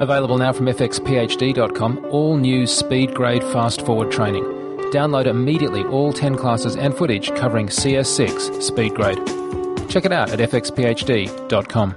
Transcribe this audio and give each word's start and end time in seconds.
Available 0.00 0.38
now 0.38 0.52
from 0.52 0.66
fxphd.com, 0.66 2.06
all 2.10 2.36
new 2.36 2.64
SpeedGrade 2.64 3.52
fast 3.52 3.84
forward 3.84 4.12
training. 4.12 4.44
Download 4.92 5.26
immediately 5.26 5.82
all 5.84 6.12
10 6.12 6.36
classes 6.36 6.76
and 6.76 6.96
footage 6.96 7.34
covering 7.34 7.66
CS6 7.66 8.60
SpeedGrade. 8.60 9.90
Check 9.90 10.04
it 10.04 10.12
out 10.12 10.30
at 10.30 10.38
fxphd.com. 10.38 11.96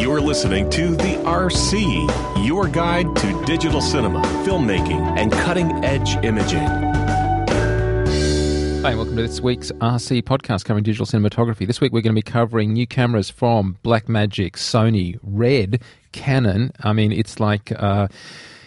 You're 0.00 0.20
listening 0.20 0.68
to 0.70 0.94
The 0.94 1.16
RC, 1.24 2.46
your 2.46 2.68
guide 2.68 3.16
to 3.16 3.44
digital 3.46 3.80
cinema, 3.80 4.20
filmmaking, 4.44 5.18
and 5.18 5.32
cutting 5.32 5.82
edge 5.82 6.16
imaging. 6.22 6.93
Hi, 8.84 8.94
welcome 8.94 9.16
to 9.16 9.22
this 9.22 9.40
week's 9.40 9.72
RC 9.72 10.24
podcast 10.24 10.66
covering 10.66 10.84
digital 10.84 11.06
cinematography. 11.06 11.66
This 11.66 11.80
week 11.80 11.90
we're 11.90 12.02
going 12.02 12.14
to 12.14 12.18
be 12.18 12.20
covering 12.20 12.74
new 12.74 12.86
cameras 12.86 13.30
from 13.30 13.78
Blackmagic, 13.82 14.56
Sony, 14.56 15.18
Red, 15.22 15.80
Canon. 16.12 16.70
I 16.80 16.92
mean, 16.92 17.10
it's 17.10 17.40
like 17.40 17.72
uh, 17.80 18.08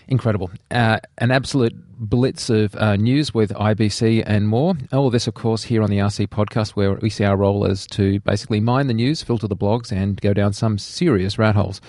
incredible. 0.07 0.49
Uh, 0.71 0.97
an 1.19 1.29
absolute 1.29 1.75
blitz 1.99 2.49
of 2.49 2.73
uh, 2.77 2.95
news 2.95 3.35
with 3.35 3.51
IBC 3.51 4.23
and 4.25 4.47
more. 4.47 4.73
All 4.91 5.11
this, 5.11 5.27
of 5.27 5.35
course, 5.35 5.61
here 5.61 5.83
on 5.83 5.91
the 5.91 5.99
RC 5.99 6.29
podcast, 6.29 6.71
where 6.71 6.93
we 6.95 7.11
see 7.11 7.23
our 7.23 7.37
role 7.37 7.63
as 7.63 7.85
to 7.85 8.19
basically 8.21 8.59
mine 8.59 8.87
the 8.87 8.95
news, 8.95 9.21
filter 9.21 9.47
the 9.47 9.55
blogs, 9.55 9.91
and 9.91 10.19
go 10.19 10.33
down 10.33 10.51
some 10.51 10.79
serious 10.79 11.37
rat 11.37 11.53
holes. 11.53 11.79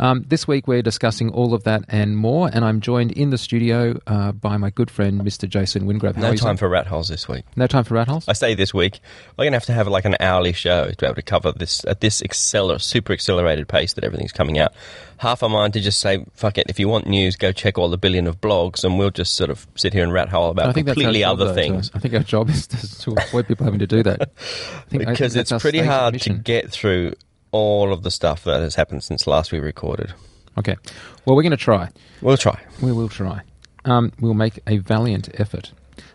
Um, 0.00 0.24
this 0.28 0.46
week 0.46 0.68
we're 0.68 0.82
discussing 0.82 1.30
all 1.30 1.54
of 1.54 1.64
that 1.64 1.82
and 1.88 2.16
more, 2.16 2.48
and 2.52 2.64
I'm 2.64 2.80
joined 2.80 3.12
in 3.12 3.30
the 3.30 3.38
studio 3.38 3.98
uh, 4.06 4.32
by 4.32 4.56
my 4.56 4.70
good 4.70 4.90
friend 4.90 5.20
Mr. 5.22 5.48
Jason 5.48 5.86
Wingrove. 5.86 6.14
How 6.14 6.22
No 6.22 6.34
time 6.36 6.56
for 6.56 6.68
rat 6.68 6.86
holes 6.86 7.08
this 7.08 7.26
week. 7.28 7.44
no 7.56 7.66
time 7.66 7.84
for 7.84 7.94
rat 7.94 8.06
holes. 8.08 8.28
I 8.28 8.32
say 8.34 8.54
this 8.54 8.72
week 8.72 9.00
we're 9.36 9.44
going 9.44 9.52
to 9.52 9.56
have 9.56 9.66
to 9.66 9.72
have 9.72 9.88
like 9.88 10.04
an 10.04 10.16
hourly 10.20 10.52
show 10.52 10.88
to 10.90 10.96
be 10.96 11.06
able 11.06 11.16
to 11.16 11.22
cover 11.22 11.52
this 11.52 11.84
at 11.86 12.00
this 12.00 12.22
acceler- 12.22 12.80
super 12.80 13.12
accelerated 13.12 13.66
pace 13.68 13.92
that 13.94 14.04
everything's 14.04 14.32
coming 14.32 14.58
out. 14.58 14.72
Half 15.18 15.42
a 15.42 15.48
mind 15.48 15.72
to 15.72 15.80
just 15.80 15.98
say, 16.00 16.24
"Fuck 16.32 16.58
it." 16.58 16.66
If 16.68 16.78
you 16.78 16.88
want 16.88 17.08
news, 17.08 17.34
go 17.34 17.50
check 17.50 17.76
all 17.76 17.88
the 17.88 17.98
billion 17.98 18.28
of 18.28 18.40
blogs, 18.40 18.84
and 18.84 18.98
we'll 19.00 19.10
just 19.10 19.34
sort 19.34 19.50
of 19.50 19.66
sit 19.74 19.92
here 19.92 20.04
and 20.04 20.12
rat 20.12 20.28
hole 20.28 20.50
about 20.50 20.68
I 20.68 20.72
think 20.72 20.86
completely 20.86 21.24
other 21.24 21.46
though, 21.46 21.54
things. 21.54 21.90
I 21.92 21.98
think 21.98 22.14
our 22.14 22.20
job 22.20 22.48
is 22.50 22.68
to, 22.68 23.00
to 23.00 23.14
avoid 23.20 23.48
people 23.48 23.64
having 23.64 23.80
to 23.80 23.86
do 23.88 24.04
that. 24.04 24.20
I 24.20 24.24
think- 24.26 24.38
I 24.38 24.88
think 24.90 25.08
because 25.08 25.34
it's 25.34 25.50
pretty 25.60 25.80
hard 25.80 26.14
mission. 26.14 26.36
to 26.36 26.42
get 26.42 26.70
through 26.70 27.14
all 27.50 27.92
of 27.92 28.02
the 28.02 28.10
stuff 28.10 28.44
that 28.44 28.60
has 28.60 28.74
happened 28.74 29.04
since 29.04 29.26
last 29.26 29.52
we 29.52 29.58
recorded. 29.58 30.12
Okay. 30.58 30.76
Well, 31.24 31.36
we're 31.36 31.42
going 31.42 31.50
to 31.50 31.56
try. 31.56 31.90
We'll 32.20 32.36
try. 32.36 32.60
We 32.82 32.92
will 32.92 33.08
try. 33.08 33.42
Um, 33.84 34.12
we'll 34.20 34.34
make 34.34 34.60
a 34.66 34.78
valiant 34.78 35.28
effort. 35.34 35.72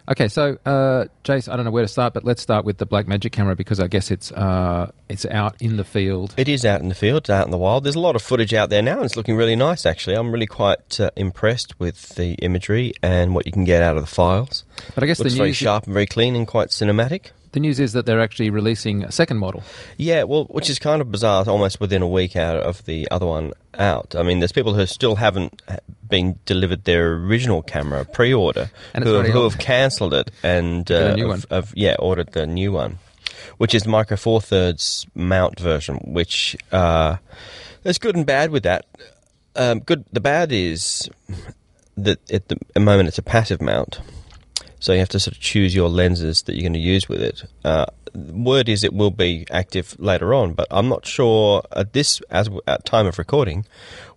Okay, 0.09 0.27
so 0.27 0.57
uh, 0.65 1.05
Jace, 1.23 1.51
I 1.51 1.55
don't 1.55 1.63
know 1.63 1.71
where 1.71 1.83
to 1.83 1.87
start, 1.87 2.13
but 2.13 2.25
let's 2.25 2.41
start 2.41 2.65
with 2.65 2.77
the 2.77 2.85
Blackmagic 2.85 3.31
camera 3.31 3.55
because 3.55 3.79
I 3.79 3.87
guess 3.87 4.11
it's 4.11 4.33
uh, 4.33 4.91
it's 5.07 5.25
out 5.25 5.61
in 5.61 5.77
the 5.77 5.85
field. 5.85 6.33
It 6.35 6.49
is 6.49 6.65
out 6.65 6.81
in 6.81 6.89
the 6.89 6.95
field, 6.95 7.29
out 7.29 7.45
in 7.45 7.51
the 7.51 7.57
wild. 7.57 7.85
There's 7.85 7.95
a 7.95 8.01
lot 8.01 8.15
of 8.15 8.21
footage 8.21 8.53
out 8.53 8.69
there 8.69 8.81
now, 8.81 8.97
and 8.97 9.05
it's 9.05 9.15
looking 9.15 9.37
really 9.37 9.55
nice. 9.55 9.85
Actually, 9.85 10.17
I'm 10.17 10.31
really 10.31 10.45
quite 10.45 10.99
uh, 10.99 11.11
impressed 11.15 11.79
with 11.79 12.15
the 12.15 12.33
imagery 12.35 12.93
and 13.01 13.33
what 13.33 13.45
you 13.45 13.53
can 13.53 13.63
get 13.63 13.81
out 13.81 13.95
of 13.95 14.03
the 14.03 14.13
files. 14.13 14.65
But 14.93 15.05
I 15.05 15.07
guess 15.07 15.19
Looks 15.19 15.33
the 15.33 15.37
very 15.37 15.53
sharp 15.53 15.85
and 15.85 15.93
very 15.93 16.07
clean 16.07 16.35
and 16.35 16.47
quite 16.47 16.69
cinematic. 16.69 17.31
The 17.53 17.59
news 17.59 17.79
is 17.79 17.93
that 17.93 18.05
they're 18.05 18.21
actually 18.21 18.49
releasing 18.49 19.03
a 19.03 19.11
second 19.11 19.37
model. 19.37 19.63
Yeah, 19.97 20.23
well, 20.23 20.45
which 20.45 20.69
is 20.69 20.79
kind 20.79 21.01
of 21.01 21.11
bizarre, 21.11 21.47
almost 21.47 21.79
within 21.79 22.01
a 22.01 22.07
week 22.07 22.35
out 22.35 22.57
of 22.57 22.83
the 22.85 23.07
other 23.09 23.25
one 23.25 23.53
out. 23.75 24.15
I 24.15 24.23
mean, 24.23 24.39
there's 24.39 24.51
people 24.51 24.73
who 24.73 24.85
still 24.85 25.15
haven't 25.15 25.61
been 26.07 26.39
delivered 26.45 26.83
their 26.83 27.13
original 27.13 27.61
camera 27.61 28.05
pre-order, 28.05 28.69
And 28.93 29.03
who, 29.03 29.13
have, 29.13 29.27
who 29.27 29.43
have 29.43 29.57
cancelled 29.57 30.13
it 30.13 30.31
and 30.43 30.91
uh, 30.91 31.15
have, 31.15 31.45
have, 31.49 31.73
yeah 31.75 31.95
ordered 31.99 32.33
the 32.33 32.45
new 32.45 32.71
one, 32.71 32.99
which 33.57 33.73
is 33.73 33.83
the 33.83 33.89
Micro 33.89 34.17
Four 34.17 34.41
Thirds 34.41 35.05
mount 35.15 35.59
version. 35.59 35.97
Which 36.05 36.57
uh, 36.71 37.17
there's 37.83 37.97
good 37.99 38.15
and 38.15 38.25
bad 38.25 38.51
with 38.51 38.63
that. 38.63 38.85
Um, 39.55 39.79
good. 39.79 40.05
The 40.11 40.21
bad 40.21 40.51
is 40.51 41.09
that 41.97 42.31
at 42.31 42.47
the 42.47 42.79
moment 42.79 43.07
it's 43.09 43.19
a 43.19 43.23
passive 43.23 43.61
mount. 43.61 43.99
So 44.83 44.91
you 44.91 44.99
have 44.99 45.07
to 45.09 45.19
sort 45.21 45.37
of 45.37 45.41
choose 45.41 45.73
your 45.73 45.87
lenses 45.87 46.41
that 46.41 46.55
you're 46.55 46.63
going 46.63 46.73
to 46.73 46.79
use 46.79 47.07
with 47.07 47.21
it. 47.21 47.45
Uh, 47.63 47.85
word 48.13 48.67
is 48.67 48.83
it 48.83 48.93
will 48.93 49.11
be 49.11 49.47
active 49.49 49.95
later 49.97 50.33
on, 50.33 50.51
but 50.51 50.67
I'm 50.69 50.89
not 50.89 51.05
sure 51.05 51.63
at 51.71 51.93
this 51.93 52.19
as 52.29 52.49
at 52.67 52.83
time 52.83 53.07
of 53.07 53.17
recording 53.17 53.65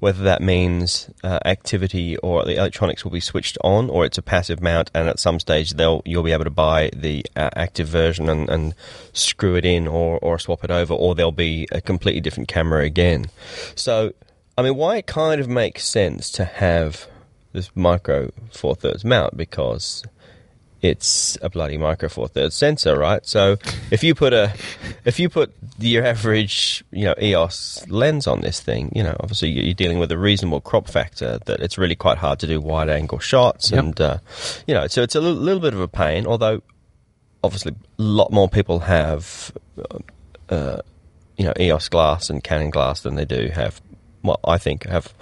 whether 0.00 0.24
that 0.24 0.42
means 0.42 1.08
uh, 1.22 1.38
activity 1.44 2.16
or 2.16 2.44
the 2.44 2.56
electronics 2.56 3.04
will 3.04 3.12
be 3.12 3.20
switched 3.20 3.56
on, 3.62 3.88
or 3.88 4.04
it's 4.04 4.18
a 4.18 4.22
passive 4.22 4.60
mount, 4.60 4.90
and 4.92 5.08
at 5.08 5.20
some 5.20 5.38
stage 5.38 5.74
they'll 5.74 6.02
you'll 6.04 6.24
be 6.24 6.32
able 6.32 6.42
to 6.42 6.50
buy 6.50 6.90
the 6.92 7.24
uh, 7.36 7.48
active 7.54 7.86
version 7.86 8.28
and, 8.28 8.48
and 8.50 8.74
screw 9.12 9.54
it 9.54 9.64
in 9.64 9.86
or 9.86 10.18
or 10.18 10.36
swap 10.36 10.64
it 10.64 10.72
over, 10.72 10.92
or 10.92 11.14
there'll 11.14 11.30
be 11.30 11.68
a 11.70 11.80
completely 11.80 12.20
different 12.20 12.48
camera 12.48 12.82
again. 12.82 13.26
So, 13.76 14.14
I 14.58 14.62
mean, 14.62 14.74
why 14.74 14.96
it 14.96 15.06
kind 15.06 15.40
of 15.40 15.48
makes 15.48 15.86
sense 15.86 16.28
to 16.32 16.44
have 16.44 17.06
this 17.52 17.70
micro 17.76 18.32
four 18.50 18.74
thirds 18.74 19.04
mount 19.04 19.36
because 19.36 20.02
it's 20.82 21.36
a 21.42 21.48
bloody 21.48 21.78
micro 21.78 22.08
four 22.08 22.28
thirds 22.28 22.54
sensor, 22.54 22.96
right? 22.98 23.24
So 23.26 23.56
if 23.90 24.04
you 24.04 24.14
put 24.14 24.32
a 24.32 24.52
if 25.04 25.18
you 25.18 25.28
put 25.28 25.52
your 25.78 26.04
average 26.04 26.84
you 26.92 27.04
know 27.06 27.14
EOS 27.20 27.86
lens 27.88 28.26
on 28.26 28.40
this 28.42 28.60
thing, 28.60 28.92
you 28.94 29.02
know 29.02 29.16
obviously 29.20 29.50
you're 29.50 29.74
dealing 29.74 29.98
with 29.98 30.12
a 30.12 30.18
reasonable 30.18 30.60
crop 30.60 30.88
factor 30.88 31.38
that 31.46 31.60
it's 31.60 31.78
really 31.78 31.94
quite 31.96 32.18
hard 32.18 32.38
to 32.40 32.46
do 32.46 32.60
wide 32.60 32.88
angle 32.90 33.18
shots, 33.18 33.70
Yep. 33.70 33.84
and 33.84 34.00
uh, 34.00 34.18
you 34.66 34.74
know 34.74 34.86
so 34.86 35.02
it's 35.02 35.14
a 35.14 35.20
little, 35.20 35.40
little 35.40 35.60
bit 35.60 35.74
of 35.74 35.80
a 35.80 35.88
pain. 35.88 36.26
Although 36.26 36.62
obviously 37.42 37.72
a 37.72 38.02
lot 38.02 38.30
more 38.32 38.48
people 38.48 38.80
have 38.80 39.52
uh, 40.50 40.80
you 41.36 41.44
know 41.44 41.52
EOS 41.58 41.88
glass 41.88 42.30
and 42.30 42.42
Canon 42.44 42.70
glass 42.70 43.00
than 43.02 43.14
they 43.16 43.24
do 43.24 43.48
have. 43.54 43.80
Well, 44.26 44.40
I 44.44 44.58
think 44.58 44.84
have 44.86 45.14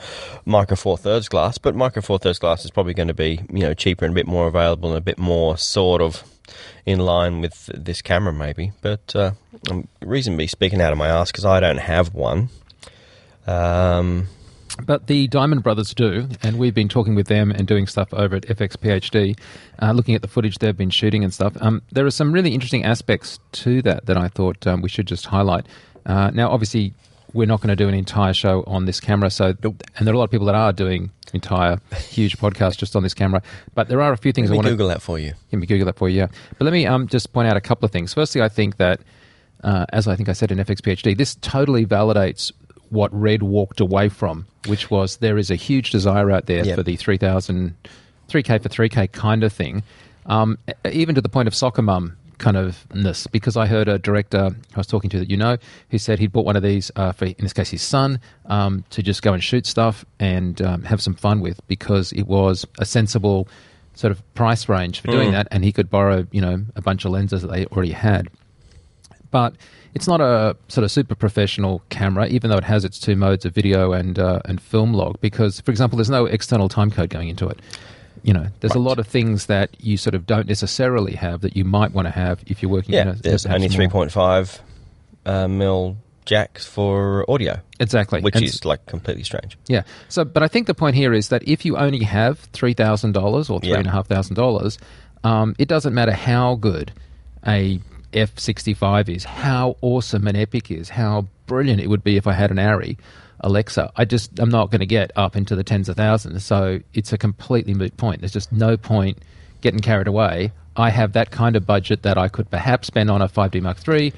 micro 0.44 0.76
four 0.76 0.96
thirds 0.98 1.28
glass, 1.28 1.58
but 1.58 1.74
micro 1.74 2.02
four 2.02 2.18
thirds 2.18 2.38
glass 2.38 2.64
is 2.64 2.70
probably 2.70 2.94
going 2.94 3.08
to 3.08 3.14
be 3.14 3.40
you 3.52 3.60
know 3.60 3.74
cheaper 3.74 4.04
and 4.04 4.12
a 4.12 4.14
bit 4.14 4.26
more 4.26 4.46
available 4.46 4.90
and 4.90 4.98
a 4.98 5.02
bit 5.02 5.18
more 5.18 5.56
sort 5.58 6.00
of 6.00 6.24
in 6.86 6.98
line 6.98 7.40
with 7.40 7.66
this 7.66 8.02
camera 8.02 8.32
maybe. 8.32 8.72
But 8.82 9.14
uh, 9.14 9.32
I'm 9.70 9.88
reasonably 10.00 10.46
speaking 10.46 10.80
out 10.80 10.92
of 10.92 10.98
my 10.98 11.08
ass 11.08 11.30
because 11.30 11.44
I 11.44 11.60
don't 11.60 11.78
have 11.78 12.14
one. 12.14 12.48
Um, 13.46 14.28
But 14.84 15.06
the 15.06 15.28
Diamond 15.28 15.62
Brothers 15.62 15.94
do, 15.94 16.28
and 16.42 16.58
we've 16.58 16.74
been 16.74 16.88
talking 16.88 17.14
with 17.14 17.28
them 17.28 17.50
and 17.52 17.66
doing 17.66 17.86
stuff 17.86 18.12
over 18.12 18.36
at 18.36 18.42
FXPHD, 18.46 19.38
uh, 19.80 19.92
looking 19.92 20.14
at 20.16 20.22
the 20.22 20.28
footage 20.28 20.58
they've 20.58 20.76
been 20.76 20.90
shooting 20.90 21.22
and 21.22 21.32
stuff. 21.32 21.56
Um, 21.60 21.82
there 21.92 22.04
are 22.04 22.10
some 22.10 22.32
really 22.32 22.52
interesting 22.54 22.84
aspects 22.84 23.38
to 23.52 23.82
that 23.82 24.06
that 24.06 24.16
I 24.16 24.28
thought 24.28 24.66
um, 24.66 24.82
we 24.82 24.88
should 24.88 25.06
just 25.06 25.26
highlight. 25.26 25.66
Uh, 26.06 26.30
now, 26.34 26.50
obviously, 26.50 26.92
we're 27.34 27.46
not 27.46 27.60
going 27.60 27.68
to 27.68 27.76
do 27.76 27.88
an 27.88 27.94
entire 27.94 28.32
show 28.32 28.62
on 28.66 28.86
this 28.86 29.00
camera, 29.00 29.28
so 29.28 29.46
and 29.62 30.06
there 30.06 30.12
are 30.12 30.14
a 30.14 30.18
lot 30.18 30.24
of 30.24 30.30
people 30.30 30.46
that 30.46 30.54
are 30.54 30.72
doing 30.72 31.10
entire 31.34 31.80
huge 31.96 32.38
podcasts 32.38 32.78
just 32.78 32.94
on 32.96 33.02
this 33.02 33.12
camera. 33.12 33.42
But 33.74 33.88
there 33.88 34.00
are 34.00 34.12
a 34.12 34.16
few 34.16 34.32
things 34.32 34.48
let 34.50 34.54
I 34.54 34.56
want 34.56 34.66
to 34.68 34.72
Google 34.72 34.88
that 34.88 35.02
for 35.02 35.18
you. 35.18 35.32
let 35.52 35.58
me 35.58 35.66
Google 35.66 35.86
that 35.86 35.96
for 35.96 36.08
you. 36.08 36.18
Yeah. 36.18 36.28
But 36.56 36.64
let 36.64 36.72
me 36.72 36.86
um, 36.86 37.08
just 37.08 37.32
point 37.32 37.48
out 37.48 37.56
a 37.56 37.60
couple 37.60 37.84
of 37.84 37.90
things. 37.90 38.14
Firstly, 38.14 38.40
I 38.40 38.48
think 38.48 38.76
that, 38.76 39.00
uh, 39.64 39.84
as 39.92 40.06
I 40.08 40.14
think 40.16 40.28
I 40.28 40.32
said 40.32 40.52
in 40.52 40.58
FXPHD, 40.58 41.16
this 41.18 41.34
totally 41.36 41.84
validates 41.84 42.52
what 42.90 43.12
Red 43.12 43.42
walked 43.42 43.80
away 43.80 44.08
from, 44.08 44.46
which 44.68 44.90
was 44.90 45.16
there 45.16 45.36
is 45.36 45.50
a 45.50 45.56
huge 45.56 45.90
desire 45.90 46.30
out 46.30 46.46
there 46.46 46.64
Yep. 46.64 46.76
for 46.76 46.82
the 46.84 46.94
3000, 46.96 47.74
3K 48.28 48.62
for 48.62 48.68
3K 48.68 49.10
kind 49.10 49.42
of 49.42 49.52
thing, 49.52 49.82
um, 50.26 50.56
even 50.90 51.16
to 51.16 51.20
the 51.20 51.28
point 51.28 51.48
of 51.48 51.54
soccer 51.54 51.82
mum 51.82 52.16
kind 52.38 52.56
of 52.56 52.86
ness. 52.94 53.26
Because 53.26 53.56
I 53.56 53.66
heard 53.66 53.88
a 53.88 53.98
director 53.98 54.50
I 54.74 54.78
was 54.78 54.86
talking 54.86 55.10
to 55.10 55.18
that 55.18 55.30
you 55.30 55.36
know 55.36 55.56
who 55.90 55.98
said 55.98 56.18
he'd 56.18 56.32
bought 56.32 56.44
one 56.44 56.56
of 56.56 56.62
these 56.62 56.90
uh, 56.96 57.12
for, 57.12 57.26
in 57.26 57.36
this 57.40 57.52
case, 57.52 57.70
his 57.70 57.82
son 57.82 58.20
um, 58.46 58.84
to 58.90 59.02
just 59.02 59.22
go 59.22 59.32
and 59.32 59.42
shoot 59.42 59.66
stuff 59.66 60.04
and 60.18 60.60
um, 60.62 60.82
have 60.82 61.02
some 61.02 61.14
fun 61.14 61.40
with 61.40 61.60
because 61.66 62.12
it 62.12 62.24
was 62.24 62.66
a 62.78 62.84
sensible 62.84 63.48
sort 63.94 64.10
of 64.10 64.34
price 64.34 64.68
range 64.68 65.00
for 65.00 65.08
doing 65.08 65.30
that, 65.30 65.46
and 65.50 65.64
he 65.64 65.72
could 65.72 65.88
borrow, 65.88 66.26
you 66.32 66.40
know, 66.40 66.64
a 66.74 66.82
bunch 66.82 67.04
of 67.04 67.12
lenses 67.12 67.42
that 67.42 67.48
they 67.50 67.64
already 67.66 67.92
had. 67.92 68.28
But 69.30 69.54
it's 69.94 70.08
not 70.08 70.20
a 70.20 70.56
sort 70.68 70.84
of 70.84 70.90
super 70.90 71.14
professional 71.14 71.82
camera, 71.88 72.26
even 72.26 72.50
though 72.50 72.56
it 72.56 72.64
has 72.64 72.84
its 72.84 72.98
two 72.98 73.16
modes 73.16 73.44
of 73.44 73.54
video 73.54 73.92
and 73.92 74.18
uh, 74.18 74.40
and 74.44 74.60
film 74.60 74.92
log. 74.92 75.20
Because, 75.20 75.60
for 75.60 75.70
example, 75.70 75.96
there's 75.96 76.10
no 76.10 76.26
external 76.26 76.68
timecode 76.68 77.08
going 77.08 77.28
into 77.28 77.48
it. 77.48 77.60
You 78.24 78.32
know, 78.32 78.46
there's 78.60 78.74
a 78.74 78.78
lot 78.78 78.98
of 78.98 79.06
things 79.06 79.46
that 79.46 79.70
you 79.78 79.96
sort 79.98 80.14
of 80.14 80.24
don't 80.26 80.48
necessarily 80.48 81.12
have 81.12 81.42
that 81.42 81.56
you 81.56 81.64
might 81.64 81.92
want 81.92 82.06
to 82.06 82.10
have 82.10 82.42
if 82.46 82.62
you're 82.62 82.72
working. 82.72 82.94
Yeah, 82.94 83.02
in 83.02 83.08
a, 83.08 83.12
there's 83.14 83.44
only 83.46 83.68
three 83.68 83.86
point 83.88 84.10
five 84.10 84.60
uh, 85.26 85.46
mil 85.46 85.98
jacks 86.24 86.64
for 86.64 87.30
audio, 87.30 87.60
exactly, 87.78 88.22
which 88.22 88.34
And 88.34 88.44
is 88.44 88.64
like 88.64 88.86
completely 88.86 89.24
strange. 89.24 89.58
Yeah. 89.68 89.82
So, 90.08 90.24
but 90.24 90.42
I 90.42 90.48
think 90.48 90.66
the 90.66 90.74
point 90.74 90.96
here 90.96 91.12
is 91.12 91.28
that 91.28 91.46
if 91.46 91.66
you 91.66 91.76
only 91.76 92.02
have 92.04 92.38
three 92.54 92.72
thousand 92.72 93.12
dollars 93.12 93.50
or 93.50 93.60
three 93.60 93.70
Yeah. 93.72 93.78
and 93.78 93.86
a 93.86 93.90
half 93.90 94.06
thousand 94.06 94.36
dollars, 94.36 94.78
um, 95.22 95.54
it 95.58 95.68
doesn't 95.68 95.92
matter 95.92 96.12
how 96.12 96.54
good 96.54 96.92
a 97.46 97.78
F 98.14 98.38
sixty 98.38 98.72
five 98.72 99.10
is, 99.10 99.24
how 99.24 99.76
awesome 99.82 100.26
an 100.26 100.34
Epic 100.36 100.70
is, 100.70 100.88
how 100.88 101.26
brilliant 101.46 101.78
it 101.78 101.88
would 101.90 102.02
be 102.02 102.16
if 102.16 102.26
I 102.26 102.32
had 102.32 102.50
an 102.50 102.56
Arri 102.56 102.96
Alexa. 103.40 103.90
I 103.96 104.04
just 104.04 104.38
I'm 104.38 104.50
not 104.50 104.70
going 104.70 104.80
to 104.80 104.86
get 104.86 105.10
up 105.16 105.36
into 105.36 105.54
the 105.56 105.64
tens 105.64 105.88
of 105.88 105.96
thousands. 105.96 106.44
So 106.44 106.80
it's 106.94 107.12
a 107.12 107.18
completely 107.18 107.74
moot 107.74 107.96
point. 107.96 108.20
There's 108.20 108.32
just 108.32 108.52
no 108.52 108.76
point 108.76 109.18
getting 109.60 109.80
carried 109.80 110.06
away 110.06 110.52
I 110.76 110.90
have 110.90 111.12
that 111.12 111.30
kind 111.30 111.54
of 111.56 111.64
budget 111.66 112.02
that 112.02 112.18
I 112.18 112.26
could 112.28 112.50
perhaps 112.50 112.88
spend 112.88 113.08
on 113.10 113.22
a 113.22 113.28
5D 113.28 113.62
Mark 113.62 113.78
III 113.88 114.12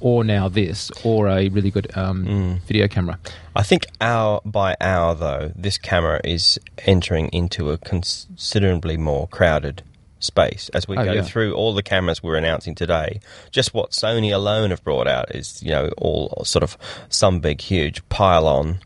or 0.00 0.22
now 0.22 0.48
this 0.48 0.90
or 1.04 1.26
a 1.26 1.48
really 1.48 1.70
good 1.70 1.90
um, 1.96 2.24
Mm. 2.24 2.60
video 2.62 2.86
camera. 2.86 3.18
I 3.56 3.62
think 3.64 3.86
hour 4.00 4.40
by 4.44 4.76
hour, 4.80 5.14
though, 5.16 5.52
this 5.56 5.78
camera 5.78 6.20
is 6.22 6.60
entering 6.86 7.28
into 7.30 7.70
a 7.70 7.78
considerably 7.78 8.96
more 8.96 9.26
crowded 9.28 9.82
space 10.18 10.68
as 10.70 10.88
we 10.88 10.96
Oh, 10.96 11.04
go 11.04 11.12
yeah. 11.12 11.22
through 11.22 11.54
all 11.54 11.74
the 11.74 11.82
cameras 11.82 12.22
we're 12.22 12.36
announcing 12.36 12.74
today. 12.74 13.20
Just 13.50 13.74
what 13.74 13.90
Sony 13.90 14.32
alone 14.34 14.70
have 14.70 14.82
brought 14.82 15.06
out 15.06 15.34
is, 15.34 15.62
you 15.62 15.70
know, 15.70 15.90
all 15.98 16.42
sort 16.44 16.62
of 16.62 16.76
some 17.08 17.40
big, 17.40 17.60
huge 17.60 18.06
pile 18.08 18.46
on 18.46 18.78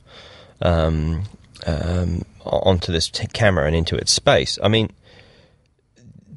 um, 0.63 1.23
um, 1.67 2.23
onto 2.45 2.93
this 2.93 3.09
t- 3.09 3.27
camera 3.29 3.67
and 3.67 3.77
into 3.77 3.97
its 3.97 4.13
space. 4.13 4.59
I 4.63 4.69
mean, 4.69 4.91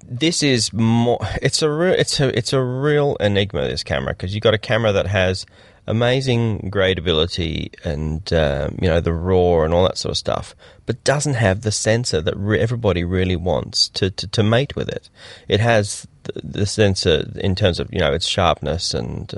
this 0.05 0.43
is 0.43 0.71
more. 0.73 1.19
It's 1.41 1.61
a 1.61 1.69
real. 1.69 1.93
It's 1.93 2.19
a. 2.19 2.37
It's 2.37 2.53
a 2.53 2.61
real 2.61 3.15
enigma. 3.19 3.67
This 3.67 3.83
camera 3.83 4.13
because 4.13 4.33
you've 4.35 4.43
got 4.43 4.53
a 4.53 4.57
camera 4.59 4.91
that 4.93 5.07
has 5.07 5.45
amazing 5.85 6.69
gradability 6.71 7.73
and 7.83 8.31
um, 8.33 8.77
you 8.81 8.87
know 8.87 8.99
the 8.99 9.13
raw 9.13 9.63
and 9.63 9.73
all 9.73 9.83
that 9.83 9.97
sort 9.97 10.11
of 10.11 10.17
stuff, 10.17 10.55
but 10.85 11.03
doesn't 11.03 11.35
have 11.35 11.61
the 11.61 11.71
sensor 11.71 12.21
that 12.21 12.35
re- 12.37 12.59
everybody 12.59 13.03
really 13.03 13.35
wants 13.35 13.89
to, 13.89 14.09
to, 14.11 14.27
to 14.27 14.43
mate 14.43 14.75
with 14.75 14.89
it. 14.89 15.09
It 15.47 15.59
has 15.59 16.07
the, 16.23 16.41
the 16.43 16.65
sensor 16.65 17.31
in 17.35 17.55
terms 17.55 17.79
of 17.79 17.93
you 17.93 17.99
know 17.99 18.13
its 18.13 18.27
sharpness 18.27 18.93
and 18.93 19.33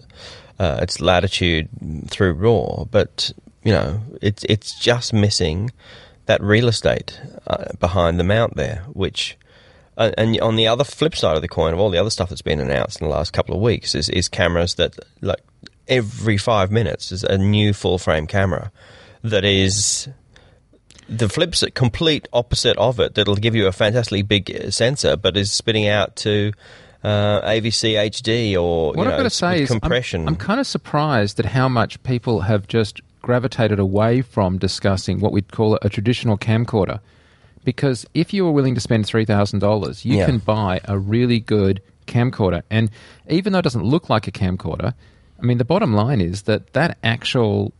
uh, 0.60 0.80
its 0.82 1.02
latitude 1.02 1.70
through 2.08 2.34
raw, 2.34 2.86
but 2.86 3.32
you 3.64 3.72
know 3.72 4.02
it's 4.22 4.44
it's 4.46 4.80
just 4.80 5.14
missing 5.14 5.72
that 6.28 6.42
real 6.42 6.68
estate 6.68 7.20
uh, 7.48 7.66
behind 7.80 8.20
the 8.20 8.24
mount 8.24 8.56
there, 8.56 8.84
which. 8.94 9.38
Uh, 9.98 10.12
and 10.18 10.38
on 10.42 10.58
the 10.58 10.68
other 10.68 10.84
flip 10.84 11.16
side 11.16 11.38
of 11.38 11.42
the 11.42 11.48
coin 11.48 11.74
of 11.74 11.80
all 11.80 11.90
the 11.90 11.98
other 11.98 12.10
stuff 12.10 12.28
that's 12.28 12.42
been 12.42 12.60
announced 12.60 13.00
in 13.00 13.08
the 13.08 13.14
last 13.14 13.32
couple 13.32 13.56
of 13.56 13.62
weeks 13.62 13.96
is, 13.96 14.10
is 14.10 14.28
cameras 14.28 14.76
that 14.76 14.94
like 15.22 15.40
every 15.88 16.38
five 16.38 16.72
minutes 16.72 17.12
is 17.12 17.24
a 17.24 17.38
new 17.38 17.74
full 17.74 17.98
frame 17.98 18.28
camera 18.28 18.72
that 19.24 19.44
is 19.44 20.08
the 21.08 21.30
flip's 21.30 21.64
complete 21.76 22.28
opposite 22.34 22.78
of 22.78 23.00
it 23.00 23.16
that'll 23.16 23.36
give 23.36 23.56
you 23.56 23.68
a 23.68 23.72
fantastically 23.72 24.22
big 24.24 24.72
sensor 24.72 25.16
but 25.16 25.38
is 25.38 25.52
spitting 25.52 25.88
out 25.88 26.16
to 26.16 26.52
uh, 27.04 27.42
AVC 27.48 27.94
HD 28.10 28.56
or 28.60 28.88
What 28.94 28.96
you 28.98 29.02
I've 29.04 29.10
know, 29.12 29.18
got 29.18 29.24
to 29.24 29.30
say 29.30 29.62
is, 29.62 29.70
I'm- 29.72 29.80
compression. 29.80 30.28
I'm, 30.28 30.36
kind 30.36 30.60
of 30.60 30.66
surprised 30.66 31.40
at 31.40 31.46
how 31.46 31.70
much 31.70 32.02
people 32.02 32.42
have 32.42 32.68
just 32.68 33.00
gravitated 33.22 33.78
away 33.80 34.22
from 34.24 34.58
discussing 34.58 35.20
what 35.20 35.32
we'd 35.32 35.52
call 35.52 35.78
a 35.84 35.90
traditional 35.90 36.36
camcorder. 36.38 37.00
Because 37.64 38.06
if 38.16 38.34
you 38.34 38.48
are 38.48 38.52
willing 38.52 38.74
to 38.76 38.82
spend 38.82 39.06
three 39.06 39.26
thousand 39.26 39.60
dollars, 39.60 40.04
you 40.06 40.18
Yeah. 40.18 40.26
can 40.28 40.38
buy 40.40 40.82
a 40.86 40.98
really 40.98 41.40
good 41.40 41.82
camcorder, 42.08 42.62
and 42.72 42.90
even 43.28 43.54
though 43.54 43.60
it 43.60 43.64
doesn't 43.64 43.84
look 43.84 44.10
like 44.10 44.28
a 44.28 44.32
camcorder, 44.32 44.94
I 45.42 45.46
mean, 45.46 45.58
the 45.58 45.66
bottom 45.66 45.94
line 45.94 46.22
is 46.22 46.44
that 46.44 46.74
that 46.74 46.98
actual 47.04 47.74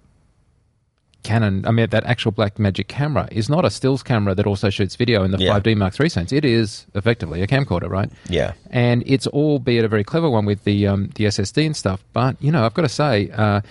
Canon, 1.24 1.66
I 1.66 1.72
mean, 1.72 1.90
that 1.90 2.04
actual 2.06 2.32
Blackmagic 2.32 2.88
camera 2.88 3.28
is 3.32 3.50
not 3.50 3.66
a 3.66 3.72
stills 3.72 4.04
camera 4.04 4.36
that 4.36 4.46
also 4.46 4.70
shoots 4.70 4.96
video 4.96 5.24
in 5.24 5.32
the 5.32 5.40
Yeah. 5.40 5.60
5D 5.60 5.76
Mark 5.76 6.00
III 6.00 6.08
sense. 6.08 6.32
It 6.32 6.46
is 6.46 6.86
effectively 6.94 7.42
a 7.42 7.48
camcorder, 7.48 7.90
right? 7.90 8.12
yeah, 8.30 8.54
and 8.70 9.02
it's 9.08 9.26
albeit 9.26 9.84
a 9.84 9.88
very 9.88 10.04
clever 10.04 10.30
one 10.30 10.46
with 10.46 10.64
the 10.66 10.86
um, 10.86 11.10
the 11.16 11.24
SSD 11.26 11.66
and 11.66 11.76
stuff. 11.76 12.04
But 12.14 12.36
you 12.40 12.52
know, 12.52 12.64
I've 12.64 12.76
got 12.76 12.84
to 12.84 12.90
say, 12.90 13.32
uh, 13.32 13.62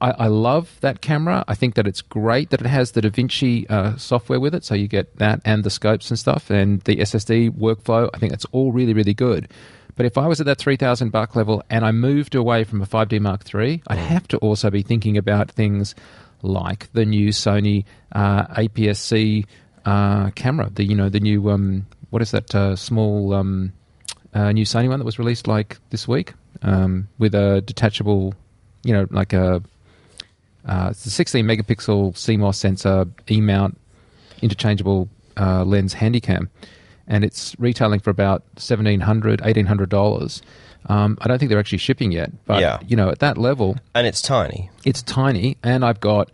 I, 0.00 0.10
I 0.10 0.26
love 0.26 0.76
that 0.80 1.00
camera. 1.00 1.44
I 1.46 1.54
think 1.54 1.76
that 1.76 1.86
it's 1.86 2.02
great 2.02 2.50
that 2.50 2.60
it 2.60 2.66
has 2.66 2.90
the 2.92 3.00
DaVinci 3.00 3.70
uh, 3.70 3.96
software 3.96 4.40
with 4.40 4.52
it, 4.52 4.64
so 4.64 4.74
you 4.74 4.88
get 4.88 5.16
that 5.18 5.40
and 5.44 5.62
the 5.62 5.70
scopes 5.70 6.10
and 6.10 6.18
stuff, 6.18 6.50
and 6.50 6.80
the 6.80 6.96
SSD 6.96 7.50
workflow. 7.50 8.10
I 8.12 8.18
think 8.18 8.32
it's 8.32 8.46
all 8.46 8.72
really 8.72 8.92
really 8.92 9.14
good. 9.14 9.46
But 9.96 10.06
if 10.06 10.18
I 10.18 10.26
was 10.26 10.40
at 10.40 10.46
that 10.46 10.58
three 10.58 10.76
thousand 10.76 11.10
buck 11.10 11.34
level 11.34 11.62
and 11.70 11.84
I 11.84 11.92
moved 11.92 12.34
away 12.34 12.64
from 12.64 12.82
a 12.82 12.86
5D 12.86 13.20
Mark 13.20 13.42
III, 13.52 13.82
I'd 13.88 13.98
have 13.98 14.28
to 14.28 14.38
also 14.38 14.70
be 14.70 14.82
thinking 14.82 15.16
about 15.16 15.50
things 15.50 15.94
like 16.42 16.92
the 16.92 17.04
new 17.04 17.30
Sony 17.30 17.84
uh, 18.12 18.46
APS-C 18.48 19.46
uh, 19.84 20.30
camera. 20.30 20.70
The 20.72 20.84
you 20.84 20.94
know 20.94 21.08
the 21.08 21.20
new 21.20 21.50
um, 21.50 21.86
what 22.10 22.22
is 22.22 22.30
that 22.30 22.54
uh, 22.54 22.76
small 22.76 23.34
um, 23.34 23.72
uh, 24.34 24.52
new 24.52 24.64
Sony 24.64 24.88
one 24.88 24.98
that 24.98 25.06
was 25.06 25.18
released 25.18 25.46
like 25.48 25.78
this 25.90 26.06
week 26.06 26.34
um, 26.62 27.08
with 27.18 27.34
a 27.34 27.62
detachable, 27.62 28.34
you 28.84 28.92
know, 28.92 29.06
like 29.10 29.32
a 29.32 29.62
uh, 30.66 30.88
it's 30.90 31.06
a 31.06 31.10
16 31.10 31.44
megapixel 31.46 32.12
CMOS 32.14 32.56
sensor, 32.56 33.06
E 33.30 33.40
mount, 33.40 33.78
interchangeable 34.42 35.08
uh, 35.36 35.64
lens 35.64 35.94
handycam, 35.94 36.48
and 37.08 37.24
it's 37.24 37.54
retailing 37.58 38.00
for 38.00 38.10
about 38.10 38.42
1700 38.56 39.40
1800 39.40 39.88
dollars. 39.88 40.42
Um, 40.88 41.18
I 41.20 41.26
don't 41.28 41.38
think 41.38 41.48
they're 41.48 41.58
actually 41.58 41.78
shipping 41.78 42.12
yet, 42.12 42.30
but 42.46 42.60
Yeah. 42.60 42.78
you 42.86 42.94
know, 42.96 43.08
at 43.10 43.18
that 43.18 43.36
level, 43.38 43.76
and 43.94 44.06
it's 44.06 44.22
tiny. 44.22 44.70
it's 44.84 45.02
tiny, 45.02 45.56
and 45.62 45.84
I've 45.84 46.00
got 46.00 46.30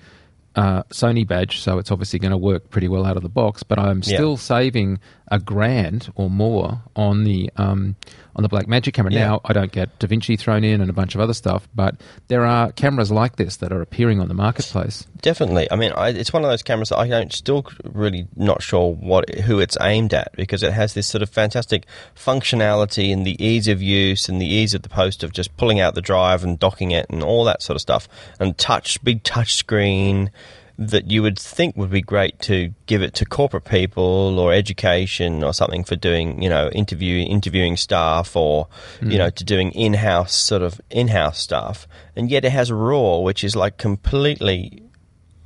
uh, 0.54 0.82
Sony 0.90 1.26
badge, 1.26 1.60
so 1.60 1.78
it's 1.78 1.90
obviously 1.90 2.18
going 2.18 2.30
to 2.32 2.36
work 2.36 2.68
pretty 2.68 2.86
well 2.86 3.06
out 3.06 3.16
of 3.16 3.22
the 3.22 3.30
box. 3.30 3.62
But 3.62 3.78
I'm 3.78 4.02
Yeah. 4.04 4.16
still 4.16 4.36
saving 4.36 4.98
a 5.32 5.40
grand 5.40 6.12
or 6.14 6.28
more 6.28 6.82
on 6.94 7.24
the 7.24 7.50
um, 7.56 7.96
on 8.36 8.42
the 8.42 8.50
Blackmagic 8.50 8.92
camera. 8.92 9.10
Yeah. 9.10 9.26
Now 9.26 9.40
I 9.46 9.54
don't 9.54 9.72
get 9.72 9.98
DaVinci 9.98 10.38
thrown 10.38 10.62
in 10.62 10.82
and 10.82 10.90
a 10.90 10.92
bunch 10.92 11.14
of 11.14 11.22
other 11.22 11.32
stuff, 11.32 11.66
but 11.74 11.96
there 12.28 12.44
are 12.44 12.70
cameras 12.72 13.10
like 13.10 13.36
this 13.36 13.56
that 13.56 13.72
are 13.72 13.80
appearing 13.80 14.20
on 14.20 14.28
the 14.28 14.34
marketplace. 14.34 15.06
Definitely. 15.22 15.68
I 15.70 15.76
mean, 15.76 15.90
I, 15.92 16.10
it's 16.10 16.34
one 16.34 16.44
of 16.44 16.50
those 16.50 16.62
cameras 16.62 16.90
that 16.90 16.98
I 16.98 17.08
don't 17.08 17.32
still 17.32 17.64
really 17.82 18.28
not 18.36 18.62
sure 18.62 18.92
what 18.92 19.34
who 19.36 19.58
it's 19.58 19.78
aimed 19.80 20.12
at 20.12 20.32
because 20.36 20.62
it 20.62 20.74
has 20.74 20.92
this 20.92 21.06
sort 21.06 21.22
of 21.22 21.30
fantastic 21.30 21.86
functionality 22.14 23.10
and 23.10 23.26
the 23.26 23.42
ease 23.42 23.68
of 23.68 23.80
use 23.80 24.28
and 24.28 24.38
the 24.38 24.46
ease 24.46 24.74
of 24.74 24.82
the 24.82 24.90
post 24.90 25.24
of 25.24 25.32
just 25.32 25.56
pulling 25.56 25.80
out 25.80 25.94
the 25.94 26.02
drive 26.02 26.44
and 26.44 26.58
docking 26.58 26.90
it 26.90 27.06
and 27.08 27.22
all 27.22 27.44
that 27.44 27.62
sort 27.62 27.74
of 27.74 27.80
stuff 27.80 28.06
and 28.38 28.58
touch 28.58 29.02
big 29.02 29.22
touch 29.22 29.54
screen 29.54 30.30
that 30.78 31.10
you 31.10 31.22
would 31.22 31.38
think 31.38 31.76
would 31.76 31.90
be 31.90 32.00
great 32.00 32.38
to 32.40 32.72
give 32.86 33.02
it 33.02 33.14
to 33.14 33.24
corporate 33.24 33.64
people 33.64 34.38
or 34.38 34.52
education 34.52 35.44
or 35.44 35.52
something 35.52 35.84
for 35.84 35.96
doing 35.96 36.42
you 36.42 36.48
know 36.48 36.68
interview 36.70 37.24
interviewing 37.24 37.76
staff 37.76 38.34
or 38.34 38.66
you 39.00 39.08
mm. 39.08 39.18
know 39.18 39.30
to 39.30 39.44
doing 39.44 39.70
in-house 39.72 40.34
sort 40.34 40.62
of 40.62 40.80
in-house 40.90 41.38
stuff 41.38 41.86
and 42.16 42.30
yet 42.30 42.44
it 42.44 42.52
has 42.52 42.72
raw 42.72 43.18
which 43.18 43.44
is 43.44 43.54
like 43.54 43.76
completely 43.76 44.82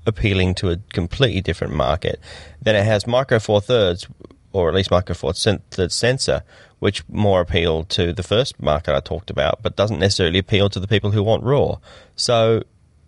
appealing 0.07 0.55
to 0.55 0.71
a 0.71 0.77
completely 0.93 1.41
different 1.41 1.75
market. 1.75 2.21
Then 2.63 2.77
it 2.77 2.85
has 2.85 3.07
micro 3.07 3.39
four 3.39 3.61
thirds, 3.61 4.07
or 4.53 4.69
at 4.69 4.75
least 4.75 4.91
micro 4.91 5.15
four 5.15 5.33
thirds 5.35 5.95
sensor, 5.95 6.43
which 6.79 7.07
more 7.09 7.41
appeal 7.41 7.85
to 7.85 8.13
the 8.13 8.23
first 8.23 8.61
market 8.63 8.95
I 8.95 9.01
talked 9.01 9.31
about, 9.31 9.63
but 9.63 9.77
doesn't 9.77 9.99
necessarily 9.99 10.39
appeal 10.39 10.71
to 10.71 10.81
the 10.81 10.89
people 10.89 11.11
who 11.11 11.23
want 11.23 11.43
raw. 11.43 11.79
So 12.15 12.63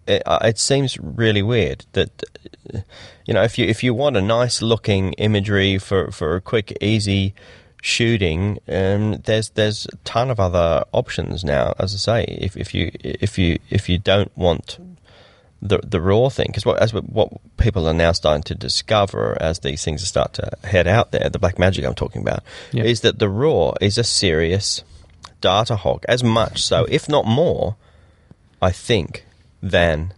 it, 0.09 0.23
uh, 0.27 0.39
it 0.43 0.59
seems 0.59 0.99
really 0.99 1.43
weird 1.43 1.85
that 1.93 2.25
you 3.27 3.35
know 3.35 3.43
if 3.43 3.59
you 3.59 3.67
if 3.67 3.83
you 3.85 3.95
want 3.95 4.17
a 4.17 4.21
nice 4.23 4.63
looking 4.63 5.13
imagery 5.15 5.79
for 5.79 6.11
for 6.11 6.37
a 6.37 6.41
quick 6.41 6.77
easy 6.81 7.35
shooting 7.83 8.59
um, 8.69 9.17
there's 9.25 9.51
there's 9.51 9.87
a 9.87 9.97
ton 10.05 10.31
of 10.31 10.41
other 10.41 10.85
options 10.93 11.45
now 11.45 11.73
as 11.79 11.95
i 11.95 11.99
say 11.99 12.25
if 12.41 12.57
if 12.57 12.75
you 12.75 12.91
if 13.05 13.39
you 13.39 13.59
if 13.71 13.89
you 13.89 13.99
don't 13.99 14.37
want 14.37 14.79
the 15.63 15.79
the 15.85 16.01
raw 16.01 16.29
thing 16.29 16.47
because 16.49 16.67
what 16.67 16.79
as 16.83 16.93
what- 16.93 17.09
what 17.11 17.29
people 17.57 17.89
are 17.89 17.95
now 17.95 18.13
starting 18.13 18.43
to 18.45 18.55
discover 18.55 19.37
as 19.41 19.59
these 19.61 19.83
things 19.85 20.07
start 20.07 20.33
to 20.35 20.49
head 20.63 20.87
out 20.87 21.11
there, 21.11 21.29
the 21.29 21.39
black 21.41 21.59
magic 21.59 21.85
I'm 21.85 21.95
talking 21.97 22.23
about, 22.23 22.45
Yeah. 22.71 22.85
is 22.85 23.01
that 23.01 23.19
the 23.19 23.29
raw 23.29 23.73
is 23.81 23.99
a 23.99 24.05
serious 24.05 24.85
data 25.41 25.75
hog, 25.75 26.05
as 26.09 26.23
much 26.23 26.63
so, 26.63 26.85
if 26.89 27.09
not 27.09 27.27
more, 27.27 27.75
I 28.63 28.71
think, 28.71 29.25
than 29.63 30.13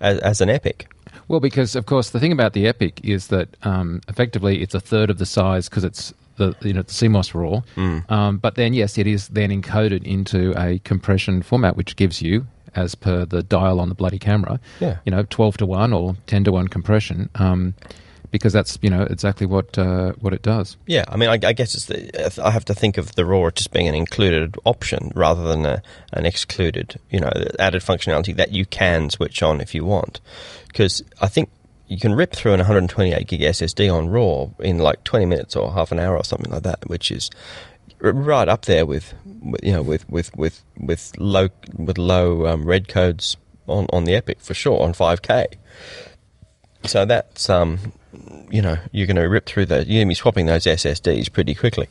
as, 0.00 0.18
as 0.20 0.40
an 0.40 0.50
epic. 0.50 0.88
Well, 1.28 1.40
because 1.40 1.74
of 1.74 1.86
course 1.86 2.10
the 2.10 2.20
thing 2.20 2.32
about 2.32 2.52
the 2.52 2.66
Epic 2.66 3.00
is 3.02 3.28
that 3.28 3.48
um, 3.62 4.02
effectively 4.08 4.60
it's 4.62 4.74
a 4.74 4.80
third 4.80 5.08
of 5.10 5.18
the 5.18 5.24
size 5.26 5.68
because 5.68 5.84
it's 5.84 6.12
the 6.36 6.54
you 6.62 6.72
know 6.74 6.82
the 6.82 6.92
CMOS 6.92 7.32
raw. 7.34 7.62
Mm. 7.76 8.10
Um, 8.10 8.36
but 8.38 8.56
then 8.56 8.74
yes, 8.74 8.98
it 8.98 9.06
is 9.06 9.28
then 9.28 9.50
encoded 9.50 10.02
into 10.04 10.52
a 10.60 10.80
compression 10.80 11.42
format, 11.42 11.76
which 11.76 11.96
gives 11.96 12.20
you, 12.20 12.46
as 12.74 12.94
per 12.94 13.24
the 13.24 13.42
dial 13.42 13.80
on 13.80 13.88
the 13.88 13.94
bloody 13.94 14.18
camera, 14.18 14.60
Yeah. 14.80 14.98
you 15.06 15.12
know, 15.12 15.22
twelve 15.30 15.56
to 15.58 15.66
one 15.66 15.92
or 15.92 16.16
ten 16.26 16.44
to 16.44 16.52
one 16.52 16.68
compression. 16.68 17.30
Um, 17.36 17.74
because 18.34 18.52
that's 18.52 18.76
you 18.82 18.90
know 18.90 19.02
exactly 19.02 19.46
what 19.46 19.78
uh, 19.78 20.10
what 20.18 20.34
it 20.34 20.42
does. 20.42 20.76
Yeah, 20.88 21.04
I 21.06 21.16
mean, 21.16 21.28
I, 21.28 21.34
I 21.34 21.52
guess 21.52 21.76
it's 21.76 21.84
the, 21.84 22.42
I 22.44 22.50
have 22.50 22.64
to 22.64 22.74
think 22.74 22.98
of 22.98 23.14
the 23.14 23.24
raw 23.24 23.48
just 23.50 23.70
being 23.70 23.86
an 23.86 23.94
included 23.94 24.56
option 24.64 25.12
rather 25.14 25.44
than 25.44 25.64
a, 25.64 25.80
an 26.12 26.26
excluded, 26.26 26.98
you 27.10 27.20
know, 27.20 27.30
added 27.60 27.82
functionality 27.82 28.34
that 28.34 28.50
you 28.50 28.66
can 28.66 29.08
switch 29.08 29.40
on 29.40 29.60
if 29.60 29.72
you 29.72 29.84
want. 29.84 30.20
Because 30.66 31.00
I 31.20 31.28
think 31.28 31.48
you 31.86 31.96
can 31.96 32.12
rip 32.12 32.32
through 32.32 32.54
an 32.54 32.58
128 32.58 33.24
gig 33.28 33.40
SSD 33.40 33.94
on 33.94 34.08
raw 34.08 34.48
in 34.58 34.78
like 34.78 35.04
20 35.04 35.26
minutes 35.26 35.54
or 35.54 35.72
half 35.72 35.92
an 35.92 36.00
hour 36.00 36.16
or 36.16 36.24
something 36.24 36.50
like 36.50 36.64
that, 36.64 36.88
which 36.88 37.12
is 37.12 37.30
right 38.00 38.48
up 38.48 38.64
there 38.64 38.84
with, 38.84 39.14
you 39.62 39.70
know, 39.70 39.82
with 39.82 40.10
with 40.10 40.34
with 40.34 40.64
with 40.76 41.12
low 41.18 41.50
with 41.72 41.98
low 41.98 42.48
um, 42.48 42.64
red 42.64 42.88
codes 42.88 43.36
on 43.68 43.86
on 43.92 44.02
the 44.02 44.16
Epic 44.16 44.40
for 44.40 44.54
sure 44.54 44.82
on 44.82 44.92
5K. 44.92 45.54
So 46.84 47.04
that's 47.04 47.48
um 47.48 47.78
you 48.50 48.62
know, 48.62 48.76
you're 48.92 49.06
going 49.06 49.16
to 49.16 49.22
rip 49.22 49.46
through 49.46 49.66
the, 49.66 49.76
you're 49.76 49.98
going 49.98 50.06
to 50.06 50.10
be 50.10 50.14
swapping 50.14 50.46
those 50.46 50.64
SSDs 50.64 51.32
pretty 51.32 51.54
quickly. 51.54 51.88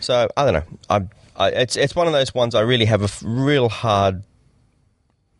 So 0.00 0.28
I 0.36 0.44
don't 0.44 0.54
know. 0.54 0.78
I, 0.88 1.06
I, 1.36 1.48
it's 1.50 1.76
it's 1.76 1.94
one 1.94 2.06
of 2.06 2.12
those 2.12 2.34
ones 2.34 2.54
I 2.54 2.60
really 2.60 2.84
have 2.86 3.02
a 3.02 3.26
real 3.26 3.68
hard 3.68 4.22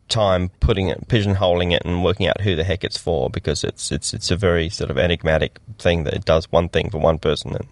time 0.09 0.49
putting 0.59 0.89
it, 0.89 1.07
pigeonholing 1.07 1.73
it, 1.73 1.83
and 1.85 2.03
working 2.03 2.27
out 2.27 2.41
who 2.41 2.55
the 2.55 2.63
heck 2.63 2.83
it's 2.83 2.97
for 2.97 3.29
because 3.29 3.63
it's 3.63 3.91
it's 3.91 4.13
it's 4.13 4.31
a 4.31 4.35
very 4.35 4.69
sort 4.69 4.91
of 4.91 4.97
enigmatic 4.97 5.59
thing 5.79 6.03
that 6.03 6.13
it 6.13 6.25
does 6.25 6.51
one 6.51 6.69
thing 6.69 6.89
for 6.89 6.99
one 6.99 7.17
person 7.17 7.55
and 7.55 7.67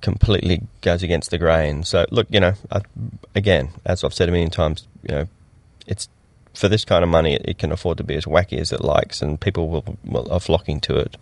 completely 0.00 0.62
goes 0.80 1.02
against 1.02 1.30
the 1.30 1.38
grain. 1.38 1.84
So 1.84 2.06
look, 2.10 2.26
you 2.30 2.40
know, 2.40 2.54
I, 2.70 2.80
again, 3.34 3.70
as 3.84 4.02
I've 4.04 4.14
said 4.14 4.28
a 4.28 4.32
million 4.32 4.50
times, 4.50 4.86
you 5.02 5.14
know, 5.14 5.28
it's 5.86 6.08
for 6.54 6.68
this 6.68 6.84
kind 6.84 7.02
of 7.02 7.10
money, 7.10 7.34
it, 7.34 7.42
it 7.46 7.58
can 7.58 7.72
afford 7.72 7.98
to 7.98 8.04
be 8.04 8.14
as 8.14 8.24
wacky 8.24 8.58
as 8.58 8.72
it 8.72 8.82
likes, 8.82 9.22
and 9.22 9.40
people 9.40 9.68
will, 9.68 9.96
will 10.04 10.30
are 10.32 10.40
flocking 10.40 10.80
to 10.82 10.96
it. 10.96 11.16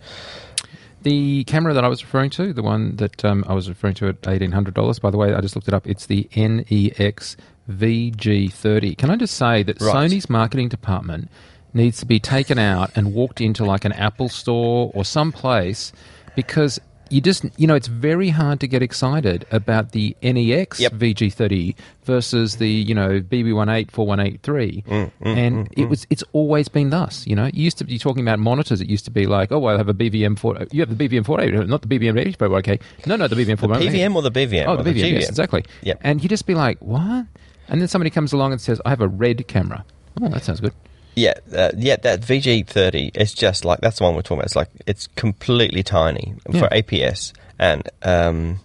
The 1.03 1.43
camera 1.45 1.73
that 1.73 1.83
I 1.83 1.87
was 1.87 2.03
referring 2.03 2.29
to, 2.31 2.53
the 2.53 2.61
one 2.61 2.95
that 2.97 3.25
um, 3.25 3.43
I 3.47 3.53
was 3.53 3.67
referring 3.67 3.95
to 3.95 4.09
at 4.09 4.27
eighteen 4.27 4.51
hundred 4.51 4.75
dollars. 4.75 4.99
By 4.99 5.09
the 5.09 5.17
way, 5.17 5.33
I 5.33 5.41
just 5.41 5.55
looked 5.55 5.67
it 5.67 5.73
up. 5.73 5.87
It's 5.87 6.05
the 6.05 6.29
NEX 6.35 7.37
VG30. 7.69 8.97
Can 8.97 9.09
I 9.09 9.15
just 9.15 9.35
say 9.35 9.63
that 9.63 9.81
Right. 9.81 9.95
Sony's 10.11 10.29
marketing 10.29 10.69
department 10.69 11.29
needs 11.73 11.99
to 11.99 12.05
be 12.05 12.19
taken 12.19 12.59
out 12.59 12.91
and 12.95 13.13
walked 13.13 13.41
into 13.41 13.63
like 13.65 13.85
an 13.85 13.93
Apple 13.93 14.29
store 14.29 14.91
or 14.93 15.05
some 15.05 15.31
place 15.31 15.91
because 16.35 16.79
you 17.11 17.21
just 17.21 17.45
you 17.57 17.67
know 17.67 17.75
it's 17.75 17.87
very 17.87 18.29
hard 18.29 18.59
to 18.59 18.67
get 18.67 18.81
excited 18.81 19.45
about 19.51 19.91
the 19.91 20.15
NEX 20.21 20.79
Yep. 20.79 20.93
VG30 20.93 21.75
versus 22.03 22.57
the 22.57 22.69
you 22.69 22.95
know 22.95 23.19
BB18 23.21 23.91
4183 23.91 24.81
mm, 24.81 24.83
mm, 24.87 25.11
mm, 25.21 25.37
and 25.37 25.69
mm, 25.69 25.73
it 25.77 25.89
was 25.89 26.07
it's 26.09 26.23
always 26.33 26.67
been 26.67 26.89
thus 26.89 27.27
you 27.27 27.35
know 27.35 27.45
you 27.53 27.63
used 27.63 27.77
to 27.77 27.83
be 27.83 27.99
talking 27.99 28.21
about 28.21 28.39
monitors 28.39 28.81
it 28.81 28.87
used 28.87 29.05
to 29.05 29.11
be 29.11 29.27
like 29.27 29.51
oh 29.51 29.59
well, 29.59 29.75
I 29.75 29.77
have 29.77 29.89
a 29.89 29.93
BVM 29.93 30.39
4 30.39 30.67
you 30.71 30.81
have 30.81 30.97
the 30.97 31.07
BVM 31.07 31.25
48 31.25 31.67
not 31.67 31.81
the 31.81 31.87
BVM 31.87 32.19
80 32.19 32.43
okay 32.43 32.79
no 33.05 33.15
no 33.15 33.27
the 33.27 33.35
BVM 33.35 33.59
48 33.59 33.91
PVM 33.91 34.15
or 34.15 34.21
the 34.21 34.31
BVM? 34.31 34.67
Oh, 34.67 34.81
the 34.81 34.89
BVM, 34.89 35.13
yes, 35.13 35.29
exactly. 35.29 35.65
Yep. 35.81 35.99
And 36.01 36.23
you 36.23 36.29
just 36.29 36.45
be 36.45 36.55
like, 36.55 36.79
what? 36.79 37.25
And 37.67 37.81
then 37.81 37.87
somebody 37.87 38.09
comes 38.09 38.33
along 38.33 38.51
and 38.51 38.61
says, 38.61 38.81
I 38.85 38.89
have 38.89 39.01
a 39.01 39.07
red 39.07 39.47
camera. 39.47 39.85
Oh, 40.21 40.29
that 40.29 40.43
sounds 40.43 40.59
good. 40.59 40.73
Yeah, 41.15 41.33
uh, 41.53 41.71
yeah, 41.77 41.97
that 41.97 42.21
VG30 42.21 43.17
is 43.17 43.33
just 43.33 43.65
like 43.65 43.81
that's 43.81 43.97
the 43.97 44.03
one 44.05 44.15
we're 44.15 44.21
talking 44.21 44.37
about. 44.39 44.45
It's 44.45 44.55
like 44.55 44.69
it's 44.87 45.07
completely 45.15 45.83
tiny 45.83 46.35
for 46.45 46.67
APS, 46.69 47.33
and 47.59 47.87
um, 48.03 48.59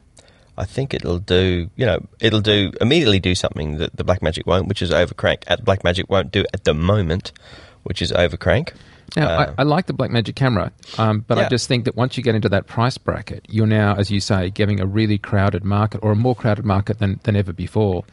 I 0.57 0.65
think 0.65 0.95
it'll 0.95 1.19
do. 1.19 1.69
You 1.77 1.87
know, 1.87 2.07
it'll 2.21 2.41
do 2.41 2.73
immediately 2.81 3.19
do 3.19 3.35
something 3.35 3.79
that 3.79 3.97
the 3.97 4.05
Blackmagic 4.05 4.47
won't, 4.47 4.69
which 4.69 4.81
is 4.81 4.91
overcrank. 4.91 5.43
At 5.49 5.65
Blackmagic 5.65 6.09
won't 6.09 6.31
do 6.31 6.45
at 6.55 6.65
the 6.65 6.75
moment, 6.75 7.33
which 7.83 8.01
is 8.01 8.13
overcrank. 8.13 8.73
Now, 9.17 9.29
Uh, 9.29 9.55
I, 9.59 9.63
I 9.63 9.65
like 9.65 9.87
the 9.87 9.95
Blackmagic 9.95 10.35
camera, 10.35 10.73
um, 10.99 11.25
but 11.27 11.39
I 11.39 11.49
just 11.49 11.69
think 11.69 11.85
that 11.85 11.97
once 11.97 12.17
you 12.17 12.23
get 12.25 12.35
into 12.35 12.49
that 12.51 12.67
price 12.67 12.99
bracket, 12.99 13.47
you're 13.49 13.67
now, 13.67 13.95
as 13.97 14.11
you 14.11 14.21
say, 14.21 14.51
getting 14.51 14.81
a 14.81 14.87
really 14.87 15.17
crowded 15.17 15.65
market 15.65 16.01
or 16.03 16.13
a 16.13 16.17
more 16.17 16.35
crowded 16.35 16.65
market 16.65 16.99
than, 16.99 17.21
than 17.23 17.37
ever 17.37 17.53
before. 17.53 18.05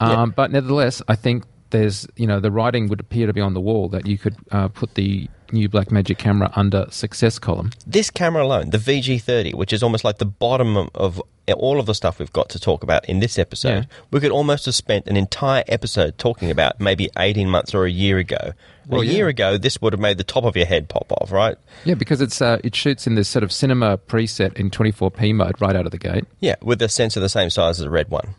Um, 0.00 0.10
Yeah. 0.10 0.26
But 0.36 0.52
nevertheless, 0.52 1.02
I 1.08 1.16
think 1.16 1.44
there's, 1.72 2.06
you 2.16 2.26
know, 2.26 2.38
the 2.38 2.50
writing 2.52 2.88
would 2.88 3.00
appear 3.00 3.26
to 3.26 3.32
be 3.32 3.40
on 3.40 3.52
the 3.54 3.60
wall 3.60 3.88
that 3.88 4.06
you 4.06 4.16
could 4.16 4.36
uh, 4.52 4.68
put 4.68 4.94
the 4.94 5.28
new 5.50 5.68
Blackmagic 5.68 6.16
camera 6.18 6.50
under 6.54 6.86
success 6.90 7.38
column. 7.38 7.70
This 7.86 8.08
camera 8.10 8.44
alone, 8.44 8.70
the 8.70 8.78
VG30, 8.78 9.54
which 9.54 9.72
is 9.72 9.82
almost 9.82 10.04
like 10.04 10.18
the 10.18 10.24
bottom 10.24 10.88
of, 10.94 11.20
all 11.56 11.78
of 11.78 11.84
the 11.86 11.94
stuff 11.94 12.18
we've 12.18 12.32
got 12.32 12.48
to 12.50 12.58
talk 12.58 12.82
about 12.82 13.04
in 13.06 13.18
this 13.20 13.38
episode, 13.38 13.68
Yeah. 13.68 13.84
we 14.10 14.20
could 14.20 14.30
almost 14.30 14.64
have 14.64 14.74
spent 14.74 15.06
an 15.08 15.16
entire 15.18 15.64
episode 15.68 16.16
talking 16.16 16.50
about 16.50 16.80
maybe 16.80 17.10
18 17.18 17.50
months 17.50 17.74
or 17.74 17.84
a 17.84 17.90
year 17.90 18.16
ago. 18.16 18.52
Well, 18.86 19.02
a 19.02 19.04
yeah. 19.04 19.12
year 19.12 19.28
ago, 19.28 19.58
this 19.58 19.80
would 19.82 19.92
have 19.92 20.00
made 20.00 20.16
the 20.16 20.24
top 20.24 20.44
of 20.44 20.56
your 20.56 20.64
head 20.66 20.88
pop 20.88 21.12
off, 21.12 21.30
right? 21.30 21.56
Yeah, 21.84 21.94
because 21.94 22.20
it's 22.22 22.40
uh, 22.40 22.58
it 22.64 22.74
shoots 22.74 23.06
in 23.06 23.16
this 23.16 23.28
sort 23.28 23.42
of 23.42 23.52
cinema 23.52 23.98
preset 23.98 24.54
in 24.58 24.70
24p 24.70 25.34
mode 25.34 25.60
right 25.60 25.76
out 25.76 25.84
of 25.84 25.92
the 25.92 25.98
gate. 25.98 26.24
Yeah, 26.40 26.56
with 26.62 26.80
a 26.80 26.88
sensor 26.88 27.20
the 27.20 27.28
same 27.28 27.50
size 27.50 27.78
as 27.80 27.86
a 27.86 27.90
red 27.90 28.08
one. 28.08 28.34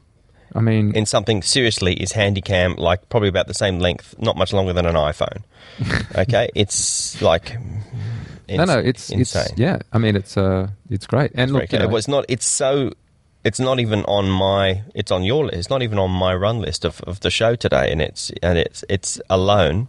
I 0.56 0.62
mean, 0.62 0.96
In 0.96 1.06
something 1.06 1.42
seriously 1.42 1.94
is 1.96 2.14
Handycam, 2.14 2.78
like 2.78 3.10
probably 3.10 3.30
about 3.30 3.48
the 3.48 3.54
same 3.54 3.80
length, 3.80 4.16
not 4.20 4.38
much 4.38 4.54
longer 4.54 4.74
than 4.74 4.86
an 4.86 4.96
iPhone. 4.96 5.44
okay, 6.16 6.50
it's 6.54 7.22
like 7.22 7.58
no, 8.50 8.66
no, 8.66 8.80
it's 8.80 9.10
insane. 9.10 9.44
it's 9.50 9.60
yeah. 9.60 9.80
I 9.92 9.98
mean, 9.98 10.16
it's 10.16 10.38
uh, 10.38 10.70
it's 10.90 11.08
great. 11.08 11.32
And 11.36 11.52
look, 11.52 11.64
Okay, 11.64 11.78
you 11.78 11.84
know, 11.84 11.90
it 11.90 11.92
was 11.92 12.08
not. 12.08 12.26
It's 12.28 12.46
so. 12.46 12.92
It's 13.44 13.60
not 13.60 13.80
even 13.80 14.04
on 14.06 14.30
my. 14.30 14.84
It's 14.96 15.12
on 15.12 15.24
your 15.24 15.46
list. 15.46 15.58
It's 15.58 15.70
not 15.70 15.82
even 15.82 16.00
on 16.00 16.12
my 16.12 16.34
run 16.34 16.60
list 16.62 16.86
of, 16.86 17.02
of 17.02 17.20
the 17.22 17.32
show 17.32 17.56
today, 17.56 17.92
and 17.92 18.02
it's 18.02 18.32
and 18.42 18.58
it's 18.58 18.84
it's 18.90 19.20
alone 19.30 19.88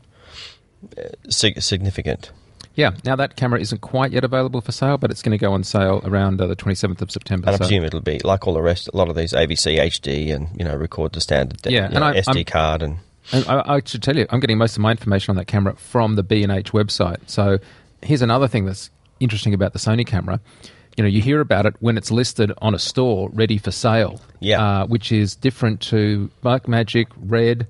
uh, 0.98 1.08
significant. 1.28 2.30
Yeah. 2.74 2.90
Now 3.04 3.16
that 3.16 3.36
camera 3.36 3.60
isn't 3.60 3.80
quite 3.80 4.12
yet 4.12 4.24
available 4.24 4.60
for 4.60 4.72
sale, 4.72 4.98
but 4.98 5.10
it's 5.10 5.22
going 5.22 5.36
to 5.36 5.38
go 5.38 5.52
on 5.52 5.64
sale 5.64 6.00
around 6.04 6.40
uh, 6.40 6.46
the 6.46 6.56
27th 6.56 7.00
of 7.02 7.10
September. 7.10 7.46
And 7.46 7.54
I 7.54 7.58
so- 7.58 7.64
presume 7.64 7.84
it'll 7.84 8.00
be 8.00 8.18
like 8.20 8.46
all 8.46 8.54
the 8.54 8.62
rest. 8.62 8.88
A 8.92 8.96
lot 8.96 9.08
of 9.08 9.16
these 9.16 9.32
AVC 9.32 9.78
HD 9.78 10.34
and 10.34 10.48
you 10.58 10.64
know 10.64 10.74
record 10.76 11.12
to 11.14 11.20
standard. 11.20 11.60
Yeah, 11.66 11.84
and 11.86 11.94
know, 11.94 12.02
I- 12.02 12.14
SD 12.14 12.36
I'm- 12.36 12.44
card 12.44 12.82
and 12.82 12.98
And 13.32 13.46
I, 13.48 13.76
I 13.76 13.82
should 13.84 14.02
tell 14.02 14.16
you, 14.16 14.26
I'm 14.30 14.40
getting 14.40 14.58
most 14.58 14.76
of 14.76 14.82
my 14.82 14.90
information 14.90 15.30
on 15.30 15.36
that 15.36 15.46
camera 15.46 15.74
from 15.76 16.14
the 16.16 16.22
B&H 16.22 16.72
website. 16.72 17.18
So 17.26 17.58
here's 18.02 18.20
another 18.22 18.48
thing 18.48 18.66
that's 18.66 18.90
interesting 19.20 19.54
about 19.54 19.72
the 19.72 19.78
Sony 19.78 20.06
camera. 20.06 20.40
You 20.96 21.02
know, 21.04 21.08
you 21.08 21.22
hear 21.22 21.40
about 21.40 21.64
it 21.66 21.74
when 21.80 21.96
it's 21.96 22.10
listed 22.10 22.52
on 22.58 22.74
a 22.74 22.78
store 22.78 23.30
ready 23.32 23.56
for 23.58 23.70
sale. 23.70 24.20
Yeah. 24.40 24.62
Uh, 24.62 24.86
which 24.86 25.10
is 25.10 25.34
different 25.36 25.80
to 25.82 26.30
Blackmagic, 26.44 27.06
Red, 27.16 27.66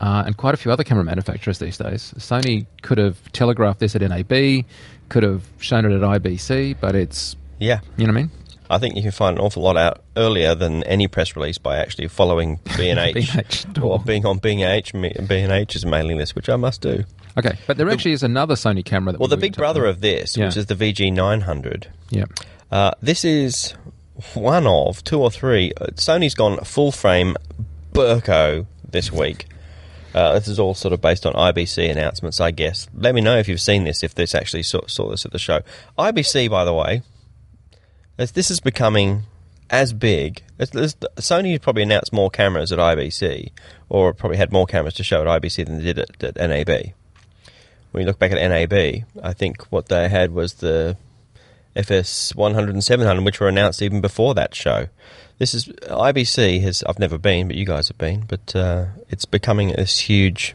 uh, 0.00 0.24
and 0.26 0.36
quite 0.36 0.54
a 0.54 0.56
few 0.56 0.70
other 0.72 0.84
camera 0.84 1.04
manufacturers 1.04 1.58
these 1.58 1.78
days. 1.78 2.12
Sony 2.18 2.66
could 2.82 2.98
have 2.98 3.32
telegraphed 3.32 3.80
this 3.80 3.94
at 3.96 4.02
NAB, 4.02 4.64
could 5.08 5.22
have 5.22 5.42
shown 5.58 5.84
it 5.84 5.94
at 5.94 6.00
IBC, 6.00 6.76
but 6.80 6.94
it's, 6.94 7.36
yeah. 7.58 7.80
you 7.96 8.06
know 8.06 8.12
what 8.12 8.18
I 8.18 8.22
mean? 8.22 8.30
I 8.70 8.78
think 8.78 8.96
you 8.96 9.02
can 9.02 9.10
find 9.10 9.38
an 9.38 9.44
awful 9.44 9.62
lot 9.62 9.76
out 9.76 10.02
earlier 10.16 10.54
than 10.54 10.82
any 10.84 11.06
press 11.06 11.36
release 11.36 11.58
by 11.58 11.76
actually 11.76 12.08
following 12.08 12.58
B&H 12.78 13.14
B&H 13.34 13.66
or 13.82 13.98
being 13.98 14.24
on 14.24 14.38
B&H, 14.38 14.92
B&H's 14.92 15.84
mailing 15.86 16.16
list, 16.16 16.34
which 16.34 16.48
I 16.48 16.56
must 16.56 16.80
do. 16.80 17.04
Okay, 17.36 17.58
but 17.66 17.76
there 17.76 17.88
actually 17.90 18.12
is 18.12 18.22
another 18.22 18.54
Sony 18.54 18.84
camera 18.84 19.12
that 19.12 19.18
Well, 19.20 19.28
the 19.28 19.36
big 19.36 19.54
brother 19.56 19.84
of 19.84 20.00
this, 20.00 20.36
Yeah. 20.36 20.46
which 20.46 20.56
is 20.56 20.66
the 20.66 20.74
VG900, 20.74 21.86
Yeah. 22.10 22.24
uh, 22.72 22.92
this 23.02 23.24
is 23.24 23.74
one 24.32 24.66
of 24.66 25.04
two 25.04 25.20
or 25.20 25.30
three. 25.30 25.72
uh, 25.80 25.86
Sony's 25.96 26.34
gone 26.34 26.58
full 26.64 26.90
frame 26.92 27.36
Burko 27.92 28.66
this 28.90 29.12
week. 29.12 29.46
Uh, 30.14 30.34
this 30.34 30.46
is 30.46 30.60
all 30.60 30.74
sort 30.74 30.94
of 30.94 31.00
based 31.00 31.26
on 31.26 31.32
IBC 31.32 31.90
announcements, 31.90 32.40
I 32.40 32.52
guess. 32.52 32.88
Let 32.94 33.14
me 33.14 33.20
know 33.20 33.36
if 33.36 33.48
you've 33.48 33.60
seen 33.60 33.84
this, 33.84 34.04
if 34.04 34.14
this 34.14 34.34
actually 34.34 34.62
saw, 34.62 34.86
saw 34.86 35.10
this 35.10 35.24
at 35.24 35.32
the 35.32 35.38
show. 35.38 35.60
IBC, 35.98 36.48
by 36.48 36.64
the 36.64 36.72
way, 36.72 37.02
this 38.16 38.50
is 38.50 38.60
becoming 38.60 39.24
as 39.70 39.92
big. 39.92 40.42
As, 40.58 40.74
as, 40.76 40.94
Sony 41.16 41.60
probably 41.60 41.82
announced 41.82 42.12
more 42.12 42.30
cameras 42.30 42.70
at 42.70 42.78
IBC, 42.78 43.50
or 43.88 44.14
probably 44.14 44.36
had 44.36 44.52
more 44.52 44.66
cameras 44.66 44.94
to 44.94 45.04
show 45.04 45.20
at 45.20 45.42
IBC 45.42 45.66
than 45.66 45.78
they 45.78 45.92
did 45.92 45.98
at, 45.98 46.22
at 46.22 46.48
NAB. 46.48 46.92
When 47.90 48.02
you 48.02 48.06
look 48.06 48.18
back 48.18 48.32
at 48.32 48.48
NAB, 48.48 49.04
I 49.22 49.32
think 49.32 49.64
what 49.72 49.88
they 49.88 50.08
had 50.08 50.32
was 50.32 50.54
the 50.54 50.96
FS 51.74 52.34
100 52.34 52.72
and 52.72 52.84
700, 52.84 53.24
which 53.24 53.40
were 53.40 53.48
announced 53.48 53.82
even 53.82 54.00
before 54.00 54.34
that 54.34 54.54
show. 54.54 54.86
This 55.38 55.54
is 55.54 55.66
IBC 55.66 56.60
has 56.62 56.82
I've 56.84 56.98
never 56.98 57.18
been, 57.18 57.48
but 57.48 57.56
you 57.56 57.66
guys 57.66 57.88
have 57.88 57.98
been. 57.98 58.24
But 58.28 58.54
uh, 58.54 58.86
it's 59.10 59.24
becoming 59.24 59.68
this 59.68 59.98
huge, 59.98 60.54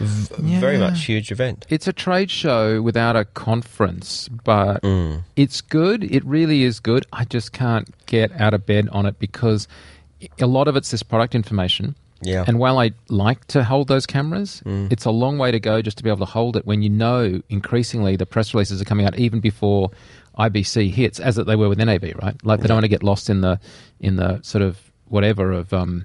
v- 0.00 0.58
very 0.58 0.76
much 0.78 1.04
huge 1.04 1.30
event. 1.30 1.66
It's 1.68 1.86
a 1.86 1.92
trade 1.92 2.30
show 2.30 2.82
without 2.82 3.14
a 3.16 3.24
conference, 3.24 4.28
but 4.28 4.82
Mm. 4.82 5.22
it's 5.36 5.60
good. 5.60 6.02
It 6.04 6.24
really 6.24 6.64
is 6.64 6.80
good. 6.80 7.06
I 7.12 7.24
just 7.24 7.52
can't 7.52 7.88
get 8.06 8.32
out 8.40 8.54
of 8.54 8.66
bed 8.66 8.88
on 8.90 9.06
it 9.06 9.18
because 9.18 9.68
a 10.40 10.46
lot 10.46 10.66
of 10.68 10.74
it's 10.76 10.90
this 10.90 11.02
product 11.04 11.34
information. 11.34 11.94
Yeah. 12.20 12.42
And 12.48 12.58
while 12.58 12.80
I 12.80 12.90
like 13.08 13.44
to 13.48 13.62
hold 13.62 13.86
those 13.86 14.04
cameras, 14.04 14.60
Mm. 14.66 14.90
it's 14.90 15.04
a 15.04 15.12
long 15.12 15.38
way 15.38 15.52
to 15.52 15.60
go 15.60 15.80
just 15.80 15.96
to 15.98 16.02
be 16.02 16.10
able 16.10 16.26
to 16.26 16.32
hold 16.32 16.56
it 16.56 16.66
when 16.66 16.82
you 16.82 16.88
know 16.90 17.40
increasingly 17.48 18.16
the 18.16 18.26
press 18.26 18.52
releases 18.52 18.82
are 18.82 18.84
coming 18.84 19.06
out 19.06 19.16
even 19.16 19.38
before 19.38 19.92
IBC 20.38 20.90
hits, 20.90 21.18
as 21.20 21.36
that 21.36 21.44
they 21.44 21.56
were 21.56 21.68
with 21.68 21.78
NAB, 21.78 22.04
right? 22.22 22.36
Like 22.44 22.60
they 22.60 22.68
don't 22.68 22.76
want 22.76 22.84
to 22.84 22.88
get 22.88 23.02
lost 23.02 23.28
in 23.28 23.40
the 23.40 23.60
in 24.00 24.16
the 24.16 24.40
sort 24.42 24.62
of 24.62 24.78
whatever 25.06 25.52
of 25.52 25.72
um, 25.72 26.04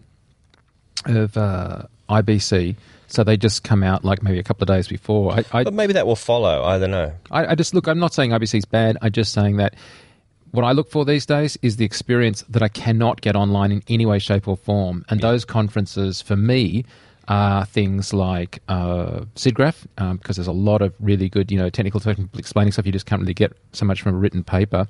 of 1.05 1.37
uh, 1.37 1.83
IBC, 2.09 2.75
so 3.07 3.23
they 3.23 3.37
just 3.37 3.63
come 3.63 3.83
out 3.83 4.03
like 4.03 4.23
maybe 4.23 4.39
a 4.39 4.43
couple 4.43 4.63
of 4.63 4.67
days 4.67 4.87
before. 4.87 5.33
I, 5.33 5.43
I, 5.51 5.63
But 5.63 5.73
maybe 5.73 5.93
that 5.93 6.07
will 6.07 6.15
follow. 6.15 6.63
I 6.63 6.79
don't 6.79 6.91
know. 6.91 7.13
I, 7.31 7.47
I 7.47 7.55
just 7.55 7.73
look. 7.73 7.87
I'm 7.87 7.99
not 7.99 8.13
saying 8.13 8.31
IBC's 8.31 8.65
bad. 8.65 8.97
I'm 9.01 9.11
just 9.11 9.33
saying 9.33 9.57
that 9.57 9.75
what 10.51 10.63
I 10.63 10.71
look 10.71 10.89
for 10.89 11.03
these 11.03 11.25
days 11.25 11.57
is 11.61 11.77
the 11.77 11.85
experience 11.85 12.43
that 12.49 12.61
I 12.61 12.67
cannot 12.67 13.21
get 13.21 13.35
online 13.35 13.71
in 13.71 13.83
any 13.87 14.05
way, 14.05 14.19
shape, 14.19 14.47
or 14.47 14.55
form. 14.55 15.03
And 15.09 15.19
those 15.19 15.45
conferences, 15.45 16.21
for 16.21 16.35
me, 16.35 16.85
are 17.27 17.65
things 17.65 18.13
like 18.13 18.62
uh, 18.68 19.22
SIGGRAPH, 19.36 19.86
um, 19.98 20.18
because 20.18 20.36
there's 20.36 20.48
a 20.48 20.51
lot 20.51 20.82
of 20.82 20.94
really 21.00 21.30
good, 21.30 21.51
you 21.51 21.58
know, 21.58 21.70
technical, 21.70 22.00
technical 22.00 22.38
explaining 22.39 22.72
stuff 22.72 22.86
you 22.86 22.92
just 22.92 23.06
can't 23.06 23.22
really 23.22 23.34
get 23.34 23.53
so 23.72 23.86
much 23.86 24.01
from 24.01 24.15
a 24.15 24.18
written 24.18 24.44
paper. 24.44 24.88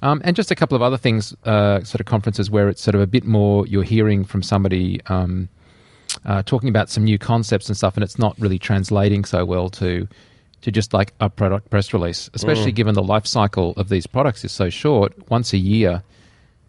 Um, 0.00 0.20
and 0.24 0.36
just 0.36 0.50
a 0.50 0.54
couple 0.54 0.76
of 0.76 0.82
other 0.82 0.96
things, 0.96 1.34
uh, 1.44 1.82
sort 1.82 2.00
of 2.00 2.06
conferences 2.06 2.50
where 2.50 2.68
it's 2.68 2.80
sort 2.82 2.94
of 2.94 3.00
a 3.00 3.06
bit 3.06 3.24
more 3.24 3.66
you're 3.66 3.82
hearing 3.82 4.24
from 4.24 4.42
somebody 4.42 5.00
um, 5.06 5.48
uh, 6.24 6.42
talking 6.42 6.68
about 6.68 6.88
some 6.88 7.04
new 7.04 7.18
concepts 7.18 7.68
and 7.68 7.76
stuff, 7.76 7.96
and 7.96 8.04
it's 8.04 8.18
not 8.18 8.34
really 8.38 8.58
translating 8.58 9.24
so 9.24 9.44
well 9.44 9.68
to 9.70 10.08
to 10.60 10.72
just 10.72 10.92
like 10.92 11.12
a 11.20 11.30
product 11.30 11.70
press 11.70 11.92
release, 11.92 12.28
especially 12.34 12.72
Mm. 12.72 12.76
given 12.76 12.94
the 12.94 13.02
life 13.02 13.26
cycle 13.26 13.74
of 13.76 13.88
these 13.90 14.08
products 14.08 14.44
is 14.44 14.50
so 14.50 14.68
short. 14.68 15.12
Once 15.30 15.52
a 15.52 15.56
year, 15.58 16.02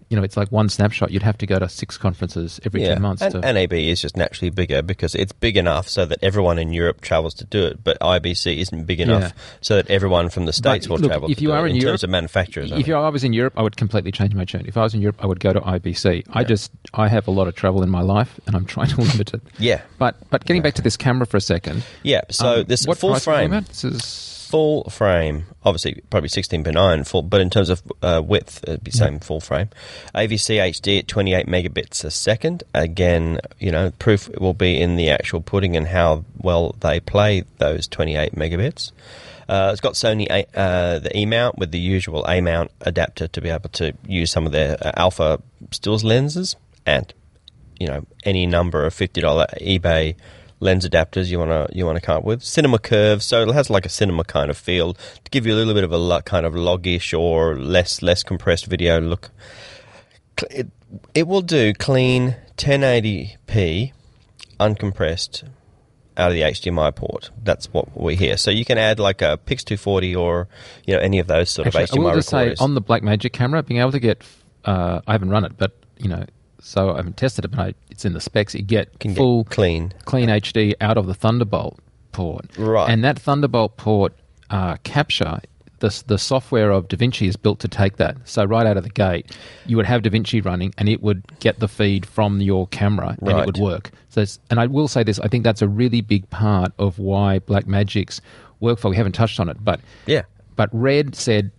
you 0.10 0.18
know, 0.18 0.24
it's 0.24 0.36
like 0.36 0.52
one 0.52 0.70
snapshot. 0.70 1.12
You'd 1.12 1.24
have 1.24 1.38
to 1.38 1.46
go 1.46 1.60
to 1.60 1.70
six 1.70 1.98
conferences 1.98 2.60
every 2.66 2.82
two 2.84 2.96
months. 2.98 3.22
And, 3.22 3.32
to, 3.42 3.54
NAB 3.54 3.74
is 3.74 4.02
just 4.02 4.18
naturally 4.18 4.50
bigger 4.50 4.82
because 4.82 5.14
it's 5.16 5.32
big 5.32 5.56
enough 5.56 5.88
so 5.88 6.06
that 6.06 6.18
everyone 6.24 6.58
in 6.60 6.74
Europe 6.74 7.02
travels 7.02 7.34
to 7.36 7.46
do 7.46 7.66
it, 7.66 7.84
but 7.84 8.00
IBC 8.02 8.58
isn't 8.58 8.86
big 8.86 9.00
enough 9.00 9.22
Yeah. 9.22 9.32
so 9.62 9.76
that 9.76 9.90
everyone 9.90 10.30
from 10.30 10.46
the 10.46 10.54
states 10.54 10.90
will 10.90 10.98
look, 10.98 11.12
travel. 11.12 11.30
if 11.30 11.38
to 11.38 11.44
you 11.44 11.50
do 11.50 11.54
are 11.54 11.66
it 11.68 11.70
in 11.70 11.76
in 11.76 11.82
Europe- 11.82 11.94
terms 11.94 12.04
of 12.04 12.10
manufacturers, 12.10 12.72
I 12.72 12.78
if 12.80 12.90
I 12.90 13.10
was 13.10 13.24
in 13.24 13.34
Europe, 13.34 13.54
I 13.56 13.62
would 13.62 13.78
completely 13.78 14.12
change 14.12 14.34
my 14.34 14.46
tune. 14.46 14.66
If 14.68 14.78
I 14.78 14.82
was 14.84 14.94
in 14.96 15.02
Europe, 15.02 15.18
I 15.20 15.28
would 15.28 15.40
go 15.40 15.54
to 15.54 15.60
IBC. 15.62 16.26
I 16.34 16.44
just 16.44 16.72
I 16.94 17.08
have 17.08 17.28
a 17.28 17.32
lot 17.32 17.48
of 17.48 17.56
travel 17.56 17.84
in 17.84 17.90
my 17.90 18.02
life, 18.02 18.40
and 18.48 18.56
I'm 18.56 18.66
trying 18.74 18.88
to 18.90 19.02
limit 19.02 19.34
it. 19.34 19.42
yeah, 19.60 19.82
But 20.00 20.16
but 20.32 20.44
getting 20.46 20.62
back 20.64 20.74
to 20.76 20.82
this 20.82 20.98
camera 20.98 21.26
for 21.28 21.38
a 21.38 21.42
second. 21.42 21.84
yeah. 22.04 22.22
So 22.32 22.62
um, 22.62 22.64
this 22.66 22.88
what 22.88 22.98
full 22.98 23.12
price 23.12 23.28
are 23.28 23.32
we 23.32 23.36
talking 23.48 23.50
frame. 23.52 23.66
This 23.68 23.84
is 23.84 24.04
full 24.50 24.90
frame, 24.90 25.46
obviously 25.64 26.02
probably 26.10 26.28
16 26.28 26.64
by 26.64 26.72
9 26.72 27.04
full, 27.04 27.22
but 27.22 27.40
in 27.40 27.52
terms 27.52 27.70
of 27.70 27.84
uh, 28.02 28.20
width, 28.26 28.64
it'd 28.64 28.84
be 28.84 28.90
same 28.90 29.20
full 29.20 29.40
frame. 29.40 29.70
AVC 30.16 30.58
HD 30.58 31.00
at 31.00 31.08
28 31.08 31.46
megabits 31.46 32.04
a 32.04 32.10
second. 32.10 32.64
Again, 32.74 33.40
you 33.60 33.72
know, 33.72 33.92
proof 34.00 34.28
will 34.40 34.56
be 34.56 34.82
in 34.82 34.96
the 34.96 35.12
actual 35.12 35.40
pudding 35.40 35.78
and 35.78 35.88
how 35.88 36.26
well 36.40 36.76
they 36.80 37.00
play 37.00 37.44
those 37.60 37.88
28 37.88 38.34
megabits. 38.34 38.92
Uh, 39.48 39.70
it's 39.72 39.82
got 39.82 39.94
Sony 39.94 40.28
A, 40.30 40.46
uh, 40.60 40.98
the 40.98 41.16
E 41.16 41.28
mount 41.28 41.60
with 41.60 41.72
the 41.72 41.80
usual 41.80 42.26
A 42.28 42.42
mount 42.42 42.72
adapter 42.82 43.28
to 43.28 43.42
be 43.42 43.50
able 43.50 43.70
to 43.70 43.94
use 44.08 44.32
some 44.32 44.48
of 44.48 44.52
their 44.52 44.78
uh, 44.82 44.92
alpha 44.96 45.42
stills 45.72 46.04
lenses 46.04 46.56
and 46.86 47.14
you 47.80 47.88
know 47.88 48.06
any 48.24 48.46
number 48.46 48.86
of 48.86 48.94
fifty 48.94 49.22
dollar 49.22 49.48
eBay 49.60 50.16
lens 50.60 50.88
adapters 50.88 51.28
you 51.28 51.40
want 51.40 51.52
to 51.52 51.76
you 51.76 51.86
want 51.86 51.96
to 51.98 52.02
come 52.02 52.18
up 52.18 52.24
with. 52.24 52.44
Cinema 52.44 52.80
curve, 52.80 53.24
so 53.24 53.44
it 53.44 53.54
has 53.54 53.70
like 53.70 53.86
a 53.86 53.90
cinema 53.90 54.24
kind 54.24 54.50
of 54.50 54.58
feel 54.58 54.94
to 54.94 55.32
give 55.32 55.46
you 55.46 55.54
a 55.54 55.58
little 55.58 55.74
bit 55.74 55.84
of 55.84 55.92
a 55.92 56.22
kind 56.24 56.46
of 56.46 56.54
loggish 56.54 57.14
or 57.14 57.58
less 57.58 58.02
less 58.02 58.24
compressed 58.24 58.66
video 58.66 59.00
look. 59.00 59.32
It 60.50 60.70
it 61.14 61.28
will 61.28 61.42
do 61.42 61.74
clean 61.74 62.36
1080p 62.58 63.94
uncompressed 64.60 65.44
out 66.18 66.32
of 66.32 66.34
the 66.34 66.42
HDMI 66.42 66.94
port. 66.94 67.32
That's 67.44 67.72
what 67.72 68.00
we 68.00 68.16
hear. 68.16 68.36
So 68.36 68.52
you 68.52 68.66
can 68.66 68.78
add 68.78 69.00
like 69.00 69.22
a 69.22 69.38
Pix 69.38 69.64
240 69.64 70.16
or 70.16 70.48
you 70.86 70.94
know 70.94 71.00
any 71.00 71.20
of 71.20 71.28
those 71.28 71.50
sort 71.50 71.68
Actually, 71.68 71.84
of 71.84 71.92
I 71.92 72.00
will 72.00 72.10
HDMI 72.10 72.16
just 72.16 72.30
say 72.30 72.56
on 72.60 72.76
the 72.76 72.82
Blackmagic 72.82 73.32
camera, 73.32 73.64
being 73.64 73.80
able 73.80 73.94
to 73.94 74.00
get, 74.00 74.24
uh, 74.66 75.02
I 75.08 75.14
haven't 75.14 75.30
run 75.30 75.46
it, 75.46 75.54
but 75.58 75.72
you 75.98 76.10
know, 76.10 76.26
so 76.62 76.92
I 76.94 76.98
haven't 76.98 77.18
tested 77.18 77.46
it, 77.46 77.52
but 77.52 77.60
I, 77.60 77.74
it's 77.90 78.06
in 78.06 78.14
the 78.14 78.22
specs. 78.22 78.54
You 78.56 78.62
get 78.64 79.00
can 79.00 79.16
full 79.16 79.44
get 79.44 79.52
clean. 79.52 79.94
clean 80.06 80.30
HD 80.30 80.74
out 80.82 80.98
of 80.98 81.08
the 81.08 81.14
Thunderbolt 81.14 81.80
port, 82.12 82.46
Right. 82.58 82.90
And 82.90 83.04
that 83.04 83.20
Thunderbolt 83.20 83.78
port 83.78 84.14
uh, 84.50 84.78
capture. 84.84 85.40
The, 85.80 86.04
the 86.08 86.18
software 86.18 86.72
of 86.72 86.90
DaVinci 86.90 87.26
is 87.26 87.38
built 87.38 87.60
to 87.62 87.70
take 87.70 87.96
that. 87.98 88.18
So 88.26 88.44
right 88.44 88.68
out 88.68 88.76
of 88.76 88.84
the 88.84 88.90
gate, 88.90 89.32
you 89.66 89.78
would 89.78 89.86
have 89.86 90.02
DaVinci 90.02 90.44
running, 90.44 90.74
and 90.78 90.90
it 90.90 91.02
would 91.02 91.24
get 91.40 91.60
the 91.60 91.70
feed 91.70 92.06
from 92.06 92.42
your 92.42 92.68
camera, 92.68 93.16
and 93.22 93.30
it 93.30 93.46
would 93.46 93.58
work. 93.60 93.92
So, 94.10 94.20
it's, 94.20 94.40
and 94.50 94.60
I 94.60 94.66
will 94.66 94.90
say 94.90 95.04
this: 95.04 95.20
I 95.22 95.30
think 95.30 95.46
that's 95.46 95.62
a 95.62 95.70
really 95.70 96.02
big 96.02 96.30
part 96.32 96.74
of 96.80 97.00
why 97.00 97.40
Blackmagic's 97.40 98.20
workflow. 98.62 98.90
We 98.90 98.98
haven't 98.98 99.14
touched 99.14 99.40
on 99.40 99.48
it, 99.48 99.64
but 99.64 99.80
Yeah. 100.06 100.24
but 100.58 100.70
Red 100.74 101.16
said, 101.16 101.50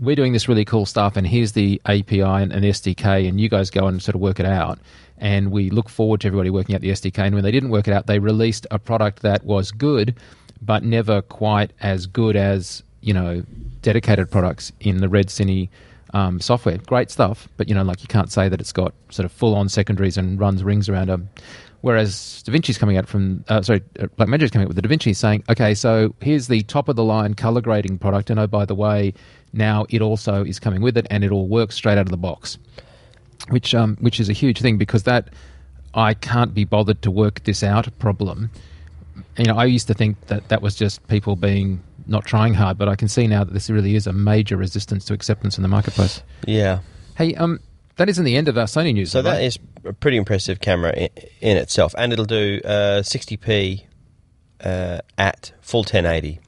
"We're 0.00 0.16
doing 0.16 0.32
this 0.32 0.48
really 0.48 0.64
cool 0.64 0.86
stuff, 0.86 1.16
and 1.16 1.26
here's 1.26 1.52
the 1.52 1.80
API 1.86 2.22
and, 2.22 2.52
and 2.52 2.64
SDK, 2.64 3.28
and 3.28 3.40
you 3.40 3.48
guys 3.48 3.70
go 3.70 3.86
and 3.86 4.02
sort 4.02 4.14
of 4.14 4.20
work 4.20 4.40
it 4.40 4.46
out." 4.46 4.78
And 5.18 5.50
we 5.50 5.70
look 5.70 5.88
forward 5.88 6.20
to 6.20 6.28
everybody 6.28 6.50
working 6.50 6.74
out 6.74 6.80
the 6.80 6.90
SDK. 6.90 7.18
And 7.18 7.34
when 7.34 7.42
they 7.42 7.50
didn't 7.50 7.70
work 7.70 7.88
it 7.88 7.92
out, 7.92 8.06
they 8.06 8.18
released 8.20 8.66
a 8.70 8.78
product 8.78 9.22
that 9.22 9.44
was 9.44 9.72
good, 9.72 10.14
but 10.62 10.84
never 10.84 11.22
quite 11.22 11.72
as 11.80 12.06
good 12.06 12.36
as 12.36 12.82
you 13.00 13.12
know 13.12 13.42
dedicated 13.82 14.30
products 14.30 14.72
in 14.80 14.98
the 14.98 15.08
Red 15.08 15.28
Cine 15.28 15.68
um, 16.14 16.40
software. 16.40 16.78
Great 16.78 17.10
stuff, 17.10 17.48
but 17.56 17.68
you 17.68 17.74
know, 17.74 17.82
like 17.82 18.02
you 18.02 18.08
can't 18.08 18.30
say 18.30 18.48
that 18.48 18.60
it's 18.60 18.72
got 18.72 18.94
sort 19.10 19.24
of 19.24 19.32
full 19.32 19.54
on 19.54 19.68
secondaries 19.68 20.16
and 20.16 20.38
runs 20.38 20.62
rings 20.62 20.88
around 20.88 21.08
them. 21.08 21.28
Whereas 21.80 22.42
DaVinci's 22.44 22.76
coming 22.76 22.96
out 22.96 23.06
from, 23.06 23.44
uh, 23.48 23.62
sorry, 23.62 23.82
uh, 24.00 24.06
Blackmagic's 24.18 24.50
coming 24.50 24.64
out 24.64 24.74
with 24.74 24.82
the 24.82 24.82
DaVinci 24.82 25.14
saying, 25.14 25.44
okay, 25.48 25.74
so 25.74 26.12
here's 26.20 26.48
the 26.48 26.62
top 26.62 26.88
of 26.88 26.96
the 26.96 27.04
line 27.04 27.34
color 27.34 27.60
grading 27.60 27.98
product, 27.98 28.30
and 28.30 28.40
oh, 28.40 28.48
by 28.48 28.64
the 28.64 28.74
way, 28.74 29.14
now 29.52 29.86
it 29.88 30.02
also 30.02 30.44
is 30.44 30.58
coming 30.58 30.82
with 30.82 30.96
it, 30.96 31.06
and 31.10 31.24
it 31.24 31.30
all 31.30 31.48
works 31.48 31.74
straight 31.74 31.98
out 31.98 32.06
of 32.06 32.10
the 32.10 32.16
box, 32.16 32.58
which 33.48 33.74
um, 33.74 33.96
which 34.00 34.20
is 34.20 34.28
a 34.28 34.32
huge 34.32 34.60
thing 34.60 34.78
because 34.78 35.04
that 35.04 35.28
I 35.94 36.14
can't 36.14 36.54
be 36.54 36.64
bothered 36.64 37.02
to 37.02 37.10
work 37.10 37.44
this 37.44 37.62
out 37.62 37.88
problem. 37.98 38.50
You 39.36 39.44
know, 39.44 39.56
I 39.56 39.64
used 39.64 39.86
to 39.88 39.94
think 39.94 40.20
that 40.26 40.48
that 40.48 40.62
was 40.62 40.74
just 40.74 41.06
people 41.08 41.36
being 41.36 41.82
not 42.06 42.24
trying 42.24 42.54
hard, 42.54 42.78
but 42.78 42.88
I 42.88 42.96
can 42.96 43.08
see 43.08 43.26
now 43.26 43.44
that 43.44 43.52
this 43.52 43.68
really 43.70 43.94
is 43.94 44.06
a 44.06 44.12
major 44.12 44.56
resistance 44.56 45.04
to 45.06 45.14
acceptance 45.14 45.58
in 45.58 45.62
the 45.62 45.68
marketplace. 45.68 46.22
Yeah. 46.46 46.80
Hey, 47.16 47.34
um, 47.34 47.60
that 47.96 48.08
isn't 48.08 48.24
the 48.24 48.36
end 48.36 48.48
of 48.48 48.56
our 48.56 48.64
Sony 48.64 48.94
news. 48.94 49.10
So 49.10 49.22
though, 49.22 49.30
that 49.30 49.36
right? 49.36 49.44
is 49.44 49.58
a 49.84 49.92
pretty 49.92 50.16
impressive 50.16 50.60
camera 50.60 50.92
in, 50.92 51.08
in 51.40 51.56
itself, 51.56 51.94
and 51.98 52.12
it'll 52.12 52.24
do 52.24 52.60
uh, 52.64 53.02
60p 53.02 53.84
uh, 54.64 55.00
at 55.16 55.52
full 55.60 55.80
1080. 55.80 56.40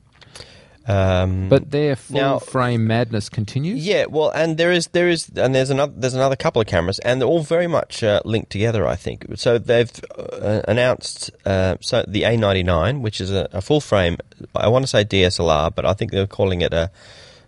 Um, 0.90 1.48
But 1.48 1.70
their 1.70 1.94
full 1.96 2.16
Now- 2.16 2.38
frame 2.38 2.86
madness 2.86 3.28
continues. 3.28 3.86
yeah, 3.86 4.06
well, 4.08 4.30
and 4.30 4.58
there 4.58 4.72
is 4.72 4.88
there 4.88 5.08
is 5.08 5.30
and 5.36 5.54
there's 5.54 5.70
another 5.70 5.92
there's 5.96 6.14
another 6.14 6.36
couple 6.36 6.60
of 6.60 6.66
cameras, 6.66 6.98
and 7.00 7.20
they're 7.20 7.28
all 7.28 7.42
very 7.42 7.66
much 7.66 8.02
uh, 8.02 8.20
linked 8.24 8.50
together. 8.50 8.86
I 8.86 8.96
think 8.96 9.26
so. 9.36 9.58
They've 9.58 9.90
uh, 10.18 10.62
announced 10.66 11.30
uh, 11.46 11.76
so 11.80 12.04
the 12.08 12.22
A99, 12.22 13.00
which 13.02 13.20
is 13.20 13.30
a, 13.30 13.48
a 13.52 13.60
full 13.60 13.80
frame. 13.80 14.16
I 14.54 14.68
want 14.68 14.82
to 14.82 14.86
say 14.88 15.04
DSLR, 15.04 15.74
but 15.74 15.84
I 15.86 15.92
think 15.94 16.10
they're 16.12 16.26
calling 16.26 16.60
it 16.62 16.72
a, 16.72 16.90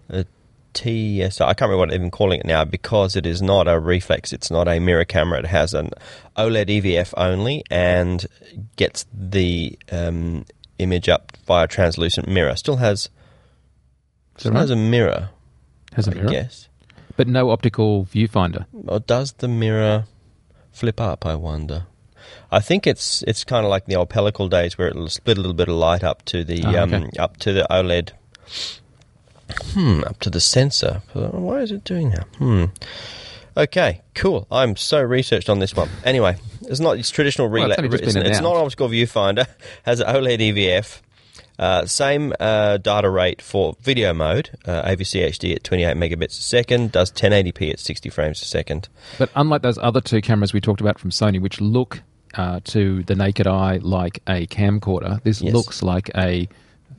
a 0.09 0.25
TSR. 0.75 1.43
I 1.45 1.55
can't 1.55 1.63
remember 1.69 1.79
what 1.79 1.89
they're 1.91 1.99
even 1.99 2.11
calling 2.11 2.41
it 2.41 2.47
now 2.47 2.65
because 2.65 3.17
it 3.17 3.27
is 3.27 3.43
not 3.43 3.67
a 3.69 3.79
reflex. 3.79 4.33
It's 4.33 4.51
not 4.51 4.69
a 4.69 4.79
mirror 4.79 5.05
camera. 5.05 5.39
It 5.41 5.47
has 5.47 5.75
an 5.75 5.91
OLED 6.37 6.69
EVF 6.83 7.13
only 7.17 7.65
and 7.71 8.25
gets 8.77 9.05
the 9.13 9.79
um, 9.91 10.45
image 10.79 11.09
up 11.09 11.33
via 11.47 11.67
translucent 11.67 12.29
mirror. 12.29 12.55
Still 12.57 12.77
has. 12.77 13.09
Is 14.39 14.45
that 14.45 14.53
has 14.55 14.71
a 14.71 14.77
mirror. 14.77 15.31
Has 15.95 16.09
a 16.09 16.13
I 16.13 16.15
mirror, 16.15 16.29
guess. 16.31 16.69
but 17.17 17.29
no 17.29 17.51
optical 17.51 18.05
viewfinder. 18.07 18.67
Or 18.89 19.01
does 19.01 19.33
the 19.33 19.49
mirror 19.49 20.05
flip 20.73 21.01
up? 21.01 21.27
I 21.27 21.35
wonder. 21.35 21.87
I 22.51 22.61
think 22.61 22.87
it's 22.87 23.23
it's 23.27 23.45
kind 23.45 23.65
of 23.65 23.71
like 23.71 23.87
the 23.87 23.97
old 23.97 24.09
pellicle 24.11 24.49
days 24.49 24.79
where 24.79 24.89
it'll 24.89 25.09
split 25.09 25.37
a 25.39 25.41
little 25.41 25.55
bit 25.55 25.69
of 25.69 25.75
light 25.75 26.05
up 26.05 26.25
to 26.27 26.45
the 26.45 26.63
Ah, 26.65 26.83
um, 26.83 26.95
okay. 26.95 27.09
up 27.19 27.37
to 27.39 27.53
the 27.53 27.67
OLED. 27.71 28.11
Hmm, 29.75 30.03
up 30.05 30.19
to 30.21 30.31
the 30.31 30.41
sensor. 30.41 31.03
Why 31.13 31.61
is 31.61 31.73
it 31.73 31.85
doing 31.85 32.11
that? 32.11 32.27
Hmm. 32.39 32.65
Okay, 33.57 34.01
cool. 34.15 34.47
I'm 34.51 34.77
so 34.77 35.03
researched 35.03 35.51
on 35.51 35.59
this 35.59 35.77
one. 35.77 35.91
Anyway, 36.05 36.37
it's 36.63 36.81
not 36.81 36.99
it's 36.99 37.11
traditional 37.11 37.49
Well, 37.49 37.71
it's 37.71 37.79
relay. 37.79 37.87
only 37.89 37.99
it's, 38.03 38.17
it's 38.17 38.41
not 38.41 38.57
an 38.57 38.63
optical 38.65 38.89
viewfinder. 38.89 39.47
Has 39.83 40.01
an 40.01 40.07
OLED 40.07 40.39
EVF. 40.55 41.01
Uh, 41.59 41.87
same 41.87 42.33
uh, 42.41 42.77
data 42.79 43.09
rate 43.11 43.41
for 43.43 43.77
video 43.81 44.13
mode, 44.15 44.51
uh, 44.67 44.83
AVC 44.89 45.25
HD 45.29 45.55
at 45.55 45.63
28 45.65 45.97
megabits 45.97 46.39
a 46.39 46.43
second, 46.43 46.93
does 46.93 47.13
1080p 47.13 47.71
at 47.73 47.79
60 47.79 48.09
frames 48.11 48.41
a 48.43 48.45
second. 48.47 48.89
But 49.19 49.31
unlike 49.37 49.63
those 49.63 49.79
other 49.79 50.01
two 50.01 50.21
cameras 50.23 50.53
we 50.53 50.61
talked 50.61 50.81
about 50.81 50.99
from 50.99 51.11
Sony, 51.11 51.41
which 51.41 51.61
look 51.61 52.03
uh, 52.35 52.61
to 52.65 53.03
the 53.05 53.15
naked 53.15 53.47
eye 53.47 53.79
like 53.83 54.23
a 54.27 54.47
camcorder, 54.47 55.23
this 55.23 55.43
Yes. 55.43 55.53
looks 55.55 55.83
like 55.83 56.11
a 56.17 56.49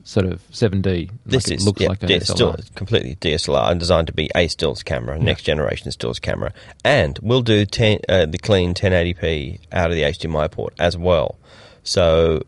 sort 0.04 0.26
of 0.26 0.40
7D. 0.52 1.10
This 1.26 1.46
like 1.48 1.52
it 1.52 1.56
is 1.60 1.66
looks 1.66 1.80
yeah, 1.80 1.88
like 1.88 2.02
a 2.02 2.06
D- 2.06 2.14
SLR. 2.16 2.34
still 2.34 2.56
completely 2.74 3.16
DSLR 3.16 3.70
and 3.70 3.80
designed 3.80 4.06
to 4.06 4.12
be 4.12 4.30
a 4.36 4.48
stills 4.48 4.82
camera, 4.82 5.18
next 5.18 5.42
generation 5.42 5.90
stills 5.90 6.18
camera, 6.20 6.52
and 6.84 7.18
we'll 7.22 7.42
do 7.42 7.64
10, 7.66 8.00
uh, 8.08 8.26
the 8.26 8.38
clean 8.38 8.74
1080p 8.74 9.60
out 9.72 9.90
of 9.90 9.96
the 9.96 10.02
HDMI 10.02 10.50
port 10.50 10.74
as 10.78 10.96
well. 10.96 11.38
So 11.82 12.42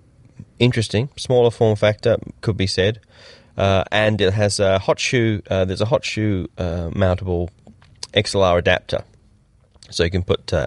interesting, 0.58 1.08
smaller 1.16 1.50
form 1.50 1.76
factor 1.76 2.16
could 2.40 2.56
be 2.56 2.66
said, 2.66 3.00
uh, 3.56 3.84
and 3.90 4.20
it 4.20 4.34
has 4.34 4.60
a 4.60 4.78
hot 4.78 4.98
shoe. 4.98 5.42
Uh, 5.50 5.64
there's 5.64 5.80
a 5.80 5.86
hot 5.86 6.04
shoe 6.04 6.48
uh, 6.58 6.90
mountable 6.90 7.48
XLR 8.12 8.58
adapter. 8.58 9.04
So 9.88 10.02
you 10.02 10.10
can 10.10 10.24
put 10.24 10.52
uh, 10.52 10.66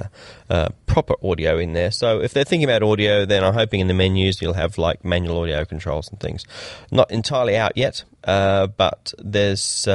uh, 0.50 0.70
proper 0.86 1.14
audio 1.22 1.58
in 1.58 1.74
there. 1.74 1.92
So 1.92 2.22
if 2.22 2.34
they're 2.34 2.46
thinking 2.46 2.70
about 2.70 2.84
audio, 2.84 3.26
then 3.26 3.44
I'm 3.44 3.54
hoping 3.54 3.82
in 3.82 3.88
the 3.88 3.94
menus 3.94 4.42
you'll 4.42 4.54
have 4.54 4.78
like 4.78 5.04
manual 5.04 5.42
audio 5.42 5.66
controls 5.66 6.10
and 6.10 6.20
things. 6.22 6.46
Not 6.90 7.12
entirely 7.12 7.58
out 7.58 7.76
yet, 7.76 8.06
uh, 8.24 8.68
but 8.68 9.14
there's 9.20 9.88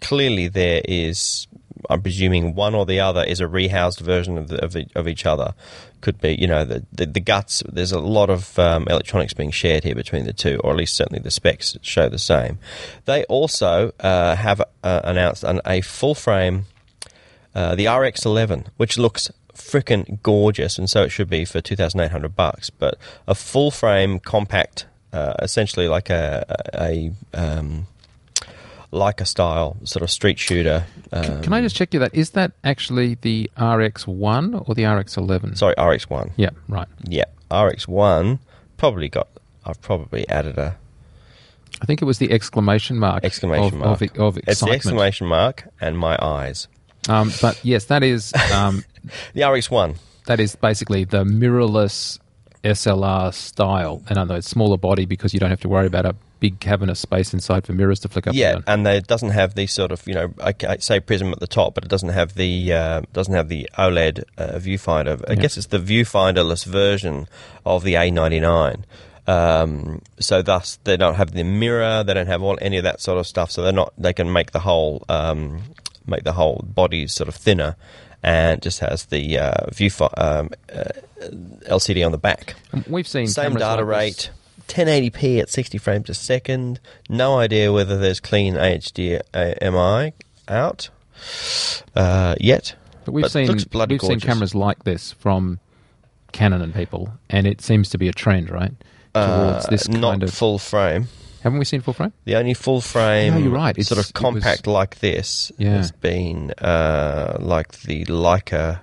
clearly 0.00 0.48
there 0.48 0.82
is. 0.84 1.46
I'm 1.90 2.02
presuming 2.02 2.54
one 2.54 2.74
or 2.74 2.86
the 2.86 3.00
other 3.00 3.22
is 3.22 3.40
a 3.40 3.44
rehoused 3.44 4.00
version 4.00 4.38
of 4.38 4.48
the, 4.48 4.62
of, 4.64 4.72
the, 4.72 4.86
of 4.94 5.08
each 5.08 5.26
other. 5.26 5.54
Could 6.00 6.20
be, 6.20 6.34
you 6.40 6.46
know, 6.46 6.64
the, 6.64 6.84
the, 6.92 7.06
the 7.06 7.20
guts. 7.20 7.62
There's 7.70 7.92
a 7.92 8.00
lot 8.00 8.30
of 8.30 8.58
um, 8.58 8.86
electronics 8.88 9.32
being 9.32 9.50
shared 9.50 9.84
here 9.84 9.94
between 9.94 10.24
the 10.24 10.32
two, 10.32 10.60
or 10.62 10.72
at 10.72 10.76
least 10.76 10.94
certainly 10.94 11.20
the 11.20 11.30
specs 11.30 11.76
show 11.82 12.08
the 12.08 12.18
same. 12.18 12.58
They 13.06 13.24
also 13.24 13.92
uh, 14.00 14.36
have 14.36 14.60
uh, 14.82 15.00
announced 15.04 15.44
an, 15.44 15.60
a 15.66 15.80
full 15.80 16.14
frame 16.14 16.66
uh, 17.54 17.74
the 17.74 17.86
RX11, 17.86 18.66
which 18.76 18.98
looks 18.98 19.30
frickin' 19.54 20.22
gorgeous, 20.22 20.78
and 20.78 20.90
so 20.90 21.02
it 21.02 21.08
should 21.08 21.30
be 21.30 21.46
for 21.46 21.62
2,800 21.62 22.36
bucks. 22.36 22.68
But 22.68 22.98
a 23.26 23.34
full 23.34 23.70
frame 23.70 24.18
compact 24.18 24.86
uh, 25.12 25.34
essentially 25.40 25.88
like 25.88 26.10
a 26.10 26.44
a, 26.74 27.12
a 27.32 27.58
um, 27.58 27.86
like 28.96 29.20
a 29.20 29.24
style 29.26 29.76
sort 29.84 30.02
of 30.02 30.10
street 30.10 30.38
shooter. 30.38 30.86
Um, 31.12 31.42
Can 31.42 31.52
I 31.52 31.60
just 31.60 31.76
check 31.76 31.94
you 31.94 32.00
that? 32.00 32.14
Is 32.14 32.30
that 32.30 32.52
actually 32.64 33.14
the 33.20 33.50
RX1 33.56 34.68
or 34.68 34.74
the 34.74 34.82
RX11? 34.82 35.56
Sorry, 35.56 35.74
RX 35.78 36.10
one. 36.10 36.32
Yeah, 36.36 36.50
right. 36.68 36.88
Yeah, 37.04 37.24
RX 37.50 37.86
one 37.86 38.40
probably 38.76 39.08
got. 39.08 39.28
I've 39.64 39.80
probably 39.80 40.28
added 40.28 40.58
a 40.58 40.76
I 41.82 41.86
think 41.86 42.00
it 42.00 42.04
was 42.04 42.18
the 42.18 42.30
exclamation 42.32 42.98
mark. 42.98 43.24
exclamation 43.24 43.66
of, 43.82 44.00
mark. 44.00 44.02
Of, 44.02 44.20
of 44.20 44.38
it's 44.46 44.60
the 44.60 44.70
exclamation 44.70 45.26
mark 45.26 45.68
and 45.80 45.98
my 45.98 46.16
eyes. 46.20 46.68
Um, 47.08 47.32
but 47.42 47.62
yes, 47.64 47.86
that 47.86 48.02
is 48.02 48.32
um, 48.52 48.84
The 49.34 49.44
RX 49.44 49.70
one. 49.70 49.96
that 50.26 50.40
is 50.40 50.56
basically 50.56 51.04
the 51.04 51.24
mirrorless 51.24 52.18
SLR 52.64 53.32
style. 53.32 54.02
And 54.08 54.18
I 54.18 54.24
know 54.24 54.34
it's 54.36 54.48
smaller 54.48 54.76
body 54.78 55.04
because 55.04 55.34
you 55.34 55.40
don't 55.40 55.50
have 55.50 55.60
to 55.60 55.68
worry 55.68 55.86
about 55.86 56.06
a 56.06 56.16
big 56.40 56.60
cavernous 56.60 57.00
space 57.00 57.32
inside 57.32 57.66
for 57.66 57.72
mirrors 57.72 58.00
to 58.00 58.08
flick 58.08 58.26
up 58.26 58.34
Yeah, 58.34 58.56
and 58.56 58.64
and 58.68 58.86
it 58.88 59.06
doesn't 59.06 59.30
have 59.30 59.54
the 59.54 59.66
sort 59.66 59.90
of 59.92 60.06
you 60.06 60.14
know 60.14 60.34
I, 60.42 60.54
I 60.68 60.76
say 60.78 61.00
prism 61.00 61.32
at 61.32 61.40
the 61.40 61.46
top, 61.46 61.74
but 61.74 61.84
it 61.84 61.88
doesn't 61.90 62.10
have 62.10 62.34
the 62.34 62.72
uh, 62.72 63.02
doesn't 63.12 63.34
have 63.34 63.48
the 63.48 63.68
OLED 63.78 64.24
uh, 64.38 64.52
viewfinder. 64.58 65.22
I 65.28 65.32
Yeah. 65.32 65.40
guess 65.40 65.56
it's 65.56 65.68
the 65.68 65.78
viewfinderless 65.78 66.64
version 66.66 67.26
of 67.64 67.82
the 67.84 67.94
A99. 67.94 68.82
Um, 69.28 70.02
so 70.20 70.40
thus 70.42 70.78
they 70.84 70.96
don't 70.96 71.16
have 71.16 71.32
the 71.32 71.42
mirror, 71.42 72.04
they 72.04 72.14
don't 72.14 72.28
have 72.28 72.42
all 72.42 72.56
any 72.60 72.76
of 72.76 72.84
that 72.84 73.00
sort 73.00 73.18
of 73.18 73.26
stuff. 73.26 73.50
So 73.50 73.62
they're 73.62 73.72
not 73.72 73.92
they 73.98 74.12
can 74.12 74.32
make 74.32 74.52
the 74.52 74.60
whole 74.60 75.04
um, 75.08 75.62
make 76.06 76.22
the 76.24 76.32
whole 76.32 76.64
body 76.64 77.06
sort 77.08 77.28
of 77.28 77.34
thinner, 77.34 77.74
and 78.22 78.62
just 78.62 78.78
has 78.80 79.06
the 79.06 79.38
uh, 79.38 79.70
view 79.72 79.90
um, 80.16 80.50
uh, 80.72 80.84
LCD 81.68 82.06
on 82.06 82.12
the 82.12 82.18
back. 82.18 82.54
We've 82.88 83.08
seen 83.08 83.26
Same 83.26 83.54
data 83.54 83.82
like 83.82 84.04
this- 84.06 84.28
rate, 84.28 84.30
1080p 84.68 85.40
at 85.40 85.48
60 85.50 85.78
frames 85.78 86.08
a 86.10 86.14
second. 86.14 86.80
No 87.08 87.38
idea 87.38 87.72
whether 87.72 87.96
there's 87.98 88.20
clean 88.20 88.54
HDMI 88.54 90.12
out 90.48 90.88
uh, 91.94 92.34
yet. 92.40 92.74
But 93.04 93.12
we've 93.12 93.22
but 93.22 93.30
seen 93.30 93.48
we've 93.88 94.00
seen 94.00 94.20
cameras 94.20 94.54
like 94.54 94.84
this 94.84 95.12
from 95.12 95.60
Canon 96.32 96.60
and 96.62 96.74
people, 96.74 97.10
and 97.30 97.46
it 97.46 97.60
seems 97.60 97.88
to 97.90 97.98
be 97.98 98.08
a 98.08 98.12
trend, 98.12 98.50
right? 98.50 98.72
Towards 99.14 99.64
Uh, 99.64 99.68
this 99.70 99.88
not 99.88 100.10
kind 100.10 100.22
of. 100.24 100.32
full 100.34 100.58
frame. 100.58 101.08
haven't 101.42 101.58
we 101.60 101.64
seen 101.64 101.80
full 101.80 101.94
frame? 101.94 102.12
The 102.24 102.34
only 102.36 102.54
full 102.54 102.80
frame, 102.80 103.34
No, 103.34 103.38
you're 103.38 103.50
right. 103.50 103.70
It's- 103.78 103.86
sort 103.86 104.04
of 104.04 104.12
compact 104.12 104.66
like 104.66 104.98
this 104.98 105.52
Yeah. 105.56 105.76
has 105.76 105.92
been 105.92 106.50
uh, 106.58 107.36
like 107.38 107.72
the 107.82 108.04
Leica 108.06 108.80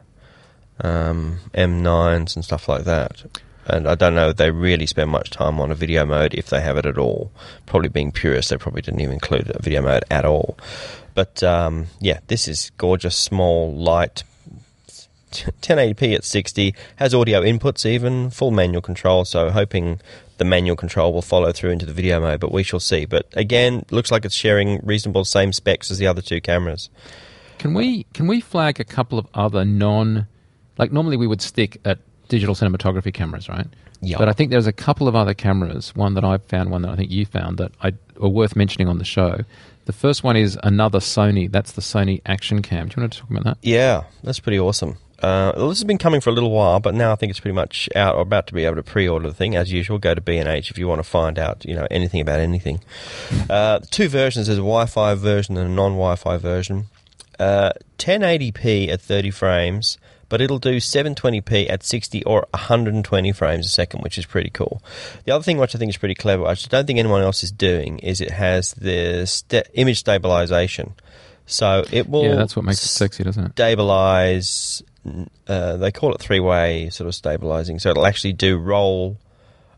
um, 0.82 1.40
M9s 1.54 2.36
and 2.36 2.44
stuff 2.46 2.68
like 2.70 2.86
that. 2.86 3.24
And 3.66 3.88
I 3.88 3.96
don't 3.96 4.16
know 4.16 4.30
if 4.30 4.38
they 4.38 4.52
really 4.52 4.86
spend 4.86 5.10
much 5.10 5.30
time 5.30 5.60
on 5.60 5.72
a 5.72 5.76
video 5.76 6.06
mode 6.06 6.34
if 6.34 6.48
they 6.50 6.62
have 6.62 6.78
it 6.78 6.86
at 6.86 6.98
all. 6.98 7.32
Probably 7.66 7.90
being 7.90 8.12
purist, 8.12 8.50
they 8.50 8.58
probably 8.58 8.82
didn't 8.82 9.00
even 9.00 9.14
include 9.14 9.52
a 9.54 9.62
video 9.62 9.82
mode 9.82 10.04
at 10.12 10.26
all. 10.26 10.58
But 11.16 11.44
um, 11.44 11.88
yeah, 12.00 12.20
this 12.28 12.48
is 12.48 12.72
gorgeous, 12.78 13.16
small, 13.16 13.74
light, 13.74 14.24
1080p 15.34 16.16
at 16.16 16.24
60 16.24 16.76
has 16.98 17.14
audio 17.14 17.42
inputs 17.42 17.88
even 17.88 18.30
full 18.30 18.52
manual 18.52 18.84
control 18.84 19.26
so 19.26 19.50
hoping 19.50 20.00
the 20.38 20.46
manual 20.46 20.76
control 20.76 21.12
will 21.12 21.24
follow 21.24 21.52
through 21.52 21.72
into 21.72 21.88
the 21.88 21.94
video 21.94 22.20
mode 22.20 22.40
but 22.40 22.52
we 22.52 22.62
shall 22.62 22.80
see 22.80 23.06
but 23.06 23.28
again 23.34 23.84
looks 23.90 24.12
like 24.12 24.26
it's 24.26 24.36
sharing 24.36 24.80
reasonable 24.84 25.26
same 25.26 25.52
specs 25.52 25.90
as 25.90 25.98
the 25.98 26.06
other 26.06 26.22
two 26.22 26.40
cameras 26.40 26.90
Can 27.58 27.74
we 27.74 28.04
can 28.14 28.28
we 28.28 28.42
flag 28.42 28.80
a 28.80 28.84
couple 28.84 29.18
of 29.18 29.28
other 29.34 29.66
non, 29.66 30.28
like 30.78 30.92
normally 30.92 31.18
we 31.18 31.28
would 31.28 31.42
stick 31.42 31.80
at 31.86 32.00
digital 32.34 32.56
cinematography 32.56 33.14
cameras, 33.14 33.48
right? 33.48 33.68
Yeah. 34.02 34.18
But 34.18 34.28
I 34.28 34.34
think 34.34 34.50
there's 34.50 34.66
a 34.66 34.74
couple 34.74 35.08
of 35.08 35.16
other 35.16 35.36
cameras. 35.36 35.96
One 35.96 36.16
that 36.16 36.26
I've 36.26 36.44
found, 36.46 36.72
one 36.72 36.82
that 36.82 36.90
I 36.90 36.96
think 36.96 37.12
you 37.12 37.28
found 37.28 37.60
that 37.60 37.72
I 37.82 37.94
are 38.20 38.28
worth 38.28 38.56
mentioning 38.56 38.88
on 38.88 38.98
the 38.98 39.06
show. 39.06 39.42
The 39.86 39.94
first 39.94 40.24
one 40.24 40.36
is 40.36 40.58
another 40.64 41.00
Sony. 41.00 41.52
That's 41.52 41.74
the 41.74 41.82
Sony 41.82 42.22
Action 42.26 42.64
Cam. 42.64 42.88
Do 42.88 42.96
you 42.96 43.04
want 43.04 43.14
to 43.14 43.20
talk 43.20 43.30
about 43.30 43.44
that? 43.44 43.58
yeah 43.62 44.04
that's 44.24 44.40
pretty 44.40 44.60
awesome 44.60 44.98
uh, 45.22 45.54
well, 45.56 45.70
this 45.70 45.78
has 45.78 45.86
been 45.86 45.98
coming 45.98 46.20
for 46.20 46.32
a 46.32 46.34
little 46.34 46.52
while, 46.52 46.82
but 46.82 46.94
now 46.94 47.14
I 47.14 47.16
think 47.16 47.30
it's 47.30 47.40
pretty 47.40 47.56
much 47.56 47.88
out 47.96 48.16
or 48.16 48.22
about 48.22 48.46
to 48.48 48.54
be 48.54 48.66
able 48.66 48.76
to 48.76 48.84
pre-order 48.84 49.30
the 49.30 49.34
thing. 49.34 49.56
As 49.56 49.72
usual, 49.72 49.98
go 49.98 50.14
to 50.14 50.20
B&H 50.20 50.70
if 50.70 50.78
you 50.78 50.86
want 50.86 51.00
to 51.00 51.10
find 51.10 51.40
out, 51.40 51.64
you 51.64 51.76
know, 51.76 51.88
anything 51.90 52.20
about 52.20 52.42
anything. 52.42 52.82
Uh, 53.50 53.80
two 53.90 54.10
versions: 54.10 54.48
there's 54.48 54.60
a 54.60 54.62
Wi-Fi 54.62 55.16
version 55.16 55.56
and 55.56 55.72
a 55.72 55.74
non-Wi-Fi 55.74 56.36
version. 56.36 56.88
Uh, 57.40 57.72
1080p 58.00 58.90
at 58.90 59.00
30 59.00 59.32
frames, 59.32 59.98
but 60.34 60.42
it'll 60.42 60.58
do 60.58 60.78
720p 60.78 61.70
at 61.70 61.84
60 61.84 62.24
or 62.24 62.48
120 62.56 63.32
frames 63.34 63.68
a 63.68 63.70
second, 63.70 64.02
which 64.02 64.18
is 64.18 64.26
pretty 64.26 64.50
cool. 64.50 64.82
The 65.26 65.32
other 65.32 65.44
thing 65.44 65.60
which 65.60 65.76
I 65.76 65.78
think 65.78 65.90
is 65.90 65.98
pretty 65.98 66.16
clever, 66.16 66.42
which 66.42 66.66
I 66.66 66.70
don't 66.70 66.88
think 66.88 66.98
anyone 66.98 67.22
else 67.22 67.44
is 67.44 67.52
doing, 67.52 68.00
is 68.00 68.20
it 68.20 68.32
has 68.32 68.74
the 68.74 69.28
sta 69.28 69.62
image 69.76 70.00
stabilization. 70.00 70.96
So 71.46 71.86
it 71.92 72.10
will 72.10 72.24
yeah, 72.24 72.34
that's 72.34 72.56
what 72.56 72.66
makes 72.66 72.84
it 72.84 72.88
sexy, 72.88 73.24
doesn't 73.24 73.46
it? 73.46 73.52
stabilize. 73.52 74.82
Uh, 75.46 75.78
they 75.78 75.92
call 75.92 76.16
it 76.16 76.20
three-way 76.20 76.90
sort 76.90 77.08
of 77.08 77.14
stabilizing. 77.14 77.78
So 77.78 77.92
it'll 77.92 78.08
actually 78.08 78.34
do 78.34 78.58
roll, 78.58 79.20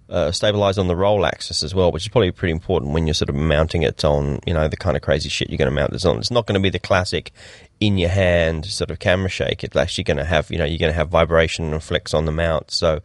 uh, 0.09 0.31
stabilize 0.31 0.77
on 0.77 0.87
the 0.87 0.95
roll 0.95 1.25
axis 1.25 1.63
as 1.63 1.73
well, 1.73 1.91
which 1.91 2.03
is 2.03 2.09
probably 2.09 2.31
pretty 2.31 2.51
important 2.51 2.93
when 2.93 3.07
you're 3.07 3.13
sort 3.13 3.29
of 3.29 3.35
mounting 3.35 3.83
it 3.83 4.05
on, 4.05 4.39
you 4.45 4.53
know, 4.53 4.67
the 4.67 4.77
kind 4.77 4.95
of 4.95 5.01
crazy 5.01 5.29
shit 5.29 5.49
you're 5.49 5.57
going 5.57 5.69
to 5.69 5.75
mount 5.75 5.91
this 5.91 6.05
on. 6.05 6.17
It's 6.17 6.31
not 6.31 6.45
going 6.45 6.53
to 6.53 6.59
be 6.59 6.69
the 6.69 6.79
classic 6.79 7.31
in 7.79 7.97
your 7.97 8.09
hand 8.09 8.65
sort 8.65 8.91
of 8.91 8.99
camera 8.99 9.29
shake. 9.29 9.63
It's 9.63 9.75
actually 9.75 10.03
going 10.03 10.17
to 10.17 10.25
have, 10.25 10.51
you 10.51 10.57
know, 10.57 10.65
you're 10.65 10.77
going 10.77 10.91
to 10.91 10.97
have 10.97 11.09
vibration 11.09 11.73
and 11.73 11.83
flex 11.83 12.13
on 12.13 12.25
the 12.25 12.31
mount. 12.31 12.69
So 12.69 13.01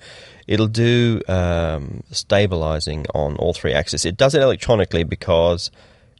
it'll 0.46 0.68
do 0.68 1.22
um, 1.26 2.02
stabilizing 2.10 3.06
on 3.14 3.36
all 3.36 3.54
three 3.54 3.72
axes. 3.72 4.04
It 4.04 4.16
does 4.16 4.34
it 4.34 4.42
electronically 4.42 5.04
because 5.04 5.70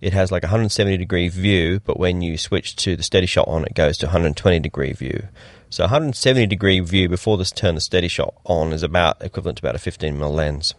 it 0.01 0.15
has 0.15 0.33
like 0.33 0.43
170 0.43 0.97
degree 0.97 1.29
view, 1.29 1.81
but 1.85 1.99
when 1.99 2.23
you 2.23 2.39
switch 2.39 2.75
to 2.77 2.97
the 2.97 3.03
steady 3.03 3.27
shot 3.27 3.47
on, 3.49 3.65
it 3.65 3.75
goes 3.75 3.99
to 3.99 4.07
120 4.07 4.59
degree 4.61 4.93
view. 4.93 5.29
So 5.71 5.85
170 5.85 6.47
degree 6.47 6.81
view 6.81 7.09
before 7.09 7.39
this 7.39 7.53
turn 7.53 7.77
the 7.77 7.81
steady 7.81 8.09
shot 8.09 8.35
on 8.45 8.73
is 8.73 8.83
about 8.83 9.23
equivalent 9.23 9.59
to 9.59 9.63
about 9.63 9.77
a 9.77 9.79
15 9.79 10.17
mm 10.17 10.35
lens. 10.35 10.75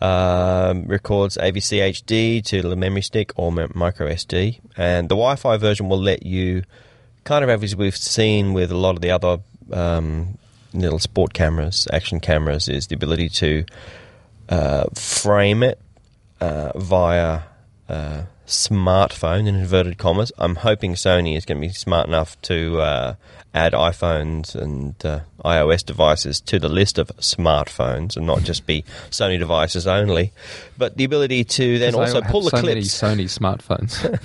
Um, 0.00 0.86
records 0.86 1.36
AVC 1.36 1.78
HD 1.78 2.44
to 2.46 2.62
the 2.62 2.74
memory 2.74 3.02
stick 3.02 3.32
or 3.36 3.52
micro 3.52 4.08
SD, 4.08 4.58
and 4.76 5.08
the 5.08 5.14
Wi-Fi 5.14 5.56
version 5.58 5.88
will 5.88 6.00
let 6.00 6.26
you 6.26 6.64
kind 7.22 7.48
of 7.48 7.62
as 7.62 7.76
we've 7.76 7.96
seen 7.96 8.52
with 8.52 8.72
a 8.72 8.76
lot 8.76 8.96
of 8.96 9.00
the 9.00 9.12
other 9.12 9.38
um, 9.72 10.36
little 10.74 10.98
sport 10.98 11.32
cameras, 11.32 11.86
action 11.92 12.18
cameras, 12.18 12.68
is 12.68 12.88
the 12.88 12.96
ability 12.96 13.28
to 13.28 13.64
uh, 14.48 14.84
frame 14.94 15.62
it 15.62 15.80
uh, 16.40 16.76
via 16.76 17.42
uh, 17.88 18.22
smartphone 18.46 19.46
in 19.46 19.54
inverted 19.54 19.98
commas. 19.98 20.32
I'm 20.36 20.56
hoping 20.56 20.94
Sony 20.94 21.36
is 21.36 21.44
going 21.44 21.60
to 21.60 21.68
be 21.68 21.72
smart 21.72 22.08
enough 22.08 22.40
to 22.42 22.80
uh, 22.80 23.14
add 23.54 23.72
iPhones 23.72 24.54
and 24.54 24.94
uh, 25.04 25.20
iOS 25.44 25.84
devices 25.84 26.40
to 26.40 26.58
the 26.58 26.68
list 26.68 26.98
of 26.98 27.08
smartphones 27.18 28.16
and 28.16 28.26
not 28.26 28.42
just 28.42 28.66
be 28.66 28.84
Sony 29.10 29.38
devices 29.38 29.86
only. 29.86 30.32
But 30.78 30.96
the 30.96 31.04
ability 31.04 31.44
to 31.44 31.78
then 31.78 31.94
also 31.94 32.22
pull 32.22 32.42
the 32.42 32.50
so 32.50 32.60
clips. 32.60 33.02
many 33.02 33.26
Sony 33.26 33.28
smartphones. 33.28 34.18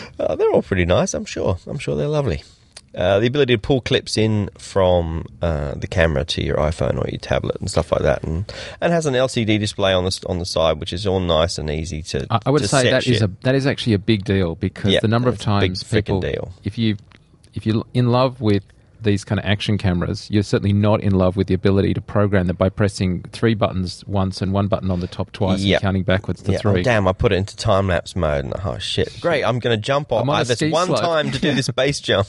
Oh, 0.20 0.34
they're 0.34 0.50
all 0.50 0.62
pretty 0.62 0.84
nice, 0.84 1.14
I'm 1.14 1.24
sure. 1.24 1.58
I'm 1.66 1.78
sure 1.78 1.94
they're 1.94 2.08
lovely. 2.08 2.42
Uh, 2.94 3.20
the 3.20 3.26
ability 3.26 3.54
to 3.54 3.58
pull 3.58 3.80
clips 3.80 4.16
in 4.16 4.48
from 4.58 5.24
uh, 5.40 5.74
the 5.74 5.86
camera 5.86 6.24
to 6.24 6.42
your 6.42 6.56
iPhone 6.56 6.96
or 7.00 7.08
your 7.08 7.20
tablet 7.20 7.56
and 7.60 7.70
stuff 7.70 7.92
like 7.92 8.02
that, 8.02 8.24
and 8.24 8.52
and 8.80 8.92
has 8.92 9.06
an 9.06 9.14
LCD 9.14 9.60
display 9.60 9.92
on 9.92 10.04
the 10.04 10.24
on 10.26 10.38
the 10.38 10.44
side, 10.46 10.80
which 10.80 10.92
is 10.92 11.06
all 11.06 11.20
nice 11.20 11.58
and 11.58 11.70
easy 11.70 12.02
to. 12.02 12.26
I, 12.30 12.40
I 12.46 12.50
would 12.50 12.62
to 12.62 12.68
say 12.68 12.90
that 12.90 13.06
is 13.06 13.22
a 13.22 13.30
that 13.42 13.54
is 13.54 13.66
actually 13.66 13.92
a 13.92 13.98
big 13.98 14.24
deal 14.24 14.56
because 14.56 14.98
the 15.00 15.06
number 15.06 15.28
of 15.28 15.38
times 15.38 15.84
people, 15.84 16.20
deal. 16.20 16.52
if 16.64 16.78
you 16.78 16.96
if 17.54 17.66
you're 17.66 17.84
in 17.94 18.08
love 18.08 18.40
with 18.40 18.64
these 19.00 19.22
kind 19.24 19.38
of 19.38 19.44
action 19.44 19.78
cameras, 19.78 20.28
you're 20.28 20.42
certainly 20.42 20.72
not 20.72 21.00
in 21.00 21.12
love 21.14 21.36
with 21.36 21.46
the 21.46 21.54
ability 21.54 21.94
to 21.94 22.00
program 22.00 22.48
them 22.48 22.56
by 22.56 22.68
pressing 22.68 23.22
three 23.30 23.54
buttons 23.54 24.04
once 24.08 24.42
and 24.42 24.52
one 24.52 24.66
button 24.66 24.90
on 24.90 24.98
the 24.98 25.06
top 25.06 25.30
twice 25.30 25.60
Yep. 25.60 25.76
and 25.76 25.82
counting 25.82 26.02
backwards 26.02 26.42
to 26.42 26.52
Yeah, 26.52 26.58
three. 26.58 26.80
oh, 26.80 26.82
damn, 26.82 27.06
I 27.06 27.12
put 27.12 27.32
it 27.32 27.36
into 27.36 27.56
time 27.56 27.86
lapse 27.86 28.16
mode, 28.16 28.46
and 28.46 28.54
oh 28.64 28.78
shit, 28.78 29.16
great! 29.20 29.44
I'm 29.44 29.60
going 29.60 29.76
to 29.76 29.80
jump 29.80 30.10
off. 30.10 30.22
I'm 30.22 30.30
on 30.30 30.36
a 30.36 30.40
Ah, 30.40 30.44
there's 30.44 30.72
one 30.72 30.88
slope. 30.88 31.00
time 31.00 31.30
to 31.30 31.38
do 31.38 31.54
this 31.54 31.68
base 31.76 32.00
jump. 32.00 32.26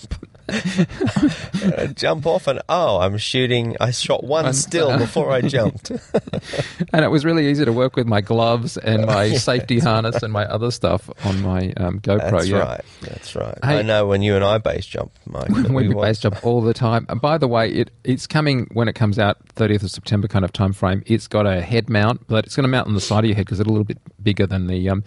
Uh, 0.50 1.88
jump 1.88 2.26
off, 2.26 2.48
and 2.48 2.62
oh, 2.70 3.00
I'm 3.00 3.18
shooting. 3.18 3.76
I 3.80 3.92
shot 3.92 4.24
one 4.24 4.46
And- 4.46 4.56
still 4.56 4.98
before 4.98 5.32
I 5.32 5.42
jumped. 5.42 5.92
And 6.94 7.06
it 7.06 7.10
was 7.10 7.24
really 7.24 7.48
easy 7.50 7.66
to 7.66 7.74
work 7.74 7.96
with 7.96 8.08
my 8.08 8.22
gloves 8.22 8.78
and 8.78 9.06
my 9.06 9.34
safety 9.36 9.80
harness 9.80 10.24
and 10.24 10.34
my 10.34 10.46
other 10.46 10.72
stuff 10.72 11.10
on 11.24 11.42
my 11.42 11.72
um, 11.78 12.00
GoPro. 12.00 12.32
That's 12.32 12.48
yeah. 12.48 12.58
right. 12.58 12.86
That's 13.02 13.36
right. 13.36 13.58
Hey- 13.64 13.80
I 13.80 13.82
know 13.84 14.08
when 14.08 14.22
you 14.22 14.36
and 14.36 14.44
I 14.44 14.58
base 14.58 14.86
jump, 14.86 15.12
Mike. 15.28 15.50
we 15.50 15.88
we 15.88 15.94
base 15.94 16.20
jump 16.20 16.44
all 16.46 16.62
the 16.62 16.74
time. 16.74 17.06
And 17.10 17.22
by 17.22 17.38
the 17.38 17.48
way, 17.48 17.70
it 17.70 17.92
it's 18.04 18.26
coming 18.28 18.68
when 18.74 18.88
it 18.88 18.94
comes 18.94 19.20
out, 19.20 19.38
30th 19.56 19.84
of 19.84 19.92
September 19.92 20.28
kind 20.28 20.44
of 20.46 20.52
time 20.52 20.74
frame. 20.74 21.04
It's 21.06 21.28
got 21.28 21.46
a 21.46 21.62
head 21.62 21.90
mount, 21.90 22.28
but 22.28 22.46
it's 22.46 22.56
going 22.56 22.64
to 22.64 22.70
mount 22.70 22.88
on 22.88 22.96
the 22.96 23.02
side 23.02 23.24
of 23.24 23.26
your 23.28 23.36
head 23.36 23.46
because 23.46 23.60
it's 23.60 23.68
a 23.68 23.72
little 23.72 23.86
bit 23.86 24.00
bigger 24.24 24.48
than 24.48 24.68
the 24.68 24.90
um, 24.90 25.04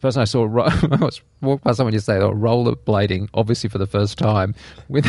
The 0.00 0.06
person 0.08 0.22
I 0.22 0.24
saw 0.24 0.44
ro- 0.48 0.64
I 0.92 0.96
was 0.96 1.20
walked 1.42 1.62
past 1.64 1.76
someone 1.76 1.92
yesterday, 1.92 2.20
they 2.20 2.24
were 2.24 2.34
rollerblading, 2.34 3.28
obviously 3.34 3.68
for 3.68 3.76
the 3.76 3.86
first 3.86 4.16
time, 4.16 4.54
with 4.88 5.04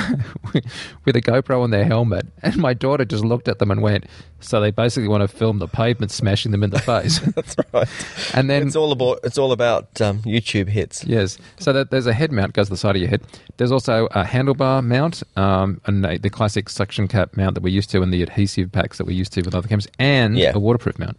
with 1.05 1.15
a 1.15 1.21
GoPro 1.21 1.61
on 1.61 1.71
their 1.71 1.85
helmet, 1.85 2.27
and 2.43 2.57
my 2.57 2.73
daughter 2.73 3.05
just 3.05 3.23
looked 3.23 3.47
at 3.47 3.59
them 3.59 3.71
and 3.71 3.81
went, 3.81 4.05
"So 4.41 4.59
they 4.59 4.69
basically 4.71 5.07
want 5.07 5.21
to 5.21 5.29
film 5.29 5.59
the 5.59 5.67
pavement 5.69 6.11
smashing 6.11 6.51
them 6.51 6.61
in 6.61 6.71
the 6.71 6.79
face." 6.79 7.19
That's 7.35 7.55
right. 7.73 7.87
and 8.33 8.49
then 8.49 8.67
It's 8.67 8.75
all 8.75 8.91
about 8.91 9.19
it's 9.23 9.37
all 9.37 9.53
about 9.53 10.01
um, 10.01 10.19
YouTube 10.23 10.67
hits. 10.67 11.05
Yes. 11.05 11.37
So 11.57 11.71
that 11.71 11.89
there's 11.91 12.07
a 12.07 12.13
head 12.13 12.33
mount 12.33 12.51
goes 12.51 12.65
to 12.67 12.71
the 12.71 12.77
side 12.77 12.97
of 12.97 13.01
your 13.01 13.09
head. 13.09 13.21
There's 13.55 13.71
also 13.71 14.07
a 14.07 14.25
handlebar 14.25 14.83
mount, 14.83 15.23
um, 15.37 15.79
and 15.85 16.05
a, 16.05 16.17
the 16.19 16.29
classic 16.29 16.67
suction 16.67 17.07
cap 17.07 17.37
mount 17.37 17.53
that 17.55 17.63
we're 17.63 17.69
used 17.73 17.89
to, 17.91 18.01
and 18.01 18.13
the 18.13 18.23
adhesive 18.23 18.73
packs 18.73 18.97
that 18.97 19.05
we're 19.05 19.13
used 19.13 19.31
to 19.33 19.41
with 19.41 19.55
other 19.55 19.69
cameras, 19.69 19.87
and 19.99 20.37
Yeah. 20.37 20.51
a 20.53 20.59
waterproof 20.59 20.99
mount. 20.99 21.17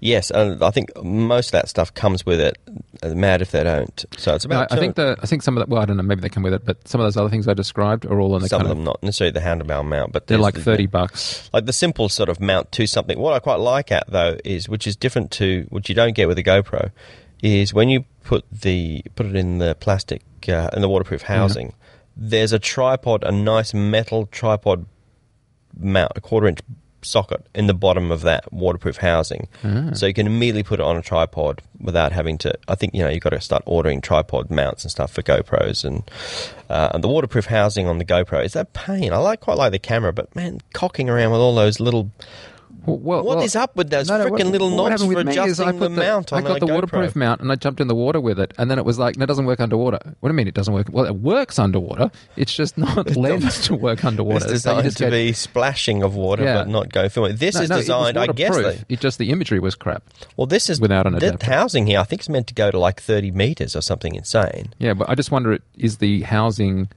Yes, 0.00 0.30
and 0.30 0.62
I 0.62 0.70
think 0.70 0.90
most 1.02 1.48
of 1.48 1.52
that 1.52 1.68
stuff 1.68 1.92
comes 1.94 2.24
with 2.26 2.40
it. 2.40 2.56
Mad 3.04 3.42
if 3.42 3.50
they 3.50 3.62
don't. 3.62 4.04
So 4.16 4.34
it's 4.34 4.46
No, 4.46 4.56
about. 4.56 4.72
I 4.72 4.76
think 4.76 4.94
the 4.96 5.16
I 5.22 5.26
think 5.26 5.42
some 5.42 5.56
of 5.56 5.60
that. 5.60 5.68
Well, 5.68 5.82
I 5.82 5.84
don't 5.84 5.96
know. 5.96 6.02
Maybe 6.02 6.20
they 6.20 6.28
come 6.28 6.42
with 6.42 6.54
it, 6.54 6.64
but 6.64 6.86
some 6.88 7.00
of 7.00 7.04
those 7.06 7.16
other 7.16 7.28
things 7.28 7.46
I 7.48 7.54
described 7.54 8.06
are 8.06 8.20
all 8.20 8.34
in 8.36 8.42
the 8.42 8.48
some 8.48 8.60
kind 8.60 8.70
of 8.70 8.76
them 8.76 8.84
not 8.84 9.02
necessarily 9.02 9.32
the 9.32 9.40
handlebar 9.40 9.84
mount, 9.84 10.12
but 10.12 10.26
They're 10.26 10.38
like 10.38 10.54
the- 10.54 10.62
thirty 10.62 10.86
bucks. 10.86 11.50
like 11.52 11.66
the 11.66 11.72
simple 11.72 12.08
sort 12.08 12.28
of 12.28 12.40
mount 12.40 12.72
to 12.72 12.86
something. 12.86 13.18
What 13.18 13.32
I 13.34 13.38
quite 13.38 13.60
like 13.60 13.92
at 13.92 14.04
though 14.08 14.36
is, 14.44 14.68
which 14.68 14.86
is 14.86 14.96
different 14.96 15.30
to 15.32 15.66
which 15.70 15.88
you 15.88 15.94
don't 15.94 16.14
get 16.14 16.28
with 16.28 16.38
a 16.38 16.42
GoPro, 16.42 16.90
is 17.42 17.74
when 17.74 17.88
you 17.88 18.04
put 18.24 18.44
the 18.50 19.02
put 19.14 19.26
it 19.26 19.36
in 19.36 19.58
the 19.58 19.74
plastic 19.74 20.22
uh, 20.48 20.70
in 20.72 20.80
the 20.82 20.88
waterproof 20.88 21.22
housing. 21.22 21.74
There's 22.16 22.52
a 22.54 22.58
tripod, 22.58 23.24
a 23.24 23.30
nice 23.30 23.74
metal 23.74 24.24
tripod 24.26 24.86
mount, 25.78 26.12
a 26.16 26.20
quarter 26.22 26.46
inch 26.46 26.60
socket 27.06 27.46
in 27.54 27.66
the 27.66 27.74
bottom 27.74 28.10
of 28.10 28.22
that 28.22 28.52
waterproof 28.52 28.98
housing, 28.98 29.48
so 29.94 30.06
you 30.06 30.14
can 30.14 30.26
immediately 30.26 30.62
put 30.62 30.80
it 30.80 30.82
on 30.84 30.96
a 30.96 31.02
tripod 31.02 31.62
without 31.80 32.12
having 32.12 32.38
to. 32.38 32.52
I 32.68 32.74
think 32.74 32.94
you 32.94 33.02
know 33.02 33.08
you've 33.08 33.22
got 33.22 33.30
to 33.30 33.40
start 33.40 33.62
ordering 33.66 34.00
tripod 34.00 34.50
mounts 34.50 34.84
and 34.84 34.90
stuff 34.90 35.12
for 35.12 35.22
GoPros 35.22 35.84
and 35.84 36.02
uh, 36.68 36.90
and 36.92 37.02
the 37.02 37.08
waterproof 37.08 37.46
housing 37.46 37.86
on 37.86 37.98
the 37.98 38.04
GoPro 38.04 38.44
is 38.44 38.52
that 38.54 38.72
pain. 38.72 39.12
I 39.12 39.18
like 39.18 39.40
quite 39.40 39.56
like 39.56 39.72
the 39.72 39.78
camera, 39.78 40.12
but 40.12 40.34
man, 40.34 40.60
cocking 40.72 41.08
around 41.08 41.30
with 41.32 41.40
all 41.40 41.54
those 41.54 41.80
little 41.80 42.10
Well, 42.86 42.96
well, 42.98 43.24
What 43.24 43.36
well- 43.38 43.44
is 43.44 43.56
up 43.56 43.74
with 43.76 43.90
those 43.90 44.08
No, 44.08 44.18
no, 44.18 44.26
frickin' 44.30 44.50
little 44.52 44.70
knobs 44.70 45.04
for 45.04 45.16
I 45.18 45.20
adjusting 45.22 45.66
the 45.66 45.72
put 45.74 45.90
mount 45.92 46.32
I 46.32 46.40
got 46.40 46.60
the 46.60 46.66
GoPro? 46.66 46.74
waterproof 46.74 47.16
mount 47.16 47.40
and 47.40 47.50
I 47.50 47.56
jumped 47.56 47.80
in 47.80 47.88
the 47.88 47.94
water 47.94 48.20
with 48.20 48.38
it, 48.38 48.54
and 48.58 48.70
then 48.70 48.78
it 48.78 48.84
was 48.84 48.98
like, 48.98 49.16
no, 49.16 49.24
it 49.24 49.26
doesn't 49.26 49.44
work 49.46 49.60
underwater. 49.60 49.98
What 50.20 50.28
do 50.28 50.32
you 50.32 50.36
mean 50.36 50.46
it 50.48 50.54
doesn't 50.54 50.72
work? 50.72 50.86
Well, 50.90 51.04
it 51.04 51.16
works 51.16 51.58
underwater. 51.58 52.10
It's 52.36 52.54
just 52.54 52.78
not 52.86 53.16
lensed 53.16 53.64
to 53.64 53.74
work 53.74 54.04
underwater. 54.04 54.44
It's 54.44 54.52
designed 54.52 54.90
to 54.90 54.98
get- 55.04 55.10
be 55.10 55.32
splashing 55.32 56.02
of 56.02 56.14
water, 56.14 56.44
Yeah. 56.44 56.54
but 56.58 56.68
not 56.68 56.92
go 56.92 57.08
film. 57.08 57.36
This 57.36 57.56
No, 57.56 57.62
is 57.62 57.70
it 57.70 57.74
designed, 57.74 58.16
I 58.16 58.28
guess. 58.28 58.54
They, 58.56 58.80
It 58.88 59.00
just 59.00 59.18
the 59.18 59.30
imagery 59.30 59.58
was 59.58 59.74
crap. 59.74 60.02
well, 60.36 60.46
this 60.46 60.70
is 60.70 60.80
Without 60.80 61.06
an 61.06 61.14
the 61.14 61.26
adapter. 61.28 61.50
housing 61.50 61.86
here. 61.86 61.98
I 61.98 62.04
think 62.04 62.20
it's 62.20 62.28
meant 62.28 62.46
to 62.46 62.54
go 62.54 62.70
to 62.70 62.78
like 62.78 63.00
thirty 63.00 63.30
meters 63.30 63.74
or 63.74 63.80
something 63.80 64.14
insane. 64.14 64.72
Yeah, 64.78 64.94
but 64.94 65.08
I 65.10 65.14
just 65.14 65.30
wonder, 65.30 65.58
is 65.76 65.98
the 65.98 66.22
housing 66.22 66.88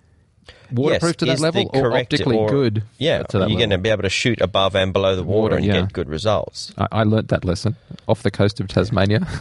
waterproof 0.72 1.12
Yes, 1.12 1.16
to 1.18 1.26
that 1.26 1.40
level, 1.40 1.70
or 1.74 1.98
optically 1.98 2.38
or- 2.38 2.50
good? 2.50 2.84
Yeah, 2.98 3.24
you're 3.34 3.48
going 3.58 3.70
to 3.72 3.78
be 3.78 3.90
able 3.90 4.04
to 4.04 4.10
shoot 4.10 4.40
above 4.42 4.76
and 4.76 4.94
below 4.94 5.16
the 5.16 5.24
water, 5.24 5.42
Water, 5.42 5.56
and 5.58 5.66
yeah. 5.66 5.82
get 5.82 5.94
good 5.94 6.10
results. 6.10 6.74
I, 6.78 6.88
I 6.92 7.04
learnt 7.04 7.30
that 7.30 7.46
lesson 7.46 7.76
off 8.08 8.24
the 8.24 8.32
coast 8.32 8.60
of 8.60 8.68
Tasmania. 8.68 9.28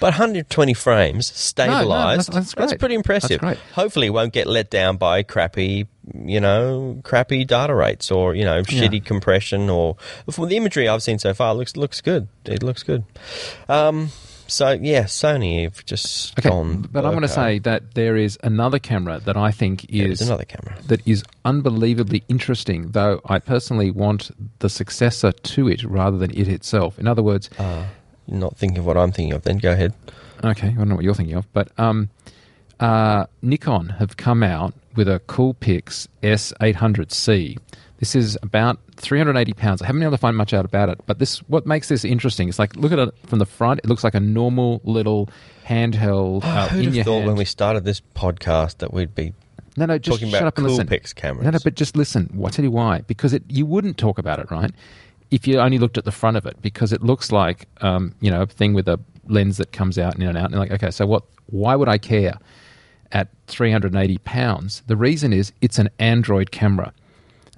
But 0.00 0.14
120 0.14 0.74
frames 0.74 1.32
stabilized. 1.32 2.28
that's- 2.32 2.54
that's 2.54 2.72
great. 2.72 2.80
pretty 2.80 2.94
impressive. 2.96 3.40
That's 3.40 3.60
great. 3.60 3.74
Hopefully, 3.74 4.08
it 4.08 4.10
won't 4.10 4.32
get 4.32 4.48
let 4.48 4.68
down 4.68 4.96
by 4.96 5.22
crappy, 5.22 5.86
you 6.24 6.40
know, 6.40 6.98
crappy 7.04 7.44
data 7.44 7.72
rates 7.72 8.10
or 8.10 8.34
you 8.34 8.44
know, 8.44 8.62
shitty 8.62 9.04
compression 9.04 9.70
or 9.70 9.96
from 10.28 10.48
the 10.48 10.56
imagery 10.56 10.88
I've 10.88 11.04
seen 11.04 11.20
so 11.20 11.32
far. 11.34 11.54
Looks 11.54 11.76
looks 11.76 12.00
good. 12.00 12.26
It 12.46 12.64
looks 12.64 12.82
good. 12.82 13.04
Um, 13.68 14.08
so 14.46 14.70
yeah, 14.72 15.04
Sony 15.04 15.62
have 15.64 15.84
just 15.86 16.38
Okay, 16.38 16.48
gone. 16.48 16.88
but 16.92 17.04
I'm 17.04 17.12
going 17.12 17.22
to 17.22 17.28
say 17.28 17.58
that 17.60 17.94
there 17.94 18.16
is 18.16 18.38
another 18.42 18.78
camera 18.78 19.20
that 19.20 19.36
I 19.36 19.50
think 19.50 19.86
is 19.88 20.20
another 20.20 20.44
camera. 20.44 20.76
that 20.88 21.00
is 21.06 21.24
unbelievably 21.44 22.22
interesting. 22.28 22.90
Though 22.92 23.20
I 23.26 23.38
personally 23.38 23.90
want 23.90 24.30
the 24.60 24.68
successor 24.68 25.32
to 25.32 25.68
it 25.68 25.82
rather 25.84 26.18
than 26.18 26.30
it 26.32 26.48
itself. 26.48 26.98
In 26.98 27.06
other 27.06 27.22
words, 27.22 27.48
Uh, 27.58 27.84
not 28.28 28.56
thinking 28.56 28.78
of 28.78 28.86
what 28.86 28.96
I'm 28.96 29.12
thinking 29.12 29.32
of. 29.34 29.42
Then 29.42 29.58
go 29.58 29.72
ahead. 29.72 29.92
Okay, 30.44 30.68
I 30.68 30.72
don't 30.72 30.88
know 30.88 30.94
what 30.96 31.04
you're 31.04 31.14
thinking 31.14 31.36
of, 31.36 31.46
but 31.52 31.68
um, 31.78 32.08
uh, 32.80 33.26
Nikon 33.42 33.90
have 34.00 34.16
come 34.16 34.42
out 34.42 34.74
with 34.96 35.08
a 35.08 35.20
Coolpix 35.28 36.08
S800C. 36.22 37.58
This 37.98 38.14
is 38.16 38.36
about 38.42 38.78
380 39.02 39.52
pounds. 39.54 39.82
I 39.82 39.86
haven't 39.86 40.00
been 40.00 40.06
able 40.06 40.16
to 40.16 40.20
find 40.20 40.36
much 40.36 40.54
out 40.54 40.64
about 40.64 40.88
it, 40.88 41.00
but 41.06 41.18
this 41.18 41.38
what 41.48 41.66
makes 41.66 41.88
this 41.88 42.04
interesting 42.04 42.48
is 42.48 42.58
like 42.58 42.76
look 42.76 42.92
at 42.92 42.98
it 42.98 43.14
from 43.26 43.38
the 43.38 43.46
front. 43.46 43.80
It 43.80 43.86
looks 43.86 44.04
like 44.04 44.14
a 44.14 44.20
normal 44.20 44.80
little 44.84 45.28
handheld 45.66 46.44
uh, 46.44 46.68
Who'd 46.68 46.80
in 46.80 46.84
have 46.86 46.94
your 46.94 47.04
thought 47.04 47.14
hand. 47.18 47.26
when 47.26 47.36
we 47.36 47.44
started 47.44 47.84
this 47.84 48.00
podcast 48.14 48.78
that 48.78 48.92
we'd 48.92 49.14
be 49.14 49.34
no, 49.76 49.86
no, 49.86 49.98
just 49.98 50.18
talking 50.18 50.30
shut 50.30 50.40
about 50.42 50.48
up 50.48 50.58
and 50.58 50.66
listen. 50.66 50.86
Coolpix 50.86 51.14
cameras? 51.14 51.44
No, 51.44 51.50
no, 51.50 51.58
but 51.64 51.74
just 51.74 51.96
listen. 51.96 52.30
I'll 52.42 52.50
tell 52.50 52.64
you 52.64 52.70
why. 52.70 53.00
Because 53.06 53.32
it, 53.32 53.42
you 53.48 53.64
wouldn't 53.64 53.96
talk 53.96 54.18
about 54.18 54.38
it, 54.38 54.50
right? 54.50 54.70
If 55.30 55.46
you 55.46 55.58
only 55.58 55.78
looked 55.78 55.96
at 55.96 56.04
the 56.04 56.12
front 56.12 56.36
of 56.36 56.44
it, 56.44 56.60
because 56.60 56.92
it 56.92 57.02
looks 57.02 57.32
like, 57.32 57.66
um, 57.80 58.14
you 58.20 58.30
know, 58.30 58.42
a 58.42 58.46
thing 58.46 58.74
with 58.74 58.86
a 58.86 59.00
lens 59.28 59.56
that 59.56 59.72
comes 59.72 59.98
out 59.98 60.14
in 60.16 60.22
and 60.22 60.36
out. 60.36 60.44
And 60.46 60.52
you're 60.52 60.60
like, 60.60 60.72
okay, 60.72 60.90
so 60.90 61.06
what? 61.06 61.24
Why 61.46 61.74
would 61.74 61.88
I 61.88 61.96
care 61.98 62.38
at 63.12 63.28
380 63.46 64.18
pounds? 64.18 64.82
The 64.86 64.96
reason 64.96 65.32
is 65.32 65.52
it's 65.62 65.78
an 65.78 65.88
Android 65.98 66.50
camera, 66.50 66.92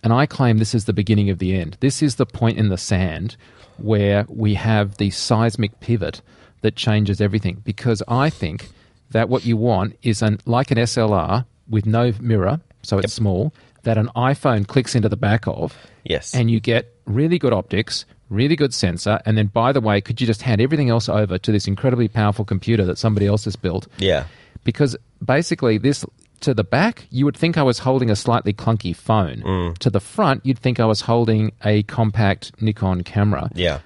and 0.05 0.13
I 0.13 0.27
claim 0.27 0.59
this 0.59 0.75
is 0.75 0.85
the 0.85 0.93
beginning 0.93 1.31
of 1.31 1.39
the 1.41 1.55
end. 1.59 1.77
This 1.81 2.01
is 2.03 2.15
the 2.17 2.27
point 2.27 2.59
in 2.59 2.69
the 2.69 2.79
sand 2.79 3.37
where 3.79 4.25
we 4.29 4.55
have 4.55 4.99
the 4.99 5.11
seismic 5.11 5.81
pivot 5.81 6.21
that 6.61 6.77
changes 6.77 7.21
everything. 7.21 7.61
Because 7.65 8.03
I 8.07 8.31
think 8.31 8.69
that 9.11 9.29
what 9.29 9.45
you 9.45 9.57
want 9.57 9.97
is 10.03 10.23
an 10.23 10.39
like 10.47 10.71
an 10.71 10.79
SLR 10.79 11.45
with 11.69 11.87
no 11.87 12.13
mirror, 12.21 12.61
so 12.83 12.99
it's 12.99 13.13
small, 13.15 13.53
that 13.83 13.99
an 13.99 14.11
iPhone 14.15 14.67
clicks 14.67 14.95
into 14.95 15.09
the 15.09 15.17
back 15.17 15.47
of, 15.49 15.77
Yes. 16.05 16.35
and 16.35 16.51
you 16.51 16.61
get 16.61 16.93
really 17.07 17.39
good 17.39 17.53
optics, 17.53 18.05
really 18.31 18.57
good 18.57 18.73
sensor, 18.75 19.21
and 19.27 19.37
then 19.37 19.47
by 19.47 19.73
the 19.73 19.81
way, 19.81 20.01
could 20.01 20.21
you 20.21 20.27
just 20.27 20.43
hand 20.43 20.61
everything 20.61 20.89
else 20.91 21.09
over 21.09 21.39
to 21.39 21.53
this 21.53 21.67
incredibly 21.67 22.09
powerful 22.09 22.45
computer 22.45 22.85
that 22.85 22.99
somebody 22.99 23.27
else 23.27 23.45
has 23.45 23.57
built? 23.57 23.87
yeah. 23.99 24.25
because 24.65 24.97
basically 25.25 25.77
this 25.79 26.05
to 26.41 26.55
the 26.55 26.65
back 26.65 27.07
you 27.11 27.25
would 27.25 27.37
think 27.37 27.57
i 27.57 27.63
was 27.63 27.79
holding 27.81 28.11
a 28.11 28.17
slightly 28.17 28.53
clunky 28.53 28.95
phone 28.95 29.43
Mm. 29.43 29.79
to 29.79 29.91
the 29.91 30.01
front 30.01 30.45
you'd 30.45 30.59
think 30.59 30.79
i 30.81 30.85
was 30.85 31.03
holding 31.03 31.53
a 31.65 31.83
compact 31.85 32.53
nikon 32.61 33.03
camera 33.03 33.49
Yeah. 33.55 33.79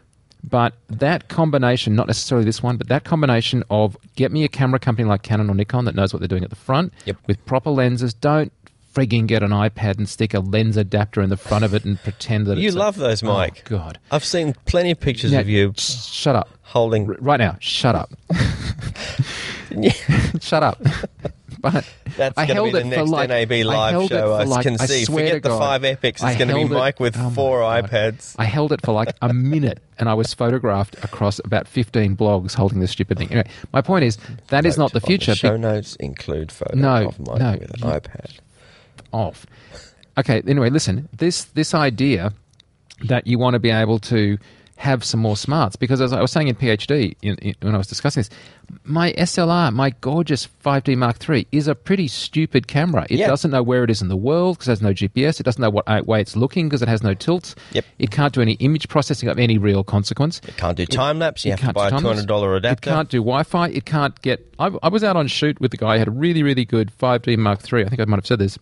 but 0.43 0.75
that 0.89 1.29
combination 1.29 1.95
not 1.95 2.07
necessarily 2.07 2.45
this 2.45 2.63
one 2.63 2.77
but 2.77 2.89
that 2.89 3.05
combination 3.05 3.63
of 3.71 3.97
get 4.17 4.33
me 4.33 4.45
a 4.45 4.49
camera 4.49 4.79
company 4.79 5.09
like 5.09 5.23
canon 5.23 5.51
or 5.51 5.55
nikon 5.55 5.85
that 5.85 5.95
knows 5.95 6.13
what 6.13 6.19
they're 6.21 6.29
doing 6.29 6.45
at 6.45 6.51
the 6.51 6.57
front 6.57 6.93
Yep. 7.05 7.17
with 7.27 7.45
proper 7.47 7.71
lenses 7.71 8.13
don't 8.15 8.53
frigging 8.95 9.27
get 9.29 9.43
an 9.45 9.51
ipad 9.51 9.99
and 9.99 10.09
stick 10.09 10.35
a 10.35 10.41
lens 10.41 10.77
adapter 10.77 11.21
in 11.23 11.29
the 11.31 11.37
front 11.37 11.65
of 11.65 11.73
it 11.75 11.85
and 11.85 12.03
pretend 12.03 12.47
that 12.47 12.59
You 12.59 12.67
it's 12.69 12.75
a- 12.75 12.79
love 12.79 12.97
those, 12.97 13.23
Oh, 13.23 13.27
Mike. 13.33 13.63
god 13.69 13.99
I've 14.11 14.25
seen 14.25 14.55
plenty 14.65 14.91
of 14.91 14.99
pictures 14.99 15.31
Now, 15.33 15.41
of 15.41 15.49
you 15.49 15.73
sh- 15.77 16.07
shut 16.07 16.35
up 16.35 16.49
holding. 16.63 17.07
Right 17.07 17.39
now 17.39 17.57
shut 17.61 17.95
up 17.95 18.11
shut 20.41 20.63
up 20.63 20.83
but 21.63 21.85
That's 22.17 22.39
I 22.39 22.47
going 22.47 22.49
to 22.49 22.55
held 22.55 22.67
be 22.67 22.73
the 22.73 22.81
for 22.83 22.87
next 22.87 23.11
like- 23.11 23.29
NAB 23.29 23.53
I 23.53 23.63
live 23.97 24.09
show. 24.09 24.33
I 24.33 24.45
like- 24.45 24.63
can 24.63 24.75
I 24.81 24.87
see. 24.87 25.05
swear 25.05 25.27
Forget 25.27 25.43
the 25.43 25.49
God. 25.51 25.59
five 25.59 25.85
epics. 25.85 26.23
It's 26.23 26.37
going 26.37 26.49
to 26.49 26.55
be 26.55 26.65
Mike 26.65 27.01
with 27.01 27.17
oh 27.19 27.31
four 27.31 27.61
iPads. 27.61 28.35
I 28.39 28.45
held 28.45 28.73
it 28.73 28.81
for 28.85 28.93
like 28.93 29.15
a 29.21 29.33
minute 29.35 29.83
and 29.99 30.09
I 30.09 30.15
was 30.15 30.33
photographed 30.35 30.97
across 31.05 31.41
about 31.41 31.67
15 31.67 32.17
blogs 32.17 32.55
holding 32.55 32.81
this 32.81 32.93
stupid 32.93 33.19
thing. 33.19 33.29
Anyway, 33.31 33.49
my 33.73 33.81
point 33.83 34.05
is 34.05 34.19
that 34.49 34.65
is 34.67 34.79
not 34.79 34.93
the 34.93 35.01
Note 35.01 35.07
future. 35.07 35.35
show 35.35 35.53
Be- 35.55 35.59
notes 35.59 35.97
include 35.97 36.53
photos 36.53 36.77
No, 36.79 37.09
of 37.09 37.19
Mike 37.19 37.39
no, 37.41 37.53
with 37.53 37.83
an 37.83 37.91
iPad. 37.91 38.39
off. 39.13 39.47
Okay, 40.17 40.43
anyway, 40.47 40.71
listen. 40.71 41.09
This 41.17 41.45
this 41.45 41.75
idea 41.75 42.33
that 43.05 43.27
you 43.27 43.39
want 43.39 43.55
to 43.55 43.61
be 43.61 43.71
able 43.71 43.99
to 44.01 44.37
have 44.79 45.03
some 45.03 45.19
more 45.19 45.37
smarts 45.37 45.75
because 45.75 46.01
as 46.01 46.13
I 46.13 46.21
was 46.21 46.31
saying 46.31 46.47
in 46.47 46.55
PhD 46.55 47.17
in, 47.21 47.35
in, 47.39 47.55
when 47.63 47.75
I 47.75 47.79
was 47.79 47.89
discussing 47.89 48.21
this, 48.21 48.31
my 48.85 49.13
SLR, 49.15 49.73
my 49.73 49.91
gorgeous 50.01 50.49
5D 50.65 50.97
Mark 50.97 51.29
III, 51.29 51.49
is 51.51 51.67
a 51.67 51.75
pretty 51.75 52.07
stupid 52.07 52.69
camera. 52.69 53.05
It 53.11 53.17
doesn't 53.19 53.51
know 53.51 53.63
where 53.63 53.83
it 53.83 53.91
is 53.91 54.03
in 54.03 54.07
the 54.07 54.17
world 54.17 54.57
because 54.57 54.69
it 54.69 54.71
has 54.73 54.83
no 54.83 54.91
GPS. 54.91 55.41
It 55.41 55.43
doesn't 55.43 55.61
know 55.61 55.69
what 55.69 55.85
uh, 55.89 56.03
way 56.07 56.21
it's 56.21 56.37
looking 56.37 56.69
because 56.69 56.81
it 56.81 56.89
has 56.89 57.03
no 57.03 57.13
tilts. 57.13 57.57
Yep. 57.73 57.85
It 57.99 58.11
can't 58.13 58.33
do 58.33 58.41
any 58.41 58.53
image 58.55 58.89
processing 58.89 59.29
of 59.29 59.37
any 59.37 59.59
real 59.59 59.83
consequence. 59.83 60.41
It 60.47 60.57
can't 60.57 60.77
do 60.77 60.87
time 60.87 61.19
lapse. 61.19 61.45
You 61.45 61.53
have 61.53 61.61
to 61.61 61.73
buy 61.73 61.89
a 61.89 61.91
do 61.91 61.97
two 61.97 62.03
time-lapse. 62.03 62.17
hundred 62.19 62.29
dollar 62.29 62.55
adapter. 62.55 62.89
It 62.89 62.93
can't 62.93 63.09
do 63.09 63.19
Wi-Fi. 63.19 63.69
It 63.71 63.85
can't 63.85 64.21
get. 64.23 64.47
I, 64.61 64.71
I 64.81 64.89
was 64.89 65.03
out 65.03 65.17
on 65.17 65.27
shoot 65.27 65.61
with 65.61 65.73
the 65.73 65.77
guy 65.77 65.95
who 65.95 65.99
had 65.99 66.09
a 66.09 66.13
really, 66.13 66.45
really 66.45 66.65
good 66.65 66.93
5D 66.97 67.37
Mark 67.37 67.61
III. 67.73 67.85
I 67.85 67.89
think 67.89 68.01
I 68.01 68.05
might 68.05 68.19
have 68.19 68.27
said 68.27 68.39
this. 68.39 68.59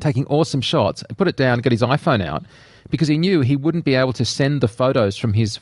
Taking 0.00 0.26
awesome 0.26 0.60
shots, 0.60 1.02
and 1.08 1.16
put 1.16 1.28
it 1.28 1.36
down, 1.36 1.60
get 1.60 1.72
his 1.72 1.82
iPhone 1.82 2.22
out 2.22 2.44
because 2.90 3.08
he 3.08 3.18
knew 3.18 3.40
he 3.40 3.56
wouldn't 3.56 3.84
be 3.84 3.94
able 3.94 4.12
to 4.14 4.24
send 4.24 4.60
the 4.60 4.68
photos 4.68 5.16
from 5.16 5.32
his 5.34 5.58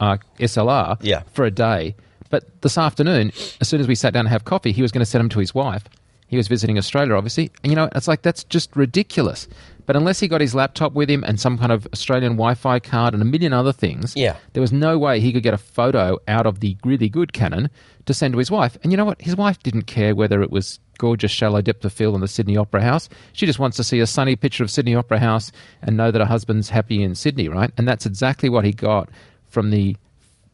uh, 0.00 0.16
SLR 0.38 0.96
Yeah. 1.02 1.22
for 1.32 1.44
a 1.44 1.50
day. 1.50 1.94
But 2.30 2.60
this 2.62 2.76
afternoon, 2.76 3.32
as 3.60 3.68
soon 3.68 3.80
as 3.80 3.88
we 3.88 3.94
sat 3.94 4.12
down 4.12 4.24
to 4.24 4.30
have 4.30 4.44
coffee, 4.44 4.72
he 4.72 4.82
was 4.82 4.92
going 4.92 5.00
to 5.00 5.06
send 5.06 5.20
them 5.20 5.28
to 5.30 5.38
his 5.38 5.54
wife. 5.54 5.84
He 6.26 6.36
was 6.36 6.46
visiting 6.46 6.76
Australia, 6.76 7.14
obviously. 7.14 7.50
And 7.62 7.72
you 7.72 7.76
know, 7.76 7.88
it's 7.94 8.06
like 8.08 8.20
that's 8.22 8.44
just 8.44 8.74
ridiculous. 8.76 9.48
But 9.88 9.96
unless 9.96 10.20
he 10.20 10.28
got 10.28 10.42
his 10.42 10.54
laptop 10.54 10.92
with 10.92 11.08
him 11.08 11.24
and 11.24 11.40
some 11.40 11.56
kind 11.56 11.72
of 11.72 11.88
Australian 11.94 12.34
Wi-Fi 12.34 12.78
card 12.80 13.14
and 13.14 13.22
a 13.22 13.24
million 13.24 13.54
other 13.54 13.72
things, 13.72 14.12
Yeah. 14.14 14.36
there 14.52 14.60
was 14.60 14.70
no 14.70 14.98
way 14.98 15.18
he 15.18 15.32
could 15.32 15.42
get 15.42 15.54
a 15.54 15.58
photo 15.58 16.18
out 16.28 16.44
of 16.46 16.60
the 16.60 16.76
really 16.84 17.08
good 17.08 17.32
Canon 17.32 17.70
to 18.04 18.12
send 18.12 18.32
to 18.34 18.38
his 18.38 18.50
wife. 18.50 18.76
And 18.82 18.92
you 18.92 18.98
know 18.98 19.06
what? 19.06 19.20
His 19.22 19.34
wife 19.34 19.58
didn't 19.62 19.86
care 19.86 20.14
whether 20.14 20.42
it 20.42 20.50
was 20.50 20.78
gorgeous 20.98 21.30
shallow 21.30 21.62
depth 21.62 21.84
of 21.86 21.92
field 21.94 22.14
in 22.14 22.20
the 22.20 22.28
Sydney 22.28 22.54
Opera 22.56 22.82
House. 22.82 23.08
She 23.32 23.46
just 23.46 23.58
wants 23.58 23.78
to 23.78 23.84
see 23.84 24.00
a 24.00 24.06
sunny 24.06 24.36
picture 24.36 24.62
of 24.62 24.70
Sydney 24.70 24.94
Opera 24.94 25.20
House 25.20 25.50
and 25.80 25.96
know 25.96 26.10
that 26.10 26.18
her 26.20 26.26
husband's 26.26 26.68
happy 26.68 27.02
in 27.02 27.14
Sydney, 27.14 27.48
right? 27.48 27.70
And 27.78 27.88
that's 27.88 28.04
exactly 28.04 28.50
what 28.50 28.64
he 28.66 28.72
got 28.72 29.08
from 29.48 29.70
the 29.70 29.96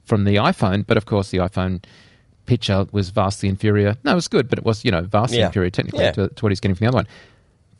from 0.04 0.22
the 0.24 0.36
iPhone. 0.36 0.86
But 0.86 0.96
of 0.96 1.06
course, 1.06 1.30
the 1.30 1.38
iPhone 1.38 1.82
picture 2.46 2.86
was 2.92 3.10
vastly 3.10 3.48
inferior. 3.48 3.96
No, 4.04 4.12
it 4.12 4.14
was 4.14 4.28
good, 4.28 4.48
but 4.48 4.58
it 4.60 4.64
was 4.64 4.84
you 4.84 4.90
know 4.92 5.00
vastly 5.02 5.38
Yeah. 5.38 5.46
inferior 5.46 5.70
technically 5.70 6.04
Yeah. 6.04 6.12
to, 6.12 6.28
to 6.28 6.44
what 6.44 6.52
he's 6.52 6.60
getting 6.60 6.74
from 6.76 6.84
the 6.84 6.88
other 6.88 6.96
one. 6.98 7.06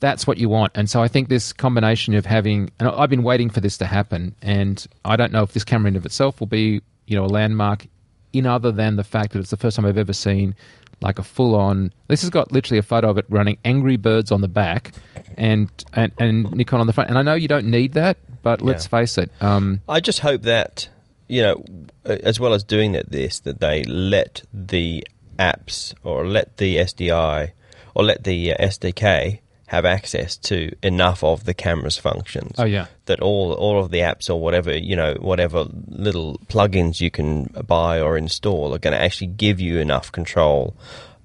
That's 0.04 0.26
what 0.26 0.36
you 0.36 0.50
want, 0.50 0.72
and 0.74 0.90
so 0.90 1.02
I 1.02 1.08
think 1.08 1.30
this 1.30 1.54
combination 1.54 2.12
of 2.12 2.26
having, 2.26 2.70
and 2.78 2.90
I've 2.90 3.08
been 3.08 3.22
waiting 3.22 3.48
for 3.48 3.60
this 3.60 3.78
to 3.78 3.86
happen, 3.86 4.34
and 4.42 4.86
I 5.02 5.16
don't 5.16 5.32
know 5.32 5.42
if 5.42 5.54
this 5.54 5.64
camera 5.64 5.88
in 5.88 5.96
of 5.96 6.04
itself 6.04 6.40
will 6.40 6.46
be, 6.46 6.82
you 7.06 7.16
know, 7.16 7.24
a 7.24 7.32
landmark, 7.38 7.86
in 8.34 8.44
other 8.44 8.70
than 8.70 8.96
the 8.96 9.02
fact 9.04 9.32
that 9.32 9.38
it's 9.38 9.48
the 9.48 9.56
first 9.56 9.76
time 9.76 9.86
I've 9.86 9.96
ever 9.96 10.12
seen 10.12 10.54
like 11.00 11.18
a 11.18 11.22
full-on. 11.22 11.90
This 12.08 12.20
has 12.20 12.28
got 12.28 12.52
literally 12.52 12.78
a 12.78 12.82
photo 12.82 13.08
of 13.08 13.16
it 13.16 13.24
running 13.30 13.56
Angry 13.64 13.96
Birds 13.96 14.30
on 14.30 14.42
the 14.42 14.48
back, 14.48 14.92
and 15.38 15.70
and, 15.94 16.12
and 16.18 16.52
Nikon 16.52 16.80
on 16.80 16.86
the 16.86 16.92
front. 16.92 17.08
And 17.08 17.18
I 17.18 17.22
know 17.22 17.34
you 17.34 17.48
don't 17.48 17.70
need 17.70 17.94
that, 17.94 18.18
but 18.42 18.60
let's 18.60 18.86
face 18.86 19.16
it. 19.16 19.30
Um, 19.40 19.80
I 19.88 20.00
just 20.00 20.20
hope 20.20 20.42
that 20.42 20.86
you 21.28 21.40
know, 21.40 21.64
as 22.04 22.38
well 22.38 22.52
as 22.52 22.62
doing 22.62 22.92
that, 22.92 23.10
this 23.10 23.40
that 23.40 23.60
they 23.60 23.84
let 23.84 24.42
the 24.52 25.06
apps 25.38 25.94
or 26.02 26.26
let 26.26 26.58
the 26.58 26.76
SDI 26.76 27.52
or 27.94 28.04
let 28.04 28.24
the 28.24 28.52
uh, 28.52 28.66
SDK 28.66 29.40
have 29.66 29.85
access 29.85 30.37
to 30.37 30.70
enough 30.83 31.24
of 31.24 31.44
the 31.44 31.55
camera's 31.55 31.96
functions. 31.96 32.55
Oh, 32.59 32.64
yeah. 32.64 32.87
that 33.07 33.20
all 33.20 33.53
all 33.55 33.83
of 33.83 33.90
the 33.90 34.00
apps 34.00 34.29
or 34.29 34.40
whatever 34.40 34.77
you 34.77 34.96
know, 34.96 35.14
whatever 35.20 35.66
little 35.88 36.38
plugins 36.48 37.00
you 37.00 37.11
can 37.11 37.44
buy 37.66 38.00
or 38.00 38.16
install 38.16 38.74
are 38.74 38.79
going 38.79 38.96
to 38.96 39.03
actually 39.03 39.29
give 39.29 39.61
you 39.61 39.79
enough 39.79 40.12
control 40.12 40.77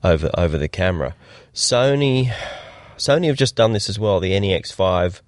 over 0.04 0.30
over 0.38 0.58
the 0.58 0.69
camera. 0.69 1.15
Sony. 1.54 2.32
Sony 2.97 3.28
have 3.28 3.38
just 3.38 3.56
done 3.56 3.71
this 3.71 3.88
as 3.88 3.97
well. 3.97 4.19
The 4.19 4.32
NEX5 4.34 5.21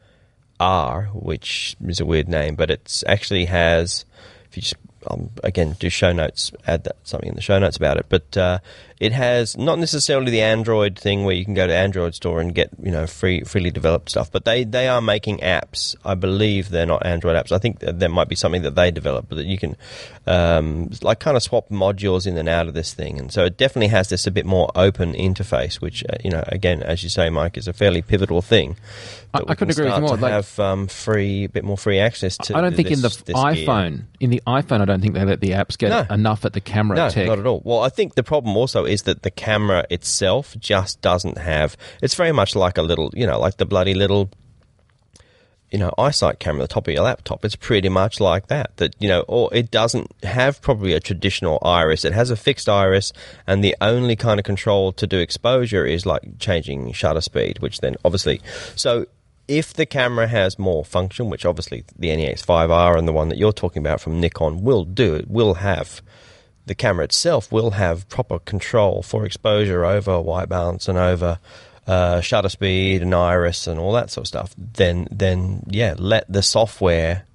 R, 0.60 1.10
which 1.14 1.76
is 1.86 2.00
a 2.00 2.06
weird 2.06 2.28
name, 2.28 2.56
but 2.56 2.70
it's 2.70 3.04
actually 3.08 3.46
has. 3.46 4.06
If 4.50 4.58
you 4.58 4.62
just 4.62 4.76
um, 5.08 5.30
again 5.44 5.76
do 5.80 5.90
show 5.90 6.12
notes, 6.12 6.52
add 6.68 6.84
that, 6.84 6.98
something 7.04 7.30
in 7.30 7.36
the 7.36 7.42
show 7.42 7.58
notes 7.60 7.78
about 7.78 7.98
it. 7.98 8.06
But 8.10 8.38
uh, 8.38 8.60
it 9.02 9.14
has 9.14 9.58
not 9.58 9.80
necessarily 9.80 10.30
the 10.30 10.42
Android 10.42 10.98
thing 10.98 11.26
where 11.26 11.34
you 11.34 11.44
can 11.44 11.56
go 11.56 11.66
to 11.66 11.76
Android 11.76 12.14
store 12.14 12.40
and 12.40 12.54
get 12.54 12.70
you 12.82 12.92
know 12.92 13.08
free 13.08 13.42
freely 13.44 13.72
developed 13.72 14.12
stuff. 14.12 14.32
But 14.32 14.46
they 14.46 14.64
they 14.64 14.88
are 14.88 15.02
making 15.02 15.40
apps. 15.40 15.96
I 16.06 16.14
believe 16.14 16.70
they're 16.70 16.86
not 16.86 17.04
Android 17.06 17.36
apps. 17.36 17.52
I 17.52 17.58
think 17.58 17.80
that 17.80 18.00
there 18.00 18.10
might 18.10 18.30
be 18.30 18.36
something 18.36 18.62
that 18.62 18.76
they 18.76 18.92
develop, 18.92 19.26
but 19.28 19.36
that 19.38 19.48
you 19.48 19.58
can 19.58 19.76
um, 20.28 20.92
like 21.02 21.20
kind 21.20 21.36
of 21.36 21.42
swap 21.44 21.70
modules 21.70 22.28
in 22.28 22.38
and 22.38 22.48
out 22.48 22.68
of 22.68 22.74
this 22.76 22.94
thing. 22.94 23.18
And 23.20 23.32
so 23.32 23.44
it 23.46 23.58
definitely 23.58 23.88
has 23.88 24.10
this 24.10 24.28
a 24.28 24.32
bit 24.32 24.46
more 24.46 24.70
open 24.76 25.14
interface, 25.14 25.82
which 25.82 26.04
uh, 26.08 26.18
you 26.24 26.30
know 26.30 26.44
again, 26.48 26.84
as 26.84 27.02
you 27.04 27.10
say, 27.10 27.30
Mike, 27.30 27.58
is 27.58 27.68
a 27.68 27.74
fairly 27.74 28.02
pivotal 28.02 28.42
thing. 28.42 28.76
I- 29.34 29.40
I 29.48 29.56
couldn't 29.56 29.72
agree 29.72 29.86
with 29.86 29.96
you 29.96 30.02
more. 30.02 30.18
to 30.18 30.22
Like- 30.22 30.32
have 30.34 30.60
um, 30.60 30.88
free, 30.88 31.46
a 31.46 31.50
bit 31.50 31.64
more 31.64 31.78
free 31.78 32.00
access 32.00 32.36
to. 32.38 32.58
I 32.58 32.62
don't 32.62 32.76
think 32.76 32.92
in 32.92 33.02
the 33.02 33.08
this- 33.08 33.18
this 33.18 33.36
gear. 33.36 33.66
iPhone, 33.66 34.02
in 34.20 34.30
the 34.30 34.42
iPhone, 34.46 34.82
I 34.82 34.86
don't 34.86 35.00
think 35.02 35.14
they 35.14 35.24
let 35.24 35.40
the 35.40 35.52
apps 35.52 35.78
get 35.78 35.90
No. 35.90 36.14
enough 36.14 36.44
at 36.46 36.52
the 36.54 36.60
camera 36.62 36.98
No, 36.98 37.10
tech. 37.10 37.28
not 37.28 37.40
at 37.40 37.48
all. 37.48 37.62
Well, 37.64 37.80
I 37.80 37.88
think 37.90 38.16
the 38.16 38.24
problem 38.24 38.56
also 38.58 38.86
is 38.92 39.04
that 39.04 39.24
the 39.24 39.32
camera 39.32 39.86
itself 39.90 40.56
just 40.60 41.02
doesn't 41.02 41.38
have. 41.38 41.78
It's 42.02 42.16
very 42.16 42.34
much 42.34 42.56
like 42.56 42.78
a 42.78 42.82
little, 42.82 43.10
you 43.14 43.26
know, 43.26 43.40
like 43.40 43.58
the 43.58 43.66
bloody 43.66 43.94
little, 43.94 44.30
you 45.72 45.80
know, 45.80 45.94
iSight 45.98 46.40
camera 46.40 46.64
the 46.64 46.68
top 46.68 46.88
of 46.88 46.94
your 46.94 47.04
laptop. 47.04 47.46
It's 47.46 47.56
pretty 47.56 47.88
much 47.88 48.20
like 48.20 48.48
that. 48.48 48.76
That 48.78 48.96
you 49.00 49.08
know, 49.08 49.22
or 49.30 49.50
it 49.54 49.72
doesn't 49.72 50.12
have 50.24 50.62
probably 50.62 50.94
a 50.94 51.00
traditional 51.00 51.58
iris. 51.62 52.04
It 52.04 52.12
has 52.12 52.30
a 52.30 52.36
fixed 52.36 52.68
iris, 52.68 53.14
and 53.48 53.64
the 53.64 53.76
only 53.80 54.18
kind 54.18 54.40
of 54.40 54.46
control 54.46 54.92
to 54.94 55.08
do 55.08 55.20
exposure 55.20 55.86
is 55.86 56.06
like 56.06 56.38
changing 56.40 56.92
shutter 56.92 57.22
speed, 57.22 57.60
which 57.60 57.80
then 57.80 57.96
obviously, 58.04 58.42
so. 58.76 59.06
If 59.48 59.74
the 59.74 59.86
camera 59.86 60.28
has 60.28 60.58
more 60.58 60.86
function, 60.86 61.30
which 61.30 61.44
obviously 61.44 61.84
the 62.00 62.08
NEX5R 62.08 62.98
and 62.98 63.06
the 63.06 63.12
one 63.12 63.28
that 63.28 63.38
you're 63.38 63.52
talking 63.52 63.82
about 63.82 64.00
from 64.00 64.22
Nikon 64.22 64.64
will 64.64 64.86
do, 64.86 65.16
it 65.16 65.30
will 65.30 65.56
have 65.56 66.02
the 66.66 66.76
camera 66.76 67.06
itself 67.06 67.52
will 67.52 67.72
have 67.72 68.08
proper 68.10 68.40
control 68.40 69.02
for 69.02 69.26
exposure 69.26 69.86
over 69.86 70.20
white 70.22 70.50
balance 70.50 70.88
and 70.88 70.98
over 70.98 71.40
uh, 71.88 72.22
shutter 72.22 72.50
speed 72.50 73.02
and 73.02 73.14
iris 73.14 73.68
and 73.68 73.80
all 73.80 73.94
that 73.94 74.10
sort 74.10 74.24
of 74.24 74.28
stuff, 74.28 74.56
then 74.58 75.08
then 75.12 75.64
yeah, 75.68 75.96
let 75.98 76.32
the 76.32 76.44
software, 76.44 77.26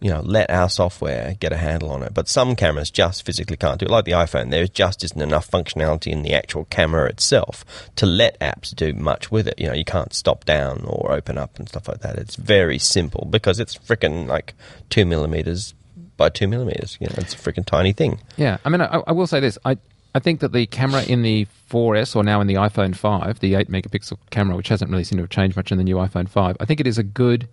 you 0.00 0.10
know, 0.10 0.22
let 0.22 0.50
our 0.50 0.68
software 0.68 1.36
get 1.38 1.52
a 1.52 1.56
handle 1.56 1.90
on 1.90 2.02
it. 2.02 2.14
But 2.14 2.28
some 2.28 2.56
cameras 2.56 2.90
just 2.90 3.24
physically 3.24 3.56
can't 3.56 3.78
do 3.78 3.86
it. 3.86 3.90
Like 3.90 4.06
the 4.06 4.12
iPhone, 4.12 4.50
there 4.50 4.66
just 4.66 5.04
isn't 5.04 5.20
enough 5.20 5.50
functionality 5.50 6.10
in 6.10 6.22
the 6.22 6.32
actual 6.32 6.64
camera 6.66 7.08
itself 7.08 7.64
to 7.96 8.06
let 8.06 8.40
apps 8.40 8.74
do 8.74 8.94
much 8.94 9.30
with 9.30 9.46
it. 9.46 9.58
You 9.58 9.68
know, 9.68 9.74
you 9.74 9.84
can't 9.84 10.14
stop 10.14 10.44
down 10.44 10.84
or 10.86 11.12
open 11.12 11.36
up 11.36 11.58
and 11.58 11.68
stuff 11.68 11.86
like 11.86 12.00
that. 12.00 12.16
It's 12.16 12.36
very 12.36 12.78
simple 12.78 13.28
because 13.30 13.60
it's 13.60 13.76
freaking 13.76 14.26
like 14.26 14.54
two 14.88 15.04
millimeters 15.04 15.74
by 16.20 16.28
two 16.28 16.46
millimeters. 16.46 16.96
You 17.00 17.08
know, 17.08 17.14
it's 17.18 17.34
a 17.34 17.36
freaking 17.36 17.66
tiny 17.66 17.92
thing. 17.92 18.20
Yeah, 18.36 18.58
I 18.64 18.68
mean, 18.68 18.80
I, 18.80 19.02
I 19.06 19.12
will 19.12 19.26
say 19.26 19.40
this. 19.40 19.58
I 19.64 19.76
I 20.14 20.18
think 20.18 20.40
that 20.40 20.52
the 20.52 20.66
camera 20.66 21.02
in 21.04 21.22
the 21.22 21.46
4S 21.70 22.16
or 22.16 22.24
now 22.24 22.40
in 22.40 22.48
the 22.48 22.54
iPhone 22.54 22.96
5, 22.96 23.38
the 23.38 23.54
8 23.54 23.68
megapixel 23.68 24.18
camera, 24.30 24.56
which 24.56 24.66
hasn't 24.68 24.90
really 24.90 25.04
seemed 25.04 25.18
to 25.18 25.22
have 25.22 25.30
changed 25.30 25.56
much 25.56 25.70
in 25.70 25.78
the 25.78 25.84
new 25.84 25.96
iPhone 25.96 26.28
5, 26.28 26.56
I 26.58 26.64
think 26.64 26.80
it 26.80 26.88
is 26.88 26.98
a 26.98 27.04
good 27.04 27.48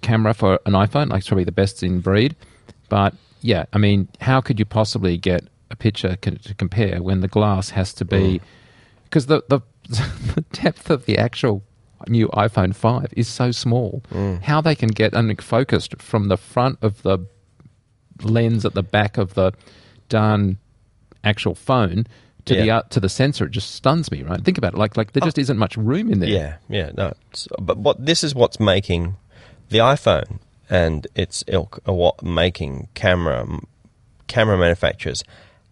camera 0.00 0.32
for 0.32 0.58
an 0.64 0.72
iPhone. 0.72 1.10
Like, 1.10 1.18
it's 1.18 1.28
probably 1.28 1.44
the 1.44 1.52
best 1.52 1.82
in 1.82 2.00
breed. 2.00 2.36
But 2.88 3.12
yeah, 3.42 3.66
I 3.74 3.76
mean, 3.76 4.08
how 4.22 4.40
could 4.40 4.58
you 4.58 4.64
possibly 4.64 5.18
get 5.18 5.46
a 5.74 5.76
picture 5.76 6.16
co- 6.20 6.30
to 6.32 6.54
compare 6.54 7.02
when 7.02 7.20
the 7.20 7.28
glass 7.28 7.70
has 7.70 7.92
to 7.94 8.04
be. 8.04 8.38
Mm. 8.38 8.40
Because 9.04 9.26
the, 9.26 9.42
the, 9.48 9.60
the 10.34 10.44
depth 10.52 10.90
of 10.90 11.06
the 11.06 11.18
actual 11.18 11.62
new 12.08 12.28
iPhone 12.28 12.74
5 12.74 13.12
is 13.16 13.28
so 13.28 13.50
small. 13.50 14.02
Mm. 14.10 14.42
How 14.42 14.60
they 14.60 14.74
can 14.74 14.88
get 14.88 15.14
un- 15.14 15.36
focused 15.36 16.00
from 16.00 16.28
the 16.28 16.36
front 16.36 16.78
of 16.82 17.02
the 17.02 17.18
lens 18.22 18.64
at 18.64 18.74
the 18.74 18.82
back 18.82 19.18
of 19.18 19.34
the 19.34 19.52
darn 20.08 20.58
actual 21.22 21.54
phone 21.54 22.06
to 22.44 22.54
the 22.54 22.70
uh, 22.70 22.82
to 22.90 23.00
the 23.00 23.08
sensor, 23.08 23.46
it 23.46 23.50
just 23.50 23.74
stuns 23.74 24.10
me. 24.10 24.22
Right? 24.22 24.42
Think 24.42 24.58
about 24.58 24.74
it. 24.74 24.78
Like 24.78 24.96
like 24.96 25.12
there 25.12 25.22
just 25.22 25.38
isn't 25.38 25.58
much 25.58 25.76
room 25.76 26.12
in 26.12 26.20
there. 26.20 26.28
Yeah, 26.28 26.56
yeah, 26.68 26.90
no. 26.96 27.14
It's, 27.30 27.48
but 27.58 27.78
what 27.78 28.04
this 28.04 28.22
is 28.22 28.34
what's 28.34 28.60
making 28.60 29.16
the 29.70 29.78
iPhone 29.78 30.40
and 30.68 31.06
its 31.14 31.44
ilk 31.46 31.80
are 31.86 31.94
what 31.94 32.22
making 32.22 32.88
camera 32.94 33.46
camera 34.26 34.58
manufacturers 34.58 35.24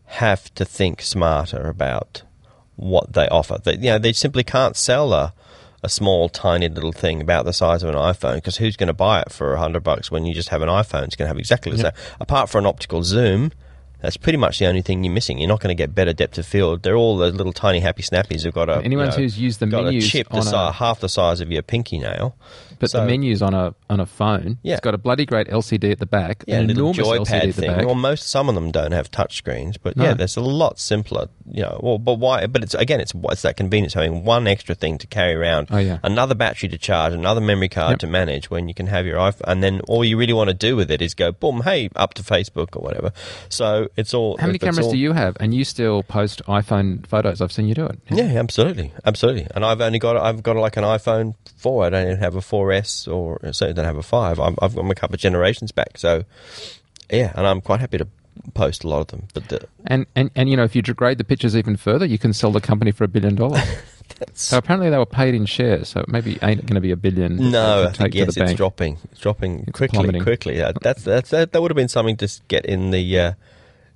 have 0.06 0.52
to 0.54 0.64
think 0.64 1.02
smarter 1.02 1.68
about 1.68 2.22
what 2.76 3.12
they 3.12 3.28
offer. 3.28 3.58
They, 3.62 3.74
you 3.74 3.90
know, 3.90 3.98
they 3.98 4.12
simply 4.12 4.44
can't 4.44 4.76
sell 4.76 5.12
a 5.12 5.32
a 5.82 5.88
small, 5.88 6.28
tiny 6.28 6.68
little 6.68 6.92
thing 6.92 7.20
about 7.20 7.44
the 7.44 7.52
size 7.52 7.82
of 7.82 7.88
an 7.88 7.96
iPhone 7.96 8.36
because 8.36 8.56
who's 8.58 8.76
going 8.76 8.86
to 8.88 8.92
buy 8.92 9.20
it 9.20 9.32
for 9.32 9.52
a 9.54 9.58
hundred 9.58 9.82
bucks 9.82 10.10
when 10.10 10.24
you 10.24 10.32
just 10.34 10.50
have 10.50 10.62
an 10.62 10.68
iPhone? 10.68 11.04
It's 11.04 11.16
going 11.16 11.24
to 11.26 11.28
have 11.28 11.38
exactly 11.38 11.72
the 11.72 11.78
Yeah. 11.78 11.90
same. 11.90 12.16
Apart 12.20 12.48
from 12.50 12.60
an 12.64 12.66
optical 12.68 13.02
zoom, 13.02 13.50
that's 14.00 14.16
pretty 14.16 14.36
much 14.38 14.58
the 14.58 14.66
only 14.66 14.82
thing 14.82 15.04
you're 15.04 15.14
missing. 15.14 15.38
You're 15.38 15.48
not 15.48 15.60
going 15.60 15.76
to 15.76 15.80
get 15.80 15.94
better 15.94 16.12
depth 16.12 16.36
of 16.38 16.44
field. 16.46 16.82
They're 16.82 16.96
all 16.96 17.16
those 17.16 17.34
little 17.34 17.52
tiny 17.52 17.78
happy 17.80 18.02
snappies 18.02 18.42
who've 18.42 18.52
got 18.54 18.68
a 18.68 18.80
Anyone 18.84 19.06
you 19.06 19.10
know, 19.12 19.16
who's 19.16 19.38
used 19.38 19.60
the 19.60 19.66
got 19.66 19.84
menus 19.84 20.06
a 20.06 20.08
chip 20.08 20.28
the 20.28 20.36
on 20.38 20.42
si- 20.42 20.56
a- 20.56 20.72
half 20.72 20.98
the 21.00 21.08
size 21.08 21.40
of 21.40 21.50
your 21.52 21.62
pinky 21.62 21.98
nail. 21.98 22.34
But 22.80 22.90
So- 22.90 23.00
the 23.00 23.06
menus 23.06 23.42
on 23.42 23.54
a 23.54 23.74
on 23.88 24.00
a 24.00 24.06
phone, 24.06 24.58
Yeah. 24.64 24.72
it's 24.74 24.80
got 24.80 24.94
a 24.94 24.98
bloody 24.98 25.24
great 25.24 25.48
LCD 25.48 25.92
at 25.92 26.00
the 26.00 26.06
back, 26.06 26.42
yeah, 26.48 26.58
an 26.58 26.70
enormous 26.70 26.98
LCD 26.98 27.32
at 27.36 27.42
the 27.46 27.52
thing. 27.52 27.70
back. 27.76 27.86
Well, 27.86 27.94
most 27.94 28.28
some 28.28 28.48
of 28.48 28.56
them 28.56 28.72
don't 28.72 28.90
have 28.90 29.08
touch 29.10 29.36
screens, 29.36 29.76
but 29.78 29.96
No. 29.96 30.02
yeah, 30.04 30.14
there's 30.14 30.36
a 30.36 30.40
lot 30.40 30.80
simpler. 30.80 31.28
You 31.50 31.62
know, 31.62 31.80
well, 31.82 31.98
but 31.98 32.14
why? 32.14 32.46
But 32.46 32.62
it's 32.62 32.74
again, 32.74 33.00
it's 33.00 33.12
it's 33.30 33.42
that 33.42 33.56
convenience 33.56 33.94
having 33.94 34.24
one 34.24 34.46
extra 34.46 34.74
thing 34.74 34.98
to 34.98 35.06
carry 35.06 35.34
around. 35.34 35.68
Oh, 35.70 35.78
yeah. 35.78 35.98
another 36.02 36.34
battery 36.34 36.68
to 36.68 36.78
charge, 36.78 37.12
another 37.12 37.40
memory 37.40 37.68
card 37.68 37.92
Yep. 37.92 37.98
to 38.00 38.06
manage. 38.06 38.50
When 38.50 38.68
you 38.68 38.74
can 38.74 38.86
have 38.86 39.06
your 39.06 39.16
iPhone, 39.18 39.40
and 39.48 39.62
then 39.62 39.80
all 39.88 40.04
you 40.04 40.16
really 40.16 40.32
want 40.32 40.48
to 40.48 40.54
do 40.54 40.76
with 40.76 40.90
it 40.90 41.02
is 41.02 41.14
go 41.14 41.32
boom, 41.32 41.62
hey, 41.62 41.88
up 41.96 42.14
to 42.14 42.22
Facebook 42.22 42.76
or 42.76 42.80
whatever. 42.82 43.12
So 43.48 43.88
it's 43.96 44.14
all. 44.14 44.36
How 44.38 44.46
many 44.46 44.58
cameras 44.58 44.86
all- 44.86 44.92
do 44.92 44.98
you 44.98 45.12
have? 45.12 45.36
And 45.40 45.52
you 45.52 45.64
still 45.64 46.02
post 46.02 46.42
iPhone 46.46 47.06
photos. 47.06 47.40
I've 47.40 47.52
seen 47.52 47.66
you 47.68 47.74
do 47.74 47.86
it. 47.86 47.98
Yeah, 48.10 48.24
absolutely, 48.38 48.92
absolutely. 49.04 49.46
And 49.54 49.64
I've 49.64 49.80
only 49.80 49.98
got 49.98 50.16
I've 50.16 50.42
got 50.42 50.56
like 50.56 50.76
an 50.76 50.84
iPhone 50.84 51.34
four. 51.56 51.84
I 51.84 51.90
don't 51.90 52.06
even 52.06 52.18
have 52.18 52.34
a 52.36 52.40
4S 52.40 53.06
or 53.12 53.38
certainly 53.52 53.74
don't 53.74 53.84
have 53.84 53.96
a 53.96 54.02
five. 54.02 54.38
I'm, 54.40 54.56
I've 54.62 54.74
got 54.74 54.88
a 54.90 54.94
couple 54.94 55.14
of 55.14 55.20
generations 55.20 55.72
back. 55.72 55.98
So 55.98 56.24
yeah, 57.10 57.32
and 57.34 57.46
I'm 57.46 57.60
quite 57.60 57.80
happy 57.80 57.98
to 57.98 58.06
post 58.54 58.84
a 58.84 58.88
lot 58.88 59.00
of 59.00 59.06
them. 59.08 59.28
But 59.34 59.48
the, 59.48 59.66
And, 59.86 60.06
and 60.16 60.30
and 60.34 60.48
you 60.50 60.56
know, 60.56 60.64
if 60.64 60.74
you 60.76 60.82
degrade 60.82 61.18
the 61.18 61.24
pictures 61.24 61.56
even 61.56 61.76
further, 61.76 62.04
you 62.06 62.18
can 62.18 62.32
sell 62.32 62.52
the 62.52 62.60
company 62.60 62.90
for 62.92 63.04
a 63.04 63.08
billion 63.08 63.34
dollars. 63.34 63.62
so 64.34 64.58
apparently 64.58 64.90
they 64.90 64.98
were 64.98 65.06
paid 65.06 65.34
in 65.34 65.46
shares, 65.46 65.88
so 65.88 66.00
it 66.00 66.08
maybe 66.08 66.38
ain't 66.42 66.60
going 66.66 66.74
to 66.74 66.80
be 66.80 66.90
a 66.90 66.96
billion. 66.96 67.50
no, 67.50 67.88
I 67.88 67.92
think 67.92 68.14
yes, 68.14 68.28
it's 68.28 68.38
bank. 68.38 68.56
dropping. 68.56 68.98
It's 69.10 69.20
dropping 69.20 69.60
It's 69.68 69.72
quickly, 69.76 69.96
plummeting. 69.96 70.22
quickly. 70.22 70.58
That, 70.58 70.80
that's 70.82 71.02
that's 71.04 71.30
that, 71.30 71.52
that 71.52 71.62
would 71.62 71.70
have 71.70 71.76
been 71.76 71.88
something 71.88 72.16
to 72.18 72.28
get 72.48 72.64
in 72.66 72.90
the. 72.90 73.18
Uh, 73.18 73.32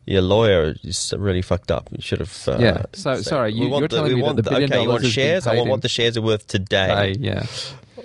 your 0.09 0.23
lawyer 0.23 0.77
is 0.85 1.13
really 1.19 1.43
fucked 1.43 1.73
up. 1.73 1.89
You 1.91 2.01
should 2.01 2.21
have. 2.21 2.49
Uh, 2.49 2.59
Yeah. 2.61 2.83
So, 2.93 3.17
said, 3.17 3.25
sorry, 3.25 3.53
you- 3.53 3.69
want 3.69 3.81
you're 3.81 3.89
the- 3.89 3.97
telling 3.97 4.11
we 4.11 4.15
me 4.15 4.21
that 4.21 4.25
want 4.27 4.37
the 4.37 4.43
the- 4.43 4.51
billion 4.51 4.71
okay, 4.73 4.81
you 4.83 4.87
dollars 4.87 5.03
want 5.03 5.05
has 5.05 5.15
been 5.17 5.25
shares? 5.25 5.47
I 5.49 5.55
want 5.57 5.67
in- 5.67 5.71
what 5.71 5.83
the 5.83 5.89
shares 5.89 6.17
are 6.17 6.23
worth 6.23 6.47
today. 6.47 6.87
Hey, 6.87 7.17
yeah. 7.19 7.45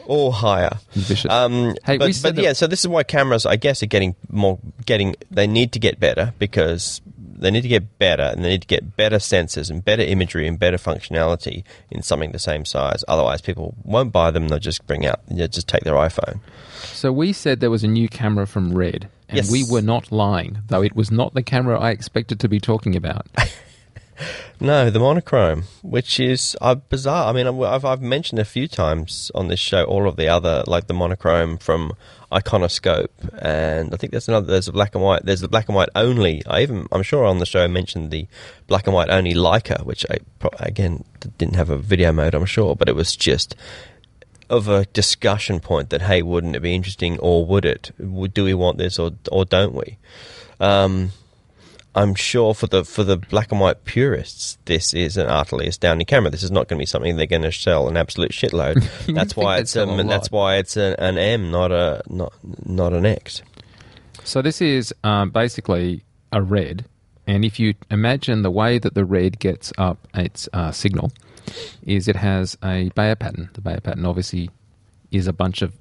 Or 0.05 0.31
higher. 0.33 0.77
Vicious. 0.93 1.31
Um, 1.31 1.75
Hey, 1.85 1.97
but, 1.97 2.19
but 2.23 2.37
yeah, 2.37 2.53
so 2.53 2.67
this 2.67 2.81
is 2.81 2.87
why 2.87 3.03
cameras, 3.03 3.45
I 3.45 3.55
guess, 3.55 3.81
are 3.83 3.87
getting 3.87 4.15
more 4.29 4.59
getting. 4.85 5.15
They 5.29 5.47
need 5.47 5.71
to 5.73 5.79
get 5.79 5.99
better 5.99 6.33
because 6.39 7.01
they 7.17 7.49
need 7.49 7.61
to 7.61 7.67
get 7.67 7.97
better, 7.97 8.23
and 8.23 8.43
they 8.45 8.49
need 8.49 8.61
to 8.61 8.67
get 8.67 8.95
better 8.95 9.17
sensors 9.17 9.69
and 9.71 9.83
better 9.83 10.03
imagery 10.03 10.47
and 10.47 10.59
better 10.59 10.77
functionality 10.77 11.63
in 11.89 12.03
something 12.03 12.31
the 12.31 12.39
same 12.39 12.65
size. 12.65 13.03
Otherwise, 13.07 13.41
people 13.41 13.73
won't 13.83 14.11
buy 14.11 14.29
them. 14.31 14.47
They'll 14.47 14.59
just 14.59 14.85
bring 14.85 15.05
out, 15.05 15.21
they'll 15.27 15.47
just 15.47 15.67
take 15.67 15.83
their 15.83 15.95
iPhone. 15.95 16.39
So 16.93 17.11
we 17.11 17.33
said 17.33 17.59
there 17.59 17.71
was 17.71 17.83
a 17.83 17.87
new 17.87 18.07
camera 18.09 18.45
from 18.45 18.73
Red, 18.75 19.09
and 19.27 19.37
Yes. 19.37 19.51
we 19.51 19.63
were 19.63 19.81
not 19.81 20.11
lying, 20.11 20.59
though 20.67 20.83
it 20.83 20.95
was 20.95 21.09
not 21.11 21.33
the 21.33 21.41
camera 21.43 21.79
I 21.79 21.91
expected 21.91 22.39
to 22.41 22.47
be 22.47 22.59
talking 22.59 22.95
about. 22.95 23.25
No, 24.59 24.89
the 24.89 24.99
monochrome, 24.99 25.63
which 25.81 26.19
is 26.19 26.55
uh, 26.61 26.75
bizarre. 26.75 27.29
I 27.29 27.33
mean, 27.33 27.47
I've, 27.47 27.83
I've 27.83 28.01
mentioned 28.01 28.39
a 28.39 28.45
few 28.45 28.67
times 28.67 29.31
on 29.33 29.47
this 29.47 29.59
show 29.59 29.83
all 29.85 30.07
of 30.07 30.15
the 30.15 30.27
other, 30.27 30.63
like 30.67 30.87
the 30.87 30.93
monochrome 30.93 31.57
from 31.57 31.93
Ikonoskop, 32.31 33.07
and 33.39 33.93
I 33.93 33.97
think 33.97 34.11
there's 34.11 34.27
another. 34.27 34.47
There's 34.47 34.67
a 34.67 34.71
black 34.71 34.95
and 34.95 35.03
white. 35.03 35.25
There's 35.25 35.41
the 35.41 35.47
black 35.47 35.67
and 35.67 35.75
white 35.75 35.89
only. 35.95 36.45
I 36.45 36.61
even, 36.61 36.87
I'm 36.91 37.03
sure 37.03 37.25
on 37.25 37.39
the 37.39 37.45
show 37.45 37.63
I 37.63 37.67
mentioned 37.67 38.11
the 38.11 38.27
black 38.67 38.87
and 38.87 38.93
white 38.93 39.09
only 39.09 39.33
Leica, 39.33 39.83
which 39.83 40.05
I 40.09 40.17
again 40.59 41.03
didn't 41.37 41.55
have 41.55 41.69
a 41.69 41.77
video 41.77 42.11
mode. 42.11 42.33
I'm 42.33 42.45
sure, 42.45 42.75
but 42.75 42.87
it 42.87 42.95
was 42.95 43.15
just 43.15 43.55
of 44.49 44.67
a 44.67 44.85
discussion 44.85 45.59
point 45.59 45.89
that 45.89 46.03
hey, 46.03 46.21
wouldn't 46.21 46.55
it 46.55 46.61
be 46.61 46.75
interesting, 46.75 47.19
or 47.19 47.45
would 47.45 47.65
it? 47.65 47.91
Do 47.97 48.43
we 48.43 48.53
want 48.53 48.77
this, 48.77 48.97
or 48.97 49.11
or 49.31 49.43
don't 49.43 49.73
we? 49.73 49.97
Um, 50.59 51.11
I'm 51.93 52.15
sure 52.15 52.53
for 52.53 52.67
the 52.67 52.85
for 52.85 53.03
the 53.03 53.17
black 53.17 53.51
and 53.51 53.59
white 53.59 53.83
purists, 53.83 54.57
this 54.65 54.93
is 54.93 55.17
an 55.17 55.27
utterly 55.27 55.67
astounding 55.67 56.05
camera. 56.05 56.31
This 56.31 56.43
is 56.43 56.51
not 56.51 56.67
going 56.69 56.77
to 56.77 56.81
be 56.81 56.85
something 56.85 57.17
they're 57.17 57.25
going 57.25 57.41
to 57.41 57.51
sell 57.51 57.89
an 57.89 57.97
absolute 57.97 58.31
shitload. 58.31 58.87
That's 59.13 59.35
why 59.35 59.57
it's 59.57 59.75
um, 59.75 60.07
that's 60.07 60.31
why 60.31 60.57
it's 60.57 60.77
an, 60.77 60.93
an 60.99 61.17
M, 61.17 61.51
not 61.51 61.71
a 61.71 62.01
not 62.07 62.33
not 62.65 62.93
an 62.93 63.05
X. 63.05 63.41
So 64.23 64.41
this 64.41 64.61
is 64.61 64.93
um, 65.03 65.31
basically 65.31 66.03
a 66.31 66.41
red, 66.41 66.85
and 67.27 67.43
if 67.43 67.59
you 67.59 67.73
imagine 67.89 68.43
the 68.43 68.51
way 68.51 68.79
that 68.79 68.93
the 68.93 69.03
red 69.03 69.39
gets 69.39 69.73
up 69.77 70.07
its 70.13 70.47
uh, 70.53 70.71
signal, 70.71 71.11
is 71.83 72.07
it 72.07 72.15
has 72.15 72.57
a 72.63 72.89
Bayer 72.95 73.15
pattern. 73.15 73.49
The 73.53 73.61
Bayer 73.61 73.81
pattern 73.81 74.05
obviously 74.05 74.49
is 75.11 75.27
a 75.27 75.33
bunch 75.33 75.61
of 75.61 75.73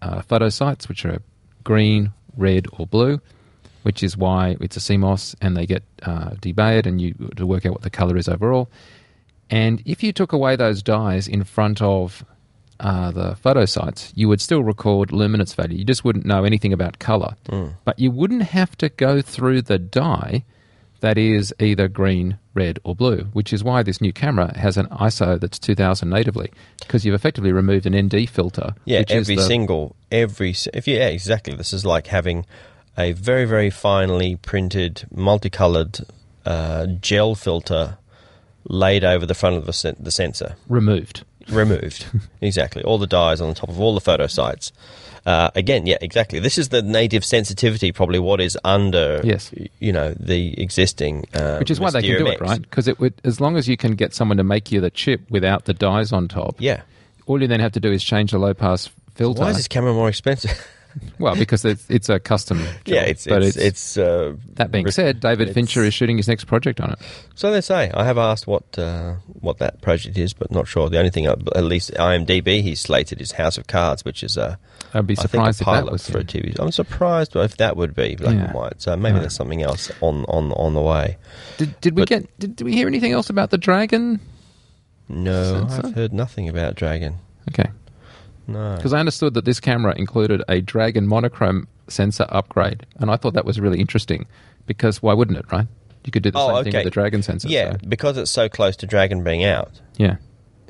uh, 0.00 0.22
photo 0.22 0.48
sites 0.48 0.88
which 0.88 1.04
are 1.04 1.20
green, 1.64 2.12
red, 2.36 2.66
or 2.74 2.86
blue, 2.86 3.20
which 3.86 4.02
is 4.02 4.16
why 4.16 4.56
it's 4.60 4.76
a 4.76 4.80
CMOS, 4.80 5.36
and 5.40 5.56
they 5.56 5.64
get 5.64 5.84
uh, 6.02 6.30
debayered, 6.40 6.86
and 6.86 7.00
you 7.00 7.14
to 7.36 7.46
work 7.46 7.64
out 7.64 7.70
what 7.70 7.82
the 7.82 7.90
color 7.90 8.16
is 8.16 8.28
overall. 8.28 8.68
And 9.48 9.80
if 9.86 10.02
you 10.02 10.12
took 10.12 10.32
away 10.32 10.56
those 10.56 10.82
dyes 10.82 11.28
in 11.28 11.44
front 11.44 11.80
of 11.80 12.24
uh, 12.80 13.12
the 13.12 13.36
photo 13.36 13.64
sites, 13.64 14.12
you 14.16 14.28
would 14.28 14.40
still 14.40 14.64
record 14.64 15.12
luminance 15.12 15.54
value. 15.54 15.78
You 15.78 15.84
just 15.84 16.04
wouldn't 16.04 16.26
know 16.26 16.42
anything 16.42 16.72
about 16.72 16.98
color. 16.98 17.36
But 17.84 18.00
you 18.00 18.10
wouldn't 18.10 18.42
have 18.42 18.76
to 18.78 18.88
go 18.88 19.22
through 19.22 19.62
the 19.62 19.78
dye 19.78 20.42
that 20.98 21.16
is 21.16 21.54
either 21.60 21.86
green, 21.86 22.38
red, 22.54 22.80
or 22.82 22.96
blue, 22.96 23.28
which 23.34 23.52
is 23.52 23.62
why 23.62 23.84
this 23.84 24.00
new 24.00 24.12
camera 24.12 24.58
has 24.58 24.76
an 24.76 24.86
ISO 24.86 25.38
that's 25.38 25.60
2000 25.60 26.10
natively, 26.10 26.50
because 26.80 27.04
you've 27.06 27.14
effectively 27.14 27.52
removed 27.52 27.86
an 27.86 27.94
ND 28.06 28.28
filter. 28.28 28.74
Yeah, 28.84 28.98
which 29.00 29.12
is 29.12 29.16
every 29.28 29.36
the- 29.36 29.42
single 29.42 29.94
every 30.10 30.56
if 30.74 30.88
you 30.88 30.96
yeah 30.96 31.06
exactly. 31.06 31.54
This 31.54 31.72
is 31.72 31.86
like 31.86 32.08
having 32.08 32.46
a 32.98 33.12
very 33.12 33.44
very 33.44 33.70
finely 33.70 34.36
printed 34.36 35.04
multicolored 35.14 36.00
uh, 36.44 36.86
gel 37.00 37.34
filter 37.34 37.98
laid 38.68 39.04
over 39.04 39.24
the 39.26 39.34
front 39.34 39.56
of 39.56 39.66
the, 39.66 39.72
sen- 39.72 39.96
the 39.98 40.10
sensor. 40.10 40.56
removed. 40.68 41.24
removed. 41.48 42.06
exactly. 42.40 42.82
All 42.82 42.98
the 42.98 43.06
dyes 43.06 43.40
on 43.40 43.48
the 43.48 43.54
top 43.54 43.68
of 43.68 43.80
all 43.80 43.94
the 43.94 44.00
photo 44.00 44.26
sites. 44.26 44.72
Uh, 45.24 45.50
again, 45.56 45.86
yeah, 45.86 45.96
exactly. 46.00 46.38
This 46.38 46.56
is 46.58 46.68
the 46.70 46.82
native 46.82 47.24
sensitivity, 47.24 47.90
probably 47.92 48.18
what 48.20 48.40
is 48.40 48.56
under, 48.64 49.20
Yes. 49.24 49.52
you 49.80 49.92
know, 49.92 50.14
the 50.18 50.60
existing. 50.60 51.26
Uh, 51.34 51.58
Which 51.58 51.70
is 51.70 51.80
why 51.80 51.90
they 51.90 52.00
can 52.02 52.18
do 52.18 52.26
it, 52.28 52.40
right? 52.40 52.60
Because 52.62 52.86
it 52.88 52.98
would, 53.00 53.14
as 53.24 53.40
long 53.40 53.56
as 53.56 53.68
you 53.68 53.76
can 53.76 53.92
get 53.96 54.14
someone 54.14 54.36
to 54.36 54.44
make 54.44 54.70
you 54.70 54.80
the 54.80 54.90
chip 54.90 55.20
without 55.30 55.64
the 55.64 55.74
dyes 55.74 56.12
on 56.12 56.28
top, 56.28 56.56
Yeah. 56.60 56.82
all 57.26 57.40
you 57.42 57.48
then 57.48 57.58
have 57.60 57.72
to 57.72 57.80
do 57.80 57.90
is 57.90 58.02
change 58.04 58.30
the 58.32 58.38
low 58.38 58.54
pass 58.54 58.88
filter. 59.16 59.40
Why 59.42 59.50
is 59.50 59.56
this 59.56 59.68
camera 59.68 59.92
more 59.92 60.08
expensive? 60.08 60.64
Well, 61.18 61.34
because 61.36 61.64
it's, 61.64 61.88
it's 61.90 62.08
a 62.08 62.18
custom. 62.18 62.58
Job, 62.58 62.68
yeah, 62.86 63.02
it's 63.02 63.26
but 63.26 63.42
it's, 63.42 63.56
it's, 63.56 63.96
uh, 63.98 64.34
that 64.54 64.70
being 64.70 64.90
said, 64.90 65.20
David 65.20 65.52
Fincher 65.54 65.82
is 65.84 65.92
shooting 65.94 66.16
his 66.16 66.28
next 66.28 66.44
project 66.44 66.80
on 66.80 66.90
it. 66.92 66.98
So 67.34 67.50
they 67.50 67.60
say. 67.60 67.90
I 67.92 68.04
have 68.04 68.18
asked 68.18 68.46
what 68.46 68.78
uh, 68.78 69.14
what 69.40 69.58
that 69.58 69.80
project 69.82 70.16
is, 70.18 70.32
but 70.32 70.50
not 70.50 70.68
sure. 70.68 70.88
The 70.88 70.98
only 70.98 71.10
thing, 71.10 71.26
uh, 71.26 71.36
at 71.54 71.64
least 71.64 71.92
IMDb, 71.94 72.62
he's 72.62 72.80
slated 72.80 73.20
is 73.20 73.32
House 73.32 73.58
of 73.58 73.66
Cards, 73.66 74.04
which 74.04 74.22
is 74.22 74.36
a 74.36 74.58
I'd 74.94 75.06
be 75.06 75.14
I 75.18 75.22
think 75.22 75.44
a 75.44 75.52
surprised 75.52 75.60
if 75.60 75.66
that 75.66 75.72
pilot 75.72 75.92
was 75.92 76.08
for 76.10 76.18
a. 76.18 76.24
TV. 76.24 76.56
I'm 76.58 76.72
surprised 76.72 77.36
if 77.36 77.56
that 77.58 77.76
would 77.76 77.94
be 77.94 78.16
black 78.16 78.34
Yeah. 78.34 78.44
and 78.44 78.54
white. 78.54 78.80
So 78.82 78.96
maybe 78.96 79.14
No. 79.14 79.20
there's 79.20 79.34
something 79.34 79.62
else 79.62 79.90
on 80.00 80.24
on 80.26 80.52
on 80.52 80.74
the 80.74 80.82
way. 80.82 81.18
Did, 81.58 81.80
did 81.80 81.94
we 81.96 82.02
But- 82.02 82.08
get? 82.08 82.38
Did, 82.38 82.56
did 82.56 82.64
we 82.64 82.72
hear 82.72 82.86
anything 82.86 83.12
else 83.12 83.28
about 83.30 83.50
the 83.50 83.58
dragon? 83.58 84.20
No? 85.08 85.68
I've 85.70 85.94
heard 85.94 86.12
nothing 86.12 86.48
about 86.48 86.74
Dragon. 86.74 87.16
Okay, 87.50 87.70
No. 88.48 88.76
because 88.76 88.92
I 88.92 88.98
understood 89.00 89.34
that 89.34 89.44
this 89.44 89.60
camera 89.60 89.94
included 89.96 90.42
a 90.48 90.60
dragon 90.60 91.06
monochrome 91.06 91.66
sensor 91.88 92.26
upgrade, 92.28 92.86
and 92.96 93.10
I 93.10 93.16
thought 93.16 93.34
that 93.34 93.44
was 93.44 93.58
really 93.60 93.80
interesting. 93.80 94.26
Because 94.66 95.00
why 95.02 95.14
wouldn't 95.14 95.38
it? 95.38 95.44
Right? 95.52 95.66
You 96.04 96.10
could 96.12 96.22
do 96.22 96.30
the 96.30 96.38
Oh, 96.38 96.54
same 96.56 96.64
thing 96.64 96.70
okay. 96.70 96.78
with 96.78 96.84
the 96.84 96.90
dragon 96.90 97.22
sensor. 97.22 97.48
Yeah, 97.48 97.72
so- 97.72 97.78
because 97.88 98.16
it's 98.18 98.30
so 98.30 98.48
close 98.48 98.76
to 98.76 98.86
Dragon 98.86 99.22
being 99.24 99.44
out 99.44 99.80
yeah. 99.96 100.16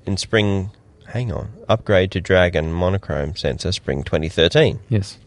in 0.06 0.16
spring. 0.16 0.70
Hang 1.08 1.30
on, 1.32 1.50
upgrade 1.68 2.10
to 2.12 2.20
Dragon 2.20 2.72
monochrome 2.72 3.36
sensor 3.36 3.72
spring 3.72 4.02
2013. 4.02 4.80
Yes. 4.88 5.18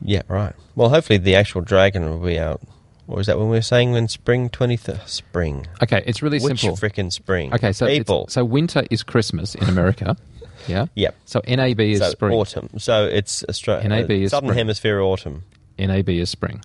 Yeah, 0.00 0.22
right. 0.28 0.54
Well, 0.76 0.90
hopefully 0.90 1.18
the 1.18 1.34
actual 1.34 1.62
Dragon 1.62 2.08
will 2.08 2.18
be 2.24 2.38
out. 2.38 2.60
Or 3.08 3.20
is 3.20 3.26
that 3.26 3.38
when 3.38 3.48
we 3.48 3.56
were 3.56 3.62
saying 3.62 3.92
when 3.92 4.06
spring 4.06 4.50
23rd? 4.50 5.08
Spring. 5.08 5.66
Okay, 5.82 6.02
it's 6.06 6.22
really 6.22 6.38
Which 6.38 6.60
simple. 6.60 6.76
frickin' 6.76 7.10
spring? 7.10 7.52
Okay, 7.54 7.72
so 7.72 7.86
April. 7.86 8.26
so 8.28 8.44
winter 8.44 8.84
is 8.90 9.02
Christmas 9.02 9.54
in 9.54 9.64
America. 9.68 10.16
yeah. 10.68 10.86
Yep. 10.94 11.14
So 11.24 11.40
NAB 11.46 11.80
is 11.80 11.98
so 11.98 12.10
spring. 12.10 12.32
autumn. 12.34 12.68
So 12.78 13.06
it's 13.06 13.44
Australia. 13.48 13.88
NAB 13.88 14.10
is 14.10 14.32
uh, 14.32 14.36
Southern 14.36 14.48
spring. 14.50 14.58
Hemisphere 14.58 15.00
autumn. 15.00 15.42
NAB 15.78 16.08
is 16.10 16.30
spring. 16.30 16.62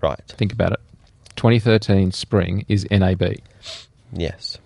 Right. 0.00 0.20
Think 0.28 0.52
about 0.52 0.72
it. 0.72 0.80
2013 1.36 2.12
spring 2.12 2.64
is 2.68 2.86
NAB. 2.90 3.22
Yes. 4.12 4.58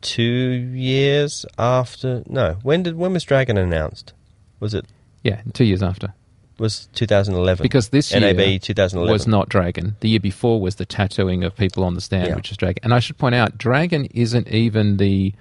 Two 0.00 0.22
years 0.22 1.46
after. 1.58 2.22
No. 2.26 2.58
When 2.62 2.82
did 2.82 2.96
when 2.96 3.12
was 3.14 3.24
Dragon 3.24 3.56
announced? 3.56 4.12
Was 4.60 4.74
it 4.74 4.84
Yeah, 5.22 5.40
two 5.54 5.64
years 5.64 5.82
after. 5.82 6.12
was 6.58 6.86
2011? 6.94 7.62
Because 7.62 7.88
this 7.88 8.12
NAB 8.12 8.38
year 8.38 8.58
2011 8.58 9.12
was 9.12 9.26
not 9.26 9.48
Dragon. 9.48 9.96
The 10.00 10.08
year 10.10 10.20
before 10.20 10.60
was 10.60 10.76
the 10.76 10.84
tattooing 10.86 11.42
of 11.42 11.56
people 11.56 11.84
on 11.84 11.94
the 11.94 12.00
stand, 12.02 12.28
Yeah. 12.28 12.36
which 12.36 12.50
is 12.50 12.56
Dragon. 12.58 12.80
And 12.84 12.92
I 12.94 12.98
should 13.00 13.16
point 13.18 13.34
out, 13.34 13.56
Dragon 13.58 14.04
isn't 14.06 14.48
even 14.48 14.98
the 14.98 15.32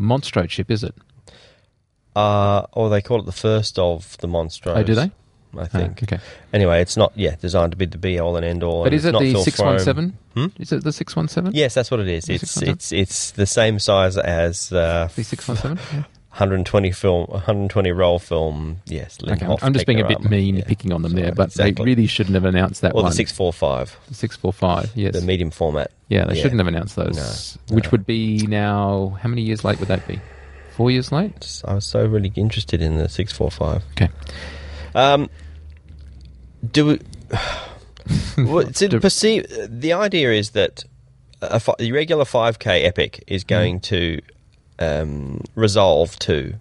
Monstro 0.00 0.48
chip, 0.48 0.70
is 0.70 0.82
it? 0.84 0.94
Uh, 2.14 2.66
or 2.72 2.90
they 2.90 3.00
call 3.02 3.18
it 3.20 3.26
the 3.26 3.32
first 3.32 3.78
of 3.78 4.16
the 4.18 4.28
Monstros. 4.28 4.76
Oh, 4.76 4.82
do 4.82 4.94
they? 4.94 5.10
I 5.56 5.66
think. 5.66 5.98
Ah, 6.00 6.04
okay. 6.04 6.18
Anyway, 6.52 6.80
it's 6.80 6.96
not. 6.96 7.12
Yeah, 7.14 7.34
designed 7.36 7.72
to 7.72 7.76
be 7.76 7.84
the 7.86 7.98
be 7.98 8.18
all 8.18 8.36
and 8.36 8.44
end 8.44 8.62
all. 8.62 8.84
But 8.84 8.94
is 8.94 9.04
it 9.04 9.12
the 9.12 9.34
617? 9.42 10.16
Hmm? 10.34 10.46
Is 10.62 10.72
it 10.72 10.82
the 10.82 10.92
617? 10.92 11.54
Yes, 11.58 11.74
that's 11.74 11.90
what 11.90 12.00
it 12.00 12.08
is. 12.08 12.24
The 12.24 12.34
It's 12.34 12.50
617? 12.50 12.72
it's 12.72 12.92
it's 12.92 13.30
the 13.32 13.46
same 13.46 13.78
size 13.78 14.16
as 14.16 14.72
uh, 14.72 15.08
The 15.14 15.22
617? 15.24 15.78
Yeah. 15.98 16.04
120 16.32 16.92
film, 16.92 17.26
120 17.26 17.92
roll 17.92 18.18
film. 18.18 18.78
Yes, 18.86 19.18
Okay, 19.22 19.44
I'm, 19.44 19.58
I'm 19.60 19.74
just 19.74 19.84
being 19.84 20.00
a 20.00 20.08
bit 20.08 20.22
mean 20.22 20.56
Yeah. 20.56 20.64
picking 20.64 20.90
on 20.90 21.02
them 21.02 21.12
there, 21.12 21.32
but 21.32 21.48
exactly. 21.48 21.72
they 21.72 21.82
really 21.84 22.06
shouldn't 22.06 22.32
have 22.34 22.46
announced 22.46 22.80
that 22.80 22.92
Or 22.94 23.02
one. 23.02 23.10
the 23.10 23.14
645, 23.16 23.98
The 24.08 24.14
645, 24.14 24.92
yes. 24.96 25.12
the 25.12 25.20
medium 25.20 25.50
format. 25.50 25.90
yeah, 26.08 26.24
they 26.24 26.36
yeah. 26.36 26.42
shouldn't 26.42 26.58
have 26.60 26.68
announced 26.68 26.96
those. 26.96 27.58
No, 27.68 27.74
which 27.76 27.92
would 27.92 28.06
be 28.06 28.46
now, 28.46 29.18
how 29.20 29.28
many 29.28 29.42
years 29.42 29.62
late 29.62 29.78
would 29.78 29.88
that 29.88 30.08
be? 30.08 30.20
Four 30.76 30.90
years 30.90 31.12
late? 31.12 31.62
I 31.66 31.74
was 31.74 31.84
so 31.84 32.04
really 32.06 32.32
interested 32.34 32.80
in 32.80 32.96
the 32.96 33.08
645. 33.08 33.82
Okay. 33.92 34.08
Um, 34.94 35.28
do 36.70 36.86
we, 36.86 37.00
well, 38.44 38.66
to 38.66 39.00
perceive 39.00 39.46
the 39.68 39.92
idea 39.92 40.32
is 40.32 40.50
that 40.50 40.84
a, 41.40 41.60
fi- 41.60 41.74
the 41.78 41.92
regular 41.92 42.24
5K 42.24 42.84
epic 42.84 43.24
is 43.26 43.44
going 43.44 43.80
Mm-hmm. 43.80 43.94
to 43.94 44.20
um, 44.78 45.40
resolve 45.54 46.18
to 46.20 46.54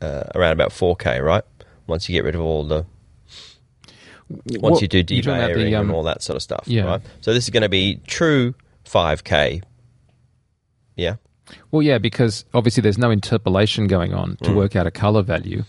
uh, 0.00 0.24
around 0.34 0.52
about 0.52 0.70
4K, 0.70 1.22
right? 1.22 1.44
Once 1.86 2.08
you 2.08 2.12
get 2.14 2.24
rid 2.24 2.34
of 2.34 2.40
all 2.40 2.64
the 2.64 2.84
once 4.28 4.60
What- 4.60 4.82
you 4.82 4.88
do 4.88 5.02
debayering 5.02 5.74
um, 5.78 5.86
and 5.86 5.90
all 5.90 6.02
that 6.04 6.22
sort 6.22 6.36
of 6.36 6.42
stuff, 6.42 6.64
yeah. 6.66 6.84
right? 6.84 7.00
So 7.22 7.32
this 7.32 7.44
is 7.44 7.50
going 7.50 7.62
to 7.62 7.68
be 7.68 8.00
true 8.06 8.54
5K. 8.84 9.62
Yeah. 10.96 11.16
Well, 11.70 11.82
yeah, 11.82 11.98
because 11.98 12.44
obviously 12.54 12.80
there's 12.82 12.98
no 12.98 13.10
interpolation 13.10 13.86
going 13.86 14.14
on 14.14 14.36
Mm. 14.36 14.46
to 14.46 14.52
work 14.54 14.76
out 14.76 14.86
a 14.86 14.90
color 14.90 15.22
value. 15.22 15.64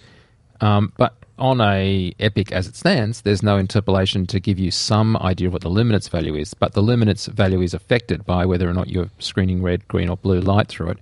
Um, 0.62 0.92
but 0.98 1.16
on 1.38 1.62
a 1.62 2.14
Epic 2.20 2.52
as 2.52 2.68
it 2.68 2.76
stands, 2.76 3.22
there's 3.22 3.42
no 3.42 3.58
interpolation 3.58 4.26
to 4.28 4.40
give 4.42 4.60
you 4.60 4.72
some 4.72 5.16
idea 5.18 5.48
of 5.48 5.54
what 5.54 5.62
the 5.62 5.70
luminance 5.70 6.10
value 6.10 6.36
is. 6.36 6.54
But 6.54 6.74
the 6.74 6.82
luminance 6.82 7.28
value 7.28 7.62
is 7.62 7.74
affected 7.74 8.26
by 8.26 8.46
whether 8.46 8.70
or 8.70 8.74
not 8.74 8.90
you're 8.90 9.10
screening 9.20 9.62
red, 9.64 9.88
green, 9.88 10.10
or 10.10 10.18
blue 10.18 10.42
light 10.42 10.68
through 10.68 10.90
it. 10.90 10.98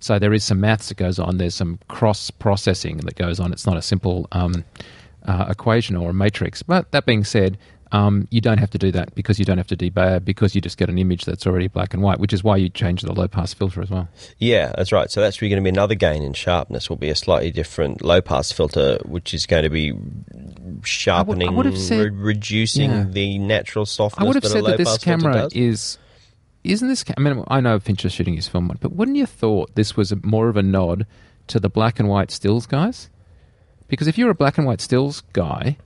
So 0.00 0.18
there 0.18 0.34
is 0.34 0.42
some 0.44 0.60
maths 0.60 0.88
that 0.88 0.96
goes 0.98 1.18
on. 1.18 1.38
There's 1.38 1.54
some 1.54 1.78
cross 1.88 2.30
processing 2.30 2.96
that 2.98 3.14
goes 3.14 3.38
on. 3.40 3.52
It's 3.52 3.66
not 3.66 3.76
a 3.76 3.82
simple 3.82 4.26
um, 4.32 4.64
uh, 5.24 5.46
equation 5.48 5.96
or 5.96 6.10
a 6.10 6.14
matrix. 6.14 6.62
But 6.62 6.90
that 6.90 7.06
being 7.06 7.24
said, 7.24 7.56
um, 7.92 8.26
you 8.30 8.40
don't 8.40 8.58
have 8.58 8.70
to 8.70 8.78
do 8.78 8.90
that 8.92 9.14
because 9.14 9.38
you 9.38 9.44
don't 9.44 9.58
have 9.58 9.68
to 9.68 9.76
debayer 9.76 10.24
because 10.24 10.54
you 10.54 10.60
just 10.60 10.76
get 10.76 10.88
an 10.88 10.98
image 10.98 11.24
that's 11.24 11.46
already 11.46 11.68
black 11.68 11.94
and 11.94 12.02
white, 12.02 12.18
which 12.18 12.32
is 12.32 12.42
why 12.42 12.56
you 12.56 12.68
change 12.68 13.02
the 13.02 13.12
low 13.12 13.28
pass 13.28 13.54
filter 13.54 13.80
as 13.80 13.90
well. 13.90 14.08
Yeah, 14.38 14.72
that's 14.76 14.90
right. 14.92 15.10
So 15.10 15.20
that's 15.20 15.40
really 15.40 15.50
going 15.50 15.62
to 15.62 15.70
be 15.70 15.74
another 15.74 15.94
gain 15.94 16.22
in 16.22 16.32
sharpness. 16.32 16.90
Will 16.90 16.96
be 16.96 17.10
a 17.10 17.14
slightly 17.14 17.50
different 17.50 18.02
low 18.02 18.20
pass 18.20 18.50
filter, 18.50 18.98
which 19.04 19.32
is 19.32 19.46
going 19.46 19.62
to 19.62 19.70
be 19.70 19.92
sharpening, 20.82 21.54
would 21.54 21.66
have 21.66 21.78
said- 21.78 21.98
re- 21.98 22.10
reducing 22.10 22.90
Yeah. 22.90 23.04
the 23.08 23.38
natural 23.38 23.86
softness. 23.86 24.22
I 24.22 24.26
would 24.26 24.34
have 24.36 24.42
that 24.42 24.50
said 24.50 24.64
that 24.64 24.78
this 24.78 24.98
camera 24.98 25.48
is. 25.52 25.98
Isn't 26.64 26.88
this? 26.88 27.04
I 27.16 27.20
mean, 27.20 27.44
I 27.46 27.60
know 27.60 27.78
Fincher's 27.78 28.12
shooting 28.12 28.34
his 28.34 28.48
film, 28.48 28.76
but 28.80 28.92
wouldn't 28.92 29.16
you 29.16 29.22
have 29.22 29.30
thought 29.30 29.76
this 29.76 29.96
was 29.96 30.12
more 30.24 30.48
of 30.48 30.56
a 30.56 30.62
nod 30.64 31.06
to 31.46 31.60
the 31.60 31.68
black 31.68 32.00
and 32.00 32.08
white 32.08 32.32
stills 32.32 32.66
guys? 32.66 33.08
Because 33.86 34.08
if 34.08 34.18
you're 34.18 34.30
a 34.30 34.34
black 34.34 34.58
and 34.58 34.66
white 34.66 34.80
stills 34.80 35.22
guy 35.32 35.76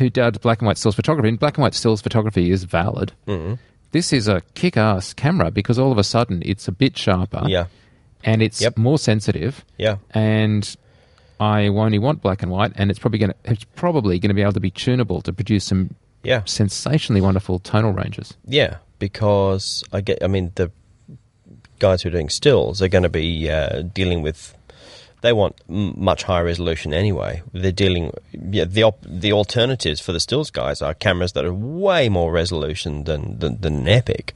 who 0.00 0.10
does 0.10 0.36
black 0.38 0.58
and 0.60 0.66
white 0.66 0.78
stills 0.78 0.96
photography, 0.96 1.28
and 1.28 1.38
black 1.38 1.56
and 1.56 1.62
white 1.62 1.74
stills 1.74 2.00
photography 2.02 2.50
is 2.50 2.64
valid, 2.64 3.12
Mm-hmm. 3.28 3.54
this 3.92 4.12
is 4.12 4.26
a 4.26 4.40
kick-ass 4.54 5.14
camera 5.14 5.52
because 5.52 5.78
all 5.78 5.92
of 5.92 5.98
a 5.98 6.04
sudden 6.04 6.42
it's 6.44 6.66
a 6.66 6.72
bit 6.72 6.98
sharper, 6.98 7.44
Yeah, 7.46 7.66
and 8.24 8.42
it's 8.42 8.60
Yep. 8.60 8.76
more 8.76 8.98
sensitive, 8.98 9.64
yeah, 9.78 9.96
and 10.10 10.74
I 11.38 11.68
only 11.68 11.98
want 11.98 12.20
black 12.20 12.42
and 12.42 12.50
white, 12.50 12.72
and 12.74 12.90
it's 12.90 12.98
probably 12.98 13.18
going 13.20 13.30
to 13.32 13.36
it's 13.52 13.64
probably 13.76 14.18
going 14.18 14.28
to 14.30 14.34
be 14.34 14.42
able 14.42 14.52
to 14.54 14.60
be 14.60 14.70
tunable 14.72 15.20
to 15.22 15.32
produce 15.32 15.64
some 15.64 15.94
yeah, 16.22 16.42
sensationally 16.44 17.20
wonderful 17.22 17.58
tonal 17.60 17.92
ranges. 17.92 18.34
yeah. 18.44 18.78
Because 18.98 19.82
I 19.94 20.02
get, 20.02 20.22
I 20.22 20.26
mean, 20.26 20.52
the 20.56 20.70
guys 21.78 22.02
who 22.02 22.10
are 22.10 22.12
doing 22.12 22.28
stills 22.28 22.82
are 22.82 22.88
going 22.88 23.04
to 23.04 23.08
be 23.08 23.48
uh, 23.50 23.80
dealing 23.80 24.20
with. 24.20 24.54
They 25.22 25.32
want 25.32 25.56
m- 25.68 25.94
much 25.96 26.22
higher 26.22 26.44
resolution 26.44 26.94
anyway. 26.94 27.42
They're 27.52 27.72
dealing, 27.72 28.12
yeah. 28.32 28.64
The 28.64 28.82
op- 28.84 29.04
the 29.06 29.32
alternatives 29.32 30.00
for 30.00 30.12
the 30.12 30.20
stills 30.20 30.50
guys 30.50 30.80
are 30.82 30.94
cameras 30.94 31.32
that 31.32 31.44
are 31.44 31.52
way 31.52 32.08
more 32.08 32.32
resolution 32.32 33.04
than 33.04 33.38
than, 33.38 33.60
than 33.60 33.74
an 33.80 33.88
Epic. 33.88 34.34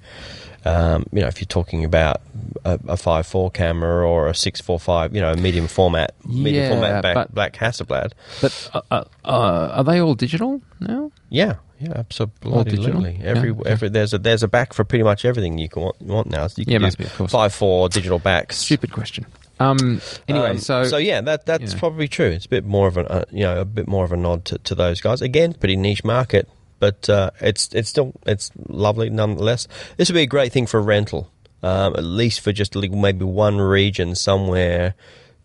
Um, 0.66 1.05
you 1.12 1.20
know, 1.20 1.26
if 1.26 1.41
you're 1.41 1.47
talking 1.47 1.85
about 1.85 2.22
a, 2.64 2.78
a 2.89 2.97
five 2.97 3.26
four 3.26 3.51
camera 3.51 4.09
or 4.09 4.28
a 4.28 4.35
six 4.35 4.61
four 4.62 4.80
five, 4.80 5.14
you 5.14 5.20
know, 5.20 5.35
medium 5.35 5.66
format, 5.68 6.14
medium 6.26 6.64
Yeah, 6.64 6.68
format 6.70 7.03
back, 7.03 7.14
but- 7.14 7.35
black 7.35 7.53
Hasselblad. 7.57 8.12
But 8.41 8.70
uh, 8.72 8.80
uh, 8.91 9.05
uh, 9.24 9.68
are 9.76 9.85
they 9.85 10.01
all 10.01 10.14
digital 10.14 10.62
now? 10.80 11.12
Yeah, 11.28 11.57
yeah, 11.80 11.93
absolutely. 11.97 12.64
digital? 12.64 13.05
Every, 13.22 13.51
Yeah, 13.51 13.62
every 13.66 13.89
there's 13.91 14.14
a 14.14 14.18
there's 14.18 14.43
a 14.43 14.49
back 14.49 14.72
for 14.72 14.85
pretty 14.85 15.03
much 15.05 15.24
everything 15.26 15.59
you 15.59 15.68
can 15.68 15.82
want, 15.82 16.01
want 16.01 16.30
now. 16.30 16.47
So 16.47 16.61
you 16.61 16.64
can 16.64 16.72
Yeah, 16.72 16.78
do 16.78 16.85
must 16.87 16.99
be, 16.99 17.05
of 17.05 17.14
course. 17.16 17.32
five 17.32 17.53
four 17.55 17.89
digital 17.91 18.18
backs. 18.18 18.57
Stupid 18.57 18.91
question. 18.93 19.26
Um, 19.61 20.01
anyway, 20.29 20.51
Um, 20.51 20.59
so, 20.59 20.85
so 20.85 20.97
yeah, 20.97 21.21
that 21.21 21.47
that's 21.47 21.75
probably 21.75 22.09
true. 22.09 22.27
It's 22.27 22.47
a 22.47 22.49
bit 22.49 22.65
more 22.65 22.89
of 22.89 22.97
a 22.97 23.11
uh, 23.11 23.25
you 23.31 23.45
know 23.45 23.61
a 23.61 23.65
bit 23.65 23.87
more 23.87 24.05
of 24.05 24.13
a 24.13 24.17
nod 24.17 24.45
to, 24.47 24.59
to 24.59 24.75
those 24.75 25.01
guys. 25.01 25.23
Again, 25.23 25.55
pretty 25.55 25.77
niche 25.77 26.05
market, 26.05 26.49
but 26.81 27.09
uh, 27.09 27.31
it's 27.41 27.69
it's 27.73 27.89
still 27.89 28.13
it's 28.27 28.51
lovely 28.69 29.11
nonetheless. 29.11 29.69
This 29.97 30.09
would 30.09 30.15
be 30.15 30.23
a 30.23 30.27
great 30.27 30.53
thing 30.53 30.67
for 30.67 30.81
rental, 30.83 31.31
um, 31.63 31.95
at 31.97 32.05
least 32.05 32.41
for 32.41 32.53
just 32.53 32.75
maybe 32.75 33.25
one 33.25 33.59
region 33.59 34.15
somewhere. 34.15 34.95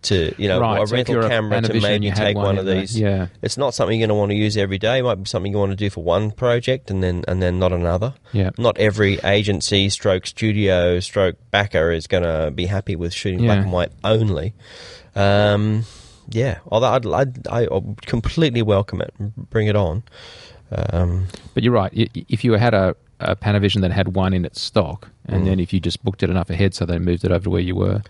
To 0.04 0.34
you 0.41 0.47
know, 0.47 0.62
Right, 0.62 0.82
a 0.82 0.88
so 0.88 0.95
rental 0.95 1.28
camera 1.28 1.62
to 1.62 1.74
maybe 1.82 2.06
you 2.06 2.14
take 2.14 2.38
one 2.38 2.45
one, 2.45 2.58
of 2.58 2.66
these. 2.66 2.97
yeah. 2.97 3.28
it's 3.41 3.58
not 3.58 3.74
something 3.74 4.00
you're 4.00 4.08
going 4.08 4.16
to 4.16 4.20
want 4.20 4.32
to 4.32 4.38
use 4.38 4.56
every 4.56 4.78
day. 4.78 5.00
It 5.00 5.04
might 5.04 5.16
be 5.16 5.26
something 5.26 5.52
you 5.52 5.58
want 5.58 5.72
to 5.72 5.76
do 5.76 5.89
for 5.89 6.02
one 6.02 6.32
project 6.32 6.89
and 6.89 7.04
then 7.04 7.26
and 7.28 7.41
then 7.43 7.60
not 7.60 7.74
another. 7.74 8.14
Yeah. 8.32 8.52
Not 8.58 8.78
every 8.78 9.20
agency, 9.26 9.89
stroke 9.89 10.26
studio, 10.26 11.02
stroke 11.02 11.36
backer 11.52 11.91
is 11.91 12.08
going 12.08 12.24
to 12.24 12.50
be 12.50 12.68
happy 12.68 12.95
with 12.95 13.14
shooting 13.14 13.39
black 13.41 13.60
and 13.60 13.74
white 13.74 13.91
only. 14.06 14.54
Um, 15.16 15.84
yeah, 16.30 16.60
although 16.68 16.88
I'd, 16.91 17.06
I'd, 17.06 17.47
I 17.50 17.68
completely 18.06 18.62
welcome 18.62 19.02
it. 19.02 19.14
Bring 19.50 19.68
it 19.68 19.76
on. 19.76 20.04
Um, 20.72 21.28
but 21.54 21.64
you're 21.64 21.74
right. 21.74 21.91
If 21.93 22.43
you 22.45 22.54
had 22.54 22.74
a, 22.74 22.95
a 23.20 23.36
Panavision 23.36 23.82
that 23.82 23.91
had 23.91 24.15
one 24.15 24.34
in 24.34 24.45
its 24.45 24.61
stock, 24.61 25.09
and 25.26 25.41
Mm. 25.43 25.45
then 25.45 25.59
if 25.59 25.74
you 25.74 25.80
just 25.80 26.03
booked 26.03 26.24
it 26.24 26.30
enough 26.30 26.49
ahead, 26.49 26.74
so 26.74 26.86
they 26.86 26.99
moved 26.99 27.24
it 27.26 27.32
over 27.32 27.43
to 27.45 27.49
where 27.49 27.61
you 27.61 27.76
were, 27.76 28.01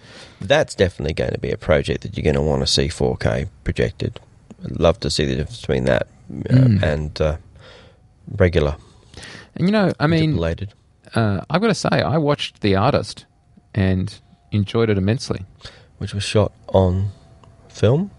that's 0.41 0.75
definitely 0.75 1.13
going 1.13 1.31
to 1.31 1.39
be 1.39 1.51
a 1.51 1.57
project 1.57 2.01
that 2.01 2.15
you're 2.15 2.23
going 2.23 2.35
to 2.35 2.41
want 2.41 2.61
to 2.61 2.67
see 2.67 2.87
4K 2.87 3.47
projected. 3.63 4.19
I'd 4.63 4.79
love 4.79 4.99
to 5.01 5.09
see 5.09 5.25
the 5.25 5.35
difference 5.35 5.61
between 5.61 5.85
that 5.85 6.03
uh, 6.49 6.53
Mm. 6.53 6.83
and 6.83 7.21
uh, 7.21 7.37
regular. 8.37 8.75
and 9.55 9.67
you 9.67 9.71
know, 9.71 9.91
I 9.99 10.07
mean, 10.07 10.37
uh, 11.15 11.41
I've 11.49 11.61
got 11.61 11.67
to 11.67 11.73
say, 11.75 11.89
I 11.89 12.17
watched 12.17 12.61
The 12.61 12.75
Artist 12.75 13.25
and 13.73 14.13
enjoyed 14.51 14.89
it 14.89 14.97
immensely. 14.97 15.45
which 15.97 16.13
was 16.13 16.23
shot 16.23 16.53
on 16.69 17.09
film. 17.67 18.09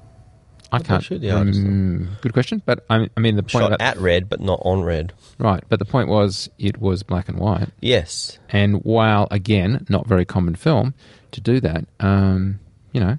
I 0.73 0.79
can't. 0.81 1.03
shoot 1.03 1.21
The 1.21 1.31
Artist 1.33 1.61
rem- 1.61 2.17
good 2.21 2.33
question, 2.33 2.63
but 2.65 2.85
I, 2.89 3.09
I 3.17 3.21
mean 3.21 3.37
the 3.37 3.43
point 3.43 3.51
Shot 3.65 3.73
about 3.73 3.81
at 3.81 3.97
red, 3.99 4.29
but 4.29 4.41
not 4.41 4.61
on 4.65 4.83
red. 4.83 5.13
right. 5.39 5.63
But 5.69 5.79
the 5.79 5.85
point 5.85 6.09
was, 6.09 6.49
it 6.59 6.81
was 6.81 7.03
black 7.03 7.29
and 7.29 7.39
white. 7.39 7.69
Yes. 7.81 8.39
And 8.51 8.83
while 8.85 9.27
again, 9.31 9.87
not 9.89 10.07
very 10.07 10.25
common 10.25 10.55
film 10.55 10.95
to 11.33 11.41
do 11.41 11.61
that, 11.61 11.85
um, 12.01 12.61
you 12.93 13.01
know, 13.01 13.19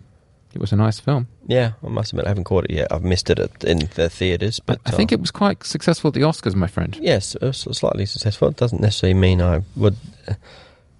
it 0.54 0.60
was 0.60 0.72
a 0.72 0.76
nice 0.76 1.00
film. 1.00 1.28
Yeah, 1.48 1.72
I 1.84 1.88
must 1.90 2.12
admit 2.12 2.26
I 2.26 2.30
haven't 2.30 2.44
caught 2.44 2.66
it 2.66 2.72
yet. 2.72 2.88
I've 2.92 3.04
missed 3.04 3.30
it 3.30 3.40
at, 3.40 3.64
in 3.64 3.80
the 3.96 4.10
theatres, 4.10 4.60
but 4.60 4.80
I 4.86 4.92
think 4.92 5.12
uh, 5.12 5.16
it 5.16 5.22
was 5.22 5.32
quite 5.32 5.64
successful 5.64 6.10
at 6.10 6.14
the 6.14 6.22
Oscars, 6.22 6.56
my 6.56 6.68
friend. 6.68 6.98
yes, 7.02 7.36
it 7.36 7.42
was 7.42 7.78
slightly 7.78 8.06
successful. 8.06 8.50
It 8.50 8.58
doesn't 8.58 8.82
necessarily 8.82 9.18
mean 9.20 9.42
I 9.42 9.62
would 9.76 9.96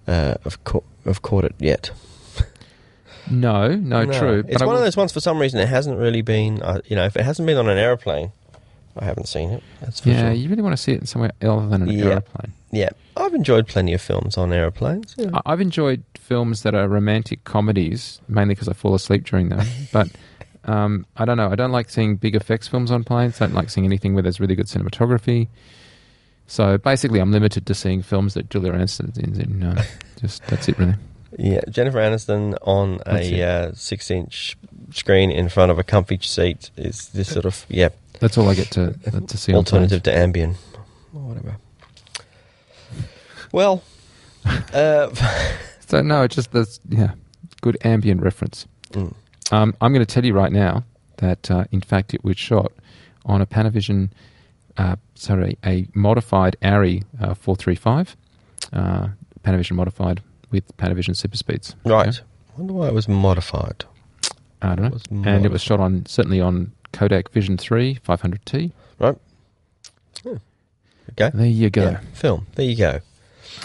uh, 0.06 0.34
have, 0.44 0.62
caught, 0.64 0.84
have 1.04 1.22
caught 1.22 1.44
it 1.44 1.54
yet. 1.58 1.90
No, 3.30 3.74
no, 3.74 4.04
true. 4.06 4.44
It's 4.48 4.62
one 4.62 4.74
of 4.74 4.80
those 4.82 4.96
ones. 4.96 5.12
For 5.12 5.20
some 5.20 5.38
reason, 5.38 5.60
it 5.60 5.68
hasn't 5.68 5.98
really 5.98 6.22
been. 6.22 6.60
Uh, 6.62 6.80
you 6.86 6.96
know, 6.96 7.04
if 7.04 7.16
it 7.16 7.22
hasn't 7.24 7.46
been 7.46 7.56
on 7.56 7.68
an 7.68 7.78
aeroplane, 7.78 8.32
I 8.98 9.04
haven't 9.04 9.26
seen 9.28 9.50
it. 9.50 9.62
That's 9.80 10.00
for 10.00 10.10
Yeah, 10.10 10.20
sure. 10.22 10.32
you 10.32 10.48
really 10.48 10.62
want 10.62 10.74
to 10.76 10.82
see 10.82 10.92
it 10.92 11.08
somewhere 11.08 11.30
other 11.42 11.68
than 11.68 11.82
an 11.82 11.90
Yeah. 11.90 12.04
aeroplane. 12.06 12.52
Yeah, 12.72 12.88
I've 13.16 13.34
enjoyed 13.34 13.66
plenty 13.68 13.92
of 13.92 14.00
films 14.00 14.36
on 14.38 14.52
aeroplanes. 14.52 15.14
Yeah. 15.18 15.30
I've 15.46 15.60
enjoyed 15.60 16.02
films 16.18 16.62
that 16.62 16.74
are 16.74 16.88
romantic 16.88 17.44
comedies, 17.44 18.20
mainly 18.28 18.54
because 18.54 18.68
I 18.68 18.72
fall 18.72 18.94
asleep 18.94 19.24
during 19.24 19.50
them. 19.50 19.66
but 19.92 20.08
um, 20.64 21.06
I 21.16 21.24
don't 21.24 21.36
know. 21.36 21.50
I 21.50 21.54
don't 21.54 21.72
like 21.72 21.90
seeing 21.90 22.16
big 22.16 22.34
effects 22.34 22.68
films 22.68 22.90
on 22.90 23.04
planes. 23.04 23.40
I 23.40 23.46
don't 23.46 23.54
like 23.54 23.70
seeing 23.70 23.84
anything 23.84 24.14
where 24.14 24.22
there's 24.22 24.40
really 24.40 24.54
good 24.54 24.66
cinematography. 24.66 25.48
So 26.46 26.76
basically, 26.78 27.20
I'm 27.20 27.30
limited 27.32 27.66
to 27.66 27.74
seeing 27.74 28.02
films 28.02 28.34
that 28.34 28.50
Julia 28.50 28.72
Aniston's 28.72 29.16
in. 29.16 29.40
in 29.40 29.62
uh, 29.62 29.82
just 30.20 30.44
that's 30.46 30.68
it, 30.68 30.78
really. 30.78 30.94
Yeah, 31.38 31.60
Jennifer 31.70 31.98
Aniston 31.98 32.56
on 32.62 32.98
That's 33.06 33.28
a 33.28 33.42
uh, 33.42 33.72
six-inch 33.74 34.56
screen 34.92 35.30
in 35.30 35.48
front 35.48 35.70
of 35.70 35.78
a 35.78 35.82
comfy 35.84 36.18
seat 36.20 36.70
is 36.76 37.08
this 37.08 37.32
sort 37.32 37.44
of 37.46 37.64
yeah 37.68 37.88
That's 38.20 38.36
all 38.36 38.48
I 38.50 38.54
get 38.54 38.70
to 38.72 38.92
to 39.26 39.36
see. 39.38 39.52
on 39.52 39.56
alternative 39.58 40.02
to 40.04 40.10
Ambien 40.10 40.54
or 41.14 41.20
whatever. 41.20 41.56
Well, 43.52 43.82
uh. 44.72 45.10
So 45.86 46.00
no, 46.00 46.22
it's 46.22 46.34
just 46.34 46.52
this. 46.52 46.80
Yeah, 46.88 47.10
good 47.60 47.76
ambient 47.84 48.22
reference. 48.22 48.66
mm, 48.92 49.12
Um, 49.50 49.74
I'm 49.82 49.92
going 49.92 50.04
to 50.06 50.14
tell 50.14 50.24
you 50.24 50.32
right 50.32 50.50
now 50.50 50.84
that, 51.18 51.50
uh, 51.50 51.64
in 51.70 51.82
fact, 51.82 52.14
it 52.14 52.24
was 52.24 52.38
shot 52.38 52.72
on 53.26 53.42
a 53.42 53.46
Panavision, 53.46 54.08
uh, 54.78 54.96
sorry, 55.16 55.58
a 55.66 55.86
modified 55.94 56.56
ARRI 56.62 57.02
uh, 57.20 57.34
435, 57.34 58.16
uh, 58.72 59.08
Panavision 59.44 59.72
modified 59.72 60.22
with 60.52 60.76
Panavision 60.76 61.16
super 61.16 61.36
speeds. 61.36 61.74
right. 61.84 62.06
Yeah? 62.14 62.20
Wonder 62.56 62.72
why 62.74 62.88
it 62.88 62.94
was 62.94 63.08
modified. 63.08 63.84
I 64.60 64.74
don't 64.76 64.84
know. 64.84 64.90
Was 64.90 65.02
and 65.10 65.44
it 65.44 65.50
was 65.50 65.62
shot 65.62 65.80
on 65.80 66.06
certainly 66.06 66.40
on 66.40 66.72
Kodak 66.92 67.30
Vision 67.32 67.56
3 67.56 67.96
500T. 68.06 68.70
Right. 68.98 69.16
Hmm. 70.22 70.36
Okay. 71.12 71.30
There 71.34 71.46
you 71.46 71.70
go. 71.70 71.82
Yeah, 71.90 72.00
film. 72.12 72.46
There 72.54 72.64
you 72.66 72.76
go. 72.76 73.00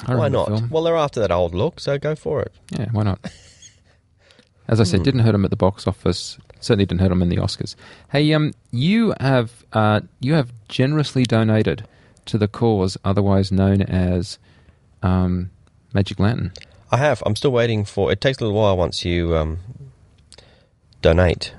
I 0.08 0.16
Why 0.16 0.28
not? 0.30 0.48
film. 0.48 0.70
Well, 0.70 0.84
they're 0.84 0.96
after 0.96 1.20
that 1.20 1.32
old 1.32 1.54
look, 1.54 1.80
so 1.80 1.98
go 2.00 2.16
for 2.16 2.42
it. 2.42 2.52
Yeah, 2.72 2.88
why 2.92 3.04
not? 3.04 3.20
As 4.68 4.82
I 4.82 4.84
said, 4.84 5.00
Hmm. 5.00 5.04
didn't 5.04 5.20
hurt 5.22 5.36
him 5.36 5.46
at 5.46 5.50
the 5.52 5.56
box 5.58 5.88
office. 5.88 6.38
Certainly 6.60 6.88
didn't 6.88 7.02
hurt 7.02 7.12
him 7.12 7.22
in 7.22 7.30
the 7.30 7.38
Oscars. 7.38 7.76
Hey, 8.12 8.34
um, 8.34 8.54
you 8.72 9.14
have 9.20 9.64
uh, 9.74 10.02
you 10.20 10.34
have 10.34 10.52
generously 10.68 11.24
donated 11.24 11.86
to 12.26 12.38
the 12.38 12.48
cause, 12.48 12.98
otherwise 13.06 13.52
known 13.52 13.82
as 13.82 14.40
um, 15.04 15.52
Magic 15.94 16.20
Lantern. 16.20 16.52
I 16.92 16.98
have. 16.98 17.22
I'm 17.26 17.36
still 17.36 17.52
waiting 17.52 17.86
for. 17.86 18.12
It 18.12 18.22
takes 18.22 18.40
a 18.40 18.44
little 18.44 18.58
while 18.60 18.78
once 18.78 19.04
you 19.04 19.36
um, 19.36 19.60
donate 21.02 21.54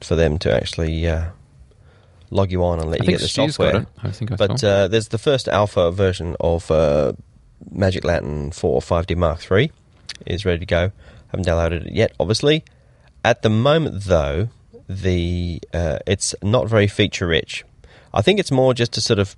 for 0.00 0.16
them 0.16 0.38
to 0.38 0.54
actually 0.54 1.06
uh, 1.08 1.26
log 2.30 2.50
you 2.50 2.64
on 2.64 2.80
and 2.80 2.90
let 2.90 3.00
I 3.00 3.04
you 3.04 3.10
get 3.10 3.20
the 3.20 3.28
Stu's 3.28 3.54
software. 3.54 3.86
I 4.02 4.10
think 4.10 4.32
I 4.32 4.36
But 4.36 4.62
uh, 4.64 4.88
there's 4.88 5.08
the 5.08 5.18
first 5.18 5.48
alpha 5.48 5.90
version 5.90 6.36
of 6.40 6.70
uh, 6.70 7.12
Magic 7.70 8.04
Lantern 8.04 8.50
4 8.50 8.74
or 8.74 8.80
5D 8.80 9.16
Mark 9.16 9.50
III 9.50 9.70
is 10.26 10.44
ready 10.44 10.60
to 10.60 10.66
go. 10.66 10.92
Haven't 11.28 11.46
downloaded 11.46 11.86
it 11.86 11.92
yet, 11.92 12.12
obviously. 12.18 12.64
At 13.24 13.42
the 13.42 13.50
moment, 13.50 14.04
though, 14.04 14.48
the 14.88 15.60
uh, 15.74 15.98
it's 16.06 16.34
not 16.42 16.68
very 16.68 16.86
feature 16.86 17.26
rich. 17.26 17.64
I 18.14 18.22
think 18.22 18.38
it's 18.38 18.52
more 18.52 18.72
just 18.74 18.92
to 18.94 19.00
sort 19.00 19.18
of 19.18 19.36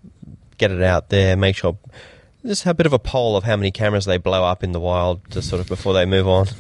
get 0.59 0.71
it 0.71 0.83
out 0.83 1.09
there, 1.09 1.37
make 1.37 1.57
sure 1.57 1.79
Just 2.47 2.67
a 2.67 2.73
bit 2.75 2.87
of 2.87 2.93
a 2.93 2.99
poll 2.99 3.37
of 3.37 3.45
how 3.45 3.57
many 3.57 3.71
cameras 3.71 4.05
they 4.05 4.17
blow 4.17 4.45
up 4.45 4.63
in 4.63 4.73
the 4.73 4.79
wild, 4.81 5.21
just 5.31 5.49
sort 5.49 5.61
of 5.61 5.67
before 5.67 5.93
they 5.93 6.07
move 6.07 6.29
on. 6.29 6.47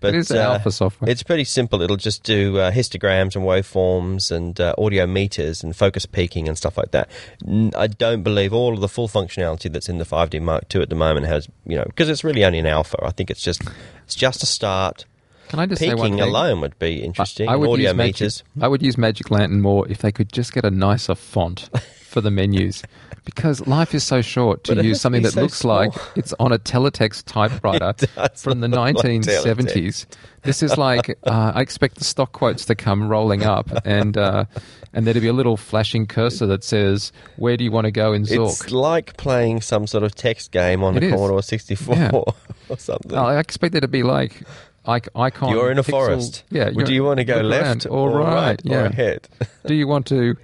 But 0.00 0.14
It 0.14 0.20
is 0.20 0.30
alpha 0.30 0.70
software. 0.70 1.10
It's 1.10 1.22
pretty 1.22 1.44
simple. 1.44 1.82
It'll 1.82 1.98
just 1.98 2.22
do 2.22 2.56
uh, 2.56 2.70
histograms 2.70 3.36
and 3.36 3.44
waveforms 3.44 4.30
and 4.34 4.58
uh, 4.58 4.74
audio 4.78 5.06
meters 5.06 5.62
and 5.62 5.76
focus 5.76 6.06
peaking 6.06 6.48
and 6.48 6.56
stuff 6.56 6.78
like 6.78 6.92
that. 6.92 7.10
N- 7.46 7.72
I 7.76 7.86
don't 7.86 8.22
believe 8.22 8.54
all 8.54 8.72
of 8.72 8.80
the 8.80 8.88
full 8.88 9.08
functionality 9.08 9.70
that's 9.70 9.90
in 9.90 9.98
the 9.98 10.06
5D 10.06 10.40
Mark 10.40 10.74
II 10.74 10.80
at 10.80 10.88
the 10.88 10.94
moment 10.94 11.26
has, 11.26 11.48
you 11.66 11.76
know, 11.76 11.84
because 11.84 12.08
it's 12.08 12.24
really 12.24 12.46
only 12.46 12.60
an 12.60 12.66
alpha. 12.66 12.96
I 13.04 13.10
think 13.10 13.30
it's 13.30 13.42
just 13.42 13.60
it's 14.04 14.14
just 14.14 14.42
a 14.42 14.46
start. 14.46 15.04
Can 15.48 15.58
I 15.58 15.66
just 15.66 15.82
Peaking 15.82 16.18
alone 16.18 16.62
would 16.62 16.78
be 16.78 17.02
interesting. 17.02 17.46
I, 17.48 17.52
I 17.52 17.56
would 17.56 17.68
audio 17.68 17.90
use 17.90 17.96
Magic, 17.96 18.14
meters. 18.20 18.44
I 18.58 18.68
would 18.68 18.80
use 18.80 18.96
Magic 18.96 19.30
Lantern 19.30 19.60
more 19.60 19.86
if 19.86 19.98
they 19.98 20.12
could 20.12 20.32
just 20.32 20.54
get 20.54 20.64
a 20.64 20.70
nicer 20.70 21.14
font 21.14 21.68
for 22.10 22.20
the 22.20 22.30
menus. 22.30 22.82
Because 23.24 23.66
life 23.66 23.94
is 23.94 24.02
so 24.02 24.22
short 24.22 24.64
to 24.64 24.74
But 24.74 24.84
use 24.84 25.00
something 25.00 25.22
that 25.22 25.32
so 25.32 25.42
looks 25.42 25.62
like 25.62 25.92
it's 26.16 26.32
on 26.40 26.52
a 26.52 26.58
teletext 26.58 27.24
typewriter 27.26 27.92
from 28.36 28.60
the 28.60 28.68
look 28.68 28.78
like 28.78 28.96
1970s. 28.96 30.06
this 30.42 30.62
is 30.62 30.76
like 30.78 31.10
uh, 31.24 31.52
I 31.54 31.60
expect 31.60 31.96
the 31.96 32.04
stock 32.04 32.32
quotes 32.32 32.64
to 32.66 32.74
come 32.74 33.08
rolling 33.08 33.42
up, 33.44 33.68
and 33.84 34.16
uh, 34.16 34.46
and 34.92 35.06
there 35.06 35.14
to 35.14 35.20
be 35.20 35.28
a 35.28 35.32
little 35.34 35.56
flashing 35.58 36.06
cursor 36.06 36.46
that 36.46 36.64
says, 36.64 37.12
"Where 37.36 37.56
do 37.56 37.62
you 37.64 37.70
want 37.70 37.84
to 37.84 37.90
go 37.92 38.12
in 38.14 38.24
Zork?" 38.24 38.48
It's 38.50 38.70
like 38.72 39.16
playing 39.18 39.60
some 39.60 39.86
sort 39.86 40.02
of 40.02 40.14
text 40.14 40.50
game 40.50 40.82
on 40.82 40.96
It 40.96 41.00
the 41.00 41.06
is. 41.06 41.12
Commodore 41.12 41.42
64 41.42 41.94
Yeah. 41.94 42.10
or 42.68 42.78
something. 42.78 43.16
I 43.16 43.38
expect 43.38 43.72
there 43.72 43.80
to 43.82 43.88
be 43.88 44.02
like 44.02 44.42
icon. 44.86 45.50
you're 45.50 45.70
in 45.70 45.78
a 45.78 45.82
pixel- 45.82 45.90
forest. 45.90 46.44
Yeah. 46.50 46.70
Well, 46.74 46.86
do 46.86 46.94
you 46.94 47.04
want 47.04 47.18
to 47.18 47.24
go 47.24 47.40
left 47.40 47.86
around, 47.86 47.94
or, 47.94 48.18
right? 48.18 48.60
or 48.64 48.68
Yeah. 48.70 48.84
ahead? 48.86 49.28
Do 49.66 49.74
you 49.74 49.86
want 49.86 50.06
to 50.06 50.36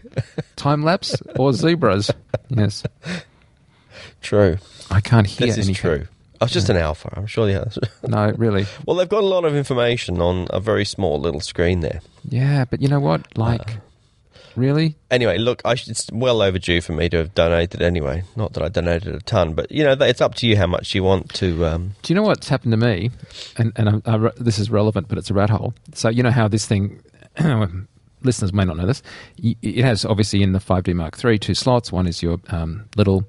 time 0.56 0.82
lapse 0.84 1.16
or 1.38 1.52
zebras? 1.52 2.10
Yes. 2.48 2.82
True. 4.20 4.58
I 4.90 5.00
can't 5.00 5.26
hear 5.26 5.46
This 5.48 5.58
is 5.58 5.66
anything. 5.68 5.74
true. 5.98 6.08
Oh, 6.40 6.44
it's 6.44 6.52
just 6.52 6.68
an 6.68 6.76
alpha. 6.76 7.12
I'm 7.16 7.26
sure 7.26 7.46
the 7.46 7.60
others. 7.60 7.78
No, 8.06 8.30
really. 8.36 8.66
well, 8.84 8.96
they've 8.96 9.08
got 9.08 9.22
a 9.24 9.26
lot 9.26 9.44
of 9.44 9.56
information 9.56 10.20
on 10.20 10.46
a 10.50 10.60
very 10.60 10.84
small 10.84 11.18
little 11.18 11.40
screen 11.40 11.80
there. 11.80 12.00
Yeah, 12.28 12.66
but 12.66 12.82
you 12.82 12.88
know 12.88 13.00
what? 13.00 13.22
Uh. 13.38 13.58
Really? 14.56 14.96
Anyway, 15.10 15.38
look, 15.38 15.60
I 15.64 15.74
should, 15.74 15.90
it's 15.90 16.10
well 16.10 16.40
overdue 16.40 16.80
for 16.80 16.92
me 16.92 17.08
to 17.10 17.18
have 17.18 17.34
donated 17.34 17.82
anyway. 17.82 18.24
Not 18.34 18.54
that 18.54 18.62
I 18.62 18.68
donated 18.68 19.14
a 19.14 19.20
ton, 19.20 19.52
but 19.52 19.70
you 19.70 19.84
know, 19.84 19.92
it's 19.92 20.20
up 20.20 20.34
to 20.36 20.46
you 20.46 20.56
how 20.56 20.66
much 20.66 20.94
you 20.94 21.04
want 21.04 21.32
to. 21.34 21.66
Um, 21.66 21.94
Do 22.02 22.12
you 22.12 22.18
know 22.18 22.22
what's 22.26 22.48
happened 22.48 22.72
to 22.72 22.76
me? 22.78 23.10
And 23.58 23.72
and 23.76 24.02
I, 24.06 24.14
I, 24.14 24.30
this 24.38 24.58
is 24.58 24.70
relevant, 24.70 25.08
but 25.08 25.18
it's 25.18 25.30
a 25.30 25.34
rat 25.34 25.50
hole. 25.50 25.74
So 25.94 26.08
you 26.08 26.22
know 26.22 26.30
how 26.30 26.48
this 26.48 26.66
thing. 26.66 27.02
listeners 28.22 28.52
may 28.52 28.64
not 28.64 28.76
know 28.76 28.86
this. 28.86 29.02
It 29.38 29.84
has 29.84 30.04
obviously 30.04 30.42
in 30.42 30.52
the 30.52 30.58
5D 30.58 30.94
Mark 30.94 31.22
III 31.22 31.38
two 31.38 31.54
slots. 31.54 31.92
One 31.92 32.06
is 32.06 32.22
your 32.22 32.40
um, 32.48 32.88
little, 32.96 33.24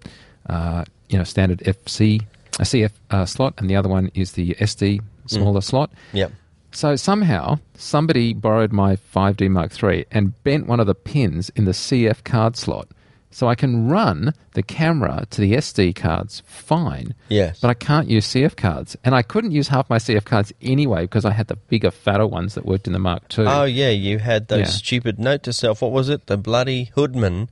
uh, 0.49 0.85
you 1.09 1.17
know, 1.17 1.23
standard 1.23 1.59
FC, 1.59 2.23
a 2.59 2.63
CF 2.63 2.91
uh, 3.11 3.25
slot, 3.25 3.53
and 3.57 3.69
the 3.69 3.75
other 3.75 3.89
one 3.89 4.09
is 4.15 4.31
the 4.31 4.55
SD 4.55 5.01
smaller 5.27 5.61
slot. 5.61 5.91
yeah. 6.13 6.29
So 6.71 6.95
somehow 6.95 7.59
somebody 7.75 8.33
borrowed 8.33 8.71
my 8.71 8.95
5D 8.95 9.49
Mark 9.49 9.71
III 9.81 10.05
and 10.11 10.41
bent 10.43 10.67
one 10.67 10.79
of 10.79 10.87
the 10.87 10.95
pins 10.95 11.49
in 11.55 11.65
the 11.65 11.71
CF 11.71 12.23
card 12.23 12.55
slot. 12.57 12.87
So 13.29 13.47
I 13.47 13.55
can 13.55 13.87
run 13.89 14.33
the 14.53 14.63
camera 14.63 15.25
to 15.31 15.41
the 15.41 15.53
SD 15.53 15.95
cards 15.95 16.41
fine. 16.45 17.13
Yes. 17.29 17.59
But 17.59 17.69
I 17.69 17.73
can't 17.73 18.09
use 18.09 18.25
CF 18.27 18.55
cards. 18.55 18.95
And 19.03 19.13
I 19.13 19.21
couldn't 19.21 19.51
use 19.51 19.67
half 19.67 19.89
my 19.89 19.97
CF 19.97 20.23
cards 20.25 20.53
anyway 20.61 21.01
because 21.01 21.25
I 21.25 21.31
had 21.31 21.47
the 21.47 21.55
bigger, 21.57 21.91
fatter 21.91 22.25
ones 22.25 22.55
that 22.55 22.65
worked 22.65 22.87
in 22.87 22.93
the 22.93 22.99
Mark 22.99 23.23
II. 23.37 23.45
Oh 23.47 23.63
yeah, 23.65 23.89
you 23.89 24.19
had 24.19 24.47
those 24.47 24.59
Yeah. 24.59 24.65
stupid 24.65 25.19
note 25.19 25.43
to 25.43 25.53
self. 25.53 25.81
What 25.81 25.91
was 25.91 26.09
it? 26.09 26.27
The 26.27 26.37
bloody 26.37 26.91
Hoodman. 26.95 27.49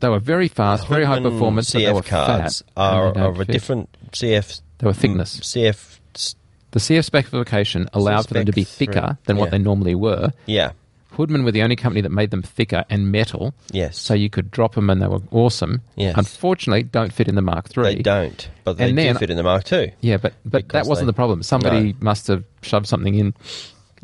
they 0.00 0.08
were 0.08 0.20
very 0.20 0.48
fast, 0.48 0.86
very 0.88 1.04
high 1.04 1.20
performance, 1.20 1.72
but 1.72 1.80
they 1.80 1.92
were 1.92 2.00
CF 2.02 2.06
cards 2.08 2.60
fat. 2.62 2.72
are 2.76 3.08
of 3.08 3.36
a 3.40 3.44
fit. 3.44 3.52
different 3.52 3.96
CF. 4.12 4.60
They 4.78 4.86
were 4.86 4.92
thickness. 4.94 5.38
Mm, 5.40 5.42
CF. 5.72 6.00
The 6.76 6.80
CF 6.80 7.04
specification 7.06 7.88
allowed 7.94 8.28
for 8.28 8.34
them 8.34 8.44
to 8.44 8.52
be 8.52 8.62
thicker 8.64 9.16
than 9.24 9.38
what 9.38 9.46
Yeah. 9.46 9.50
they 9.52 9.58
normally 9.60 9.94
were. 9.94 10.34
Yeah. 10.44 10.72
Hoodman 11.16 11.42
were 11.44 11.50
the 11.52 11.62
only 11.62 11.74
company 11.74 12.02
that 12.02 12.10
made 12.12 12.30
them 12.30 12.42
thicker 12.42 12.84
and 12.90 13.10
metal. 13.10 13.54
Yes. 13.72 13.96
So 13.98 14.12
you 14.12 14.28
could 14.28 14.50
drop 14.50 14.74
them 14.74 14.90
and 14.90 15.00
they 15.00 15.06
were 15.06 15.22
awesome. 15.30 15.80
Yes. 15.94 16.12
Unfortunately, 16.18 16.82
don't 16.82 17.14
fit 17.14 17.28
in 17.28 17.34
the 17.34 17.40
Mark 17.40 17.74
III. 17.74 17.82
They 17.94 18.02
don't, 18.02 18.50
but 18.64 18.76
they 18.76 18.88
And 18.90 18.96
do 18.98 19.02
then- 19.04 19.16
fit 19.16 19.30
in 19.30 19.38
the 19.38 19.42
Mark 19.42 19.72
II. 19.72 19.94
Yeah, 20.02 20.18
but 20.18 20.34
but 20.44 20.52
that 20.64 20.68
Because 20.68 20.86
wasn't 20.86 21.06
they- 21.06 21.10
the 21.12 21.14
problem. 21.14 21.42
Somebody 21.42 21.96
must 22.00 22.26
have 22.26 22.44
shoved 22.60 22.86
something 22.86 23.14
in. 23.14 23.32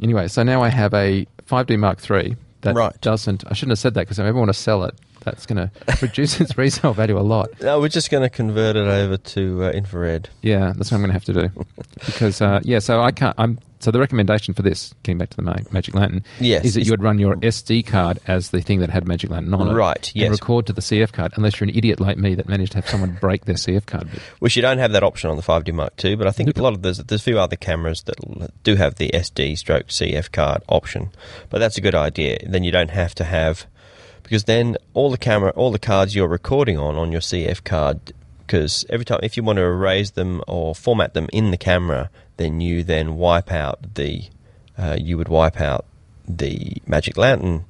Anyway, 0.03 0.27
so 0.29 0.43
now 0.43 0.62
I 0.62 0.70
have 0.70 0.95
a 0.95 1.27
5D 1.45 1.77
Mark 1.77 1.99
III 2.11 2.37
that 2.62 2.75
Right. 2.75 2.99
doesn't. 3.03 3.45
I 3.49 3.53
shouldn't 3.53 3.73
have 3.73 3.81
said 3.81 3.93
that 3.95 4.01
because 4.01 4.18
I 4.18 4.27
ever 4.27 4.39
want 4.39 4.49
to 4.49 4.55
sell 4.55 4.85
it, 4.85 4.95
that's 5.25 5.47
going 5.47 5.68
to 5.68 5.70
reduce 6.03 6.41
its 6.41 6.57
resale 6.59 6.93
value 6.93 7.18
a 7.18 7.20
lot. 7.20 7.49
No, 7.61 7.81
we're 7.81 7.89
just 7.89 8.11
going 8.11 8.23
to 8.23 8.31
convert 8.31 8.77
it 8.77 8.87
over 8.87 9.16
to 9.16 9.64
uh, 9.64 9.70
infrared. 9.70 10.29
Yeah, 10.43 10.73
that's 10.77 10.91
what 10.91 10.97
I'm 10.99 11.01
going 11.03 11.09
to 11.09 11.12
have 11.14 11.25
to 11.25 11.33
do 11.33 11.64
because 12.07 12.41
uh, 12.41 12.61
yeah. 12.62 12.79
So 12.79 13.01
I 13.01 13.12
can't. 13.12 13.35
I'm 13.39 13.59
so 13.83 13.91
the 13.91 13.99
recommendation 13.99 14.55
for 14.55 14.62
this, 14.62 14.95
getting 15.03 15.18
back 15.18 15.31
to 15.31 15.37
the 15.37 15.43
Ma- 15.43 15.57
Magic 15.73 15.93
Lantern, 15.97 16.23
Yes, 16.39 16.64
is 16.64 16.75
that 16.75 16.85
you 16.85 16.93
would 16.93 17.03
run 17.03 17.18
your 17.18 17.35
SD 17.35 17.85
card 17.85 18.20
as 18.29 18.51
the 18.51 18.61
thing 18.61 18.79
that 18.79 18.91
had 18.91 19.09
Magic 19.09 19.29
Lantern 19.29 19.53
on 19.55 19.66
it, 19.66 19.73
Right, 19.75 20.07
And 20.14 20.23
yes. 20.23 20.31
record 20.31 20.66
to 20.66 20.73
the 20.73 20.81
CF 20.81 21.11
card, 21.11 21.33
unless 21.35 21.59
you're 21.59 21.68
an 21.68 21.75
idiot 21.75 21.99
like 21.99 22.16
me 22.16 22.37
that 22.37 22.49
managed 22.49 22.73
to 22.73 22.79
have 22.79 22.89
someone 22.89 23.18
break 23.20 23.45
their 23.47 23.57
CF 23.57 23.85
card. 23.87 24.09
Which 24.39 24.55
you 24.55 24.62
don't 24.62 24.79
have 24.79 24.93
that 24.93 25.03
option 25.03 25.31
on 25.31 25.37
the 25.37 25.43
5D 25.43 25.73
Mark 25.75 25.95
II, 26.05 26.14
but 26.14 26.29
I 26.29 26.31
think 26.31 26.57
a 26.57 26.62
lot 26.62 26.75
of 26.75 26.83
there's 26.83 26.99
there's 26.99 27.23
a 27.23 27.25
few 27.25 27.41
other 27.41 27.57
cameras 27.57 28.03
that 28.05 28.14
do 28.62 28.77
have 28.77 28.95
the 28.95 29.11
SD 29.12 29.59
stroke 29.59 29.89
CF 29.89 30.31
card 30.31 30.62
option. 30.68 31.11
But 31.51 31.59
that's 31.59 31.77
a 31.77 31.81
good 31.81 31.97
idea. 31.97 32.39
Then 32.49 32.62
you 32.62 32.70
don't 32.70 32.91
have 32.91 33.16
to 33.16 33.25
have 33.25 33.66
because 34.23 34.45
then 34.45 34.77
all 34.95 35.11
the 35.11 35.18
camera, 35.18 35.51
all 35.57 35.70
the 35.70 35.79
cards 35.79 36.14
you're 36.14 36.29
recording 36.29 36.79
on 36.79 36.97
on 36.97 37.12
your 37.12 37.20
CF 37.20 37.64
card, 37.64 38.12
because 38.47 38.85
every 38.89 39.05
time 39.05 39.20
if 39.23 39.37
you 39.37 39.43
want 39.43 39.57
to 39.59 39.62
erase 39.62 40.11
them 40.11 40.43
or 40.47 40.75
format 40.75 41.14
them 41.14 41.29
in 41.33 41.51
the 41.51 41.57
camera, 41.57 42.11
then 42.37 42.61
you 42.61 42.83
then 42.83 43.16
wipe 43.16 43.51
out 43.51 43.95
the 43.95 44.25
uh, 44.79 44.97
you 44.99 45.16
would 45.18 45.29
wipe 45.29 45.61
out 45.61 45.85
the 46.27 46.77
Magic 46.87 47.16
Lantern 47.16 47.64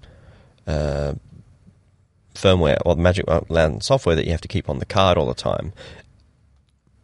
uh, 0.66 1.14
firmware 2.34 2.78
or 2.84 2.94
the 2.94 3.02
Magic 3.02 3.26
Lantern 3.48 3.80
software 3.80 4.16
that 4.16 4.24
you 4.24 4.30
have 4.30 4.40
to 4.40 4.48
keep 4.48 4.68
on 4.68 4.78
the 4.78 4.86
card 4.86 5.18
all 5.18 5.26
the 5.26 5.34
time. 5.34 5.72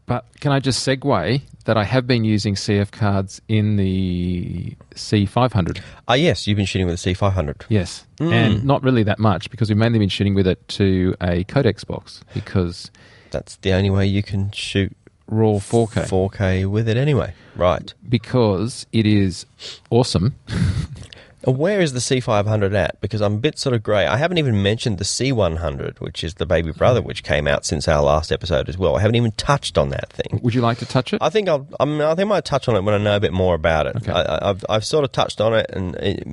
But 0.09 0.25
can 0.41 0.53
I 0.53 0.59
just 0.59 0.87
segue 0.87 1.43
that 1.67 1.77
I 1.77 1.85
have 1.85 2.07
been 2.07 2.25
using 2.25 2.55
CF 2.55 2.91
cards 2.91 3.43
in 3.47 3.77
the 3.77 4.75
C500? 4.95 5.81
Ah, 6.09 6.15
yes, 6.15 6.47
you've 6.47 6.57
been 6.57 6.67
shooting 6.67 6.87
with 6.87 7.01
the 7.01 7.15
C500. 7.15 7.67
Yes. 7.69 8.07
Mm. 8.19 8.33
And 8.33 8.65
not 8.65 8.83
really 8.83 9.03
that 9.03 9.19
much 9.19 9.51
because 9.51 9.69
we've 9.69 9.77
mainly 9.77 9.99
been 9.99 10.09
shooting 10.09 10.35
with 10.35 10.47
it 10.47 10.67
to 10.69 11.15
a 11.21 11.45
Codex 11.45 11.85
box 11.85 12.25
because 12.35 12.91
That's 13.31 13.57
the 13.57 13.73
only 13.75 13.91
way 13.91 14.07
you 14.07 14.23
can 14.23 14.51
shoot 14.53 14.97
raw 15.29 15.57
4K. 15.59 16.09
4K 16.09 16.67
with 16.71 16.89
it 16.89 16.97
anyway. 16.97 17.35
Right. 17.55 17.93
Because 18.09 18.87
it 18.93 19.05
is 19.05 19.45
awesome. 19.91 20.37
Where 21.45 21.81
is 21.81 21.93
the 21.93 22.01
C500 22.01 22.75
at? 22.75 23.01
Because 23.01 23.21
I'm 23.21 23.35
a 23.35 23.39
bit 23.39 23.59
sort 23.59 23.75
of 23.75 23.83
grey. 23.83 24.07
I 24.07 24.17
haven't 24.17 24.39
even 24.39 24.63
mentioned 24.63 24.99
the 24.99 25.05
C100, 25.05 26.01
which 26.01 26.25
is 26.25 26.35
the 26.35 26.47
baby 26.47 26.73
brother, 26.73 27.01
which 27.01 27.23
came 27.23 27.47
out 27.47 27.65
since 27.65 27.87
our 27.87 28.03
last 28.03 28.33
episode 28.33 28.69
as 28.69 28.77
well. 28.77 28.97
I 28.97 29.01
haven't 29.01 29.15
even 29.15 29.31
touched 29.33 29.79
on 29.79 29.91
that 29.91 30.11
thing. 30.11 30.41
Would 30.43 30.55
you 30.55 30.61
like 30.61 30.79
to 30.79 30.87
touch 30.87 31.13
it? 31.13 31.21
I 31.23 31.31
think 31.31 31.49
I'll. 31.49 31.67
I, 31.79 31.85
mean, 31.85 32.01
I 32.01 32.15
think 32.17 32.27
I 32.27 32.31
might 32.31 32.45
touch 32.45 32.69
on 32.69 32.75
it 32.77 32.83
when 32.83 32.95
I 32.95 32.99
know 32.99 33.15
a 33.17 33.21
bit 33.21 33.33
more 33.33 33.55
about 33.55 33.87
it. 33.87 33.97
Okay. 33.97 34.11
I, 34.13 34.21
I- 34.23 34.51
I've 34.51 34.65
I've 34.69 34.85
sort 34.85 35.05
of 35.05 35.13
touched 35.13 35.41
on 35.41 35.55
it, 35.55 35.67
and 35.71 35.95
it, 35.97 36.27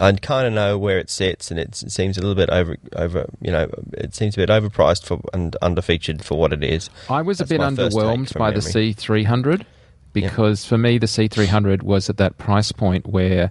I 0.00 0.12
kind 0.12 0.46
of 0.46 0.52
know 0.52 0.78
where 0.78 0.98
it 0.98 1.10
sits, 1.10 1.50
and 1.50 1.58
it 1.58 1.74
seems 1.74 2.16
a 2.16 2.20
little 2.20 2.34
bit 2.36 2.50
over 2.50 2.76
over. 2.94 3.26
You 3.40 3.50
know, 3.50 3.68
it 3.94 4.14
seems 4.14 4.34
a 4.34 4.38
bit 4.38 4.50
overpriced 4.50 5.04
for 5.04 5.20
and 5.32 5.56
underfeatured 5.62 6.22
for 6.22 6.38
what 6.38 6.52
it 6.52 6.62
is. 6.62 6.90
I 7.10 7.22
was 7.22 7.40
a 7.40 7.46
bit 7.46 7.60
underwhelmed 7.60 8.36
by 8.38 8.50
the. 8.52 8.60
C300 8.60 9.64
because 10.12 10.64
for 10.64 10.78
me 10.78 10.98
the 10.98 11.06
C300 11.06 11.82
was 11.82 12.08
at 12.08 12.16
that 12.18 12.38
price 12.38 12.70
point 12.72 13.06
where, 13.06 13.50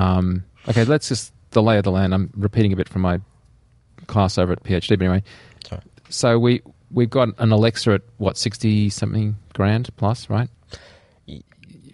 um, 0.00 0.44
okay, 0.68 0.84
let's 0.84 1.08
just 1.08 1.32
the 1.50 1.62
lay 1.62 1.78
of 1.78 1.84
the 1.84 1.90
land. 1.90 2.14
I'm 2.14 2.30
repeating 2.36 2.72
a 2.72 2.76
bit 2.76 2.88
from 2.88 3.02
my 3.02 3.20
class 4.06 4.38
over 4.38 4.52
at 4.52 4.62
PhD, 4.62 4.88
but 4.98 5.02
anyway. 5.04 5.22
Sorry. 5.68 5.82
So 6.08 6.38
we 6.38 6.62
we've 6.90 7.10
got 7.10 7.28
an 7.38 7.52
Alexa 7.52 7.92
at 7.92 8.02
what 8.18 8.36
sixty 8.36 8.90
something 8.90 9.36
grand 9.54 9.88
plus, 9.96 10.28
right? 10.30 10.48
Y- 11.28 11.42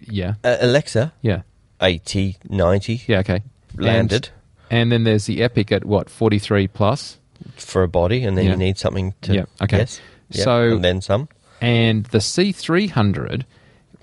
Yeah, 0.09 0.35
Uh, 0.43 0.57
Alexa, 0.61 1.13
yeah, 1.21 1.41
80, 1.81 2.37
90, 2.49 3.01
yeah. 3.07 3.19
Okay, 3.19 3.41
landed 3.75 4.29
And, 4.69 4.81
and 4.81 4.91
then 4.91 5.03
there's 5.03 5.25
the 5.25 5.43
Epic 5.43 5.71
at 5.71 5.85
what 5.85 6.09
forty 6.09 6.39
three 6.39 6.67
plus, 6.67 7.19
for 7.55 7.83
a 7.83 7.87
body, 7.87 8.23
and 8.23 8.37
then 8.37 8.45
Yeah. 8.45 8.51
you 8.51 8.57
need 8.57 8.77
something 8.77 9.13
to. 9.23 9.33
Yeah, 9.35 9.45
okay. 9.61 9.79
Yes. 9.79 10.01
Yeah, 10.29 10.43
So- 10.43 10.75
and 10.75 10.83
then 10.83 11.01
some. 11.01 11.29
and 11.61 12.05
the 12.07 12.19
C300 12.19 13.43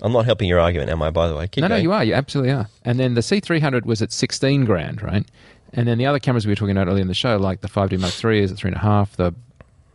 I'm 0.05 0.13
not 0.13 0.25
helping 0.25 0.47
your 0.47 0.59
argument, 0.59 0.89
am 0.91 1.01
I? 1.01 1.09
By 1.09 1.27
the 1.27 1.35
way, 1.35 1.47
Keep 1.47 1.63
no, 1.63 1.67
no, 1.67 1.75
you 1.77 1.91
are. 1.91 2.03
You 2.03 2.13
absolutely 2.13 2.51
are. 2.53 2.67
And 2.83 2.99
then 2.99 3.15
the 3.15 3.21
C300 3.21 3.85
was 3.85 4.01
at 4.01 4.11
16 4.11 4.63
grand, 4.65 5.01
right? 5.01 5.25
And 5.73 5.87
then 5.87 5.97
the 5.97 6.05
other 6.05 6.19
cameras 6.19 6.45
we 6.45 6.51
were 6.51 6.55
talking 6.55 6.77
about 6.77 6.87
earlier 6.87 7.01
in 7.01 7.07
the 7.07 7.13
show, 7.13 7.37
like 7.37 7.61
the 7.61 7.67
5D 7.67 7.99
Mark 7.99 8.13
III 8.23 8.43
is 8.43 8.51
at 8.51 8.57
three 8.57 8.69
and 8.69 8.77
a 8.77 8.81
half. 8.81 9.15
The 9.17 9.33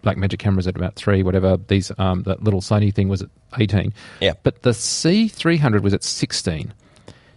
Blackmagic 0.03 0.39
cameras 0.39 0.67
at 0.67 0.77
about 0.77 0.97
three, 0.97 1.23
whatever. 1.23 1.57
These 1.69 1.93
um, 1.99 2.23
that 2.25 2.43
little 2.43 2.61
Sony 2.61 2.93
thing 2.93 3.09
was 3.09 3.23
at 3.23 3.29
18. 3.59 3.93
Yeah. 4.21 4.33
But 4.43 4.63
the 4.63 4.71
C300 4.71 5.81
was 5.83 5.95
at 5.95 6.03
16, 6.03 6.73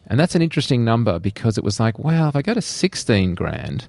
and 0.07 0.19
that's 0.19 0.34
an 0.36 0.41
interesting 0.41 0.84
number 0.84 1.19
because 1.19 1.57
it 1.57 1.63
was 1.63 1.80
like, 1.80 1.99
wow, 1.99 2.28
if 2.30 2.36
I 2.36 2.41
go 2.41 2.53
to 2.53 2.61
16 2.61 3.36
grand, 3.36 3.88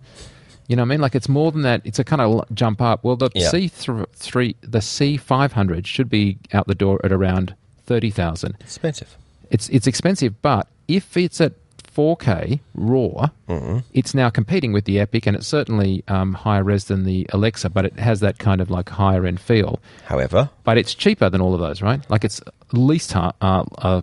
You 0.69 0.77
know 0.77 0.83
what 0.83 0.87
I 0.87 0.91
mean? 0.91 1.01
Like 1.01 1.15
it's 1.15 1.29
more 1.29 1.53
than 1.53 1.63
that. 1.63 1.83
It's 1.85 1.99
a 1.99 2.05
kind 2.05 2.21
of 2.23 2.45
jump 2.55 2.81
up. 2.83 3.03
Well, 3.05 3.17
the 3.17 3.31
Yeah. 3.35 3.49
C 3.49 3.69
three, 3.69 4.57
the 4.61 4.81
C 4.81 5.17
five 5.17 5.53
hundred 5.53 5.87
should 5.87 6.09
be 6.09 6.39
out 6.53 6.67
the 6.67 6.75
door 6.75 7.01
at 7.05 7.13
around 7.13 7.55
thirty 7.85 8.11
thousand. 8.11 8.57
Expensive. 8.61 9.17
It's 9.51 9.69
it's 9.69 9.87
expensive, 9.87 10.41
but 10.43 10.67
if 10.89 11.17
it's 11.17 11.41
at 11.41 11.53
4K 11.95 12.59
RAW, 12.75 13.29
Mm-hmm. 13.49 13.79
it's 13.93 14.15
now 14.15 14.29
competing 14.29 14.73
with 14.73 14.85
the 14.85 14.99
Epic, 14.99 15.27
and 15.27 15.37
it's 15.37 15.47
certainly 15.47 16.03
um, 16.09 16.35
higher 16.35 16.65
res 16.65 16.87
than 16.87 17.05
the 17.05 17.25
Alexa, 17.33 17.71
but 17.71 17.85
it 17.85 17.97
has 18.01 18.19
that 18.21 18.39
kind 18.39 18.61
of 18.61 18.69
like 18.69 18.89
higher 18.89 19.25
end 19.27 19.39
feel. 19.41 19.79
However, 20.07 20.51
But 20.65 20.77
it's 20.77 20.93
cheaper 20.95 21.31
than 21.31 21.41
all 21.41 21.55
of 21.55 21.61
those, 21.61 21.83
right? 21.83 22.01
Like 22.11 22.25
it's 22.25 22.41
at 22.41 22.53
least 22.73 23.13
half, 23.13 23.37
uh, 23.41 23.65
uh, 23.79 24.03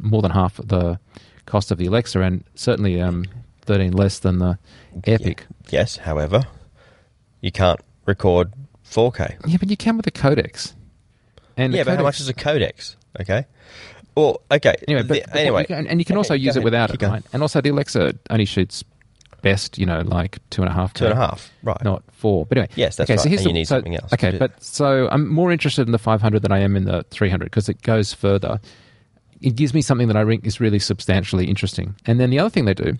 more 0.00 0.20
than 0.20 0.32
half 0.32 0.56
the 0.56 0.98
cost 1.46 1.70
of 1.70 1.78
the 1.78 1.86
Alexa, 1.86 2.20
and 2.20 2.42
certainly 2.56 3.00
um, 3.00 3.24
thirteen 3.62 3.92
less 3.92 4.18
than 4.18 4.38
the 4.40 4.58
Epic. 5.04 5.46
yes, 5.70 5.98
however, 5.98 6.42
you 7.40 7.52
can't 7.52 7.78
record 8.04 8.52
4K. 8.84 9.36
Yeah, 9.46 9.58
but 9.60 9.70
you 9.70 9.76
can 9.76 9.96
with 9.96 10.06
the 10.06 10.10
Codex. 10.10 10.74
And 11.56 11.72
yeah, 11.72 11.84
but 11.84 11.96
how 11.98 12.02
much 12.02 12.18
is 12.20 12.28
a 12.28 12.34
codex? 12.34 12.96
Okay. 13.20 13.46
Well, 14.14 14.40
okay. 14.50 14.74
Anyway, 14.88 15.02
but, 15.02 15.14
the- 15.14 15.24
but 15.30 15.36
anyway, 15.40 15.60
you 15.62 15.66
can- 15.66 15.86
and 15.86 16.00
you 16.00 16.04
can 16.04 16.16
also 16.16 16.34
use 16.34 16.56
it 16.56 16.62
without 16.64 16.90
it, 16.92 17.00
right? 17.02 17.22
And 17.32 17.42
also, 17.42 17.60
the 17.60 17.70
Alexa 17.70 18.14
only 18.30 18.44
shoots 18.44 18.82
best, 19.42 19.78
you 19.78 19.86
know, 19.86 20.00
like 20.00 20.38
two 20.50 20.62
and 20.62 20.68
a 20.70 20.74
half, 20.74 20.92
Two 20.94 21.04
and 21.04 21.12
a 21.12 21.16
half, 21.16 21.52
right. 21.62 21.82
not 21.84 22.02
four. 22.12 22.44
But 22.46 22.58
anyway, 22.58 22.70
Yes, 22.74 22.96
that's 22.96 23.08
okay, 23.08 23.14
right, 23.16 23.22
So 23.22 23.28
here's 23.28 23.40
and 23.42 23.46
the, 23.46 23.50
you 23.50 23.54
need 23.54 23.68
so- 23.68 23.76
something 23.76 23.94
else 23.94 24.12
Okay, 24.12 24.36
but 24.36 24.60
so 24.62 25.08
I'm 25.12 25.28
more 25.28 25.52
interested 25.52 25.86
in 25.86 25.92
the 25.92 25.98
500 25.98 26.42
than 26.42 26.50
I 26.50 26.58
am 26.58 26.76
in 26.76 26.84
the 26.86 27.04
300 27.10 27.44
because 27.44 27.68
it 27.68 27.80
goes 27.82 28.12
further. 28.12 28.58
It 29.40 29.54
gives 29.54 29.72
me 29.72 29.80
something 29.82 30.08
that 30.08 30.16
I 30.16 30.24
think 30.24 30.44
is 30.44 30.58
really 30.60 30.80
substantially 30.80 31.44
interesting. 31.46 31.94
And 32.06 32.18
then 32.18 32.30
the 32.30 32.40
other 32.40 32.50
thing 32.50 32.64
they 32.64 32.74
do 32.74 32.94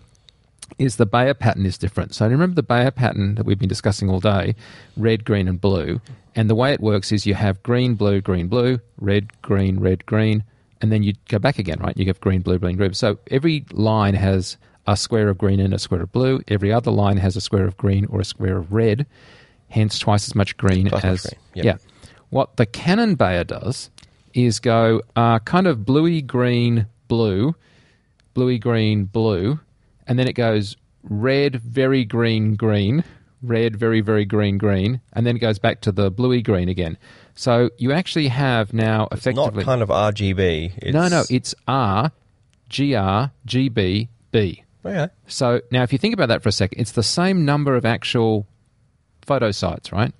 is 0.78 0.96
the 0.96 1.06
Bayer 1.06 1.34
pattern 1.34 1.66
is 1.66 1.78
different. 1.78 2.14
So 2.14 2.28
remember 2.28 2.54
the 2.54 2.62
Bayer 2.62 2.90
pattern 2.90 3.34
that 3.36 3.46
we've 3.46 3.58
been 3.58 3.68
discussing 3.68 4.08
all 4.08 4.20
day, 4.20 4.54
red, 4.96 5.24
green, 5.24 5.48
and 5.48 5.60
blue. 5.60 6.00
And 6.34 6.48
the 6.48 6.54
way 6.54 6.72
it 6.72 6.80
works 6.80 7.10
is 7.10 7.26
you 7.26 7.34
have 7.34 7.62
green, 7.62 7.94
blue, 7.94 8.20
green, 8.20 8.48
blue, 8.48 8.80
red, 9.00 9.40
green, 9.42 9.80
red, 9.80 10.06
green, 10.06 10.44
and 10.80 10.92
then 10.92 11.02
you 11.02 11.14
go 11.28 11.38
back 11.38 11.58
again, 11.58 11.80
right? 11.80 11.96
You 11.96 12.06
have 12.06 12.20
green, 12.20 12.42
blue, 12.42 12.58
green, 12.58 12.76
blue. 12.76 12.92
So 12.92 13.18
every 13.30 13.64
line 13.72 14.14
has 14.14 14.56
a 14.86 14.96
square 14.96 15.28
of 15.28 15.38
green 15.38 15.58
and 15.58 15.74
a 15.74 15.78
square 15.78 16.02
of 16.02 16.12
blue. 16.12 16.40
Every 16.48 16.72
other 16.72 16.90
line 16.90 17.16
has 17.16 17.36
a 17.36 17.40
square 17.40 17.66
of 17.66 17.76
green 17.76 18.06
or 18.06 18.20
a 18.20 18.24
square 18.24 18.58
of 18.58 18.72
red. 18.72 19.06
Hence, 19.70 19.98
twice 19.98 20.28
as 20.28 20.34
much 20.34 20.56
green 20.56 20.88
Twice 20.88 21.04
as 21.04 21.24
much 21.24 21.32
green, 21.32 21.40
yep. 21.54 21.64
yeah. 21.64 21.76
What 22.30 22.56
the 22.56 22.66
Canon 22.66 23.16
Bayer 23.16 23.44
does 23.44 23.90
is 24.32 24.60
go 24.60 25.02
uh, 25.16 25.40
kind 25.40 25.66
of 25.66 25.84
bluey 25.84 26.22
green, 26.22 26.86
blue, 27.08 27.54
bluey 28.34 28.58
green, 28.58 29.04
blue, 29.04 29.58
and 30.08 30.18
then 30.18 30.26
it 30.26 30.32
goes 30.32 30.76
red, 31.04 31.56
very 31.62 32.04
green, 32.04 32.56
green, 32.56 33.04
red, 33.42 33.76
very, 33.76 34.00
very 34.00 34.24
green, 34.24 34.58
green, 34.58 35.00
and 35.12 35.24
then 35.26 35.36
it 35.36 35.38
goes 35.38 35.58
back 35.60 35.80
to 35.82 35.92
the 35.92 36.10
bluey 36.10 36.42
green 36.42 36.68
again. 36.68 36.98
So 37.34 37.70
you 37.78 37.92
actually 37.92 38.28
have 38.28 38.72
now 38.74 39.06
effectively. 39.12 39.58
not 39.58 39.64
kind 39.64 39.82
of 39.82 39.90
RGB. 39.90 40.72
It's, 40.78 40.92
no, 40.94 41.06
no, 41.08 41.22
it's 41.30 41.54
R, 41.68 42.10
GR, 42.68 43.30
GB, 43.46 44.08
B. 44.32 44.64
okay. 44.84 45.08
So 45.28 45.60
now, 45.70 45.82
if 45.84 45.92
you 45.92 45.98
think 45.98 46.14
about 46.14 46.28
that 46.28 46.42
for 46.42 46.48
a 46.48 46.52
second, 46.52 46.80
it's 46.80 46.92
the 46.92 47.02
same 47.04 47.44
number 47.44 47.76
of 47.76 47.84
actual 47.84 48.46
photo 49.22 49.50
sites, 49.52 49.92
right? 49.92 50.12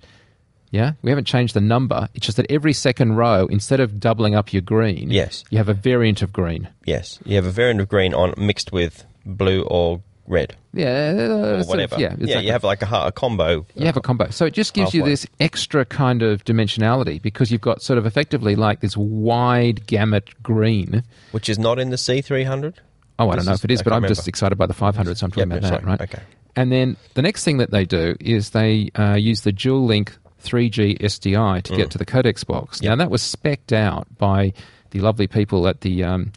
Yeah, 0.71 0.93
we 1.01 1.09
haven't 1.09 1.25
changed 1.25 1.55
the 1.55 1.61
number. 1.61 2.09
It's 2.13 2.25
just 2.27 2.37
that 2.37 2.45
every 2.49 2.73
second 2.73 3.15
row, 3.15 3.47
instead 3.47 3.79
of 3.79 3.99
doubling 3.99 4.35
up 4.35 4.53
your 4.53 4.61
green, 4.61 5.09
Yes. 5.09 5.43
you 5.49 5.57
have 5.57 5.67
a 5.67 5.73
variant 5.73 6.21
of 6.21 6.31
green. 6.31 6.69
Yes, 6.85 7.17
you 7.25 7.35
have 7.37 7.45
a 7.45 7.51
variant 7.51 7.81
of 7.81 7.89
green 7.89 8.13
on 8.13 8.33
mixed 8.37 8.71
with 8.71 9.03
blue 9.25 9.63
or 9.63 10.01
red 10.27 10.55
Yeah, 10.73 10.87
uh, 11.17 11.21
or 11.21 11.39
sort 11.39 11.59
of- 11.61 11.67
whatever. 11.67 11.99
yeah, 11.99 12.15
yeah, 12.19 12.39
you 12.39 12.51
have 12.51 12.63
like 12.63 12.81
a, 12.83 12.95
a 13.07 13.11
combo. 13.11 13.65
You 13.75 13.85
have 13.87 13.97
a 13.97 14.01
combo. 14.01 14.29
So 14.29 14.45
it 14.45 14.53
just 14.53 14.73
gives 14.73 14.93
you 14.93 15.03
this 15.03 15.25
extra 15.39 15.85
kind 15.85 16.21
of 16.21 16.45
dimensionality 16.45 17.19
because 17.21 17.51
you've 17.51 17.61
got 17.61 17.81
sort 17.81 17.97
of 17.97 18.05
effectively 18.05 18.55
like 18.55 18.81
this 18.81 18.95
wide 18.95 19.87
gamut 19.87 20.29
green. 20.43 21.03
which 21.31 21.49
is 21.49 21.57
not 21.57 21.79
in 21.79 21.89
the 21.89 21.95
C300. 21.95 22.75
Oh, 23.17 23.29
I 23.29 23.35
This 23.35 23.37
don't 23.37 23.45
know 23.47 23.51
is- 23.53 23.59
if 23.59 23.65
it 23.65 23.71
is, 23.71 23.81
but 23.83 23.91
I'm 23.93 24.07
just 24.07 24.27
excited 24.27 24.57
by 24.57 24.65
the 24.67 24.73
500, 24.73 25.17
so 25.17 25.25
I'm 25.25 25.31
talking 25.31 25.49
Yep, 25.49 25.57
about 25.57 25.61
that, 25.61 25.81
sorry. 25.81 25.85
right? 25.85 26.01
Okay. 26.01 26.21
And 26.55 26.71
then 26.71 26.95
the 27.15 27.21
next 27.21 27.43
thing 27.43 27.57
that 27.57 27.71
they 27.71 27.85
do 27.85 28.15
is 28.19 28.51
they 28.51 28.89
uh, 28.95 29.15
use 29.15 29.41
the 29.41 29.51
dual 29.51 29.85
link 29.85 30.15
3G 30.43 30.97
SDI 31.01 31.61
to 31.63 31.73
Mm. 31.73 31.77
get 31.77 31.89
to 31.91 31.97
the 31.97 32.05
codex 32.05 32.43
box. 32.43 32.81
Now 32.81 32.95
that 32.95 33.09
was 33.09 33.21
specced 33.21 33.73
out 33.73 34.07
by 34.17 34.53
the 34.91 34.99
lovely 34.99 35.27
people 35.27 35.67
at 35.67 35.81
the 35.81 36.03
um, 36.03 36.31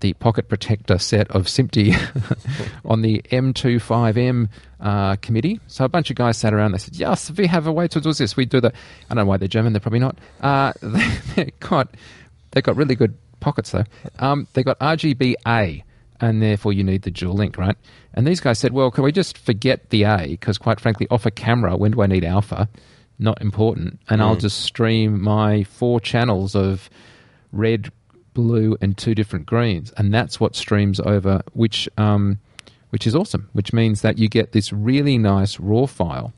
the 0.00 0.12
pocket 0.14 0.48
protector 0.48 0.98
set 0.98 1.30
of 1.30 1.44
SMPTE 1.44 1.94
on 2.84 3.02
the 3.02 3.20
M25M 3.30 4.48
uh, 4.80 5.16
committee. 5.16 5.60
So 5.66 5.84
a 5.84 5.88
bunch 5.88 6.10
of 6.10 6.16
guys 6.16 6.38
sat 6.38 6.54
around. 6.54 6.72
They 6.72 6.78
said, 6.78 6.96
"Yes, 6.96 7.30
we 7.30 7.46
have 7.46 7.66
a 7.66 7.72
way 7.72 7.88
to 7.88 8.00
do 8.00 8.12
this. 8.12 8.36
We 8.36 8.46
do 8.46 8.60
the." 8.60 8.68
I 8.68 9.14
don't 9.14 9.24
know 9.24 9.28
why 9.28 9.36
they're 9.36 9.48
German. 9.48 9.72
They're 9.72 9.80
probably 9.80 9.98
not. 10.00 10.18
Uh, 10.40 10.72
they, 10.82 11.16
they 11.36 11.50
got 11.60 11.94
they 12.52 12.62
got 12.62 12.76
really 12.76 12.94
good 12.94 13.16
pockets 13.40 13.72
though. 13.72 13.84
Um, 14.18 14.48
they 14.54 14.62
got 14.62 14.78
RGBA 14.78 15.82
and 16.20 16.42
therefore 16.42 16.72
you 16.72 16.82
need 16.84 17.02
the 17.02 17.10
dual 17.10 17.34
link, 17.34 17.58
right? 17.58 17.76
And 18.14 18.26
these 18.26 18.40
guys 18.40 18.58
said, 18.58 18.72
well, 18.72 18.90
can 18.90 19.04
we 19.04 19.12
just 19.12 19.36
forget 19.36 19.90
the 19.90 20.04
A? 20.04 20.26
Because 20.28 20.58
quite 20.58 20.80
frankly, 20.80 21.06
off 21.10 21.26
a 21.26 21.30
camera, 21.30 21.76
when 21.76 21.90
do 21.90 22.02
I 22.02 22.06
need 22.06 22.24
alpha? 22.24 22.68
Not 23.18 23.40
important. 23.42 24.00
And 24.08 24.22
I'll 24.22 24.36
just 24.36 24.62
stream 24.62 25.20
my 25.22 25.64
four 25.64 26.00
channels 26.00 26.54
of 26.54 26.88
red, 27.52 27.92
blue, 28.34 28.76
and 28.80 28.96
two 28.98 29.14
different 29.14 29.46
greens, 29.46 29.92
and 29.96 30.12
that's 30.12 30.38
what 30.38 30.54
streams 30.56 31.00
over, 31.00 31.42
which 31.52 31.88
um, 31.96 32.38
which 32.90 33.06
is 33.06 33.14
awesome. 33.14 33.48
Which 33.52 33.72
means 33.72 34.02
that 34.02 34.18
you 34.18 34.28
get 34.28 34.52
this 34.52 34.72
really 34.72 35.16
nice 35.18 35.58
raw 35.58 35.86
file. 35.86 36.32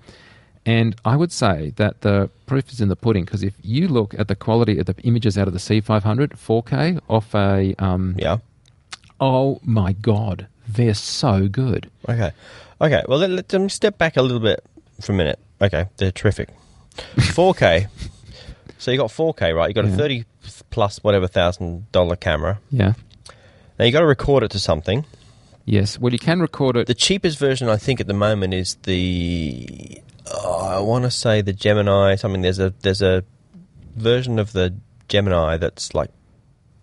And 0.65 0.97
I 1.05 1.15
would 1.17 1.31
say 1.31 1.73
that 1.77 2.01
the 2.01 2.29
proof 2.47 2.73
is 2.73 2.81
in 2.81 2.89
the 2.89 2.97
pudding 2.97 3.25
because 3.25 3.45
if 3.45 3.55
you 3.63 3.87
look 3.87 4.15
at 4.19 4.27
the 4.27 4.35
quality 4.35 4.79
of 4.81 4.87
the 4.87 4.97
images 5.05 5.39
out 5.39 5.47
of 5.47 5.53
the 5.53 5.61
C500 5.61 6.31
4K 6.31 7.01
off 7.09 7.33
a 7.37 7.75
um, 7.79 8.17
Yeah. 8.19 8.39
Oh 9.21 9.61
my 9.63 9.93
god, 9.93 10.49
they're 10.69 10.95
so 10.95 11.47
good. 11.47 11.89
Okay. 12.09 12.33
Okay. 12.81 13.03
Well, 13.09 13.19
let, 13.19 13.31
let 13.31 13.61
me 13.61 13.69
step 13.69 13.97
back 13.97 14.17
a 14.17 14.23
little 14.23 14.41
bit 14.41 14.63
for 15.01 15.13
a 15.13 15.15
minute. 15.15 15.39
Okay, 15.63 15.87
they're 15.99 16.11
terrific. 16.11 16.49
4K. 17.17 17.87
So 18.79 18.91
you 18.91 18.99
got 18.99 19.11
4K, 19.11 19.55
right? 19.55 19.68
You 19.68 19.74
got 19.74 19.87
Yeah. 19.87 19.95
a 19.95 19.97
30 19.97 20.24
plus 20.70 20.99
whatever 21.03 21.27
thousand 21.27 21.91
dollar 21.93 22.16
camera. 22.16 22.59
Yeah. 22.70 22.95
Now 23.79 23.85
you 23.85 23.93
got 23.93 24.01
to 24.01 24.07
record 24.07 24.43
it 24.43 24.51
to 24.53 24.59
something. 24.59 25.05
Yes. 25.64 25.99
Well, 25.99 26.12
you 26.12 26.18
can 26.18 26.41
record 26.41 26.77
it. 26.77 26.87
The 26.87 26.95
cheapest 26.95 27.39
version, 27.39 27.68
I 27.68 27.77
think, 27.77 28.01
at 28.01 28.07
the 28.07 28.14
moment 28.14 28.55
is 28.55 28.77
the. 28.85 30.01
Oh, 30.33 30.59
I 30.66 30.81
want 30.81 31.05
to 31.05 31.11
say 31.11 31.41
the 31.41 31.53
Gemini. 31.53 32.14
Something. 32.16 32.43
There's 32.43 32.59
a 32.61 32.72
there's 32.83 33.03
a 33.03 33.24
version 33.97 34.39
of 34.39 34.53
the 34.53 34.74
Gemini 35.09 35.57
that's 35.57 35.95
like 35.95 36.11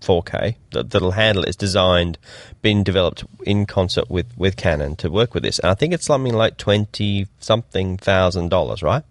4K 0.01 0.55
that, 0.71 0.91
that'll 0.91 1.11
handle 1.11 1.43
it. 1.43 1.49
It's 1.49 1.57
designed, 1.57 2.17
been 2.61 2.83
developed 2.83 3.23
in 3.45 3.65
concert 3.65 4.09
with 4.09 4.27
with 4.37 4.55
Canon 4.57 4.95
to 4.97 5.09
work 5.09 5.33
with 5.33 5.43
this. 5.43 5.59
And 5.59 5.69
I 5.71 5.73
think 5.75 5.93
it's 5.93 6.05
something 6.05 6.33
like 6.33 6.57
twenty 6.57 7.27
something 7.39 7.97
thousand 7.97 8.49
dollars, 8.49 8.83
right? 8.83 9.03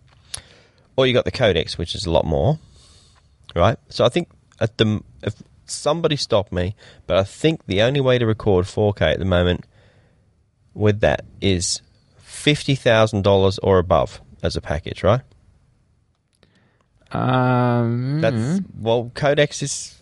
Or 0.97 1.07
you 1.07 1.14
got 1.14 1.24
the 1.24 1.30
codex, 1.30 1.78
which 1.78 1.95
is 1.95 2.05
a 2.05 2.11
lot 2.11 2.26
more, 2.26 2.59
right? 3.55 3.79
So 3.89 4.05
I 4.05 4.09
think 4.09 4.29
at 4.61 4.79
the 4.79 5.03
if 5.23 5.35
somebody 5.67 6.17
stop 6.17 6.53
me, 6.53 6.75
but 7.07 7.17
I 7.17 7.25
think 7.25 7.67
the 7.67 7.83
only 7.83 8.01
way 8.01 8.19
to 8.19 8.27
record 8.27 8.67
4K 8.67 9.13
at 9.13 9.19
the 9.19 9.25
moment 9.25 9.65
with 10.75 11.01
that 11.01 11.25
is 11.41 11.81
fifty 12.19 12.75
thousand 12.75 13.23
dollars 13.23 13.59
or 13.59 13.79
above 13.79 14.21
as 14.43 14.57
a 14.57 14.61
package, 14.61 15.03
right? 15.03 15.21
um, 17.13 18.21
That's 18.21 18.61
well, 18.79 19.11
codex 19.15 19.63
is 19.63 20.02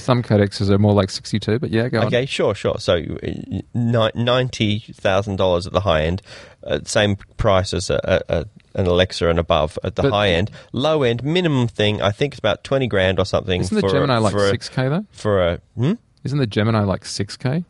some 0.00 0.22
codexes 0.22 0.70
are 0.70 0.78
more 0.78 0.92
like 0.94 1.10
sixty-two, 1.10 1.58
but 1.58 1.70
yeah, 1.70 1.88
go 1.88 2.00
on. 2.00 2.06
okay. 2.06 2.26
Sure, 2.26 2.54
sure. 2.54 2.76
So 2.78 2.94
uh, 2.96 3.26
ni- 3.74 4.10
ninety 4.14 4.78
thousand 4.78 5.36
dollars 5.36 5.66
at 5.66 5.72
the 5.72 5.80
high 5.80 6.02
end, 6.02 6.22
uh, 6.64 6.80
same 6.84 7.16
price 7.36 7.72
as 7.74 7.90
a, 7.90 8.22
a, 8.28 8.44
an 8.74 8.86
Alexa 8.86 9.28
and 9.28 9.38
above 9.38 9.78
at 9.84 9.96
the 9.96 10.02
But- 10.02 10.12
high 10.12 10.28
end. 10.30 10.50
Low 10.72 11.02
end 11.02 11.22
minimum 11.24 11.68
thing, 11.68 12.00
I 12.02 12.10
think 12.10 12.34
it's 12.34 12.38
about 12.38 12.64
twenty 12.64 12.86
grand 12.86 13.18
or 13.18 13.24
something. 13.26 13.60
Isn't 13.60 13.74
the 13.80 13.88
Gemini 13.88 14.16
a, 14.16 14.20
like 14.20 14.32
for 14.32 14.48
six 14.50 14.68
K 14.68 14.88
though? 14.88 15.04
for 15.12 15.42
a 15.46 15.60
hmm? 15.76 15.92
Isn't 16.24 16.38
the 16.38 16.46
Gemini 16.46 16.82
like 16.84 17.04
six 17.04 17.36
K? 17.36 17.64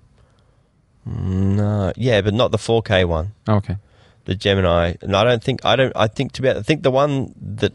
No, 1.05 1.93
yeah, 1.97 2.21
but 2.21 2.33
not 2.35 2.53
the 2.53 2.59
four 2.59 2.83
K 2.83 3.05
one. 3.05 3.33
Oh, 3.49 3.55
okay. 3.57 3.77
the 4.25 4.35
Gemini, 4.37 4.95
and 5.03 5.17
I 5.17 5.25
don't 5.25 5.43
think 5.43 5.65
I 5.65 5.75
don't. 5.77 5.93
I 5.97 6.07
think 6.07 6.33
to 6.33 6.43
be, 6.43 6.51
I 6.51 6.63
think 6.63 6.83
the 6.85 6.91
one 6.93 7.35
that 7.41 7.73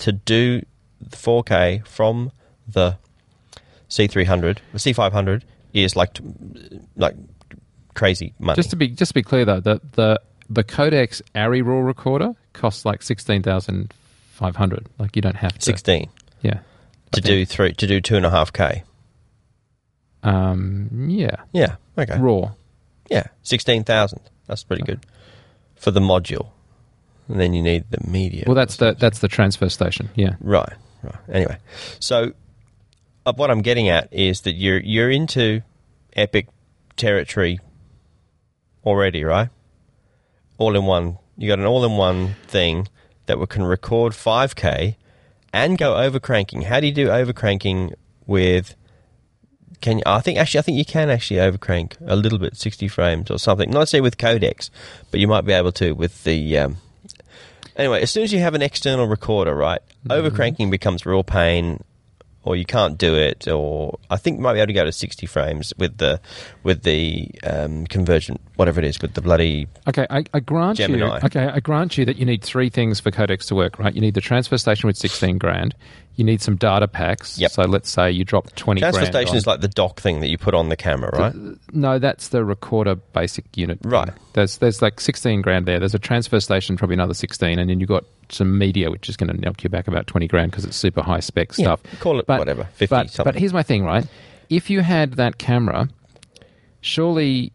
to 0.00 0.12
do 0.12 0.62
4K 1.10 1.86
from 1.86 2.30
the 2.68 2.96
C300, 3.96 4.58
the 4.72 4.78
C500 4.78 5.42
is 5.74 5.94
like 5.96 6.18
like 6.96 7.14
crazy 7.94 8.32
money. 8.38 8.56
Just 8.56 8.70
to 8.70 8.76
be 8.76 8.88
just 8.88 9.10
to 9.10 9.14
be 9.14 9.22
clear 9.22 9.44
though, 9.44 9.60
the 9.60 9.80
the 9.92 10.20
the 10.48 10.64
Codex 10.64 11.20
Arri 11.34 11.64
Raw 11.64 11.80
recorder 11.80 12.34
costs 12.52 12.84
like 12.84 13.02
sixteen 13.02 13.42
thousand 13.42 13.92
five 14.32 14.56
hundred. 14.56 14.86
Like 14.98 15.14
you 15.16 15.22
don't 15.22 15.36
have 15.36 15.54
to. 15.58 15.62
16 15.62 16.08
Yeah. 16.42 16.60
to 17.12 17.20
do 17.20 17.44
three 17.46 17.72
to 17.74 17.86
do 17.86 18.00
two 18.00 18.16
and 18.16 18.24
a 18.26 18.30
half 18.30 18.52
K. 18.52 18.82
Um. 20.22 21.08
Yeah. 21.10 21.36
Yeah, 21.52 21.76
okay, 21.98 22.18
Raw. 22.18 22.52
yeah, 23.10 23.24
sixteen 23.42 23.82
thousand. 23.84 24.20
That's 24.46 24.62
pretty 24.64 24.82
good 24.84 25.04
for 25.76 25.90
the 25.90 26.00
module. 26.00 26.48
and 27.28 27.40
then 27.40 27.52
you 27.54 27.62
need 27.62 27.84
the 27.90 27.98
media. 28.08 28.44
Well, 28.46 28.54
that's 28.54 28.76
the 28.76 28.94
that's 28.98 29.18
the 29.18 29.28
transfer 29.28 29.68
station. 29.68 30.08
Yeah. 30.14 30.36
Right, 30.40 30.72
right. 31.02 31.14
Anyway, 31.30 31.56
so 31.98 32.32
what 33.24 33.50
I'm 33.50 33.62
getting 33.62 33.88
at 33.88 34.08
is 34.12 34.42
that 34.42 34.52
you're 34.52 34.80
you're 34.80 35.10
into 35.10 35.62
epic 36.14 36.48
territory 36.96 37.60
already, 38.84 39.24
right? 39.24 39.48
All 40.58 40.76
in 40.76 40.84
one. 40.84 41.18
You 41.36 41.48
got 41.48 41.58
an 41.58 41.64
all-in-one 41.64 42.34
thing 42.46 42.88
that 43.26 43.38
we 43.38 43.46
can 43.46 43.62
record 43.62 44.12
5K 44.12 44.96
and 45.52 45.78
go 45.78 45.96
over 45.96 46.20
cranking. 46.20 46.62
How 46.62 46.78
do 46.78 46.86
you 46.86 46.92
do 46.92 47.10
over 47.10 47.32
cranking 47.32 47.94
with? 48.26 48.74
Can 49.80 49.98
you, 49.98 50.04
I 50.06 50.20
think 50.20 50.38
actually 50.38 50.58
I 50.58 50.62
think 50.62 50.78
you 50.78 50.84
can 50.84 51.10
actually 51.10 51.38
overcrank 51.38 51.94
a 52.06 52.14
little 52.14 52.38
bit, 52.38 52.56
60 52.56 52.86
frames 52.88 53.30
or 53.30 53.38
something. 53.38 53.70
Not 53.70 53.88
say 53.88 54.00
with 54.00 54.18
Codex, 54.18 54.70
but 55.10 55.18
you 55.20 55.26
might 55.26 55.44
be 55.44 55.52
able 55.52 55.72
to 55.72 55.92
with 55.92 56.22
the 56.24 56.58
um, 56.58 56.76
Anyway, 57.74 58.02
as 58.02 58.10
soon 58.10 58.22
as 58.24 58.32
you 58.32 58.38
have 58.40 58.54
an 58.54 58.62
external 58.62 59.06
recorder, 59.06 59.54
right, 59.54 59.80
Mm-hmm. 60.06 60.26
overcranking 60.26 60.70
becomes 60.70 61.06
real 61.06 61.22
pain, 61.22 61.82
or 62.44 62.56
you 62.56 62.64
can't 62.64 62.98
do 62.98 63.14
it, 63.14 63.46
or 63.48 63.98
I 64.10 64.16
think 64.16 64.38
you 64.38 64.42
might 64.42 64.54
be 64.54 64.58
able 64.58 64.68
to 64.68 64.72
go 64.72 64.84
to 64.84 64.92
sixty 64.92 65.26
frames 65.26 65.72
with 65.78 65.98
the 65.98 66.20
with 66.62 66.82
the 66.82 67.30
um, 67.44 67.86
convergent, 67.86 68.40
whatever 68.56 68.80
it 68.80 68.86
is, 68.86 69.00
with 69.00 69.14
the 69.14 69.20
bloody 69.20 69.68
Okay, 69.88 70.06
I, 70.10 70.24
I 70.34 70.40
grant 70.40 70.78
Gemini. 70.78 71.18
you. 71.18 71.26
Okay, 71.26 71.44
I 71.46 71.60
grant 71.60 71.96
you 71.98 72.04
that 72.04 72.16
you 72.16 72.26
need 72.26 72.42
three 72.42 72.68
things 72.68 73.00
for 73.00 73.10
Codex 73.10 73.46
to 73.46 73.54
work. 73.54 73.78
Right, 73.78 73.94
you 73.94 74.00
need 74.00 74.14
the 74.14 74.20
transfer 74.20 74.58
station 74.58 74.86
with 74.86 74.96
sixteen 74.96 75.38
grand. 75.38 75.74
You 76.16 76.24
need 76.24 76.42
some 76.42 76.56
data 76.56 76.86
packs. 76.88 77.38
Yep. 77.38 77.50
So 77.52 77.62
let's 77.62 77.90
say 77.90 78.10
you 78.10 78.24
drop 78.24 78.54
twenty. 78.54 78.80
transfer 78.80 79.00
grand 79.00 79.12
station 79.14 79.30
on- 79.30 79.36
is 79.36 79.46
like 79.46 79.60
the 79.62 79.68
dock 79.68 79.98
thing 80.00 80.20
that 80.20 80.28
you 80.28 80.36
put 80.36 80.54
on 80.54 80.68
the 80.68 80.76
camera, 80.76 81.10
right? 81.18 81.34
No, 81.72 81.98
that's 81.98 82.28
the 82.28 82.44
recorder 82.44 82.96
basic 82.96 83.44
unit. 83.56 83.78
Right. 83.82 84.10
There's 84.34 84.58
there's 84.58 84.82
like 84.82 85.00
sixteen 85.00 85.40
grand 85.40 85.64
there. 85.66 85.78
There's 85.78 85.94
a 85.94 85.98
transfer 85.98 86.38
station, 86.40 86.76
probably 86.76 86.94
another 86.94 87.14
sixteen, 87.14 87.58
and 87.58 87.70
then 87.70 87.80
you've 87.80 87.88
got 87.88 88.04
some 88.28 88.58
media, 88.58 88.90
which 88.90 89.08
is 89.08 89.16
going 89.16 89.34
to 89.34 89.40
knock 89.40 89.64
you 89.64 89.70
back 89.70 89.88
about 89.88 90.06
twenty 90.06 90.28
grand 90.28 90.50
because 90.50 90.64
it's 90.66 90.76
super 90.76 91.02
high 91.02 91.20
spec 91.20 91.56
Yeah, 91.56 91.76
stuff. 91.76 91.80
call 92.00 92.18
it 92.20 92.28
whatever, 92.28 92.64
50 92.74 92.86
But, 92.86 93.10
something. 93.10 93.32
but 93.32 93.38
here's 93.40 93.52
my 93.54 93.62
thing, 93.62 93.84
right? 93.84 94.06
If 94.50 94.68
you 94.68 94.80
had 94.80 95.14
that 95.14 95.38
camera, 95.38 95.88
surely 96.80 97.52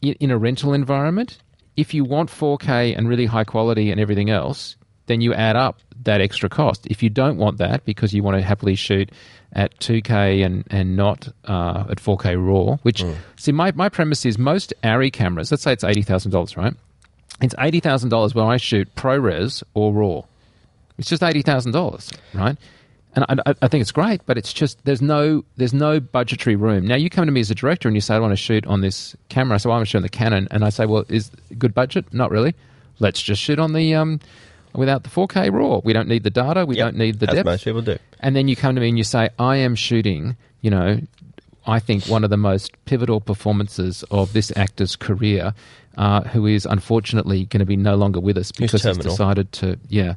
in 0.00 0.30
a 0.30 0.38
rental 0.38 0.72
environment, 0.74 1.38
if 1.76 1.92
you 1.94 2.04
want 2.04 2.30
4K 2.30 2.96
and 2.96 3.08
really 3.08 3.26
high 3.26 3.44
quality 3.44 3.90
and 3.90 4.00
everything 4.00 4.30
else, 4.30 4.76
then 5.06 5.20
you 5.20 5.34
add 5.34 5.56
up 5.56 5.78
that 6.04 6.20
extra 6.20 6.48
cost. 6.48 6.86
If 6.88 7.02
you 7.02 7.10
don't 7.10 7.36
want 7.36 7.58
that 7.58 7.84
because 7.84 8.12
you 8.14 8.22
want 8.22 8.36
to 8.36 8.42
happily 8.42 8.74
shoot 8.74 9.10
at 9.52 9.76
2K 9.80 10.44
and, 10.44 10.64
and 10.70 10.96
not 10.96 11.28
uh, 11.44 11.84
at 11.90 11.98
4K 11.98 12.36
RAW, 12.36 12.76
which, 12.82 13.02
see, 13.36 13.52
my, 13.52 13.72
my 13.72 13.88
premise 13.88 14.24
is 14.26 14.38
most 14.38 14.72
ARRI 14.84 15.10
cameras, 15.12 15.50
let's 15.50 15.62
say 15.62 15.72
it's 15.72 15.84
$80,000, 15.84 16.56
right? 16.56 16.74
It's 17.40 17.54
$80,000 17.54 18.34
when 18.34 18.46
I 18.46 18.56
shoot 18.56 18.94
ProRes 18.94 19.62
or 19.74 19.92
RAW. 19.92 20.22
It's 20.98 21.10
just 21.10 21.22
eighty 21.22 21.42
thousand 21.42 21.72
dollars, 21.72 22.10
right? 22.32 22.56
And 23.14 23.24
I, 23.28 23.54
I- 23.60 23.68
think 23.68 23.82
it's 23.82 23.92
great, 23.92 24.22
but 24.24 24.38
it's 24.38 24.50
just 24.54 24.82
there's 24.86 25.02
no 25.02 25.44
there's 25.58 25.74
no 25.74 26.00
budgetary 26.00 26.56
room. 26.56 26.86
Now 26.86 26.94
you 26.94 27.10
come 27.10 27.26
to 27.26 27.32
me 27.32 27.40
as 27.40 27.50
a 27.50 27.54
director 27.54 27.86
and 27.86 27.94
you 27.94 28.00
say 28.00 28.14
I 28.14 28.18
want 28.18 28.32
to 28.32 28.36
shoot 28.36 28.66
on 28.66 28.80
this 28.80 29.14
camera, 29.28 29.58
so 29.58 29.70
I 29.70 29.74
want 29.74 29.86
to 29.86 29.90
shoot 29.90 29.98
on 29.98 30.02
the 30.04 30.08
Canon, 30.08 30.48
and 30.50 30.64
I 30.64 30.70
say, 30.70 30.86
well, 30.86 31.04
is 31.10 31.30
good 31.58 31.74
budget? 31.74 32.14
Not 32.14 32.30
really. 32.30 32.54
Let's 32.98 33.20
just 33.20 33.42
shoot 33.42 33.58
on 33.58 33.74
the 33.74 33.94
um 33.94 34.20
without 34.76 35.02
the 35.04 35.10
4K 35.10 35.52
RAW. 35.52 35.80
We 35.84 35.92
don't 35.92 36.08
need 36.08 36.22
the 36.24 36.30
data. 36.30 36.64
We 36.66 36.76
Yep, 36.76 36.84
don't 36.86 36.96
need 36.96 37.18
the 37.20 37.26
depth. 37.26 37.44
most 37.46 37.64
people 37.64 37.82
do. 37.82 37.98
And 38.20 38.34
then 38.36 38.48
you 38.48 38.56
come 38.56 38.74
to 38.74 38.80
me 38.80 38.88
and 38.88 38.98
you 38.98 39.04
say, 39.04 39.30
I 39.38 39.56
am 39.56 39.74
shooting, 39.74 40.36
you 40.60 40.70
know, 40.70 41.00
I 41.66 41.80
think 41.80 42.06
one 42.06 42.22
of 42.24 42.30
the 42.30 42.36
most 42.36 42.72
pivotal 42.84 43.20
performances 43.20 44.04
of 44.10 44.32
this 44.32 44.52
actor's 44.56 44.94
career, 44.96 45.52
uh, 45.98 46.22
who 46.22 46.46
is 46.46 46.64
unfortunately 46.66 47.46
going 47.46 47.60
to 47.60 47.66
be 47.66 47.76
no 47.76 47.96
longer 47.96 48.20
with 48.20 48.36
us 48.38 48.52
because 48.52 48.82
he's 48.82 48.98
decided 49.10 49.50
to, 49.52 49.78
yeah, 49.88 50.14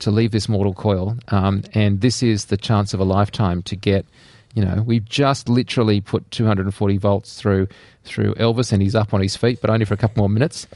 to 0.00 0.10
leave 0.10 0.30
this 0.30 0.48
mortal 0.48 0.74
coil. 0.74 1.16
Um, 1.28 1.62
and 1.74 2.00
this 2.00 2.22
is 2.22 2.46
the 2.46 2.56
chance 2.56 2.94
of 2.94 3.00
a 3.00 3.04
lifetime 3.04 3.62
to 3.62 3.74
get, 3.76 4.06
you 4.54 4.64
know, 4.64 4.82
we've 4.86 5.04
just 5.04 5.48
literally 5.48 6.00
put 6.00 6.30
240 6.30 6.98
volts 6.98 7.34
through 7.40 7.66
through 8.04 8.34
Elvis, 8.34 8.72
and 8.72 8.82
he's 8.82 8.94
up 8.96 9.14
on 9.14 9.20
his 9.20 9.36
feet, 9.36 9.60
but 9.60 9.70
only 9.70 9.84
for 9.84 9.94
a 9.94 9.96
couple 9.96 10.20
more 10.22 10.28
minutes. 10.28 10.66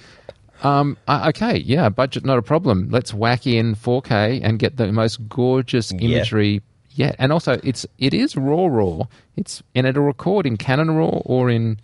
Um, 0.62 0.96
uh, 1.06 1.26
okay, 1.34 1.58
yeah, 1.58 1.88
budget 1.88 2.24
not 2.24 2.38
a 2.38 2.42
problem. 2.42 2.88
Let's 2.90 3.12
whack 3.12 3.46
in 3.46 3.74
4K 3.74 4.40
and 4.42 4.58
get 4.58 4.76
the 4.76 4.90
most 4.92 5.28
gorgeous 5.28 5.92
Yeah. 5.92 5.98
imagery 6.18 6.62
yet. 6.92 7.16
And 7.18 7.32
also, 7.32 7.60
it's 7.62 7.86
it 7.98 8.14
is 8.14 8.36
raw, 8.36 8.66
raw. 8.66 9.06
It's 9.36 9.62
and 9.74 9.86
it'll 9.86 10.04
record 10.04 10.46
in 10.46 10.56
Canon 10.56 10.92
RAW 10.96 11.22
or 11.24 11.50
in. 11.50 11.78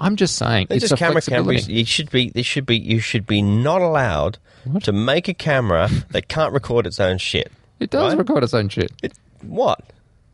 I'm 0.00 0.16
just 0.16 0.36
saying, 0.36 0.66
They're 0.68 0.76
it's 0.76 0.84
just 0.88 0.92
a 0.94 0.96
camera 0.96 1.22
cameras. 1.22 1.68
You 1.68 1.84
should 1.84 2.10
be. 2.10 2.30
There 2.30 2.42
should 2.44 2.66
be. 2.66 2.78
You 2.78 2.98
should 3.00 3.26
be 3.26 3.42
not 3.42 3.80
allowed 3.80 4.38
to 4.82 4.92
make 4.92 5.28
a 5.28 5.34
camera 5.34 5.88
that 6.10 6.28
can't 6.28 6.52
record 6.52 6.86
its 6.86 6.98
own 7.00 7.18
shit. 7.18 7.52
It 7.80 7.90
does 7.90 8.12
right? 8.12 8.18
record 8.18 8.42
its 8.44 8.54
own 8.54 8.68
shit. 8.68 8.92
It, 9.02 9.12
what? 9.42 9.80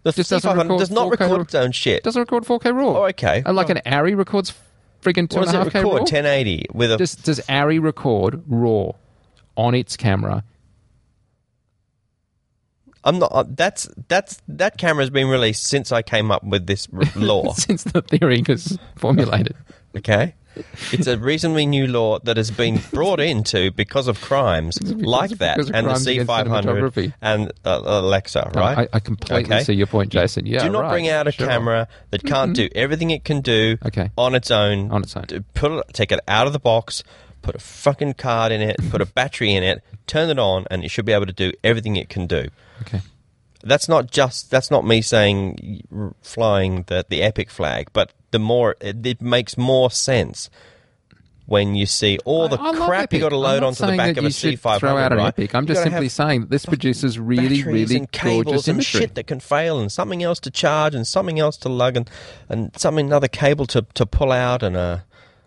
The 0.02 0.12
Just 0.12 0.30
doesn't 0.30 0.56
record 0.56 0.78
does 0.78 0.90
not 0.90 1.10
record 1.10 1.40
its 1.42 1.54
own 1.54 1.72
shit. 1.72 2.02
Doesn't 2.04 2.20
record 2.20 2.44
4K 2.44 2.74
RAW. 2.74 2.96
Oh, 2.96 3.04
okay. 3.08 3.42
And 3.44 3.54
like 3.56 3.68
Well- 3.68 3.78
an 3.84 3.92
ARRI 3.92 4.14
records 4.16 4.54
friggin' 5.02 5.28
two 5.28 5.36
what 5.40 5.48
and 5.48 5.52
does 5.52 5.54
a 5.54 5.60
it 5.60 5.64
half 5.64 5.72
K 5.72 5.78
record? 5.80 5.92
RAW. 5.92 5.98
1080 6.00 6.66
with 6.72 6.92
a. 6.92 6.96
Does 6.96 7.14
does 7.14 7.40
ARRI 7.48 7.78
record 7.82 8.42
RAW 8.46 8.92
on 9.56 9.74
its 9.74 9.96
camera? 9.96 10.44
I'm 13.02 13.18
not. 13.18 13.32
Uh, 13.32 13.44
that's 13.48 13.88
that's 14.08 14.40
that 14.48 14.76
camera 14.76 15.02
has 15.02 15.10
been 15.10 15.28
released 15.28 15.64
since 15.64 15.90
I 15.90 16.02
came 16.02 16.30
up 16.30 16.44
with 16.44 16.66
this 16.66 16.86
r- 16.92 17.02
law. 17.16 17.52
Since 17.54 17.84
the 17.84 18.02
theory 18.02 18.42
was 18.46 18.78
formulated. 18.96 19.56
Okay, 19.96 20.34
it's 20.92 21.06
a 21.06 21.16
reasonably 21.18 21.66
new 21.66 21.86
law 21.86 22.18
that 22.20 22.36
has 22.36 22.50
been 22.50 22.80
brought 22.92 23.20
into 23.20 23.70
because 23.70 24.08
of 24.08 24.20
crimes 24.20 24.80
like 24.82 25.30
that, 25.38 25.58
and 25.58 25.86
the 25.86 25.92
C500 25.92 27.12
and 27.22 27.52
uh, 27.64 27.80
Alexa. 27.84 28.50
Right? 28.54 28.78
I, 28.92 28.96
I 28.96 29.00
completely 29.00 29.44
Okay. 29.54 29.64
see 29.64 29.74
your 29.74 29.86
point, 29.86 30.10
Jason. 30.10 30.46
Yeah, 30.46 30.64
do 30.64 30.70
not 30.70 30.82
right. 30.82 30.90
bring 30.90 31.08
out 31.08 31.26
a 31.28 31.32
Sure. 31.32 31.46
camera 31.46 31.88
that 32.10 32.24
can't 32.24 32.54
do 32.54 32.68
everything 32.74 33.10
it 33.10 33.24
can 33.24 33.40
do 33.40 33.78
Okay. 33.86 34.10
on 34.18 34.34
its 34.34 34.50
own. 34.50 34.90
On 34.90 35.02
its 35.02 35.16
own. 35.16 35.24
Put 35.54 35.72
it, 35.72 35.84
take 35.92 36.12
it 36.12 36.20
out 36.26 36.46
of 36.46 36.52
the 36.52 36.58
box, 36.58 37.02
put 37.42 37.54
a 37.54 37.58
fucking 37.60 38.14
card 38.14 38.52
in 38.52 38.60
it, 38.60 38.76
put 38.90 39.00
a 39.00 39.06
battery 39.20 39.54
in 39.54 39.62
it, 39.62 39.82
turn 40.06 40.28
it 40.30 40.38
on, 40.38 40.66
and 40.70 40.84
it 40.84 40.90
should 40.90 41.04
be 41.06 41.12
able 41.12 41.26
to 41.26 41.32
do 41.32 41.52
everything 41.62 41.96
it 41.96 42.08
can 42.08 42.26
do. 42.26 42.48
Okay. 42.82 43.00
That's 43.62 43.88
not 43.88 44.10
just 44.10 44.50
that's 44.50 44.70
not 44.70 44.86
me 44.86 45.02
saying 45.02 45.82
flying 46.22 46.84
the 46.86 47.04
the 47.08 47.22
epic 47.22 47.50
flag, 47.50 47.88
but 47.92 48.12
the 48.30 48.38
more 48.38 48.76
it, 48.80 49.04
it 49.06 49.20
makes 49.22 49.56
more 49.58 49.90
sense 49.90 50.50
when 51.46 51.74
you 51.74 51.84
see 51.84 52.16
all 52.24 52.48
the 52.48 52.56
I- 52.60 52.68
I 52.70 52.86
crap 52.86 53.12
you 53.12 53.18
got 53.18 53.30
to 53.30 53.36
load 53.36 53.64
onto 53.64 53.84
the 53.84 53.96
back 53.96 54.16
of 54.16 54.24
a 54.24 54.30
should 54.30 54.54
C500. 54.60 54.78
Throw 54.78 54.96
out 54.96 55.10
an 55.12 55.18
right? 55.18 55.26
Epic. 55.28 55.52
I'm 55.54 55.64
You 55.64 55.68
just 55.68 55.82
simply 55.82 56.08
saying 56.08 56.46
this 56.46 56.64
produces 56.64 57.18
really, 57.18 57.64
really 57.64 57.96
and 57.96 58.10
cables 58.12 58.44
gorgeous 58.44 58.68
and 58.68 58.76
imagery. 58.76 59.00
shit 59.00 59.14
that 59.16 59.26
can 59.26 59.40
fail, 59.40 59.80
and 59.80 59.90
something 59.90 60.22
else 60.22 60.38
to 60.40 60.50
charge, 60.50 60.94
and 60.94 61.04
something 61.06 61.40
else 61.40 61.56
to 61.58 61.68
lug, 61.68 61.96
and 61.96 62.08
and 62.48 62.70
something 62.78 63.06
another 63.06 63.26
cable 63.28 63.66
to, 63.66 63.82
to 63.94 64.06
pull 64.06 64.30
out, 64.30 64.62
and 64.62 64.76
uh, 64.76 64.98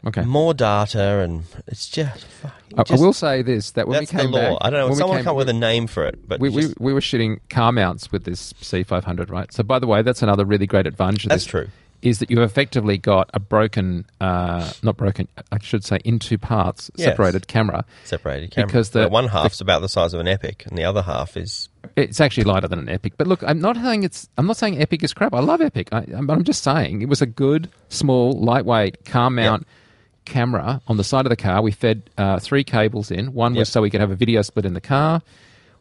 Okay. 0.06 0.24
more 0.24 0.54
data, 0.54 1.20
and 1.20 1.46
it's 1.68 1.88
just. 1.88 2.26
it 2.44 2.52
I, 2.78 2.84
I 2.94 2.98
will 2.98 3.14
say 3.14 3.42
this: 3.42 3.72
that 3.72 3.88
when 3.88 4.00
That's 4.02 4.12
we 4.12 4.18
the 4.18 4.24
came 4.24 4.32
law. 4.34 4.50
back, 4.56 4.58
I 4.60 4.70
don't 4.70 4.80
know. 4.82 4.88
when 4.88 4.96
Someone 4.98 5.18
came- 5.20 5.24
come 5.24 5.32
up 5.32 5.38
with 5.38 5.48
a 5.48 5.54
name 5.54 5.88
for 5.88 6.06
it, 6.06 6.20
but 6.28 6.42
we, 6.42 6.50
you 6.50 6.56
we, 6.80 6.88
we 6.88 6.94
were 6.94 7.00
shooting 7.00 7.40
car 7.50 7.72
mounts 7.72 8.12
with 8.12 8.26
this 8.26 8.52
C500, 8.52 9.30
right? 9.30 9.54
So, 9.54 9.64
by 9.64 9.80
the 9.80 9.88
way, 9.88 10.02
that's 10.02 10.22
another 10.22 10.44
really 10.44 10.68
great 10.68 10.86
advantage. 10.86 11.24
Of 11.24 11.30
That's 11.30 11.46
this, 11.46 11.50
true. 11.50 11.70
Is 12.04 12.20
that 12.20 12.30
you've 12.30 12.40
effectively 12.44 12.98
got 12.98 13.30
a 13.34 13.40
broken, 13.40 14.06
uh, 14.20 14.70
not 14.84 14.98
broken, 14.98 15.30
I 15.54 15.58
should 15.62 15.86
say, 15.86 16.00
in 16.04 16.20
two 16.20 16.38
parts, 16.38 16.92
Yes. 16.98 17.06
separated 17.06 17.48
camera. 17.48 17.86
separated 18.04 18.52
camera. 18.52 18.68
because 18.68 18.90
the- 18.90 19.00
Well, 19.00 19.10
one 19.12 19.28
half's 19.30 19.62
about 19.62 19.82
the 19.82 19.88
size 19.88 20.14
of 20.14 20.20
an 20.20 20.28
Epic, 20.28 20.66
and 20.68 20.78
the 20.78 20.84
other 20.84 21.02
half 21.02 21.38
is 21.38 21.70
It's 21.96 22.20
actually 22.20 22.44
lighter 22.44 22.68
than 22.68 22.80
an 22.80 22.90
Epic. 22.90 23.14
But 23.18 23.28
look, 23.28 23.42
I'm 23.48 23.60
not 23.62 23.78
saying 23.78 24.04
it's. 24.04 24.28
I'm 24.38 24.48
not 24.48 24.58
saying 24.58 24.82
Epic 24.82 25.02
is 25.04 25.14
crap. 25.14 25.34
I 25.34 25.40
love 25.40 25.62
Epic. 25.62 25.90
I, 25.94 26.02
but 26.02 26.34
I'm 26.34 26.44
just 26.44 26.62
saying 26.64 27.02
it 27.02 27.08
was 27.10 27.22
a 27.22 27.26
good, 27.26 27.70
small, 27.90 28.34
lightweight 28.34 29.06
car 29.06 29.30
mount 29.30 29.66
camera 30.26 30.82
on 30.88 30.98
the 30.98 31.04
side 31.04 31.26
of 31.26 31.30
the 31.30 31.36
car. 31.36 31.62
We 31.62 31.72
fed 31.72 32.10
uh, 32.18 32.40
three 32.40 32.64
cables 32.64 33.12
in. 33.12 33.34
One 33.34 33.54
Yep. 33.56 33.60
was 33.60 33.70
so 33.70 33.82
we 33.82 33.90
could 33.90 34.02
have 34.02 34.12
a 34.12 34.16
video 34.16 34.42
split 34.42 34.66
in 34.66 34.74
the 34.74 34.82
car. 34.82 35.22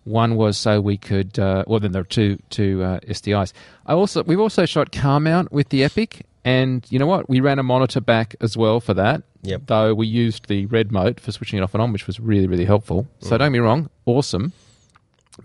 One 0.04 0.36
was 0.36 0.58
so 0.58 0.80
we 0.80 0.96
could. 0.96 1.38
Uh, 1.38 1.64
well, 1.66 1.80
then 1.80 1.92
there 1.92 2.02
are 2.02 2.04
two 2.04 2.38
two 2.50 2.82
uh, 2.82 3.00
SDIs. 3.00 3.52
I 3.86 3.92
also 3.92 4.22
we've 4.24 4.40
also 4.40 4.66
shot 4.66 4.92
car 4.92 5.20
mount 5.20 5.52
with 5.52 5.68
the 5.68 5.84
Epic, 5.84 6.26
and 6.44 6.84
you 6.90 6.98
know 6.98 7.06
what? 7.06 7.28
We 7.28 7.40
ran 7.40 7.58
a 7.58 7.62
monitor 7.62 8.00
back 8.00 8.34
as 8.40 8.56
well 8.56 8.80
for 8.80 8.94
that. 8.94 9.22
Yep. 9.42 9.62
Though 9.66 9.94
we 9.94 10.06
used 10.06 10.48
the 10.48 10.66
REDmote 10.66 11.20
for 11.20 11.32
switching 11.32 11.58
it 11.58 11.62
off 11.62 11.74
and 11.74 11.82
on, 11.82 11.92
which 11.92 12.06
was 12.06 12.18
really 12.18 12.46
really 12.46 12.64
helpful. 12.64 13.04
Mm. 13.04 13.28
So 13.28 13.38
don't 13.38 13.52
be 13.52 13.60
wrong, 13.60 13.90
awesome. 14.06 14.52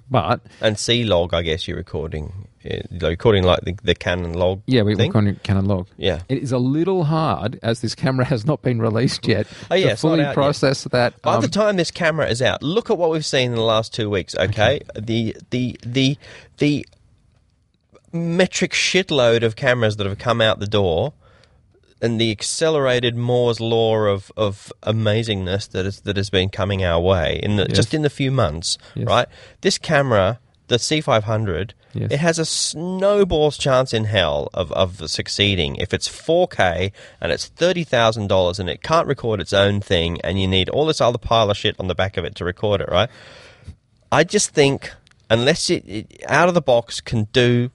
But 0.09 0.41
and 0.61 0.77
C 0.77 1.03
log. 1.03 1.33
I 1.33 1.41
guess 1.41 1.67
you're 1.67 1.77
recording, 1.77 2.47
uh, 2.69 2.77
you're 2.91 3.09
recording 3.09 3.43
like 3.43 3.61
the, 3.61 3.75
the 3.83 3.95
Canon 3.95 4.33
log. 4.33 4.61
Yeah, 4.65 4.81
we, 4.81 4.95
thing. 4.95 5.11
we're 5.13 5.19
on 5.19 5.39
Canon 5.43 5.65
log. 5.65 5.87
Yeah. 5.97 6.21
It 6.29 6.39
is 6.39 6.51
a 6.51 6.57
little 6.57 7.05
hard, 7.05 7.59
as 7.63 7.81
this 7.81 7.95
camera 7.95 8.25
has 8.33 8.45
not 8.45 8.61
been 8.61 8.79
released 8.81 9.27
yet, 9.27 9.47
Oh, 9.71 9.75
yeah, 9.75 9.89
to 9.91 9.95
fully 9.97 10.21
out 10.21 10.27
yet. 10.27 10.33
process 10.33 10.83
that. 10.83 11.21
By 11.21 11.35
um, 11.35 11.41
the 11.41 11.47
time 11.47 11.77
this 11.77 11.91
camera 11.91 12.27
is 12.27 12.41
out, 12.41 12.61
look 12.63 12.89
at 12.89 12.97
what 12.97 13.09
we've 13.11 13.25
seen 13.25 13.51
in 13.51 13.55
the 13.55 13.61
last 13.61 13.93
two 13.93 14.09
weeks. 14.09 14.35
Okay, 14.35 14.81
the 14.99 15.35
the 15.51 15.79
the 15.85 16.17
the 16.57 16.85
metric 18.11 18.71
shitload 18.71 19.43
of 19.43 19.55
cameras 19.55 19.97
that 19.97 20.07
have 20.07 20.17
come 20.17 20.41
out 20.41 20.59
the 20.59 20.67
door. 20.67 21.13
And 22.01 22.19
the 22.21 22.31
accelerated 22.31 23.15
Moore's 23.15 23.59
law 23.59 23.95
of, 24.05 24.31
of 24.37 24.71
amazingness 24.83 25.69
that 25.71 25.85
is 25.85 26.01
that 26.01 26.17
has 26.17 26.29
been 26.29 26.49
coming 26.49 26.83
our 26.83 26.99
way 27.01 27.39
in 27.41 27.55
the, 27.57 27.65
Yes. 27.69 27.75
just 27.75 27.93
in 27.93 28.01
the 28.03 28.09
few 28.09 28.31
months, 28.31 28.77
Yes. 28.95 29.07
right? 29.07 29.27
This 29.61 29.77
camera, 29.77 30.39
the 30.67 30.75
C500, 30.77 31.71
Yes. 31.93 32.11
it 32.11 32.19
has 32.19 32.37
a 32.37 32.45
snowball's 32.45 33.57
chance 33.57 33.93
in 33.93 34.03
hell 34.05 34.49
of, 34.53 34.71
of 34.73 35.09
succeeding 35.09 35.77
if 35.77 35.93
it's 35.93 36.07
4K 36.07 36.91
and 37.19 37.31
it's 37.31 37.47
thirty 37.47 37.83
thousand 37.83 38.27
dollars 38.27 38.59
and 38.59 38.69
it 38.69 38.83
can't 38.83 39.07
record 39.07 39.39
its 39.41 39.53
own 39.53 39.81
thing 39.81 40.21
and 40.21 40.39
you 40.39 40.47
need 40.47 40.69
all 40.69 40.85
this 40.85 41.01
other 41.01 41.17
pile 41.17 41.49
of 41.49 41.57
shit 41.57 41.75
on 41.79 41.87
the 41.87 41.95
back 41.95 42.17
of 42.17 42.25
it 42.25 42.35
to 42.35 42.45
record 42.45 42.81
it, 42.81 42.89
right? 42.89 43.09
I 44.11 44.23
just 44.23 44.51
think 44.51 44.91
unless 45.29 45.69
it, 45.71 45.83
it 45.87 46.23
out 46.27 46.47
of 46.49 46.53
the 46.53 46.61
box 46.61 47.01
can 47.01 47.23
do 47.33 47.71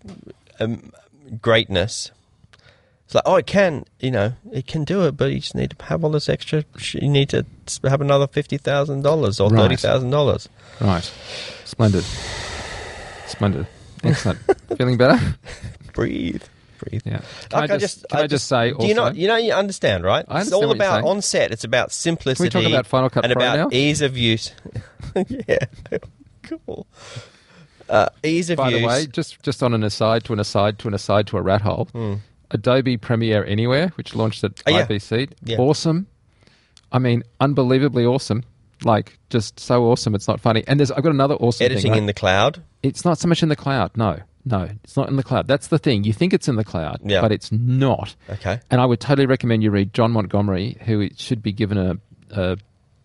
um, 0.61 0.93
greatness. 1.41 2.11
It's 3.13 3.15
like, 3.17 3.25
oh, 3.27 3.37
it 3.37 3.47
can, 3.47 3.85
you 4.01 4.11
know, 4.11 4.33
it 4.53 4.67
can 4.67 4.85
do 4.85 5.05
it, 5.07 5.19
but 5.19 5.33
you 5.33 5.41
just 5.41 5.55
need 5.55 5.69
to 5.79 5.85
have 5.85 6.03
all 6.03 6.09
this 6.09 6.31
extra. 6.31 6.65
You 6.95 7.11
need 7.11 7.29
to 7.29 7.45
have 7.85 8.01
another 8.01 8.27
fifty 8.27 8.57
thousand 8.57 9.03
dollars 9.03 9.39
or 9.39 9.51
Right. 9.51 9.61
thirty 9.61 9.77
thousand 9.77 10.09
dollars. 10.09 10.49
Right. 10.81 11.13
Splendid. 11.67 12.05
Splendid. 13.27 13.67
Excellent. 14.03 14.39
Feeling 14.79 14.97
better? 14.97 15.21
Breathe, 15.93 16.43
breathe. 16.79 17.03
Yeah. 17.05 17.21
Can 17.51 17.61
Like, 17.61 17.71
I 17.71 17.77
just, 17.77 18.09
can 18.09 18.21
I 18.21 18.27
just 18.27 18.47
say 18.49 18.71
do 18.71 18.77
also? 18.77 18.87
you 18.89 18.95
know? 18.95 19.11
You 19.11 19.29
know, 19.29 19.37
you 19.37 19.53
understand, 19.53 20.05
right? 20.05 20.25
I 20.29 20.41
it's 20.41 20.51
all 20.53 20.71
about 20.71 21.05
on 21.05 21.21
set. 21.21 21.51
It's 21.51 21.65
about 21.65 21.93
simplicity. 21.93 22.47
We 22.47 22.63
talk 22.63 22.67
about 22.73 22.87
Final 22.87 23.11
Cut 23.11 23.25
and 23.27 23.35
Pro 23.35 23.43
about 23.43 23.57
now? 23.73 23.77
ease 23.77 24.01
of 24.01 24.17
use. 24.17 24.53
yeah, 25.49 25.59
cool. 26.45 26.87
Uh, 27.91 28.09
ease 28.25 28.49
of 28.49 28.57
by 28.57 28.71
use. 28.71 28.81
the 28.81 28.87
way, 28.87 29.07
just 29.07 29.43
just 29.43 29.63
on 29.63 29.75
an 29.75 29.83
aside 29.85 30.25
to 30.25 30.33
an 30.33 30.41
aside 30.41 30.79
to 30.79 30.89
an 30.89 30.95
aside 30.95 31.27
to 31.27 31.37
a 31.37 31.43
rat 31.43 31.61
hole, 31.61 31.89
Adobe 32.53 32.97
Premiere 32.97 33.45
Anywhere, 33.45 33.89
which 33.97 34.15
launched 34.15 34.45
at. 34.45 34.63
Oh, 34.67 34.71
yeah. 34.71 34.87
IBC, 34.87 35.31
Yeah. 35.45 35.59
awesome. 35.59 36.07
I 36.93 36.99
mean, 36.99 37.23
unbelievably 37.41 38.05
awesome. 38.05 38.45
Like, 38.85 39.19
just 39.31 39.59
so 39.61 39.85
awesome. 39.85 40.15
It's 40.15 40.27
not 40.29 40.41
funny. 40.41 40.65
And 40.67 40.79
there's, 40.81 40.91
I've 40.91 41.03
got 41.03 41.11
another 41.13 41.35
awesome 41.37 41.65
editing 41.65 41.83
thing. 41.83 41.91
right? 41.93 41.99
in 41.99 42.07
the 42.07 42.13
cloud. 42.15 42.63
it's 42.83 43.05
not 43.05 43.19
so 43.19 43.29
much 43.29 43.43
in 43.43 43.49
the 43.49 43.57
cloud. 43.57 43.93
No, 43.97 44.19
no, 44.45 44.69
it's 44.85 44.97
not 44.97 45.09
in 45.09 45.17
the 45.17 45.23
cloud. 45.23 45.47
That's 45.47 45.69
the 45.69 45.79
thing. 45.79 46.03
You 46.05 46.13
think 46.13 46.33
it's 46.35 46.49
in 46.49 46.57
the 46.57 46.65
cloud, 46.65 46.99
Yeah. 47.05 47.21
but 47.21 47.31
it's 47.33 47.53
not. 47.53 48.15
Okay. 48.29 48.59
And 48.71 48.81
I 48.81 48.85
would 48.87 48.99
totally 49.01 49.27
recommend 49.27 49.63
you 49.63 49.71
read 49.71 49.95
John 49.95 50.11
Montgomery, 50.13 50.77
who 50.85 51.09
should 51.17 51.43
be 51.43 51.53
given 51.53 51.79
a, 51.79 51.97
a 52.31 52.57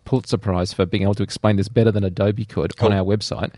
Pulitzer 0.04 0.38
Prize 0.40 0.74
for 0.74 0.86
being 0.88 1.04
able 1.04 1.14
to 1.16 1.24
explain 1.24 1.58
this 1.58 1.68
better 1.70 1.92
than 1.92 2.04
Adobe 2.04 2.46
could 2.46 2.76
Cool. 2.76 2.90
on 2.92 2.98
our 2.98 3.06
website. 3.06 3.54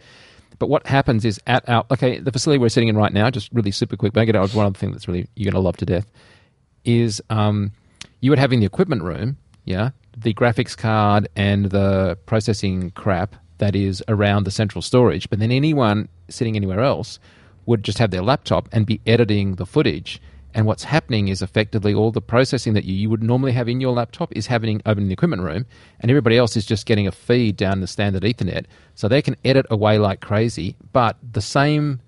But 0.59 0.69
what 0.69 0.85
happens 0.85 1.25
is 1.25 1.39
at 1.47 1.67
our 1.67 1.85
okay, 1.91 2.19
the 2.19 2.31
facility 2.31 2.59
we're 2.59 2.69
sitting 2.69 2.89
in 2.89 2.97
right 2.97 3.13
now, 3.13 3.29
just 3.29 3.49
really 3.53 3.71
super 3.71 3.97
quick. 3.97 4.13
But 4.13 4.21
I 4.21 4.25
get 4.25 4.35
out 4.35 4.43
of 4.43 4.55
one 4.55 4.65
other 4.65 4.77
thing 4.77 4.91
that's 4.91 5.07
really 5.07 5.27
you're 5.35 5.51
going 5.51 5.61
to 5.61 5.65
love 5.65 5.77
to 5.77 5.85
death 5.85 6.11
is 6.85 7.21
um, 7.29 7.71
you 8.21 8.31
would 8.31 8.39
have 8.39 8.53
in 8.53 8.59
the 8.59 8.65
equipment 8.65 9.03
room, 9.03 9.37
yeah, 9.65 9.91
the 10.17 10.33
graphics 10.33 10.77
card 10.77 11.27
and 11.35 11.65
the 11.65 12.17
processing 12.25 12.91
crap 12.91 13.35
that 13.59 13.75
is 13.75 14.03
around 14.07 14.43
the 14.43 14.51
central 14.51 14.81
storage. 14.81 15.29
But 15.29 15.39
then 15.39 15.51
anyone 15.51 16.09
sitting 16.29 16.55
anywhere 16.55 16.81
else 16.81 17.19
would 17.65 17.83
just 17.83 17.97
have 17.99 18.11
their 18.11 18.21
laptop 18.21 18.67
and 18.71 18.85
be 18.85 18.99
editing 19.05 19.55
the 19.55 19.65
footage. 19.65 20.21
And 20.53 20.65
what's 20.65 20.83
happening 20.83 21.27
is 21.27 21.41
effectively 21.41 21.93
all 21.93 22.11
the 22.11 22.21
processing 22.21 22.73
that 22.73 22.85
you, 22.85 22.95
you 22.95 23.09
would 23.09 23.21
normally 23.21 23.51
have 23.51 23.69
in 23.69 23.79
your 23.79 23.93
laptop 23.93 24.35
is 24.35 24.47
happening 24.47 24.81
over 24.85 24.99
in 24.99 25.07
the 25.07 25.13
equipment 25.13 25.43
room, 25.43 25.65
and 25.99 26.09
everybody 26.09 26.37
else 26.37 26.57
is 26.57 26.65
just 26.65 26.85
getting 26.85 27.07
a 27.07 27.11
feed 27.11 27.55
down 27.55 27.81
the 27.81 27.87
standard 27.87 28.23
Ethernet. 28.23 28.65
So 28.95 29.07
they 29.07 29.21
can 29.21 29.35
edit 29.45 29.67
away 29.69 29.99
like 29.99 30.21
crazy, 30.21 30.75
but 30.91 31.17
the 31.31 31.41
same 31.41 32.01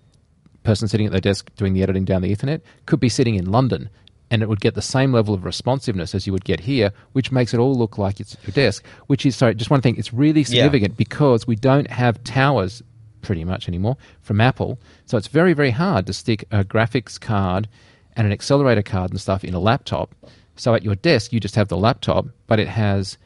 person 0.63 0.87
sitting 0.87 1.05
at 1.05 1.11
their 1.11 1.21
desk 1.21 1.51
doing 1.55 1.73
the 1.73 1.83
editing 1.83 2.05
down 2.05 2.21
the 2.21 2.35
Ethernet 2.35 2.61
could 2.85 2.99
be 2.99 3.09
sitting 3.09 3.35
in 3.35 3.51
London 3.51 3.89
and 4.31 4.41
it 4.41 4.47
would 4.47 4.61
get 4.61 4.75
the 4.75 4.81
same 4.81 5.11
level 5.11 5.33
of 5.33 5.43
responsiveness 5.43 6.15
as 6.15 6.25
you 6.25 6.31
would 6.31 6.45
get 6.45 6.61
here, 6.61 6.93
which 7.11 7.33
makes 7.33 7.53
it 7.53 7.59
all 7.59 7.75
look 7.75 7.97
like 7.97 8.21
it's 8.21 8.33
at 8.33 8.43
your 8.47 8.53
desk. 8.53 8.85
Which 9.07 9.25
is, 9.25 9.35
sorry, 9.35 9.55
just 9.55 9.69
one 9.69 9.81
thing, 9.81 9.97
it's 9.97 10.13
really 10.13 10.45
significant 10.45 10.95
because 10.95 11.45
we 11.45 11.57
don't 11.57 11.91
have 11.91 12.23
towers 12.23 12.81
pretty 13.21 13.43
much 13.43 13.67
anymore 13.67 13.97
from 14.21 14.39
Apple. 14.39 14.79
So 15.05 15.17
it's 15.17 15.27
very, 15.27 15.51
very 15.51 15.71
hard 15.71 16.07
to 16.07 16.13
stick 16.13 16.45
a 16.49 16.63
graphics 16.63 17.19
card 17.19 17.67
and 18.15 18.27
an 18.27 18.33
accelerator 18.33 18.81
card 18.81 19.11
and 19.11 19.19
stuff 19.21 19.43
in 19.43 19.53
a 19.53 19.59
laptop. 19.59 20.13
So 20.55 20.73
at 20.75 20.83
your 20.83 20.95
desk, 20.95 21.33
you 21.33 21.39
just 21.39 21.55
have 21.55 21.69
the 21.69 21.77
laptop, 21.77 22.27
but 22.47 22.59
it 22.59 22.67
has 22.67 23.17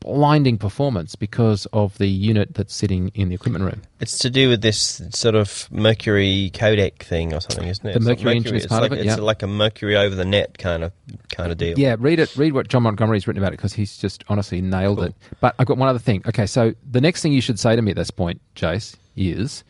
blinding 0.00 0.58
performance 0.58 1.14
because 1.14 1.66
of 1.72 1.96
the 1.98 2.06
unit 2.08 2.54
that's 2.54 2.74
sitting 2.74 3.10
in 3.14 3.28
the 3.28 3.34
equipment 3.36 3.64
room. 3.64 3.82
It's 4.00 4.18
to 4.18 4.30
do 4.30 4.48
with 4.48 4.60
this 4.60 5.00
sort 5.10 5.34
of 5.36 5.68
Mercury 5.70 6.50
codec 6.54 6.98
thing 6.98 7.32
or 7.32 7.40
something, 7.40 7.68
isn't 7.68 7.86
it? 7.86 7.92
The 7.92 7.98
It's 7.98 8.06
like 8.06 8.22
Mercury 8.24 8.56
is 8.58 8.66
part 8.66 8.84
of 8.84 8.90
like, 8.90 8.98
it, 8.98 9.06
It's 9.06 9.16
yeah. 9.16 9.22
like 9.22 9.42
a 9.42 9.46
Mercury 9.46 9.96
over 9.96 10.14
the 10.14 10.24
net 10.24 10.58
kind 10.58 10.82
of 10.82 10.92
kind 11.30 11.52
of 11.52 11.58
deal. 11.58 11.78
Yeah, 11.78 11.94
read 11.98 12.18
it. 12.18 12.34
Read 12.36 12.52
what 12.52 12.66
John 12.68 12.82
Montgomery's 12.82 13.26
written 13.28 13.40
about 13.42 13.52
it 13.52 13.58
because 13.58 13.74
he's 13.74 13.96
just 13.96 14.24
honestly 14.28 14.60
nailed 14.60 14.98
Cool. 14.98 15.06
it. 15.06 15.14
But 15.40 15.54
I've 15.58 15.66
got 15.66 15.78
one 15.78 15.88
other 15.88 16.00
thing. 16.00 16.22
Okay, 16.26 16.46
so 16.46 16.74
the 16.90 17.00
next 17.00 17.22
thing 17.22 17.32
you 17.32 17.40
should 17.40 17.60
say 17.60 17.76
to 17.76 17.82
me 17.82 17.92
at 17.92 17.96
this 17.96 18.10
point, 18.10 18.40
Jace, 18.56 18.96
is, 19.16 19.62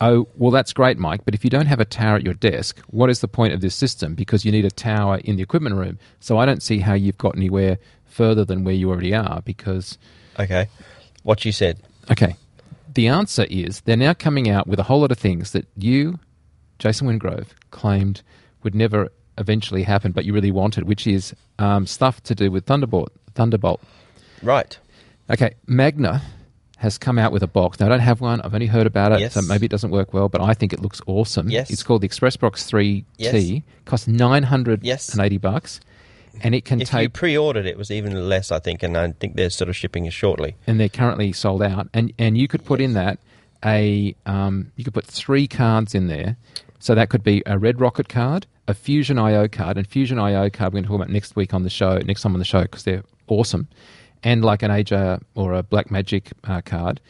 "Oh, 0.00 0.28
well, 0.36 0.50
that's 0.50 0.72
great, 0.72 0.98
Mike. 0.98 1.24
But 1.24 1.34
if 1.34 1.44
you 1.44 1.50
don't 1.50 1.66
have 1.66 1.80
a 1.80 1.84
tower 1.84 2.16
at 2.16 2.22
your 2.24 2.34
desk, 2.34 2.80
what 2.88 3.10
is 3.10 3.20
the 3.20 3.28
point 3.28 3.52
of 3.52 3.60
this 3.60 3.74
system? 3.74 4.14
Because 4.14 4.44
you 4.44 4.52
need 4.52 4.64
a 4.64 4.70
tower 4.70 5.18
in 5.18 5.36
the 5.36 5.42
equipment 5.42 5.76
room. 5.76 5.98
So 6.20 6.38
I 6.38 6.46
don't 6.46 6.62
see 6.62 6.78
how 6.78 6.94
you've 6.94 7.18
got 7.18 7.36
anywhere 7.36 7.78
further 8.06 8.44
than 8.44 8.64
where 8.64 8.74
you 8.74 8.90
already 8.90 9.14
are. 9.14 9.42
Because 9.42 9.98
Okay. 10.38 10.68
What 11.22 11.44
you 11.44 11.52
said. 11.52 11.80
okay, 12.10 12.34
the 12.94 13.08
answer 13.08 13.44
is 13.50 13.82
they're 13.82 13.96
now 13.96 14.14
coming 14.14 14.48
out 14.48 14.66
with 14.66 14.78
a 14.78 14.84
whole 14.84 15.00
lot 15.00 15.12
of 15.12 15.18
things 15.18 15.52
that 15.52 15.66
you, 15.76 16.18
Jason 16.78 17.06
Wingrove, 17.06 17.48
claimed 17.70 18.22
would 18.62 18.74
never 18.74 19.10
eventually 19.38 19.82
happen, 19.82 20.12
but 20.12 20.24
you 20.24 20.32
really 20.32 20.50
wanted, 20.50 20.84
which 20.84 21.06
is 21.06 21.34
um, 21.58 21.86
stuff 21.86 22.22
to 22.24 22.34
do 22.34 22.50
with 22.50 22.64
Thunderbolt. 22.66 23.12
Thunderbolt. 23.34 23.80
Right. 24.42 24.78
Okay, 25.30 25.54
Magma 25.66 26.22
has 26.80 26.96
come 26.98 27.18
out 27.18 27.30
with 27.30 27.42
a 27.42 27.46
box. 27.46 27.78
Now, 27.78 27.86
I 27.86 27.88
don't 27.90 28.00
have 28.00 28.20
one. 28.22 28.40
I've 28.40 28.54
only 28.54 28.66
heard 28.66 28.86
about 28.86 29.12
it, 29.12 29.20
Yes. 29.20 29.34
so 29.34 29.42
maybe 29.42 29.66
it 29.66 29.70
doesn't 29.70 29.90
work 29.90 30.14
well, 30.14 30.28
but 30.30 30.40
I 30.40 30.54
think 30.54 30.72
it 30.72 30.80
looks 30.80 31.00
awesome. 31.06 31.50
Yes. 31.50 31.70
It's 31.70 31.82
called 31.82 32.00
the 32.00 32.08
ExpressBox 32.08 32.64
3T. 32.70 33.04
Yes. 33.18 33.62
Costs 33.84 34.08
980 34.08 34.86
Yes. 34.86 35.14
bucks, 35.40 35.80
and 36.42 36.54
it 36.54 36.64
can 36.64 36.78
take 36.78 36.88
If 36.94 37.02
you 37.02 37.08
pre-ordered 37.10 37.66
it, 37.66 37.70
it 37.70 37.76
was 37.78 37.90
even 37.90 38.28
less, 38.30 38.50
I 38.50 38.60
think, 38.60 38.82
and 38.82 38.96
I 38.96 39.12
think 39.12 39.36
they're 39.36 39.50
sort 39.50 39.68
of 39.68 39.76
shipping 39.76 40.06
it 40.06 40.12
shortly. 40.14 40.56
and 40.66 40.80
they're 40.80 40.88
currently 40.88 41.32
sold 41.32 41.62
out. 41.62 41.88
And 41.92 42.12
and 42.18 42.38
you 42.38 42.48
could 42.48 42.64
put 42.64 42.80
in 42.80 42.94
that 42.94 43.18
a 43.64 44.14
um, 44.26 44.72
you 44.76 44.84
could 44.84 44.94
put 44.94 45.04
three 45.06 45.46
cards 45.46 45.94
in 45.94 46.06
there. 46.06 46.36
So 46.78 46.94
that 46.94 47.10
could 47.10 47.22
be 47.22 47.42
a 47.44 47.58
Red 47.58 47.78
Rocket 47.78 48.08
card, 48.08 48.46
a 48.66 48.72
Fusion 48.72 49.18
IO 49.18 49.48
card, 49.48 49.76
and 49.76 49.86
Fusion 49.86 50.18
IO 50.18 50.48
card 50.48 50.72
we're 50.72 50.78
going 50.78 50.84
to 50.84 50.88
talk 50.88 50.96
about 50.96 51.10
next 51.10 51.36
week 51.36 51.52
on 51.52 51.62
the 51.62 51.68
show, 51.68 51.98
next 51.98 52.22
time 52.22 52.32
on 52.32 52.38
the 52.38 52.44
show 52.46 52.62
because 52.62 52.84
they're 52.84 53.04
awesome, 53.28 53.68
and 54.22 54.44
like 54.44 54.62
an 54.62 54.70
Aja 54.70 55.20
or 55.34 55.54
a 55.54 55.62
Blackmagic 55.62 56.32
uh, 56.44 56.60
card, 56.60 57.00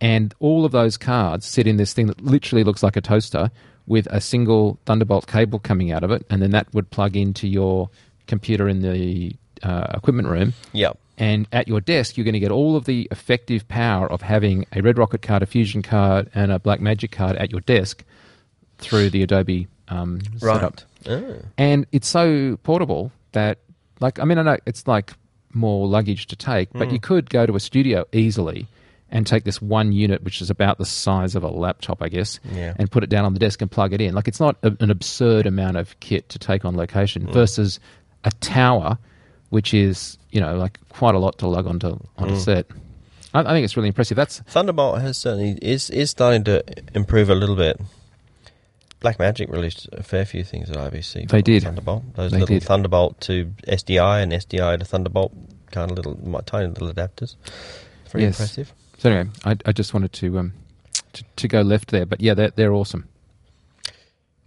and 0.00 0.34
all 0.38 0.64
of 0.64 0.72
those 0.72 0.96
cards 0.96 1.46
sit 1.46 1.66
in 1.66 1.76
this 1.76 1.92
thing 1.92 2.06
that 2.06 2.20
literally 2.22 2.64
looks 2.64 2.82
like 2.82 2.96
a 2.96 3.00
toaster 3.00 3.50
with 3.86 4.06
a 4.10 4.20
single 4.20 4.78
Thunderbolt 4.86 5.26
cable 5.26 5.58
coming 5.58 5.90
out 5.92 6.04
of 6.04 6.10
it, 6.10 6.24
and 6.30 6.40
then 6.40 6.50
that 6.52 6.72
would 6.72 6.90
plug 6.90 7.16
into 7.16 7.48
your 7.48 7.90
computer 8.26 8.68
in 8.68 8.80
the 8.82 9.34
uh, 9.62 9.88
equipment 9.94 10.28
room, 10.28 10.52
Yep. 10.72 10.96
and 11.18 11.46
at 11.52 11.66
your 11.66 11.80
desk, 11.80 12.16
you're 12.16 12.24
going 12.24 12.34
to 12.34 12.40
get 12.40 12.52
all 12.52 12.76
of 12.76 12.84
the 12.84 13.08
effective 13.10 13.66
power 13.68 14.10
of 14.10 14.22
having 14.22 14.64
a 14.72 14.80
Red 14.80 14.96
Rocket 14.96 15.22
card, 15.22 15.42
a 15.42 15.46
Fusion 15.46 15.82
card, 15.82 16.30
and 16.34 16.52
a 16.52 16.58
Blackmagic 16.58 17.10
card 17.10 17.36
at 17.36 17.50
your 17.50 17.60
desk 17.62 18.04
through 18.78 19.10
the 19.10 19.22
Adobe 19.22 19.66
um, 19.88 20.20
setup. 20.38 20.80
Oh. 21.06 21.36
And 21.58 21.86
it's 21.92 22.08
so 22.08 22.58
portable 22.62 23.10
that, 23.32 23.58
like, 23.98 24.18
I 24.20 24.24
mean, 24.24 24.38
I 24.38 24.42
know 24.42 24.56
it's 24.66 24.86
like 24.86 25.12
more 25.52 25.86
luggage 25.88 26.26
to 26.28 26.36
take, 26.36 26.72
but 26.72 26.88
Hmm. 26.88 26.94
you 26.94 27.00
could 27.00 27.28
go 27.30 27.46
to 27.46 27.56
a 27.56 27.60
studio 27.60 28.04
easily 28.12 28.66
and 29.10 29.26
take 29.26 29.42
this 29.44 29.60
one 29.60 29.90
unit, 29.92 30.22
which 30.22 30.40
is 30.40 30.50
about 30.50 30.78
the 30.78 30.84
size 30.86 31.34
of 31.34 31.42
a 31.42 31.48
laptop, 31.48 32.00
I 32.02 32.08
guess, 32.08 32.38
Yeah. 32.54 32.74
and 32.78 32.88
put 32.90 33.02
it 33.02 33.10
down 33.10 33.24
on 33.24 33.32
the 33.34 33.40
desk 33.40 33.60
and 33.60 33.68
plug 33.70 33.92
it 33.92 34.00
in. 34.00 34.14
Like, 34.14 34.28
it's 34.28 34.38
not 34.38 34.56
a, 34.62 34.72
an 34.80 34.90
absurd 34.90 35.46
amount 35.46 35.76
of 35.76 35.98
kit 36.00 36.28
to 36.28 36.38
take 36.38 36.64
on 36.64 36.76
location 36.76 37.22
Hmm. 37.22 37.32
versus 37.32 37.80
a 38.24 38.30
tower, 38.40 38.98
which 39.48 39.74
is, 39.74 40.16
you 40.30 40.40
know, 40.40 40.56
like 40.56 40.78
quite 40.90 41.16
a 41.16 41.18
lot 41.18 41.38
to 41.38 41.48
lug 41.48 41.66
onto 41.66 41.98
on 42.18 42.28
Hmm. 42.28 42.34
a 42.34 42.36
set. 42.38 42.66
I, 43.34 43.40
I 43.40 43.52
think 43.52 43.64
it's 43.64 43.76
really 43.76 43.88
impressive. 43.88 44.14
That's 44.16 44.40
Thunderbolt 44.40 45.00
has 45.00 45.18
certainly 45.18 45.58
is 45.60 45.90
is 45.90 46.10
starting 46.10 46.44
to 46.44 46.62
improve 46.94 47.30
a 47.30 47.34
little 47.34 47.56
bit. 47.56 47.80
Blackmagic 49.00 49.50
released 49.50 49.88
a 49.92 50.02
fair 50.02 50.24
few 50.26 50.44
things 50.44 50.68
at 50.70 50.76
IBC. 50.76 51.28
They 51.30 51.42
did. 51.42 51.62
Thunderbolt. 51.62 52.04
Those 52.16 52.32
They 52.32 52.40
little 52.40 52.54
did. 52.56 52.62
Thunderbolt 52.64 53.20
to 53.22 53.52
SDI 53.66 54.22
and 54.22 54.32
SDI 54.32 54.78
to 54.78 54.84
Thunderbolt 54.84 55.32
kind 55.70 55.90
of 55.90 55.96
little 55.96 56.14
tiny 56.46 56.66
little 56.68 56.92
adapters. 56.92 57.36
Very 58.10 58.24
Yes. 58.24 58.34
impressive. 58.38 58.72
so. 58.98 59.10
Anyway, 59.10 59.30
I, 59.44 59.56
I 59.66 59.72
just 59.72 59.94
wanted 59.94 60.12
to, 60.14 60.38
um, 60.38 60.52
to 61.14 61.24
to 61.36 61.48
go 61.48 61.62
left 61.62 61.90
there, 61.90 62.04
but 62.04 62.20
yeah, 62.20 62.34
they're 62.34 62.50
they're 62.50 62.72
awesome. 62.74 63.08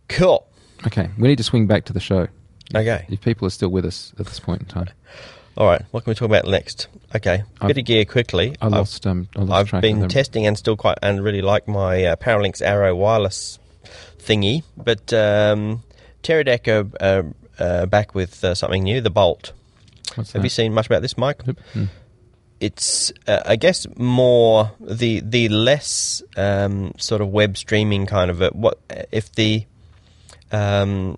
Cool. 0.10 0.46
Okay, 0.86 1.10
we 1.18 1.28
need 1.28 1.38
to 1.38 1.44
swing 1.44 1.66
back 1.66 1.86
to 1.86 1.94
the 1.94 2.00
show. 2.00 2.28
Okay. 2.76 3.06
If 3.10 3.22
people 3.22 3.48
are 3.48 3.52
still 3.52 3.70
with 3.70 3.86
us 3.86 4.14
at 4.20 4.26
this 4.26 4.40
point 4.40 4.62
in 4.62 4.68
time, 4.68 4.90
All 5.56 5.68
right. 5.68 5.82
What 5.92 6.04
can 6.04 6.12
we 6.12 6.16
talk 6.16 6.26
about 6.26 6.48
next? 6.48 6.88
Okay. 7.16 7.44
I've- 7.62 7.68
Bit 7.68 7.78
of 7.78 7.86
gear 7.86 8.06
quickly. 8.06 8.56
I 8.62 8.66
I've- 8.68 8.76
lost 8.76 9.06
um, 9.08 9.28
I 9.36 9.42
lost 9.42 9.74
I've 9.74 9.82
been 9.82 10.08
testing 10.10 10.46
and 10.48 10.58
still 10.58 10.76
quite 10.76 10.98
and 11.02 11.24
really 11.24 11.42
like 11.42 11.68
my 11.68 12.04
uh, 12.06 12.16
Paralinx 12.16 12.62
Arrow 12.62 12.96
wireless 12.96 13.60
thingy, 14.18 14.64
but 14.78 15.12
um, 15.14 15.84
Teradek 16.24 16.68
are, 16.68 17.06
are, 17.06 17.26
uh, 17.60 17.86
back 17.86 18.16
with 18.16 18.44
uh, 18.44 18.56
something 18.56 18.84
new, 18.84 19.02
the 19.02 19.10
Bolt. 19.10 19.54
What's 20.16 20.32
Have 20.34 20.42
that? 20.42 20.46
you 20.46 20.50
seen 20.50 20.74
much 20.74 20.88
about 20.88 21.02
this, 21.02 21.18
Mike? 21.18 21.42
Hmm. 21.44 21.86
It's, 22.60 23.12
uh, 23.28 23.42
I 23.46 23.58
guess, 23.58 23.86
more 23.98 24.72
the 24.80 25.20
the 25.20 25.50
less 25.50 26.24
um, 26.38 26.94
sort 26.98 27.20
of 27.22 27.28
web 27.28 27.58
streaming 27.58 28.06
kind 28.06 28.32
of 28.32 28.42
a, 28.42 28.50
what 28.50 28.80
if 29.12 29.34
the 29.34 29.66
um, 30.52 31.18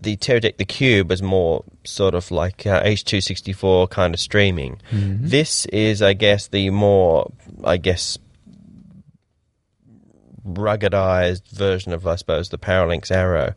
the 0.00 0.16
Teradek 0.16 0.56
the 0.56 0.64
Cube 0.64 1.12
is 1.12 1.22
more 1.22 1.64
sort 1.84 2.14
of 2.14 2.30
like 2.30 2.66
uh, 2.66 2.82
H264 2.82 3.90
kind 3.90 4.14
of 4.14 4.20
streaming. 4.20 4.80
Mm-hmm. 4.90 5.28
This 5.28 5.66
is, 5.66 6.00
I 6.00 6.14
guess, 6.14 6.48
the 6.48 6.70
more 6.70 7.30
I 7.64 7.76
guess 7.76 8.18
ruggedized 10.46 11.48
version 11.50 11.92
of, 11.92 12.06
I 12.06 12.16
suppose, 12.16 12.48
the 12.48 12.58
Paralinx 12.58 13.10
Arrow. 13.10 13.54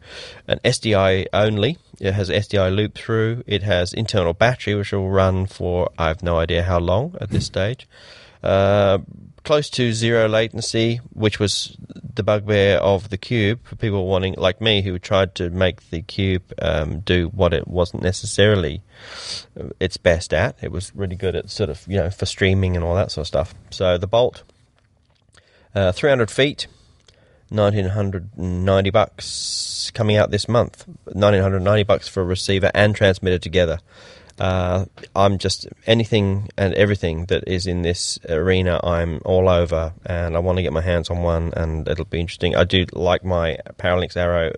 An 0.47 0.59
SDI 0.63 1.27
only. 1.33 1.77
It 1.99 2.13
has 2.13 2.29
SDI 2.29 2.75
loop 2.75 2.95
through. 2.95 3.43
It 3.47 3.63
has 3.63 3.93
internal 3.93 4.33
battery, 4.33 4.75
which 4.75 4.91
will 4.91 5.09
run 5.09 5.45
for 5.45 5.89
I 5.97 6.07
have 6.09 6.23
no 6.23 6.37
idea 6.37 6.63
how 6.63 6.79
long 6.79 7.15
at 7.19 7.29
this 7.29 7.45
stage. 7.45 7.87
Uh, 8.43 8.99
close 9.43 9.69
to 9.69 9.93
zero 9.93 10.27
latency, 10.27 10.97
which 11.13 11.39
was 11.39 11.77
the 12.15 12.23
bugbear 12.23 12.77
of 12.77 13.09
the 13.09 13.17
Cube 13.17 13.59
for 13.63 13.75
people 13.75 14.07
wanting, 14.07 14.35
like 14.37 14.59
me, 14.59 14.81
who 14.81 14.99
tried 14.99 15.35
to 15.35 15.49
make 15.49 15.89
the 15.89 16.01
Cube 16.01 16.43
um, 16.61 16.99
do 16.99 17.27
what 17.29 17.53
it 17.53 17.67
wasn't 17.67 18.03
necessarily 18.03 18.81
uh, 19.59 19.69
its 19.79 19.97
best 19.97 20.33
at. 20.33 20.57
It 20.61 20.71
was 20.71 20.93
really 20.95 21.15
good 21.15 21.35
at 21.35 21.49
sort 21.49 21.69
of 21.69 21.85
you 21.87 21.97
know 21.97 22.09
for 22.09 22.25
streaming 22.25 22.75
and 22.75 22.83
all 22.83 22.95
that 22.95 23.11
sort 23.11 23.23
of 23.23 23.27
stuff. 23.27 23.55
So 23.69 23.97
the 23.97 24.07
Bolt, 24.07 24.43
uh, 25.73 25.91
300 25.91 26.29
feet, 26.29 26.67
1990 27.49 28.89
bucks 28.89 29.91
coming 29.93 30.17
out 30.17 30.31
this 30.31 30.47
month. 30.47 30.87
1990 31.05 31.83
bucks 31.83 32.07
for 32.07 32.21
a 32.21 32.25
receiver 32.25 32.71
and 32.73 32.95
transmitter 32.95 33.39
together. 33.39 33.79
Uh, 34.37 34.85
I'm 35.15 35.37
just 35.37 35.67
anything 35.87 36.49
and 36.57 36.73
everything 36.73 37.25
that 37.25 37.47
is 37.47 37.67
in 37.67 37.83
this 37.83 38.19
arena. 38.27 38.79
I'm 38.83 39.21
all 39.23 39.47
over, 39.47 39.93
and 40.05 40.35
I 40.35 40.39
want 40.39 40.57
to 40.57 40.61
get 40.61 40.73
my 40.73 40.81
hands 40.81 41.09
on 41.09 41.21
one, 41.23 41.53
and 41.55 41.87
it'll 41.87 42.05
be 42.05 42.19
interesting. 42.19 42.55
I 42.55 42.65
do 42.65 42.85
like 42.91 43.23
my 43.23 43.59
Paralinx 43.77 44.17
Arrow. 44.17 44.51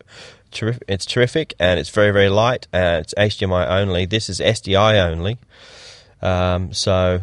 It's 0.88 1.05
terrific, 1.05 1.53
and 1.59 1.79
it's 1.79 1.89
very 1.89 2.11
very 2.11 2.29
light, 2.29 2.67
and 2.73 3.03
it's 3.03 3.13
HDMI 3.15 3.67
only. 3.69 4.05
This 4.05 4.29
is 4.29 4.39
SDI 4.39 5.11
only. 5.11 5.38
Um, 6.23 6.73
so, 6.73 7.21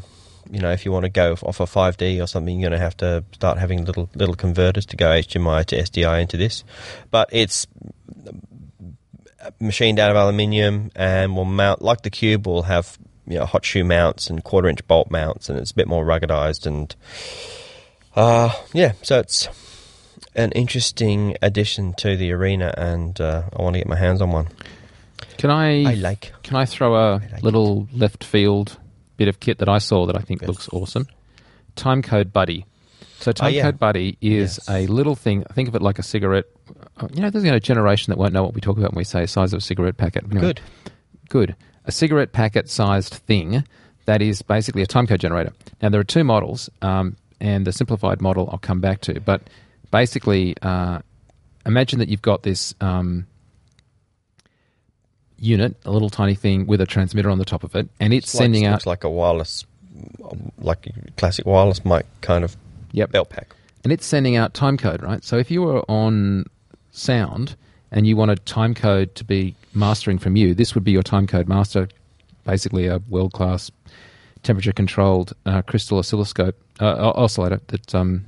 you 0.50 0.60
know, 0.60 0.70
if 0.70 0.84
you 0.84 0.92
want 0.92 1.04
to 1.04 1.10
go 1.10 1.32
off 1.32 1.60
a 1.60 1.64
5D 1.64 2.22
or 2.22 2.26
something, 2.26 2.58
you're 2.58 2.70
going 2.70 2.78
to 2.78 2.84
have 2.84 2.96
to 2.98 3.24
start 3.32 3.58
having 3.58 3.84
little 3.84 4.08
little 4.14 4.34
converters 4.34 4.86
to 4.86 4.96
go 4.96 5.06
HDMI 5.06 5.64
to 5.66 5.76
SDI 5.76 6.22
into 6.22 6.36
this. 6.36 6.64
But 7.10 7.28
it's 7.32 7.66
machined 9.60 9.98
out 9.98 10.10
of 10.10 10.16
aluminium 10.16 10.90
and 10.94 11.36
will 11.36 11.44
mount 11.44 11.82
like 11.82 12.02
the 12.02 12.10
cube 12.10 12.46
will 12.46 12.62
have 12.62 12.98
you 13.26 13.38
know 13.38 13.44
hot 13.44 13.64
shoe 13.64 13.84
mounts 13.84 14.30
and 14.30 14.42
quarter 14.44 14.68
inch 14.68 14.86
bolt 14.86 15.10
mounts 15.10 15.48
and 15.48 15.58
it's 15.58 15.70
a 15.70 15.74
bit 15.74 15.88
more 15.88 16.04
ruggedized 16.04 16.66
and 16.66 16.96
uh 18.16 18.50
yeah 18.72 18.92
so 19.02 19.18
it's 19.18 19.48
an 20.34 20.50
interesting 20.52 21.36
addition 21.42 21.92
to 21.94 22.16
the 22.16 22.32
arena 22.32 22.72
and 22.76 23.20
uh, 23.20 23.42
I 23.56 23.62
want 23.62 23.74
to 23.74 23.80
get 23.80 23.86
my 23.86 23.96
hands 23.96 24.20
on 24.20 24.32
one 24.32 24.48
Can 25.38 25.50
I? 25.50 25.84
I 25.84 25.94
like 25.94 26.32
Can 26.42 26.56
I 26.56 26.64
throw 26.64 26.94
a 26.94 27.20
like 27.32 27.42
little 27.42 27.88
left 27.92 28.24
field 28.24 28.78
bit 29.16 29.28
of 29.28 29.40
kit 29.40 29.58
that 29.58 29.68
I 29.68 29.78
saw 29.78 30.06
that 30.06 30.16
I 30.16 30.20
think 30.20 30.42
looks 30.42 30.68
awesome? 30.72 31.06
Timecode 31.76 32.32
Buddy. 32.32 32.66
So 33.18 33.32
Timecode 33.32 33.44
Oh, 33.44 33.48
yeah. 33.48 33.70
Buddy 33.72 34.18
is 34.20 34.58
Yes. 34.66 34.68
a 34.68 34.86
little 34.86 35.14
thing. 35.14 35.44
Think 35.54 35.68
of 35.68 35.74
it 35.74 35.82
like 35.82 35.98
a 35.98 36.02
cigarette. 36.02 36.44
uh, 36.98 37.08
You 37.12 37.22
know, 37.22 37.30
there's 37.30 37.44
a 37.44 37.60
generation 37.60 38.10
that 38.10 38.18
won't 38.18 38.32
know 38.32 38.42
what 38.42 38.54
we 38.54 38.60
talk 38.60 38.76
about 38.76 38.92
when 38.92 38.98
we 38.98 39.04
say 39.04 39.26
size 39.26 39.52
of 39.52 39.58
a 39.58 39.60
cigarette 39.62 39.96
packet. 39.96 40.24
Anyway, 40.24 40.40
good 40.40 40.60
Good. 41.30 41.56
A 41.86 41.92
cigarette 41.92 42.32
packet 42.32 42.68
sized 42.68 43.14
thing 43.14 43.64
that 44.06 44.20
is 44.22 44.42
basically 44.42 44.82
a 44.82 44.86
timecode 44.86 45.18
generator. 45.18 45.52
Now, 45.82 45.88
there 45.88 46.00
are 46.00 46.04
two 46.04 46.22
models, 46.24 46.68
um, 46.82 47.16
and 47.40 47.66
the 47.66 47.72
simplified 47.72 48.20
model 48.20 48.48
I'll 48.52 48.58
come 48.58 48.80
back 48.80 49.00
to. 49.02 49.20
But 49.20 49.42
basically, 49.90 50.54
uh, 50.62 51.00
imagine 51.66 51.98
that 51.98 52.08
you've 52.08 52.22
got 52.22 52.42
this 52.42 52.74
um, 52.80 53.26
unit, 55.44 55.76
a 55.84 55.90
little 55.90 56.10
tiny 56.10 56.34
thing 56.34 56.66
with 56.66 56.80
a 56.80 56.86
transmitter 56.86 57.30
on 57.30 57.38
the 57.38 57.44
top 57.44 57.62
of 57.64 57.74
it, 57.76 57.88
and 58.00 58.12
it's 58.12 58.26
Looks 58.26 58.34
like- 58.34 58.44
sending 58.44 58.66
out. 58.66 58.72
looks 58.72 58.86
like 58.86 59.04
a 59.04 59.10
wireless 59.10 59.64
like 60.58 60.88
classic 61.16 61.46
wireless 61.46 61.84
mic 61.84 62.04
kind 62.20 62.42
of 62.44 62.56
Yep. 62.92 63.12
belt 63.12 63.30
pack 63.30 63.54
and 63.84 63.92
it's 63.92 64.04
sending 64.06 64.34
out 64.34 64.52
timecode, 64.54 65.02
right? 65.02 65.22
So 65.22 65.36
if 65.38 65.50
you 65.50 65.62
were 65.62 65.88
on 65.90 66.46
sound 66.90 67.54
and 67.92 68.06
you 68.06 68.16
wanted 68.16 68.44
timecode 68.44 69.14
to 69.14 69.24
be 69.24 69.54
mastering 69.74 70.18
from 70.18 70.34
you, 70.36 70.54
this 70.54 70.74
would 70.74 70.82
be 70.84 70.90
your 70.92 71.02
timecode 71.02 71.46
master, 71.48 71.88
basically 72.44 72.86
a 72.86 72.98
world 73.08 73.32
class 73.32 73.70
temperature 74.42 74.72
controlled 74.72 75.32
uh, 75.46 75.62
crystal 75.62 75.98
oscilloscope 75.98 76.56
uh, 76.80 77.12
oscillator 77.14 77.60
that's 77.68 77.94
um, 77.94 78.24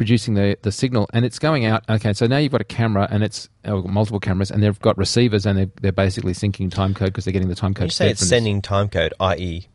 producing 0.00 0.32
the, 0.32 0.56
the 0.62 0.72
signal 0.72 1.06
and 1.12 1.26
it's 1.26 1.38
going 1.38 1.66
out. 1.66 1.84
Okay, 1.86 2.14
so 2.14 2.26
now 2.26 2.38
you've 2.38 2.52
got 2.52 2.62
a 2.62 2.64
camera 2.64 3.06
and 3.10 3.22
it's 3.22 3.50
uh, 3.66 3.76
multiple 3.82 4.18
cameras 4.18 4.50
and 4.50 4.62
they've 4.62 4.80
got 4.80 4.96
receivers 4.96 5.44
and 5.44 5.58
they're, 5.58 5.70
they're 5.82 5.92
basically 5.92 6.32
syncing 6.32 6.70
timecode 6.70 7.08
because 7.08 7.26
they're 7.26 7.32
getting 7.32 7.50
the 7.50 7.54
timecode. 7.54 7.80
When 7.80 7.86
you 7.88 7.90
say 7.90 8.08
it's 8.08 8.26
sending 8.26 8.62
time 8.62 8.88
code 8.88 9.12
i.e. 9.20 9.68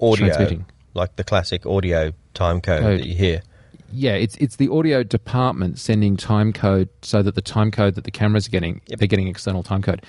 audio 0.00 0.64
like 0.94 1.14
the 1.14 1.22
classic 1.22 1.66
audio 1.66 2.12
time 2.34 2.60
code 2.60 2.82
Code. 2.82 2.98
that 2.98 3.06
you 3.06 3.14
hear 3.14 3.42
Yeah, 3.92 4.14
it's 4.14 4.34
it's 4.38 4.56
the 4.56 4.68
audio 4.70 5.04
department 5.04 5.78
sending 5.78 6.16
time 6.16 6.52
code 6.52 6.88
so 7.02 7.22
that 7.22 7.36
the 7.36 7.40
time 7.40 7.70
code 7.70 7.94
that 7.94 8.02
the 8.02 8.10
cameras 8.10 8.48
are 8.48 8.50
getting, 8.50 8.80
Yep. 8.88 8.98
they're 8.98 9.06
getting 9.06 9.28
external 9.28 9.62
time 9.62 9.82
code. 9.82 10.02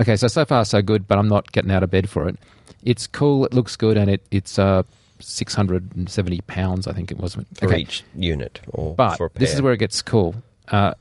Okay, 0.00 0.16
so 0.16 0.26
so 0.26 0.44
far 0.44 0.64
so 0.64 0.82
good, 0.82 1.06
but 1.06 1.18
I'm 1.18 1.28
not 1.28 1.52
getting 1.52 1.70
out 1.70 1.84
of 1.84 1.90
bed 1.92 2.10
for 2.10 2.26
it. 2.26 2.36
It's 2.82 3.06
cool, 3.06 3.44
it 3.44 3.54
looks 3.54 3.76
good, 3.76 3.96
and 3.96 4.10
it 4.10 4.26
it's 4.32 4.58
uh, 4.58 4.82
670 5.20 6.40
pounds, 6.42 6.86
I 6.86 6.92
think 6.92 7.10
it 7.10 7.18
was. 7.18 7.34
for 7.34 7.44
Okay. 7.62 7.78
each 7.78 8.04
unit 8.16 8.60
or 8.68 8.94
But 8.94 9.16
for 9.16 9.26
a 9.26 9.30
pair. 9.30 9.40
this 9.40 9.54
is 9.54 9.62
where 9.62 9.72
it 9.72 9.78
gets 9.78 10.02
cool. 10.02 10.34
Uh, 10.68 10.94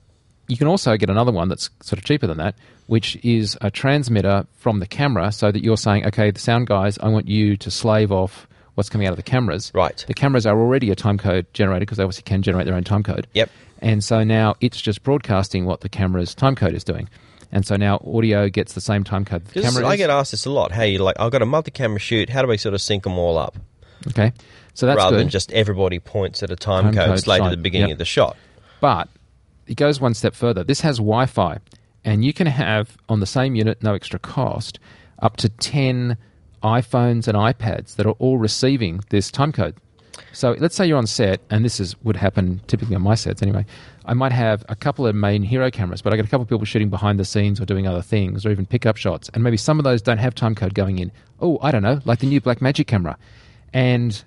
you 0.47 0.57
can 0.57 0.67
also 0.67 0.95
get 0.97 1.09
another 1.09 1.31
one 1.31 1.49
that's 1.49 1.69
sort 1.81 1.99
of 1.99 2.05
cheaper 2.05 2.25
than 2.27 2.37
that, 2.37 2.55
which 2.87 3.17
is 3.23 3.57
a 3.61 3.69
transmitter 3.69 4.45
from 4.57 4.79
the 4.79 4.87
camera, 4.87 5.31
so 5.31 5.51
that 5.51 5.63
you're 5.63 5.75
saying, 5.77 6.05
okay, 6.05 6.31
the 6.31 6.39
sound 6.39 6.67
guys, 6.67 6.97
I 6.99 7.09
want 7.09 7.27
you 7.27 7.57
to 7.57 7.69
slave 7.71 8.11
off 8.11 8.47
what's 8.75 8.89
coming 8.89 9.07
out 9.07 9.11
of 9.11 9.17
the 9.17 9.23
cameras. 9.23 9.71
Right. 9.73 10.03
The 10.07 10.13
cameras 10.13 10.45
are 10.45 10.57
already 10.57 10.89
a 10.91 10.95
timecode 10.95 11.47
generator 11.53 11.81
because 11.81 11.97
they 11.97 12.03
obviously 12.03 12.23
can 12.23 12.43
generate 12.43 12.65
their 12.65 12.75
own 12.75 12.83
timecode. 12.83 13.25
Yep. 13.33 13.49
And 13.81 14.03
so 14.03 14.23
now 14.23 14.55
it's 14.61 14.79
just 14.79 15.03
broadcasting 15.03 15.65
what 15.65 15.81
the 15.81 15.89
camera's 15.89 16.33
timecode 16.33 16.73
is 16.73 16.83
doing. 16.83 17.09
And 17.51 17.65
so 17.65 17.75
now 17.75 18.01
audio 18.05 18.49
gets 18.49 18.73
the 18.73 18.81
same 18.81 19.03
timecode 19.03 19.43
that 19.45 19.53
the 19.53 19.61
camera 19.61 19.85
I 19.87 19.95
get 19.97 20.09
asked 20.09 20.31
this 20.31 20.45
a 20.45 20.51
lot. 20.51 20.71
Hey, 20.71 20.97
like 20.97 21.15
I've 21.19 21.31
got 21.31 21.41
a 21.41 21.45
multi-camera 21.45 21.99
shoot. 21.99 22.29
How 22.29 22.41
do 22.41 22.51
I 22.51 22.55
sort 22.55 22.73
of 22.75 22.81
sync 22.81 23.03
them 23.03 23.17
all 23.17 23.37
up 23.37 23.55
okay. 24.09 24.33
So 24.73 24.85
that's 24.85 24.97
rather 24.97 25.17
good. 25.17 25.21
than 25.21 25.29
just 25.29 25.51
everybody 25.53 25.99
points 25.99 26.43
at 26.43 26.51
a 26.51 26.55
time, 26.55 26.85
Time 26.85 26.93
code 26.93 27.05
code 27.07 27.19
straight 27.19 27.41
at 27.41 27.49
the 27.49 27.57
beginning 27.57 27.89
Yep. 27.89 27.95
of 27.95 27.99
the 27.99 28.05
shot? 28.05 28.37
But 28.79 29.09
it 29.65 29.75
goes 29.75 29.99
one 29.99 30.13
step 30.13 30.35
further. 30.35 30.63
This 30.63 30.81
has 30.81 30.97
Wi 30.97 31.25
Fi, 31.25 31.57
and 32.05 32.23
you 32.23 32.33
can 32.33 32.47
have 32.47 32.95
on 33.09 33.19
the 33.19 33.25
same 33.25 33.55
unit, 33.55 33.81
no 33.81 33.93
extra 33.95 34.19
cost, 34.19 34.79
up 35.19 35.37
to 35.37 35.49
10 35.49 36.15
iPhones 36.63 37.27
and 37.27 37.37
iPads 37.37 37.95
that 37.95 38.05
are 38.05 38.11
all 38.19 38.37
receiving 38.37 39.01
this 39.09 39.31
timecode. 39.31 39.75
So 40.33 40.55
let's 40.59 40.75
say 40.75 40.85
you're 40.87 40.97
on 40.97 41.07
set, 41.07 41.41
and 41.49 41.63
this 41.65 41.79
is 41.79 41.95
would 42.03 42.15
happen 42.15 42.61
typically 42.67 42.95
on 42.95 43.01
my 43.03 43.15
sets 43.15 43.41
anyway. 43.41 43.65
I 44.05 44.13
might 44.13 44.31
have 44.31 44.63
a 44.69 44.75
couple 44.75 45.05
of 45.05 45.15
main 45.15 45.43
hero 45.43 45.69
cameras, 45.69 46.01
but 46.01 46.13
I 46.13 46.15
got 46.17 46.25
a 46.25 46.29
couple 46.29 46.43
of 46.43 46.49
people 46.49 46.65
shooting 46.65 46.89
behind 46.89 47.19
the 47.19 47.25
scenes 47.25 47.59
or 47.59 47.65
doing 47.65 47.87
other 47.87 48.01
things, 48.01 48.45
or 48.45 48.51
even 48.51 48.65
pickup 48.65 48.97
shots, 48.97 49.29
and 49.33 49.43
maybe 49.43 49.57
some 49.57 49.79
of 49.79 49.83
those 49.83 50.01
don't 50.01 50.17
have 50.17 50.33
timecode 50.33 50.73
going 50.73 50.99
in. 50.99 51.11
Oh, 51.39 51.59
I 51.61 51.71
don't 51.71 51.83
know, 51.83 51.99
like 52.05 52.19
the 52.19 52.27
new 52.27 52.41
Blackmagic 52.41 52.87
camera, 52.87 53.17
and 53.73 54.23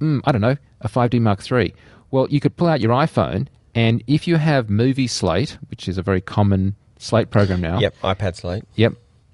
mm, 0.00 0.20
I 0.24 0.32
don't 0.32 0.40
know, 0.40 0.56
a 0.80 0.88
5D 0.88 1.20
Mark 1.20 1.50
III. 1.50 1.74
Well, 2.10 2.26
you 2.28 2.40
could 2.40 2.56
pull 2.56 2.68
out 2.68 2.80
your 2.80 2.92
iPhone, 2.92 3.46
and 3.74 4.02
if 4.06 4.26
you 4.26 4.36
have 4.36 4.68
Movie 4.68 5.06
Slate, 5.06 5.58
which 5.70 5.88
is 5.88 5.96
a 5.98 6.02
very 6.02 6.20
common 6.20 6.74
Slate 6.98 7.30
program 7.30 7.60
now, 7.60 7.78
Yep, 7.80 7.94
iPad 8.02 8.36
slate. 8.36 8.64
Yep, 8.74 8.92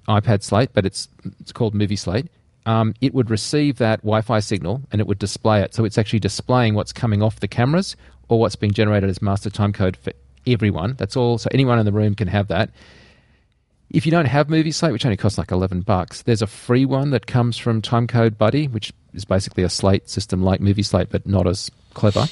iPad 0.09 0.43
Slate, 0.45 0.71
but 0.73 0.87
it's 0.87 1.09
it's 1.41 1.51
called 1.53 1.75
Movie 1.75 1.97
Slate. 1.97 2.27
Um, 2.65 2.95
it 3.01 3.15
would 3.15 3.31
receive 3.31 3.79
that 3.79 4.01
Wi-Fi 4.01 4.41
signal 4.41 4.83
and 4.91 5.01
it 5.01 5.07
would 5.07 5.19
display 5.19 5.63
it. 5.63 5.73
So 5.75 5.85
it's 5.85 5.99
actually 5.99 6.19
displaying 6.19 6.75
what's 6.75 6.93
coming 6.93 7.23
off 7.23 7.39
the 7.39 7.47
cameras 7.49 7.95
or 8.29 8.41
what's 8.41 8.57
being 8.57 8.73
generated 8.73 9.09
as 9.09 9.23
master 9.23 9.51
timecode 9.51 9.95
for 9.97 10.13
everyone. 10.49 10.95
That's 10.99 11.17
all. 11.17 11.39
So 11.39 11.49
anyone 11.53 11.79
in 11.79 11.87
the 11.87 11.93
room 11.93 12.15
can 12.17 12.27
have 12.29 12.49
that. 12.49 12.71
If 13.91 14.05
you 14.05 14.11
don't 14.11 14.27
have 14.27 14.51
Movie 14.51 14.73
Slate, 14.73 14.93
which 14.93 15.05
only 15.05 15.17
costs 15.17 15.39
like 15.39 15.51
eleven 15.53 15.81
bucks, 15.81 16.23
there's 16.23 16.43
a 16.43 16.47
free 16.47 16.85
one 16.85 17.11
that 17.11 17.27
comes 17.27 17.57
from 17.57 17.83
Timecode 17.83 18.37
Buddy, 18.37 18.67
which 18.67 18.93
is 19.17 19.25
basically 19.25 19.65
a 19.65 19.69
Slate 19.69 20.09
system 20.09 20.43
like 20.43 20.61
Movie 20.61 20.83
Slate, 20.83 21.09
but 21.11 21.27
not 21.27 21.47
as 21.47 21.71
clever. 21.95 22.27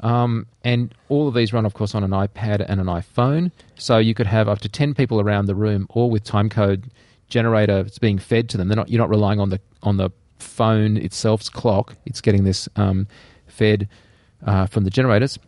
Um, 0.00 0.46
and 0.62 0.94
all 1.08 1.26
of 1.28 1.34
these 1.34 1.52
run, 1.52 1.64
of 1.64 1.72
course, 1.74 1.94
on 1.94 2.04
an 2.04 2.10
iPad 2.10 2.64
and 2.68 2.80
an 2.80 2.86
iPhone. 2.86 3.50
So 3.76 3.98
you 3.98 4.14
could 4.14 4.26
have 4.26 4.48
up 4.48 4.58
to 4.60 4.68
10 4.68 4.94
people 4.94 5.20
around 5.20 5.46
the 5.46 5.54
room, 5.54 5.86
all 5.90 6.10
with 6.10 6.24
timecode 6.24 6.84
generator 7.28 7.82
that's 7.82 7.98
being 7.98 8.18
fed 8.18 8.48
to 8.50 8.58
them. 8.58 8.68
They're 8.68 8.76
not, 8.76 8.90
you're 8.90 9.00
not 9.00 9.08
relying 9.08 9.40
on 9.40 9.48
the, 9.48 9.60
on 9.82 9.96
the 9.96 10.10
phone 10.38 10.96
itself's 10.98 11.48
clock. 11.48 11.96
It's 12.04 12.20
getting 12.20 12.44
this 12.44 12.68
um, 12.76 13.06
fed 13.46 13.88
uh, 14.44 14.66
from 14.66 14.84
the 14.84 14.90
generators. 14.90 15.38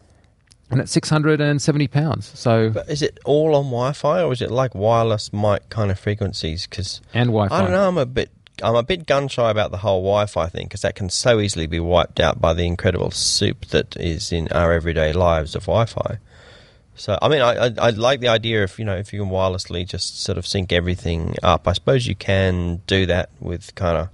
and 0.70 0.80
it's 0.80 0.92
six 0.92 1.08
hundred 1.10 1.40
and 1.40 1.60
seventy 1.60 1.88
pounds. 1.88 2.30
So 2.38 2.70
But 2.70 2.88
is 2.88 3.02
it 3.02 3.18
all 3.24 3.54
on 3.54 3.64
Wi-Fi 3.64 4.22
or 4.22 4.32
is 4.32 4.42
it 4.42 4.50
like 4.50 4.74
wireless 4.74 5.32
mic 5.32 5.68
kind 5.68 5.90
of 5.90 5.98
frequencies? 5.98 6.66
Because 6.66 7.00
and 7.14 7.28
Wi-Fi. 7.28 7.54
I 7.54 7.62
don't 7.62 7.70
know. 7.70 7.86
I'm 7.88 7.98
a 7.98 8.06
bit. 8.06 8.30
I'm 8.62 8.74
a 8.74 8.82
bit 8.82 9.06
gun 9.06 9.28
shy 9.28 9.50
about 9.50 9.70
the 9.70 9.78
whole 9.78 10.00
Wi-Fi 10.02 10.48
thing 10.48 10.66
because 10.66 10.82
that 10.82 10.94
can 10.94 11.10
so 11.10 11.40
easily 11.40 11.66
be 11.66 11.80
wiped 11.80 12.20
out 12.20 12.40
by 12.40 12.54
the 12.54 12.66
incredible 12.66 13.10
soup 13.10 13.66
that 13.66 13.96
is 13.96 14.32
in 14.32 14.48
our 14.48 14.72
everyday 14.72 15.12
lives 15.12 15.54
of 15.54 15.62
Wi-Fi. 15.62 16.18
So 16.96 17.16
I 17.22 17.28
mean, 17.28 17.40
I, 17.40 17.66
I 17.66 17.72
I 17.78 17.90
like 17.90 18.20
the 18.20 18.28
idea 18.28 18.64
of 18.64 18.76
you 18.78 18.84
know 18.84 18.96
if 18.96 19.12
you 19.12 19.20
can 19.22 19.30
wirelessly 19.30 19.86
just 19.86 20.20
sort 20.20 20.36
of 20.36 20.46
sync 20.46 20.72
everything 20.72 21.36
up. 21.42 21.68
I 21.68 21.72
suppose 21.72 22.06
you 22.06 22.16
can 22.16 22.82
do 22.86 23.06
that 23.06 23.30
with 23.40 23.74
kind 23.76 23.96
of 23.96 24.08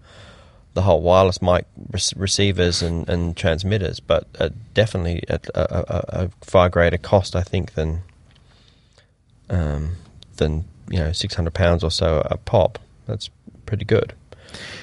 the 0.75 0.83
whole 0.83 1.01
wireless 1.01 1.41
mic 1.41 1.67
re- 1.93 2.01
receivers 2.17 2.83
and, 2.83 3.09
and 3.09 3.37
transmitters, 3.37 4.01
but 4.01 4.27
uh, 4.39 4.51
definitely 4.75 5.23
at 5.29 5.49
a, 5.55 5.79
a, 5.79 6.25
a 6.25 6.31
far 6.43 6.69
greater 6.69 6.99
cost, 6.99 7.35
I 7.35 7.43
think, 7.43 7.75
than 7.75 8.03
um, 9.49 9.97
than 10.37 10.65
you 10.91 10.99
know 10.99 11.13
six 11.13 11.35
hundred 11.35 11.55
pounds 11.55 11.85
or 11.85 11.91
so 11.91 12.27
a 12.27 12.37
pop. 12.37 12.79
That's 13.07 13.31
pretty 13.67 13.85
good. 13.85 14.13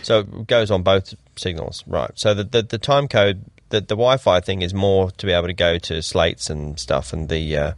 So 0.03 0.19
it 0.19 0.47
goes 0.47 0.71
on 0.71 0.83
both 0.83 1.13
signals, 1.35 1.83
right? 1.87 2.11
So 2.15 2.33
the 2.33 2.43
the, 2.43 2.61
the 2.63 2.77
time 2.77 3.07
code, 3.07 3.43
the 3.69 3.81
the 3.81 3.95
Wi-Fi 3.95 4.39
thing 4.41 4.61
is 4.61 4.73
more 4.73 5.11
to 5.11 5.25
be 5.25 5.31
able 5.31 5.47
to 5.47 5.53
go 5.53 5.77
to 5.77 6.01
slates 6.01 6.49
and 6.49 6.79
stuff, 6.79 7.13
and 7.13 7.29
the 7.29 7.57
uh, 7.57 7.73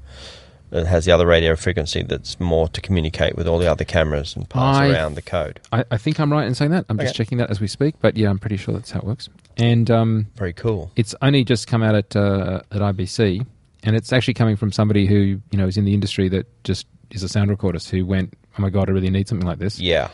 it 0.71 0.87
has 0.87 1.05
the 1.05 1.11
other 1.11 1.27
radio 1.27 1.55
frequency 1.55 2.01
that's 2.01 2.39
more 2.39 2.67
to 2.69 2.81
communicate 2.81 3.35
with 3.35 3.47
all 3.47 3.59
the 3.59 3.69
other 3.71 3.85
cameras 3.85 4.35
and 4.35 4.49
pass 4.49 4.77
I- 4.77 4.89
around 4.89 5.13
the 5.15 5.21
code. 5.21 5.59
I, 5.71 5.83
I 5.91 5.97
think 5.97 6.19
I'm 6.19 6.31
right 6.31 6.47
in 6.47 6.55
saying 6.55 6.71
that. 6.71 6.85
I'm 6.89 6.97
just 6.97 7.09
Okay. 7.11 7.17
checking 7.17 7.37
that 7.37 7.51
as 7.51 7.59
we 7.61 7.67
speak, 7.67 7.93
but 8.01 8.17
yeah, 8.17 8.29
I'm 8.29 8.39
pretty 8.39 8.57
sure 8.57 8.73
that's 8.73 8.89
how 8.89 8.99
it 9.01 9.05
works. 9.05 9.29
And 9.57 9.91
um, 9.91 10.27
Very 10.35 10.53
cool. 10.53 10.91
it's 10.95 11.13
only 11.21 11.43
just 11.43 11.67
come 11.67 11.83
out 11.83 11.93
at 11.93 12.15
uh, 12.15 12.61
at 12.71 12.81
IBC, 12.81 13.45
and 13.83 13.95
it's 13.95 14.11
actually 14.11 14.33
coming 14.33 14.55
from 14.55 14.71
somebody 14.71 15.05
who 15.05 15.15
you 15.51 15.57
know 15.59 15.67
is 15.67 15.77
in 15.77 15.85
the 15.85 15.93
industry 15.93 16.27
that 16.29 16.47
just 16.63 16.87
is 17.11 17.21
a 17.21 17.29
sound 17.29 17.51
recordist 17.51 17.91
who 17.91 18.03
went, 18.03 18.33
"Oh 18.57 18.61
my 18.63 18.71
god, 18.71 18.89
I 18.89 18.93
really 18.93 19.11
need 19.11 19.27
something 19.27 19.47
like 19.47 19.59
this." 19.59 19.79
Yeah. 19.79 20.09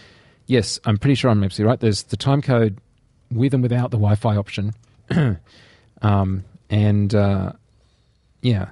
Yes, 0.50 0.80
I'm 0.86 0.98
pretty 0.98 1.14
sure 1.14 1.30
I'm 1.30 1.44
absolutely 1.44 1.70
right. 1.70 1.80
There's 1.80 2.02
the 2.04 2.18
time 2.18 2.42
code 2.42 2.80
with 3.32 3.54
and 3.54 3.62
without 3.62 3.92
the 3.92 3.98
Wi-Fi 3.98 4.36
option, 4.36 4.74
um, 6.02 6.44
and 6.72 7.14
uh, 7.14 7.52
yeah, 8.42 8.70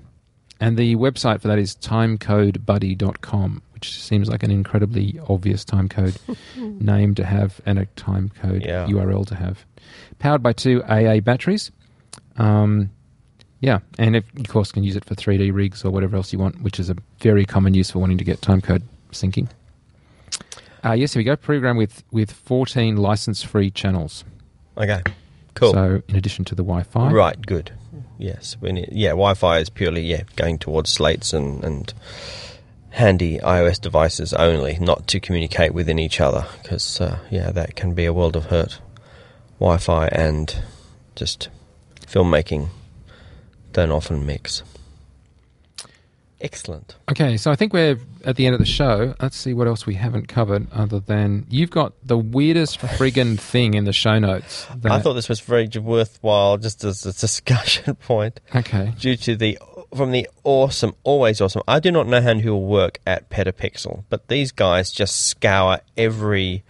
and 0.60 0.76
the 0.76 0.96
website 0.96 1.40
for 1.40 1.48
that 1.50 1.60
is 1.60 1.76
timecodebuddy.com, 1.76 3.62
which 3.76 4.02
seems 4.02 4.28
like 4.28 4.42
an 4.42 4.50
incredibly 4.50 5.20
obvious 5.30 5.64
time 5.64 5.88
code 5.88 6.18
name 6.58 7.14
to 7.14 7.24
have 7.24 7.62
and 7.66 7.78
a 7.78 7.86
time 7.96 8.30
code 8.42 8.64
Yeah. 8.64 8.88
URL 8.88 9.28
to 9.28 9.36
have. 9.36 9.64
Powered 10.18 10.42
by 10.42 10.54
two 10.54 10.84
AA 10.86 11.20
batteries. 11.20 11.70
Um, 12.38 12.90
yeah, 13.60 13.80
and 14.00 14.16
if, 14.16 14.24
of 14.40 14.48
course 14.48 14.72
can 14.72 14.84
use 14.84 14.96
it 14.96 15.06
for 15.06 15.14
3D 15.14 15.54
rigs 15.54 15.84
or 15.86 15.92
whatever 15.92 16.16
else 16.16 16.34
you 16.34 16.40
want, 16.40 16.62
which 16.62 16.80
is 16.80 16.90
a 16.90 16.96
very 17.20 17.46
common 17.46 17.74
use 17.76 17.92
for 17.92 18.00
wanting 18.00 18.18
to 18.18 18.24
get 18.24 18.42
timecode 18.42 18.82
syncing. 19.12 19.48
Uh, 20.88 20.94
yes, 20.94 21.14
here 21.14 21.20
we 21.20 21.26
go. 21.26 21.36
Program 21.36 21.76
with 21.76 22.04
with 22.12 22.32
14 22.32 22.96
license-free 22.96 23.72
channels. 23.72 24.24
Okay. 24.78 25.02
Cool. 25.54 25.74
So 25.74 26.02
in 26.08 26.16
addition 26.16 26.46
to 26.46 26.56
the 26.56 26.64
Wi-Fi, 26.64 27.12
Right, 27.12 27.46
good. 27.46 27.72
Yes, 28.18 28.56
we 28.62 28.72
need, 28.72 28.90
yeah. 28.92 29.10
Wi-Fi 29.10 29.60
is 29.60 29.70
purely 29.70 30.02
yeah 30.02 30.24
going 30.38 30.60
towards 30.60 30.90
slates 30.92 31.34
and 31.34 31.64
and 31.64 31.94
handy 32.92 33.38
iOS 33.40 33.82
devices 33.82 34.34
only, 34.34 34.78
not 34.80 35.08
to 35.08 35.20
communicate 35.20 35.74
within 35.74 36.00
each 36.00 36.22
other, 36.22 36.46
because 36.64 37.02
uh, 37.02 37.20
yeah, 37.30 37.52
that 37.52 37.76
can 37.76 37.94
be 37.94 38.06
a 38.06 38.14
world 38.14 38.36
of 38.36 38.46
hurt. 38.46 38.80
Wi-Fi 39.60 40.08
and 40.08 40.64
just 41.16 41.50
filmmaking 42.06 42.70
don't 43.74 43.92
often 43.92 44.26
mix. 44.26 44.64
Excellent. 46.40 46.96
Okay, 47.10 47.38
so 47.38 47.52
I 47.52 47.56
think 47.56 47.74
we're 47.74 47.98
at 48.24 48.36
the 48.36 48.46
end 48.46 48.54
of 48.54 48.60
the 48.60 48.66
show. 48.66 49.16
Let's 49.20 49.38
see 49.38 49.54
what 49.54 49.68
else 49.68 49.86
we 49.86 49.96
haven't 49.96 50.28
covered 50.28 50.68
other 50.72 51.00
than 51.00 51.46
you've 51.50 51.72
got 51.72 51.94
the 52.04 52.18
weirdest 52.18 52.80
friggin' 52.80 53.40
thing 53.40 53.74
in 53.74 53.86
the 53.86 53.94
show 53.94 54.20
notes. 54.20 54.68
I 54.86 55.00
thought 55.00 55.14
this 55.14 55.30
was 55.30 55.40
very 55.40 55.68
worthwhile, 55.68 56.58
just 56.58 56.84
as 56.84 57.06
a 57.06 57.14
discussion 57.14 57.96
point. 58.08 58.40
Okay. 58.56 58.94
due 59.00 59.16
to 59.18 59.36
the 59.36 59.58
from 59.96 60.12
the 60.12 60.28
awesome, 60.44 60.94
always 61.04 61.40
awesome. 61.42 61.62
I 61.68 61.80
do 61.80 61.92
not 61.92 62.08
know 62.08 62.22
how 62.22 62.34
who 62.36 62.52
will 62.52 62.66
work 62.66 63.00
at 63.08 63.30
Petapixel, 63.30 64.04
but 64.10 64.28
these 64.28 64.52
guys 64.52 64.92
just 64.92 65.28
scour 65.28 65.80
every 65.96 66.64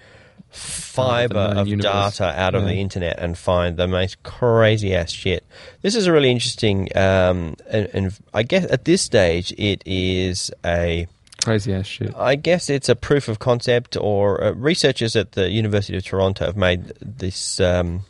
fiber 0.57 1.37
of 1.39 1.67
universe. 1.67 2.17
data 2.17 2.39
out 2.39 2.55
of 2.55 2.63
Yeah. 2.63 2.69
the 2.69 2.75
internet 2.81 3.19
and 3.19 3.37
find 3.37 3.77
the 3.77 3.87
most 3.87 4.21
crazy 4.23 4.95
ass 4.95 5.11
shit. 5.11 5.43
This 5.81 5.95
is 5.95 6.07
a 6.07 6.11
really 6.11 6.31
interesting, 6.31 6.89
um, 6.97 7.55
and, 7.69 7.89
and 7.93 8.19
I 8.33 8.43
guess 8.43 8.65
at 8.71 8.85
this 8.85 9.01
stage 9.01 9.53
it 9.57 9.83
is 9.85 10.51
a. 10.65 11.07
Crazy 11.43 11.73
ass 11.73 11.85
shit. 11.85 12.13
I 12.17 12.35
guess 12.35 12.69
it's 12.69 12.89
a 12.89 12.95
proof 12.95 13.27
of 13.29 13.39
concept, 13.39 13.95
or 13.95 14.43
uh, 14.43 14.51
researchers 14.51 15.15
at 15.15 15.33
the 15.33 15.49
University 15.49 15.95
of 15.97 16.03
Toronto 16.03 16.45
have 16.45 16.57
made 16.57 16.87
this 16.99 17.59
um, 17.59 18.01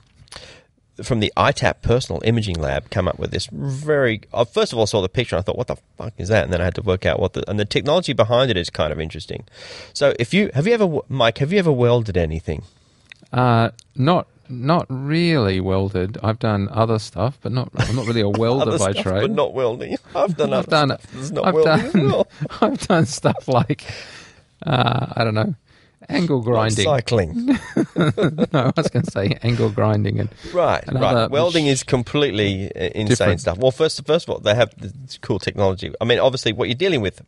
from 1.03 1.19
the 1.19 1.31
EyeTap 1.37 1.81
Personal 1.81 2.21
Imaging 2.25 2.59
Lab. 2.59 2.89
Come 2.89 3.07
up 3.07 3.19
with 3.19 3.31
this 3.31 3.47
very. 3.51 4.21
Uh, 4.33 4.45
first 4.45 4.71
of 4.73 4.77
all, 4.77 4.83
I 4.83 4.85
saw 4.85 5.01
the 5.01 5.09
picture 5.09 5.35
and 5.35 5.41
I 5.41 5.43
thought, 5.43 5.57
"What 5.57 5.67
the 5.67 5.77
fuck 5.97 6.13
is 6.17 6.29
that?" 6.29 6.43
And 6.45 6.53
then 6.53 6.61
I 6.61 6.65
had 6.65 6.75
to 6.75 6.81
work 6.81 7.05
out 7.05 7.19
what 7.19 7.33
the 7.33 7.49
and 7.49 7.59
the 7.59 7.65
technology 7.65 8.13
behind 8.13 8.51
it 8.51 8.57
is 8.57 8.69
kind 8.69 8.91
of 8.91 8.99
interesting. 8.99 9.45
So, 9.93 10.13
if 10.19 10.33
you 10.33 10.49
have 10.53 10.67
you 10.67 10.73
ever, 10.73 10.99
Mike, 11.09 11.37
have 11.39 11.51
you 11.53 11.59
ever 11.59 11.71
welded 11.71 12.17
anything? 12.17 12.63
Uh, 13.33 13.69
not 13.95 14.27
not 14.49 14.85
really 14.89 15.59
welded. 15.59 16.17
I've 16.23 16.39
done 16.39 16.69
other 16.71 16.99
stuff, 16.99 17.37
but 17.41 17.51
not. 17.51 17.69
I'm 17.77 17.95
not 17.95 18.05
really 18.05 18.21
a 18.21 18.29
welder 18.43 18.77
by 18.77 18.91
stuff, 18.91 19.03
trade. 19.03 19.21
but 19.21 19.31
not 19.31 19.53
welding. 19.53 19.97
I've 20.15 20.37
done. 20.37 20.53
I've 20.53 20.67
done. 20.67 20.97
stuff 20.99 21.31
not 21.31 21.45
I've 21.47 21.53
welding 21.53 21.91
done. 21.91 22.11
well. 22.11 22.27
I've 22.61 22.79
done 22.87 23.05
stuff 23.05 23.47
like 23.47 23.83
uh, 24.65 25.07
I 25.15 25.23
don't 25.23 25.35
know, 25.35 25.55
angle 26.09 26.41
grinding. 26.41 26.85
Cycling. 26.85 27.45
no, 27.95 28.47
I 28.53 28.73
was 28.75 28.89
going 28.89 29.05
to 29.05 29.11
say 29.11 29.37
angle 29.43 29.69
grinding 29.69 30.19
and 30.19 30.29
Right, 30.53 30.83
right. 30.91 31.29
Welding 31.29 31.67
is 31.67 31.83
completely 31.83 32.71
insane 32.75 33.07
Different. 33.07 33.41
stuff. 33.41 33.57
Well, 33.57 33.71
first, 33.71 34.05
first 34.05 34.27
of 34.27 34.33
all, 34.33 34.39
they 34.39 34.55
have 34.55 34.73
this 34.77 35.17
cool 35.21 35.39
technology. 35.39 35.93
I 35.99 36.05
mean, 36.05 36.19
obviously, 36.19 36.53
what 36.53 36.67
you're 36.67 36.75
dealing 36.75 37.01
with, 37.01 37.21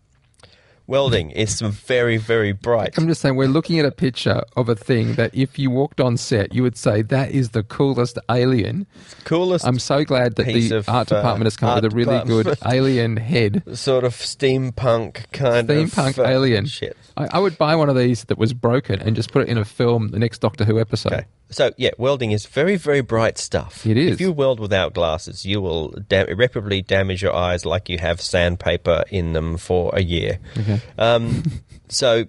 welding, 0.89 1.31
is 1.31 1.57
some 1.57 1.71
very, 1.71 2.17
very 2.17 2.51
bright. 2.51 2.97
I'm 2.97 3.07
just 3.07 3.21
saying 3.21 3.35
we're 3.35 3.47
looking 3.47 3.79
at 3.79 3.85
a 3.85 3.91
picture 3.91 4.43
of 4.57 4.67
a 4.67 4.75
thing 4.75 5.13
that 5.15 5.33
if 5.33 5.57
you 5.57 5.69
walked 5.69 6.01
on 6.01 6.17
set, 6.17 6.53
you 6.53 6.63
would 6.63 6.75
say 6.75 7.01
that 7.03 7.31
is 7.31 7.51
the 7.51 7.63
coolest 7.63 8.17
alien. 8.29 8.87
Coolest 9.23 9.65
I'm 9.65 9.79
so 9.79 10.03
glad 10.03 10.35
that 10.35 10.47
the 10.47 10.75
of, 10.75 10.89
art 10.89 11.11
uh, 11.11 11.17
department 11.17 11.45
has 11.45 11.55
come 11.55 11.69
up 11.69 11.83
with 11.83 11.93
a 11.93 11.95
really 11.95 12.25
good 12.25 12.57
alien 12.65 13.17
head. 13.17 13.63
sort 13.77 14.03
of 14.03 14.13
steampunk 14.15 15.31
kind 15.31 15.69
of 15.69 15.77
Steampunk 15.77 16.17
uh, 16.17 16.27
alien. 16.27 16.65
shit. 16.65 16.97
I, 17.15 17.27
I 17.33 17.39
would 17.39 17.57
buy 17.57 17.75
one 17.75 17.89
of 17.89 17.95
these 17.95 18.25
that 18.25 18.37
was 18.37 18.53
broken 18.53 18.99
and 18.99 19.15
just 19.15 19.31
put 19.31 19.43
it 19.43 19.47
in 19.47 19.57
a 19.57 19.65
film, 19.65 20.09
the 20.09 20.19
next 20.19 20.39
Doctor 20.39 20.65
Who 20.65 20.79
episode. 20.79 21.13
Okay. 21.13 21.25
So 21.51 21.71
yeah, 21.77 21.91
welding 21.97 22.31
is 22.31 22.45
very, 22.45 22.75
very 22.75 23.01
bright 23.01 23.37
stuff. 23.37 23.85
It 23.85 23.97
is. 23.97 24.13
If 24.13 24.21
you 24.21 24.31
weld 24.31 24.59
without 24.59 24.93
glasses, 24.93 25.45
you 25.45 25.61
will 25.61 25.89
da- 25.89 26.25
irreparably 26.25 26.81
damage 26.81 27.21
your 27.21 27.33
eyes 27.33 27.65
like 27.65 27.89
you 27.89 27.97
have 27.97 28.21
sandpaper 28.21 29.03
in 29.09 29.33
them 29.33 29.57
for 29.57 29.91
a 29.93 30.01
year. 30.01 30.39
Okay. 30.57 30.79
Um, 30.97 31.43
so 31.89 32.25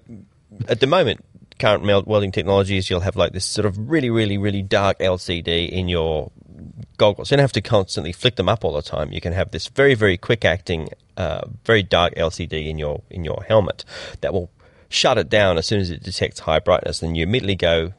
at 0.68 0.80
the 0.80 0.86
moment, 0.86 1.24
current 1.58 1.84
welding 2.06 2.32
technologies, 2.32 2.90
you'll 2.90 3.00
have 3.00 3.16
like 3.16 3.32
this 3.32 3.44
sort 3.44 3.66
of 3.66 3.90
really, 3.90 4.10
really, 4.10 4.38
really 4.38 4.62
dark 4.62 4.98
LCD 4.98 5.68
in 5.68 5.88
your 5.88 6.32
goggles. 6.96 7.30
You 7.30 7.36
don't 7.36 7.42
have 7.42 7.52
to 7.52 7.60
constantly 7.60 8.12
flick 8.12 8.36
them 8.36 8.48
up 8.48 8.64
all 8.64 8.72
the 8.72 8.82
time. 8.82 9.12
You 9.12 9.20
can 9.20 9.32
have 9.32 9.50
this 9.50 9.68
very, 9.68 9.94
very 9.94 10.16
quick 10.16 10.44
acting, 10.44 10.88
uh, 11.16 11.42
very 11.64 11.82
dark 11.82 12.14
LCD 12.14 12.68
in 12.68 12.78
your 12.78 13.02
in 13.10 13.24
your 13.24 13.44
helmet 13.46 13.84
that 14.22 14.32
will 14.32 14.50
shut 14.88 15.18
it 15.18 15.28
down 15.28 15.58
as 15.58 15.66
soon 15.66 15.80
as 15.80 15.90
it 15.90 16.02
detects 16.02 16.40
high 16.40 16.58
brightness, 16.58 17.02
and 17.02 17.16
you 17.16 17.22
immediately 17.22 17.56
go. 17.56 17.92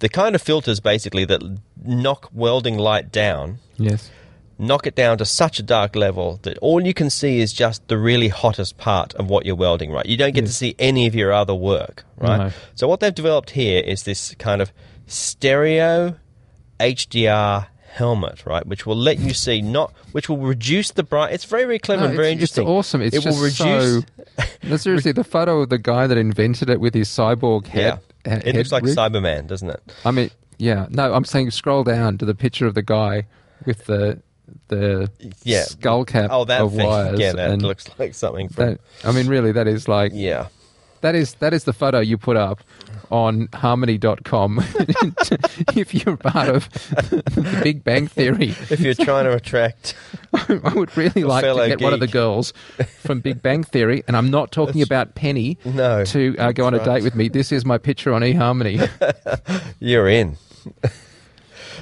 The 0.00 0.08
kind 0.08 0.34
of 0.34 0.42
filters 0.42 0.80
basically 0.80 1.24
that 1.26 1.42
knock 1.84 2.30
welding 2.32 2.78
light 2.78 3.10
down 3.10 3.58
Yes. 3.78 4.10
knock 4.58 4.86
it 4.86 4.94
down 4.94 5.18
to 5.18 5.24
such 5.24 5.58
a 5.58 5.62
dark 5.62 5.96
level 5.96 6.38
that 6.42 6.56
all 6.58 6.84
you 6.84 6.94
can 6.94 7.10
see 7.10 7.40
is 7.40 7.52
just 7.52 7.86
the 7.88 7.98
really 7.98 8.28
hottest 8.28 8.76
part 8.78 9.14
of 9.14 9.28
what 9.28 9.44
you're 9.46 9.54
welding, 9.56 9.90
right? 9.90 10.06
You 10.06 10.16
don't 10.16 10.34
get 10.34 10.46
to 10.46 10.52
see 10.52 10.74
any 10.78 11.06
of 11.06 11.14
your 11.14 11.32
other 11.32 11.54
work, 11.54 12.04
right? 12.16 12.38
No. 12.38 12.50
So 12.74 12.86
what 12.88 13.00
they've 13.00 13.14
developed 13.14 13.50
here 13.50 13.80
is 13.84 14.02
this 14.04 14.34
kind 14.38 14.60
of 14.62 14.72
stereo 15.06 16.16
HDR 16.80 17.66
helmet, 17.92 18.46
right? 18.46 18.66
Which 18.66 18.86
will 18.86 18.96
let 18.96 19.18
you 19.18 19.34
see 19.34 19.62
not, 19.62 19.92
which 20.12 20.28
will 20.28 20.36
reduce 20.38 20.90
the 20.92 21.02
bright. 21.02 21.32
It's 21.32 21.44
very, 21.44 21.64
very 21.64 21.78
clever 21.78 22.02
No, 22.02 22.08
and 22.08 22.16
very 22.16 22.32
it's, 22.32 22.42
it's 22.44 22.58
interesting. 22.58 22.68
awesome. 22.68 23.02
It's 23.02 23.16
it 23.16 23.24
will 23.24 23.40
reduce. 23.42 23.58
so. 23.58 24.02
No, 24.62 24.76
seriously, 24.76 25.10
the 25.12 25.24
photo 25.24 25.62
of 25.62 25.68
the 25.70 25.78
guy 25.78 26.06
that 26.06 26.16
invented 26.18 26.70
it 26.70 26.78
with 26.80 26.94
his 26.94 27.08
cyborg 27.08 27.66
head. 27.66 27.98
It 28.24 28.54
looks 28.56 28.72
like 28.72 28.84
rig. 28.84 28.96
Cyberman, 28.96 29.46
doesn't 29.46 29.70
it? 29.70 29.80
I 30.04 30.10
mean, 30.10 30.30
yeah. 30.58 30.86
No, 30.90 31.12
I'm 31.14 31.24
saying 31.24 31.50
scroll 31.52 31.84
down 31.84 32.18
to 32.18 32.24
the 32.24 32.34
picture 32.34 32.66
of 32.66 32.74
the 32.74 32.82
guy 32.82 33.26
with 33.64 33.84
the 33.86 34.20
the 34.68 35.10
Yeah. 35.44 35.62
skull 35.64 36.04
cap 36.04 36.30
Oh, 36.32 36.44
that 36.46 36.60
of 36.62 36.74
thing. 36.74 36.86
wires. 36.86 37.18
Yeah, 37.20 37.32
that 37.32 37.50
and 37.50 37.62
looks 37.62 37.86
like 37.98 38.14
something 38.14 38.48
from. 38.48 38.64
that. 38.66 38.80
I 39.04 39.12
mean, 39.12 39.26
really, 39.28 39.52
that 39.52 39.66
is 39.68 39.88
like 39.88 40.12
yeah. 40.14 40.46
that 41.02 41.14
is 41.14 41.34
that 41.34 41.52
is 41.52 41.64
the 41.64 41.72
photo 41.72 42.00
you 42.00 42.16
put 42.18 42.36
up 42.36 42.60
on 43.10 43.48
harmony.com 43.54 44.58
if 45.76 45.94
you're 45.94 46.16
part 46.16 46.48
of 46.48 46.68
the 46.70 47.60
Big 47.62 47.84
Bang 47.84 48.06
Theory. 48.06 48.54
If 48.70 48.80
you're 48.80 48.94
trying 48.94 49.24
to 49.24 49.34
attract, 49.34 49.94
I 50.32 50.72
would 50.74 50.96
really 50.96 51.24
like 51.24 51.44
to 51.44 51.68
get 51.68 51.80
one 51.80 51.92
of 51.92 52.00
the 52.00 52.06
girls 52.06 52.52
from 53.00 53.20
Big 53.20 53.42
Bang 53.42 53.64
Theory, 53.64 54.02
and 54.06 54.16
I'm 54.16 54.30
not 54.30 54.52
talking 54.52 54.82
about 54.82 55.14
Penny, 55.14 55.58
No, 55.64 56.04
to 56.04 56.36
uh, 56.38 56.52
go 56.52 56.66
on 56.66 56.74
a 56.74 56.78
right. 56.78 56.84
date 56.84 57.02
with 57.04 57.14
me. 57.14 57.28
This 57.28 57.52
is 57.52 57.64
my 57.64 57.78
picture 57.78 58.12
on 58.12 58.22
eHarmony. 58.22 58.88
you're 59.80 60.08
in. 60.08 60.36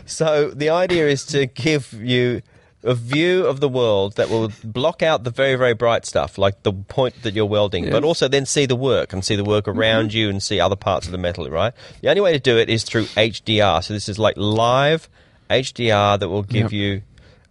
so 0.04 0.50
the 0.50 0.70
idea 0.70 1.08
is 1.08 1.24
to 1.26 1.46
give 1.46 1.92
you 1.92 2.42
a 2.86 2.94
view 2.94 3.44
of 3.46 3.60
the 3.60 3.68
world 3.68 4.16
that 4.16 4.28
will 4.30 4.50
block 4.64 5.02
out 5.02 5.24
the 5.24 5.30
very, 5.30 5.56
very 5.56 5.74
bright 5.74 6.06
stuff, 6.06 6.38
like 6.38 6.62
the 6.62 6.72
point 6.72 7.22
that 7.22 7.34
you're 7.34 7.44
welding, 7.46 7.90
but 7.90 8.04
also 8.04 8.28
then 8.28 8.46
see 8.46 8.64
the 8.66 8.76
work 8.76 9.12
and 9.12 9.24
see 9.24 9.36
the 9.36 9.44
work 9.44 9.66
around 9.68 10.14
you 10.14 10.28
and 10.30 10.42
see 10.42 10.58
other 10.60 10.76
parts 10.76 11.06
of 11.06 11.12
the 11.12 11.18
metal, 11.18 11.48
right? 11.50 11.72
The 12.00 12.08
only 12.08 12.20
way 12.22 12.32
to 12.32 12.38
do 12.40 12.56
it 12.58 12.70
is 12.70 12.84
through 12.84 13.04
HDR. 13.04 13.82
So 13.84 13.92
this 13.92 14.08
is 14.08 14.18
like 14.18 14.36
live 14.36 15.08
HDR 15.50 16.18
that 16.20 16.28
will 16.28 16.42
give 16.42 16.72
Yep. 16.72 16.72
you. 16.72 17.02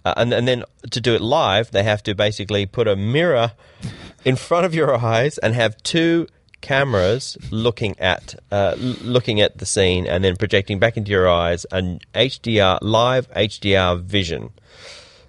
Uh, 0.04 0.14
and, 0.18 0.34
and 0.34 0.48
then 0.48 0.64
to 0.92 1.02
do 1.02 1.16
it 1.16 1.22
live, 1.22 1.72
they 1.72 1.84
have 1.84 2.02
to 2.04 2.14
basically 2.16 2.66
put 2.66 2.88
a 2.88 2.96
mirror 2.96 3.52
in 4.24 4.36
front 4.36 4.66
of 4.66 4.74
your 4.76 4.96
eyes 4.96 5.38
and 5.40 5.54
have 5.56 5.76
two 5.84 6.28
cameras 6.62 7.38
looking 7.52 7.98
at 8.00 8.36
uh, 8.52 8.76
l- 8.80 8.96
looking 9.02 9.40
at 9.42 9.58
the 9.60 9.66
scene 9.66 10.08
and 10.08 10.24
then 10.24 10.36
projecting 10.36 10.80
back 10.80 10.98
into 10.98 11.12
your 11.12 11.30
eyes 11.30 11.66
an 11.72 12.00
HDR 12.14 12.80
live 12.82 13.32
HDR 13.34 14.02
vision. 14.02 14.50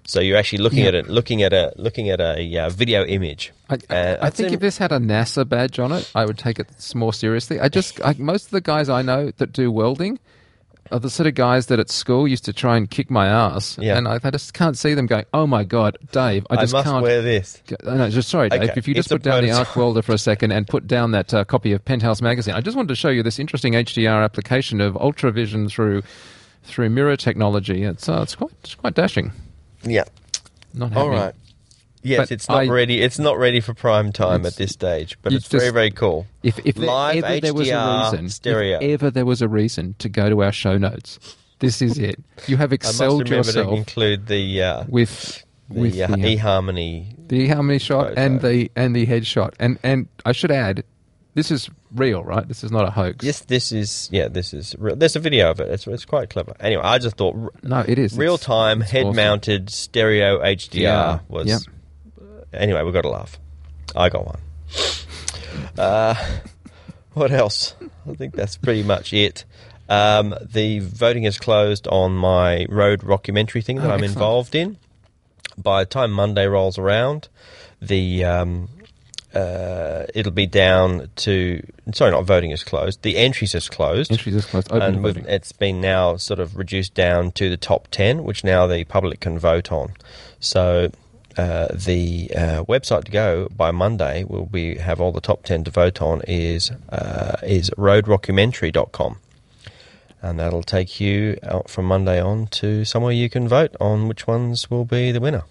So 0.07 0.21
you're 0.21 0.37
actually 0.37 0.59
looking 0.63 0.79
Yeah. 0.79 0.87
at 0.87 0.95
it, 0.95 1.09
looking 1.09 1.43
at 1.43 1.51
a 1.53 1.73
looking 1.75 2.09
at 2.09 2.19
a 2.21 2.57
uh, 2.57 2.69
video 2.69 3.03
image. 3.05 3.51
I, 3.69 3.75
Uh, 3.89 4.17
I 4.21 4.29
think 4.29 4.47
in- 4.49 4.53
if 4.55 4.59
this 4.61 4.77
had 4.77 4.91
a 4.93 4.99
NASA 4.99 5.47
badge 5.47 5.79
on 5.79 5.91
it, 5.91 6.09
I 6.15 6.25
would 6.25 6.37
take 6.37 6.59
it 6.59 6.69
more 6.95 7.13
seriously. 7.13 7.59
I 7.59 7.67
just 7.67 7.99
I, 8.03 8.15
most 8.17 8.45
of 8.45 8.51
the 8.51 8.61
guys 8.61 8.87
I 8.89 9.01
know 9.01 9.31
that 9.37 9.51
do 9.51 9.69
welding 9.69 10.17
are 10.89 10.99
the 10.99 11.09
sort 11.09 11.27
of 11.27 11.35
guys 11.35 11.65
that 11.65 11.77
at 11.79 11.89
school 11.89 12.25
used 12.25 12.45
to 12.45 12.53
try 12.53 12.77
and 12.77 12.89
kick 12.89 13.11
my 13.11 13.27
ass, 13.27 13.77
Yeah. 13.77 13.97
and 13.97 14.07
I, 14.07 14.17
I 14.23 14.31
just 14.31 14.53
can't 14.53 14.77
see 14.77 14.93
them 14.93 15.05
going, 15.07 15.25
"Oh 15.33 15.45
my 15.45 15.65
god, 15.65 15.97
Dave, 16.13 16.47
I 16.49 16.55
I 16.55 16.61
just 16.61 16.71
must 16.71 16.87
can't." 16.87 17.03
wear 17.03 17.21
this. 17.21 17.61
No, 17.83 18.09
just 18.09 18.29
sorry, 18.29 18.47
Dave. 18.47 18.61
Okay, 18.63 18.73
If 18.77 18.87
you 18.87 18.93
just 18.93 19.07
it's 19.11 19.13
put 19.13 19.23
down 19.23 19.43
the 19.43 19.51
arc 19.51 19.75
welder 19.75 20.01
for 20.01 20.13
a 20.13 20.17
second 20.17 20.53
and 20.53 20.65
put 20.65 20.87
down 20.87 21.11
that 21.11 21.33
uh, 21.33 21.43
copy 21.43 21.73
of 21.73 21.83
Penthouse 21.83 22.21
magazine, 22.21 22.53
I 22.55 22.61
just 22.61 22.77
wanted 22.77 22.87
to 22.87 22.95
show 22.95 23.09
you 23.09 23.21
this 23.23 23.39
interesting 23.39 23.73
HDR 23.75 24.23
application 24.23 24.79
of 24.79 24.93
ultravision 24.93 25.69
through 25.69 26.03
through 26.63 26.89
mirror 26.91 27.17
technology. 27.17 27.83
It's 27.83 28.07
uh, 28.07 28.21
it's 28.21 28.35
quite 28.35 28.51
it's 28.63 28.75
quite 28.75 28.93
dashing. 28.95 29.33
Yeah. 29.83 30.03
Not 30.73 30.95
All 30.95 31.05
having- 31.05 31.19
right. 31.19 31.33
Yes, 32.03 32.19
But 32.19 32.31
it's 32.31 32.47
not 32.47 32.57
I- 32.59 32.67
ready. 32.67 33.01
It's 33.01 33.19
not 33.19 33.37
ready 33.37 33.59
for 33.59 33.73
prime 33.73 34.13
time 34.13 34.45
at 34.45 34.55
this 34.55 34.71
stage, 34.71 35.17
but 35.21 35.33
it's 35.33 35.47
very 35.47 35.61
just- 35.63 35.73
very 35.73 35.91
cool. 35.91 36.25
If, 36.43 36.59
if 36.65 36.77
Live 36.77 37.23
ever 37.23 37.39
there 37.41 37.53
was 37.53 37.67
a 37.67 37.71
HDR 37.73 38.11
reason, 38.11 38.29
stereo. 38.29 38.77
if 38.81 38.83
ever 39.01 39.11
there 39.11 39.25
was 39.25 39.41
a 39.41 39.47
reason 39.49 39.95
to 39.99 40.07
go 40.07 40.29
to 40.29 40.41
our 40.43 40.51
show 40.53 40.77
notes, 40.77 41.19
this 41.59 41.81
is 41.81 41.97
it. 41.97 42.23
You 42.45 42.55
have 42.57 42.71
excelled 42.71 43.23
remember 43.23 43.51
to 43.51 43.57
yourself 43.59 43.77
include 43.77 44.27
the 44.27 44.61
uh, 44.61 44.83
with 44.87 45.43
with 45.69 45.93
the, 45.93 46.03
uh, 46.03 46.07
the, 46.07 46.37
eHarmony. 46.37 47.27
the 47.27 47.47
harmony 47.49 47.79
shot 47.79 48.09
photo. 48.09 48.21
and 48.21 48.41
the 48.41 48.71
and 48.77 48.95
the 48.95 49.05
headshot. 49.05 49.53
And 49.59 49.77
and 49.83 50.07
I 50.23 50.31
should 50.31 50.51
add, 50.51 50.83
this 51.33 51.51
is 51.51 51.69
real, 51.93 52.23
right? 52.23 52.47
This 52.47 52.63
is 52.63 52.71
not 52.71 52.85
a 52.87 52.91
hoax. 52.91 53.23
Yes, 53.25 53.41
this 53.41 53.71
is 53.71 54.09
yeah. 54.11 54.27
This 54.27 54.53
is 54.53 54.75
real. 54.79 54.95
There's 54.95 55.15
a 55.15 55.19
video 55.19 55.49
of 55.51 55.59
it. 55.59 55.69
It's, 55.69 55.87
it's 55.87 56.05
quite 56.05 56.29
clever. 56.29 56.53
Anyway, 56.59 56.81
I 56.83 56.97
just 56.99 57.17
thought 57.17 57.35
No, 57.63 57.83
it 57.87 57.97
is 57.99 58.17
real 58.17 58.37
time 58.37 58.81
head 58.81 59.05
awesome. 59.05 59.15
mounted 59.15 59.69
stereo 59.69 60.39
HDR 60.41 60.73
Yeah, 60.81 61.19
was. 61.27 61.47
yep. 61.47 61.61
Anyway, 62.53 62.81
we 62.83 62.91
got 62.91 63.01
to 63.01 63.09
laugh. 63.09 63.39
I 63.95 64.09
got 64.09 64.25
one. 64.25 64.39
Uh, 65.77 66.13
what 67.13 67.31
else? 67.31 67.73
I 68.09 68.13
think 68.13 68.35
that's 68.35 68.57
pretty 68.57 68.83
much 68.83 69.13
it. 69.13 69.45
Um, 69.89 70.35
the 70.41 70.79
voting 70.79 71.23
is 71.23 71.39
closed 71.39 71.87
on 71.87 72.13
my 72.15 72.65
road 72.69 73.01
rockumentary 73.01 73.63
thing 73.63 73.77
that 73.77 73.85
Oh, 73.85 73.93
I'm 73.93 74.03
excellent. 74.03 74.13
involved 74.15 74.55
in. 74.55 74.77
By 75.57 75.81
the 75.83 75.85
time 75.87 76.11
Monday 76.11 76.45
rolls 76.45 76.77
around, 76.77 77.29
the 77.81 78.23
um, 78.25 78.69
uh, 79.33 80.05
it'll 80.15 80.31
be 80.31 80.47
down 80.47 81.09
to 81.17 81.61
sorry, 81.93 82.11
not 82.11 82.25
voting 82.25 82.51
is 82.51 82.63
closed. 82.63 83.01
The 83.01 83.17
entries 83.17 83.53
is 83.53 83.69
closed 83.69 84.11
Entries 84.11 84.35
is 84.35 84.45
closed. 84.45 84.71
Open 84.71 85.05
and 85.05 85.17
it's 85.27 85.51
been 85.51 85.81
now 85.81 86.15
sort 86.15 86.39
of 86.39 86.55
reduced 86.57 86.93
down 86.93 87.31
to 87.33 87.49
the 87.49 87.57
top 87.57 87.87
10, 87.91 88.23
which 88.23 88.43
now 88.43 88.67
the 88.67 88.85
public 88.85 89.19
can 89.19 89.37
vote 89.37 89.71
on. 89.71 89.93
So 90.39 90.91
uh, 91.37 91.67
the 91.73 92.31
uh, 92.35 92.63
website 92.63 93.03
to 93.03 93.11
go 93.11 93.47
by 93.55 93.71
Monday 93.71 94.23
will 94.23 94.45
be 94.45 94.77
have 94.77 95.01
all 95.01 95.11
the 95.11 95.21
top 95.21 95.43
10 95.43 95.65
to 95.65 95.71
vote 95.71 96.01
on 96.01 96.21
is 96.27 96.71
uh, 96.89 97.37
is 97.43 97.69
roadrockumentary.com. 97.71 99.17
And 100.21 100.39
that'll 100.39 100.63
take 100.63 100.99
you 100.99 101.37
out 101.43 101.69
from 101.69 101.85
Monday 101.85 102.19
on 102.19 102.47
to 102.47 102.85
somewhere 102.85 103.11
you 103.11 103.29
can 103.29 103.47
vote 103.47 103.75
on 103.79 104.07
which 104.07 104.25
ones 104.25 104.71
will 104.71 104.85
be 104.85 105.11
the 105.11 105.19
winner. 105.19 105.43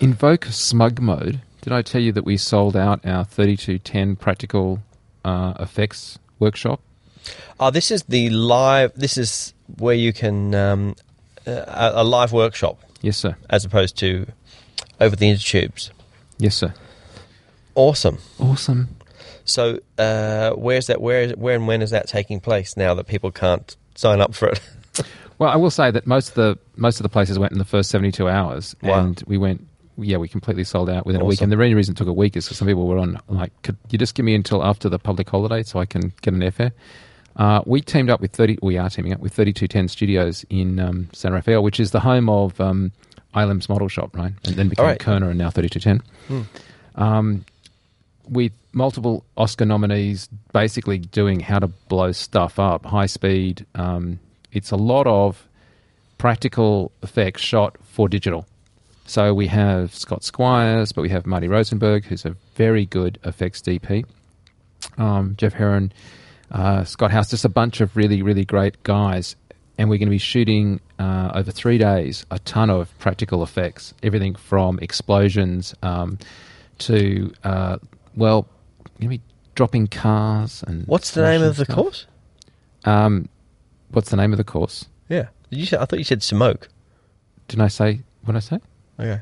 Invoke 0.00 0.44
smug 0.46 1.00
mode. 1.00 1.40
Did 1.64 1.72
I 1.72 1.80
tell 1.80 2.02
you 2.02 2.12
that 2.12 2.26
we 2.26 2.36
sold 2.36 2.76
out 2.76 3.06
our 3.06 3.24
3210 3.24 4.16
practical 4.16 4.80
uh, 5.24 5.54
effects 5.58 6.18
workshop? 6.38 6.78
Oh, 7.58 7.70
this 7.70 7.90
is 7.90 8.02
the 8.02 8.28
live. 8.28 8.92
This 8.94 9.16
is 9.16 9.54
where 9.78 9.94
you 9.94 10.12
can 10.12 10.54
um, 10.54 10.94
uh, 11.46 11.52
a, 11.66 12.02
a 12.02 12.04
live 12.04 12.32
workshop 12.34 12.78
Yes, 13.00 13.16
sir. 13.16 13.34
as 13.48 13.64
opposed 13.64 13.96
to 14.00 14.26
over 15.00 15.16
the 15.16 15.30
intertubes. 15.30 15.88
Yes, 16.36 16.54
sir. 16.54 16.74
Awesome. 17.74 18.18
Awesome. 18.38 18.94
So, 19.46 19.78
uh, 19.96 20.50
where's 20.50 20.88
that? 20.88 21.00
Where, 21.00 21.30
where 21.30 21.54
and 21.56 21.66
when 21.66 21.80
is 21.80 21.90
that 21.92 22.08
taking 22.08 22.40
place? 22.40 22.76
Now 22.76 22.92
that 22.92 23.06
people 23.06 23.30
can't 23.30 23.74
sign 23.94 24.20
up 24.20 24.34
for 24.34 24.48
it. 24.48 24.60
Well, 25.36 25.50
I 25.50 25.56
will 25.56 25.70
say 25.72 25.90
that 25.90 26.06
most 26.06 26.28
of 26.28 26.34
the 26.36 26.58
most 26.76 27.00
of 27.00 27.02
the 27.02 27.08
places 27.08 27.40
went 27.40 27.50
in 27.50 27.58
the 27.58 27.64
first 27.64 27.90
seventy 27.90 28.12
two 28.12 28.28
hours, 28.28 28.76
Wow. 28.84 29.00
and 29.00 29.20
we 29.26 29.36
went. 29.36 29.66
Yeah, 29.96 30.16
we 30.16 30.28
completely 30.28 30.64
sold 30.64 30.90
out 30.90 31.06
within 31.06 31.20
a 31.20 31.24
week. 31.24 31.40
And 31.40 31.52
the 31.52 31.56
only 31.56 31.74
reason 31.74 31.94
it 31.94 31.98
took 31.98 32.08
a 32.08 32.12
week 32.12 32.36
is 32.36 32.44
because 32.46 32.58
some 32.58 32.66
people 32.66 32.86
were 32.86 32.98
on 32.98 33.20
like, 33.28 33.52
could 33.62 33.76
you 33.90 33.98
just 33.98 34.14
give 34.14 34.24
me 34.24 34.34
until 34.34 34.64
after 34.64 34.88
the 34.88 34.98
public 34.98 35.28
holiday 35.28 35.62
so 35.62 35.78
I 35.78 35.86
can 35.86 36.12
get 36.22 36.34
an 36.34 36.40
airfare? 36.40 36.72
Uh, 37.36 37.62
we 37.66 37.80
teamed 37.80 38.10
up 38.10 38.20
with 38.20 38.32
thirty. 38.32 38.58
We 38.62 38.78
are 38.78 38.88
teaming 38.88 39.12
up 39.12 39.20
with 39.20 39.32
thirty 39.32 39.52
two 39.52 39.66
ten 39.66 39.88
Studios 39.88 40.44
in 40.50 40.78
um, 40.78 41.08
San 41.12 41.32
Rafael, 41.32 41.62
which 41.62 41.80
is 41.80 41.90
the 41.90 42.00
home 42.00 42.28
of 42.28 42.60
um, 42.60 42.92
ILM's 43.34 43.68
Model 43.68 43.88
Shop, 43.88 44.16
right? 44.16 44.32
And 44.44 44.54
then 44.54 44.68
became 44.68 44.86
right. 44.86 45.00
Kerner, 45.00 45.30
and 45.30 45.38
now 45.38 45.50
thirty 45.50 45.68
two 45.68 45.80
ten. 45.80 46.02
Um, 46.94 47.44
with 48.28 48.52
multiple 48.72 49.24
Oscar 49.36 49.64
nominees, 49.64 50.28
basically 50.52 50.98
doing 50.98 51.40
how 51.40 51.58
to 51.58 51.66
blow 51.66 52.12
stuff 52.12 52.58
up, 52.58 52.86
high 52.86 53.06
speed. 53.06 53.66
Um, 53.74 54.20
it's 54.52 54.70
a 54.70 54.76
lot 54.76 55.06
of 55.06 55.46
practical 56.18 56.92
effects 57.02 57.42
shot 57.42 57.76
for 57.82 58.08
digital. 58.08 58.46
So 59.06 59.34
we 59.34 59.48
have 59.48 59.94
Scott 59.94 60.24
Squires, 60.24 60.92
but 60.92 61.02
we 61.02 61.10
have 61.10 61.26
Marty 61.26 61.48
Rosenberg, 61.48 62.06
who's 62.06 62.24
a 62.24 62.36
very 62.54 62.86
good 62.86 63.18
effects 63.24 63.60
DP. 63.60 64.06
Um, 64.96 65.34
Jeff 65.36 65.52
Heron, 65.52 65.92
uh, 66.50 66.84
Scott 66.84 67.10
House, 67.10 67.30
just 67.30 67.44
a 67.44 67.50
bunch 67.50 67.80
of 67.80 67.96
really, 67.96 68.22
really 68.22 68.44
great 68.44 68.82
guys. 68.82 69.36
And 69.76 69.90
we're 69.90 69.98
going 69.98 70.06
to 70.06 70.10
be 70.10 70.18
shooting 70.18 70.80
uh, 70.98 71.32
over 71.34 71.50
three 71.50 71.78
days 71.78 72.24
a 72.30 72.38
ton 72.40 72.70
of 72.70 72.96
practical 72.98 73.42
effects, 73.42 73.92
everything 74.02 74.34
from 74.34 74.78
explosions 74.80 75.74
um, 75.82 76.18
to, 76.78 77.32
uh, 77.42 77.78
well, 78.16 78.48
going 79.00 79.10
to 79.10 79.18
be 79.18 79.20
dropping 79.54 79.88
cars 79.88 80.64
and. 80.66 80.86
What's 80.86 81.10
the 81.10 81.22
name 81.22 81.42
of 81.42 81.56
the 81.56 81.64
stuff. 81.64 81.76
course? 81.76 82.06
Um, 82.84 83.28
what's 83.90 84.10
the 84.10 84.16
name 84.16 84.32
of 84.32 84.38
the 84.38 84.44
course? 84.44 84.86
Yeah. 85.08 85.28
Did 85.50 85.58
you 85.58 85.66
say? 85.66 85.76
I 85.76 85.84
thought 85.84 85.98
you 85.98 86.04
said 86.04 86.22
smoke. 86.22 86.68
Didn't 87.48 87.62
I 87.62 87.68
say 87.68 88.02
what 88.24 88.32
did 88.32 88.38
I 88.38 88.40
say? 88.40 88.60
Okay. 88.98 89.20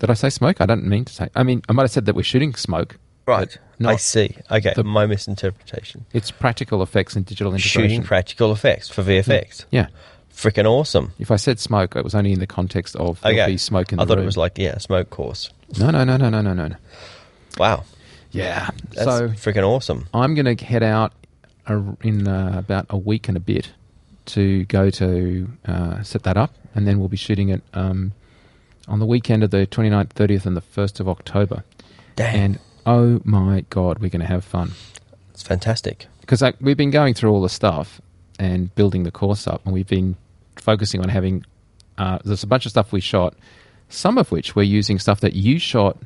Did 0.00 0.10
I 0.10 0.14
say 0.14 0.28
smoke? 0.30 0.60
I 0.60 0.66
don't 0.66 0.84
mean 0.86 1.04
to 1.06 1.12
say. 1.12 1.28
I 1.34 1.42
mean, 1.42 1.62
I 1.68 1.72
might 1.72 1.82
have 1.84 1.90
said 1.90 2.06
that 2.06 2.14
we're 2.14 2.22
shooting 2.22 2.54
smoke. 2.54 2.98
Right. 3.26 3.56
Not 3.78 3.94
I 3.94 3.96
see. 3.96 4.36
Okay. 4.50 4.74
the- 4.74 4.84
my 4.84 5.06
misinterpretation. 5.06 6.04
It's 6.12 6.30
practical 6.30 6.82
effects 6.82 7.16
and 7.16 7.24
digital 7.24 7.52
integration. 7.54 7.82
Shooting 7.82 8.02
practical 8.02 8.52
effects 8.52 8.88
for 8.90 9.02
VFX. 9.02 9.64
Yeah. 9.70 9.86
Freaking 10.32 10.66
awesome. 10.66 11.12
If 11.18 11.30
I 11.30 11.36
said 11.36 11.58
smoke, 11.60 11.96
it 11.96 12.04
was 12.04 12.14
only 12.14 12.32
in 12.32 12.40
the 12.40 12.46
context 12.46 12.96
of 12.96 13.24
Okay. 13.24 13.46
be 13.46 13.56
smoke 13.56 13.92
in 13.92 13.96
the 13.98 14.02
I 14.02 14.06
thought 14.06 14.16
room. 14.16 14.24
it 14.24 14.26
was 14.26 14.36
like 14.36 14.58
yeah, 14.58 14.76
smoke 14.78 15.08
course. 15.10 15.50
no, 15.78 15.90
no, 15.90 16.04
no, 16.04 16.16
no, 16.16 16.28
no, 16.28 16.40
no, 16.42 16.52
no. 16.52 16.68
no. 16.68 16.76
Wow. 17.56 17.84
Yeah. 18.32 18.68
That's 18.90 19.04
so 19.04 19.28
freaking 19.28 19.62
awesome. 19.66 20.08
I'm 20.12 20.34
going 20.34 20.56
to 20.56 20.64
head 20.64 20.82
out 20.82 21.12
in 22.02 22.26
uh, 22.28 22.56
about 22.58 22.86
a 22.90 22.96
week 22.98 23.28
and 23.28 23.36
a 23.36 23.40
bit 23.40 23.70
to 24.26 24.64
go 24.64 24.90
to 24.90 25.48
uh, 25.66 26.02
set 26.02 26.24
that 26.24 26.36
up, 26.36 26.52
and 26.74 26.86
then 26.86 26.98
we'll 26.98 27.08
be 27.08 27.16
shooting 27.16 27.48
it 27.50 27.62
um, 27.72 28.12
on 28.88 28.98
the 28.98 29.06
weekend 29.06 29.42
of 29.42 29.50
the 29.50 29.66
29th, 29.66 30.10
30th, 30.10 30.46
and 30.46 30.56
the 30.56 30.60
1st 30.62 31.00
of 31.00 31.08
October. 31.08 31.64
Damn. 32.16 32.34
And 32.36 32.58
oh 32.86 33.20
my 33.24 33.64
god, 33.70 33.98
we're 33.98 34.10
going 34.10 34.20
to 34.20 34.26
have 34.26 34.44
fun. 34.44 34.72
It's 35.32 35.42
fantastic. 35.42 36.06
because 36.20 36.42
like, 36.42 36.56
we've 36.60 36.76
been 36.76 36.90
going 36.90 37.14
through 37.14 37.30
all 37.32 37.42
the 37.42 37.48
stuff 37.48 38.00
and 38.38 38.74
building 38.74 39.02
the 39.04 39.10
course 39.10 39.46
up, 39.46 39.62
and 39.64 39.72
we've 39.74 39.86
been 39.88 40.16
focusing 40.56 41.00
on 41.00 41.08
having. 41.08 41.44
Uh, 41.98 42.18
there's 42.24 42.42
a 42.42 42.46
bunch 42.46 42.66
of 42.66 42.70
stuff 42.70 42.92
we 42.92 43.00
shot, 43.00 43.34
some 43.88 44.18
of 44.18 44.30
which 44.32 44.56
we're 44.56 44.62
using 44.62 44.98
stuff 44.98 45.20
that 45.20 45.34
you 45.34 45.58
shot 45.58 45.96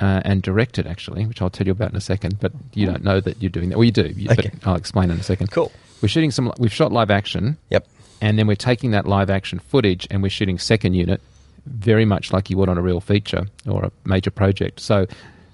uh, 0.00 0.22
and 0.24 0.40
directed, 0.42 0.86
actually, 0.86 1.26
which 1.26 1.42
I'll 1.42 1.50
tell 1.50 1.66
you 1.66 1.72
about 1.72 1.90
in 1.90 1.96
a 1.96 2.00
second. 2.00 2.40
But 2.40 2.52
you 2.74 2.86
don't 2.86 3.04
know 3.04 3.20
that 3.20 3.42
you're 3.42 3.50
doing 3.50 3.68
that. 3.70 3.76
Well, 3.78 3.84
you 3.84 3.92
do, 3.92 4.06
you, 4.08 4.30
Okay. 4.30 4.50
but 4.54 4.66
I'll 4.66 4.76
explain 4.76 5.10
in 5.10 5.18
a 5.18 5.22
second. 5.22 5.50
Cool. 5.50 5.70
We're 6.00 6.08
shooting 6.08 6.30
some. 6.30 6.52
We've 6.58 6.72
shot 6.72 6.92
live 6.92 7.10
action, 7.10 7.58
Yep. 7.70 7.86
and 8.22 8.38
then 8.38 8.46
we're 8.46 8.54
taking 8.56 8.92
that 8.92 9.06
live 9.06 9.28
action 9.30 9.58
footage 9.58 10.06
and 10.10 10.22
we're 10.22 10.28
shooting 10.30 10.58
second 10.58 10.94
unit, 10.94 11.20
very 11.70 12.04
much 12.04 12.32
like 12.32 12.50
you 12.50 12.56
would 12.58 12.68
on 12.68 12.78
a 12.78 12.82
real 12.82 13.00
feature 13.00 13.46
or 13.66 13.84
a 13.84 13.92
major 14.04 14.30
project. 14.30 14.80
So, 14.80 15.06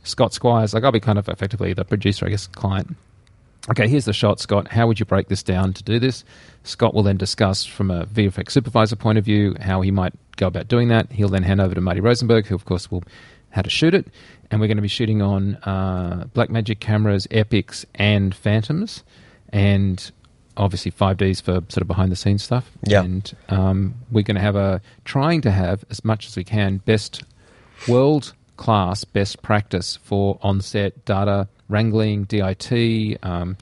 Scott 0.05 0.35
Squires, 0.35 0.74
like 0.74 0.85
I'll 0.85 0.93
be 0.93 1.01
kind 1.01 1.19
of 1.19 1.28
effectively 1.28 1.73
the 1.73 1.85
producer, 1.85 2.27
I 2.27 2.31
guess, 2.31 2.47
client. 2.47 2.97
Okay, 3.70 3.89
here's 3.89 4.05
the 4.05 4.12
shot, 4.12 4.41
Scott. 4.41 4.69
How 4.69 4.86
would 4.86 5.01
you 5.01 5.07
break 5.07 5.28
this 5.28 5.43
down 5.43 5.73
to 5.73 5.82
do 5.82 5.99
this? 5.99 6.23
Scott 6.65 6.93
will 6.93 7.03
then 7.03 7.16
discuss 7.16 7.65
from 7.65 7.91
a 7.91 8.05
VFX 8.05 8.51
supervisor 8.51 8.97
point 8.97 9.16
of 9.16 9.24
view 9.24 9.57
how 9.59 9.81
he 9.81 9.91
might 9.91 10.12
go 10.36 10.47
about 10.47 10.69
doing 10.69 10.89
that. 10.89 11.11
He'll 11.11 11.31
then 11.31 11.43
hand 11.43 11.62
over 11.62 11.74
to 11.74 11.81
Marty 11.81 12.01
Rosenberg, 12.01 12.47
who 12.47 12.55
of 12.55 12.66
course 12.66 12.91
will 12.91 13.03
how 13.51 13.62
to 13.62 13.70
shoot 13.70 13.95
it. 13.95 14.09
And 14.51 14.61
we're 14.61 14.66
going 14.66 14.77
to 14.77 14.82
be 14.82 14.89
shooting 14.89 15.23
on 15.23 15.57
uh, 15.62 16.27
Blackmagic 16.35 16.81
cameras, 16.81 17.27
Epics, 17.31 17.86
and 17.95 18.35
Phantoms, 18.35 19.03
and 19.49 20.11
obviously 20.56 20.90
5Ds 20.93 21.43
for 21.43 21.52
sort 21.68 21.78
of 21.82 21.89
behind 21.89 22.12
the 22.12 22.16
scenes 22.16 22.43
stuff. 22.43 22.70
Yeah. 22.86 23.02
And 23.02 23.32
um, 23.48 23.94
we're 24.10 24.22
going 24.22 24.36
to 24.36 24.40
have 24.40 24.56
a 24.56 24.81
trying 25.05 25.40
to 25.43 25.51
have 25.51 25.85
as 25.90 26.05
much 26.05 26.26
as 26.26 26.36
we 26.36 26.44
can 26.44 26.78
best 26.78 27.22
world 27.89 28.32
class 28.56 29.05
best 29.05 29.43
practice 29.43 29.97
for 29.97 30.39
on 30.43 30.60
set 30.60 31.05
data 31.05 31.48
wrangling, 31.68 32.24
DIT. 32.24 33.18
Um, 33.22 33.56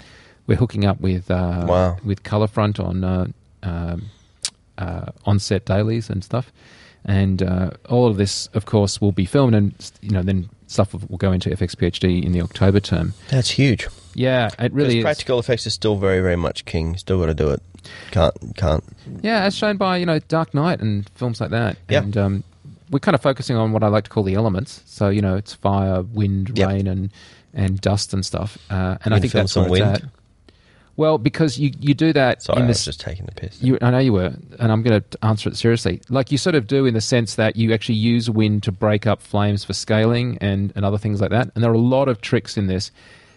we're 0.47 0.57
hooking 0.57 0.85
up 0.85 1.01
with 1.01 1.31
uh, 1.31 1.65
Wow. 1.67 1.97
with 2.05 2.23
Colorfront 2.25 2.79
on 2.85 3.05
uh, 3.05 3.27
um, 3.63 4.07
uh, 4.79 5.07
on 5.25 5.39
set 5.39 5.65
dailies 5.65 6.11
and 6.11 6.23
stuff. 6.23 6.53
And 7.05 7.43
uh, 7.43 7.71
all 7.89 8.07
of 8.07 8.17
this, 8.17 8.49
of 8.55 8.65
course, 8.67 9.01
will 9.01 9.11
be 9.13 9.25
filmed, 9.25 9.55
and 9.57 9.75
you 10.03 10.11
know, 10.11 10.23
then 10.23 10.49
stuff 10.73 10.93
will, 10.95 11.19
go 11.19 11.31
into 11.33 11.51
FXPHD 11.51 12.25
in 12.25 12.33
the 12.33 12.41
October 12.43 12.81
term. 12.81 13.15
That's 13.29 13.51
huge. 13.51 13.87
Yeah, 14.15 14.51
it 14.59 14.73
really 14.73 14.89
Because 14.89 14.95
is. 14.99 15.03
practical 15.05 15.39
effects 15.39 15.67
is 15.67 15.75
still 15.75 15.97
very, 15.97 16.21
very 16.21 16.37
much 16.37 16.65
king. 16.65 16.97
Still 16.97 17.19
got 17.21 17.27
to 17.27 17.35
do 17.35 17.51
it. 17.51 17.63
Can't, 18.11 18.35
can't. 18.57 18.85
Yeah, 19.23 19.45
as 19.45 19.55
shown 19.57 19.77
by 19.77 19.97
you 19.99 20.07
know 20.07 20.19
Dark 20.21 20.55
Knight 20.55 20.81
and 20.81 21.09
films 21.15 21.41
like 21.41 21.51
that. 21.51 21.77
Yeah. 21.89 22.03
And 22.03 22.17
um, 22.17 22.45
we're 22.91 22.99
kind 22.99 23.15
of 23.15 23.23
focusing 23.23 23.57
on 23.57 23.73
what 23.73 23.83
I 23.83 23.89
like 23.89 24.05
to 24.05 24.11
call 24.11 24.23
the 24.23 24.35
elements. 24.35 24.83
So 24.87 25.09
you 25.09 25.23
know, 25.23 25.37
it's 25.37 25.55
fire, 25.55 26.03
wind, 26.03 26.57
Yep. 26.59 26.69
rain, 26.69 26.87
and 26.87 27.11
and 27.55 27.81
dust 27.81 28.13
and 28.15 28.25
stuff. 28.25 28.57
Uh, 28.71 28.97
and 29.05 29.15
I 29.15 29.21
think 29.21 29.33
that's 29.33 29.53
some 29.53 29.69
where 29.69 29.83
it's 29.83 30.01
wind? 30.01 30.05
at. 30.05 30.22
Well, 30.97 31.17
because 31.17 31.59
you 31.59 31.73
you 31.81 31.95
do 31.95 32.13
that 32.13 32.43
Sorry, 32.43 32.59
in 32.59 32.65
I 32.65 32.69
this. 32.69 32.87
was 32.87 32.97
just 32.97 33.01
taking 33.01 33.25
the 33.27 33.33
piss. 33.33 33.63
You, 33.63 33.79
I 33.81 33.91
know 33.91 33.99
you 33.99 34.13
were, 34.13 34.35
and 34.59 34.71
I'm 34.73 34.83
going 34.83 35.03
to 35.03 35.25
answer 35.25 35.49
it 35.49 35.57
seriously. 35.57 36.03
Like 36.11 36.31
you 36.31 36.37
sort 36.39 36.55
of 36.55 36.67
do 36.67 36.85
in 36.85 36.93
the 36.95 37.01
sense 37.01 37.37
that 37.37 37.57
you 37.57 37.73
actually 37.73 37.95
use 37.95 38.29
wind 38.29 38.63
to 38.65 38.73
break 38.73 39.07
up 39.07 39.23
flames 39.23 39.65
for 39.65 39.73
scaling 39.73 40.37
and, 40.41 40.73
and 40.77 40.85
other 40.85 40.99
things 40.99 41.21
like 41.21 41.31
that. 41.31 41.51
And 41.55 41.65
there 41.65 41.71
are 41.71 41.75
a 41.75 41.79
lot 41.79 42.09
of 42.09 42.21
tricks 42.21 42.57
in 42.59 42.67
this. 42.67 42.91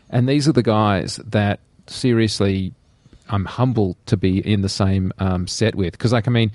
And 0.10 0.28
these 0.28 0.48
are 0.48 0.52
the 0.52 0.64
guys 0.64 1.16
that 1.26 1.60
seriously 1.88 2.74
I'm 3.30 3.46
humbled 3.46 3.96
to 4.08 4.18
be 4.18 4.40
in 4.40 4.62
the 4.62 4.70
same 4.70 5.14
um, 5.18 5.48
set 5.48 5.76
with. 5.76 5.94
Because, 5.94 6.14
like, 6.14 6.28
I 6.28 6.32
mean, 6.32 6.52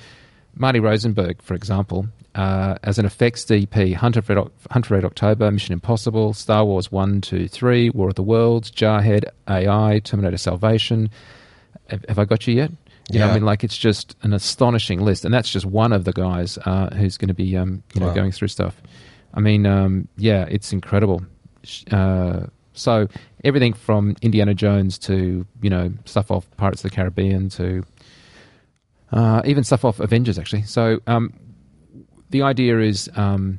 Marty 0.54 0.80
Rosenberg, 0.80 1.40
for 1.42 1.54
example, 1.54 2.06
uh, 2.34 2.76
as 2.82 2.98
an 2.98 3.04
effects 3.06 3.44
DP, 3.44 3.94
Hunter 3.94 4.22
Red, 4.26 4.38
Oc- 4.38 4.52
Hunt 4.70 4.86
for 4.86 4.94
Red 4.94 5.04
October, 5.04 5.50
Mission 5.50 5.72
Impossible, 5.72 6.32
Star 6.32 6.64
Wars 6.64 6.90
1, 6.92 7.20
2, 7.22 7.48
3, 7.48 7.90
War 7.90 8.08
of 8.10 8.14
the 8.14 8.22
Worlds, 8.22 8.70
Jarhead, 8.70 9.24
AI, 9.48 10.00
Terminator 10.04 10.36
Salvation. 10.36 11.10
Have, 11.88 12.04
have 12.08 12.18
I 12.18 12.24
got 12.24 12.46
you 12.46 12.54
yet? 12.54 12.70
You 13.12 13.18
know, 13.18 13.26
I 13.28 13.34
mean, 13.34 13.44
like 13.44 13.64
it's 13.64 13.76
just 13.76 14.14
an 14.22 14.32
astonishing 14.32 15.00
list, 15.00 15.24
and 15.24 15.34
that's 15.34 15.50
just 15.50 15.66
one 15.66 15.92
of 15.92 16.04
the 16.04 16.12
guys 16.12 16.58
uh, 16.64 16.90
who's 16.94 17.16
going 17.16 17.26
to 17.28 17.34
be, 17.34 17.56
um, 17.56 17.82
you 17.94 18.00
know, 18.00 18.06
Wow. 18.06 18.14
going 18.14 18.30
through 18.30 18.46
stuff. 18.48 18.80
I 19.34 19.40
mean, 19.40 19.66
um, 19.66 20.06
yeah, 20.16 20.44
it's 20.48 20.72
incredible. 20.72 21.22
Uh, 21.90 22.46
so 22.72 23.08
everything 23.42 23.72
from 23.72 24.14
Indiana 24.22 24.54
Jones 24.54 24.96
to 25.00 25.44
you 25.60 25.68
know 25.70 25.92
stuff 26.04 26.30
off 26.30 26.46
Pirates 26.56 26.84
of 26.84 26.90
the 26.90 26.94
Caribbean 26.94 27.48
to 27.50 27.84
uh, 29.12 29.42
even 29.44 29.64
stuff 29.64 29.84
off 29.84 29.98
Avengers, 30.00 30.38
actually. 30.38 30.62
So 30.62 31.00
um, 31.06 31.32
the 32.30 32.42
idea 32.42 32.78
is 32.80 33.08
um, 33.16 33.58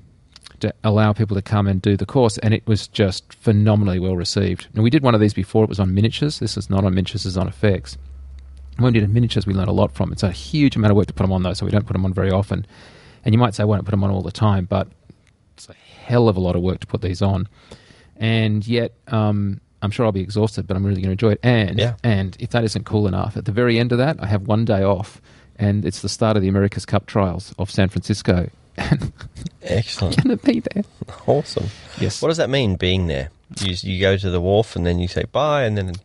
to 0.60 0.73
allow 0.84 1.14
people 1.14 1.35
to 1.35 1.41
come 1.41 1.68
and 1.68 1.81
do 1.81 1.95
the 1.98 2.06
course, 2.06 2.38
and 2.39 2.53
it 2.53 2.65
was 2.68 2.88
just 2.88 3.34
phenomenally 3.34 3.99
well 3.99 4.15
received. 4.15 4.68
And 4.73 4.84
we 4.84 4.89
did 4.89 5.03
one 5.03 5.14
of 5.15 5.22
these 5.22 5.34
before; 5.34 5.64
it 5.64 5.69
was 5.69 5.80
on 5.80 5.93
miniatures. 5.93 6.39
This 6.39 6.57
is 6.57 6.69
not 6.69 6.84
on 6.85 6.93
miniatures; 6.93 7.26
it's 7.26 7.38
on 7.38 7.48
effects. 7.48 7.98
When 8.77 8.93
we 8.93 8.99
did 8.99 9.10
miniatures, 9.10 9.45
we 9.45 9.53
learned 9.53 9.69
a 9.69 9.73
lot 9.73 9.91
from. 9.91 10.10
it. 10.10 10.14
It's 10.14 10.23
a 10.23 10.31
huge 10.31 10.76
amount 10.76 10.91
of 10.91 10.98
work 10.98 11.07
to 11.07 11.14
put 11.14 11.23
them 11.23 11.31
on, 11.34 11.43
though, 11.43 11.53
so 11.53 11.65
we 11.65 11.72
don't 11.72 11.85
put 11.85 11.93
them 11.93 12.06
on 12.06 12.14
very 12.14 12.31
often. 12.31 12.65
And 13.26 13.34
you 13.34 13.39
might 13.39 13.53
say, 13.53 13.64
"Why 13.64 13.76
don't 13.76 13.85
put 13.85 13.91
them 13.91 14.03
on 14.03 14.10
all 14.11 14.22
the 14.22 14.31
time?" 14.31 14.65
But 14.65 14.88
it's 15.56 15.69
a 15.69 15.73
hell 16.06 16.27
of 16.30 16.38
a 16.38 16.39
lot 16.39 16.56
of 16.56 16.61
work 16.61 16.80
to 16.80 16.88
put 16.88 17.02
these 17.02 17.22
on, 17.22 17.48
and 18.18 18.65
yet 18.68 18.93
um, 19.07 19.60
I'm 19.81 19.91
sure 19.91 20.06
I'll 20.06 20.11
be 20.11 20.22
exhausted, 20.22 20.68
but 20.68 20.77
I'm 20.77 20.85
really 20.85 21.02
going 21.02 21.10
to 21.15 21.26
enjoy 21.27 21.31
it. 21.34 21.39
And 21.43 21.77
Yeah. 21.80 21.95
and 22.03 22.38
if 22.39 22.52
that 22.52 22.64
isn't 22.64 22.85
cool 22.85 23.07
enough, 23.07 23.35
at 23.38 23.45
the 23.45 23.52
very 23.52 23.77
end 23.80 23.91
of 23.91 23.98
that, 23.98 24.18
I 24.22 24.27
have 24.27 24.43
one 24.48 24.64
day 24.65 24.84
off, 24.84 25.22
and 25.57 25.85
it's 25.85 26.02
the 26.02 26.10
start 26.10 26.38
of 26.38 26.41
the 26.43 26.48
America's 26.49 26.85
Cup 26.85 27.06
trials 27.07 27.53
of 27.60 27.69
San 27.69 27.89
Francisco. 27.89 28.49
And 28.77 29.11
Excellent. 29.64 30.18
I'm 30.19 30.23
going 30.26 30.38
to 30.38 30.45
be 30.45 30.60
there. 30.60 30.84
awesome. 31.27 31.68
Yes. 31.99 32.22
What 32.22 32.30
does 32.30 32.38
that 32.38 32.49
mean, 32.49 32.76
being 32.76 33.07
there? 33.07 33.30
You, 33.61 33.76
you 33.81 33.99
go 33.99 34.18
to 34.18 34.30
the 34.30 34.39
wharf 34.41 34.76
and 34.76 34.85
then 34.85 34.99
you 34.99 35.07
say 35.07 35.23
bye, 35.31 35.64
and 35.64 35.77
then 35.77 35.89
in 35.89 35.95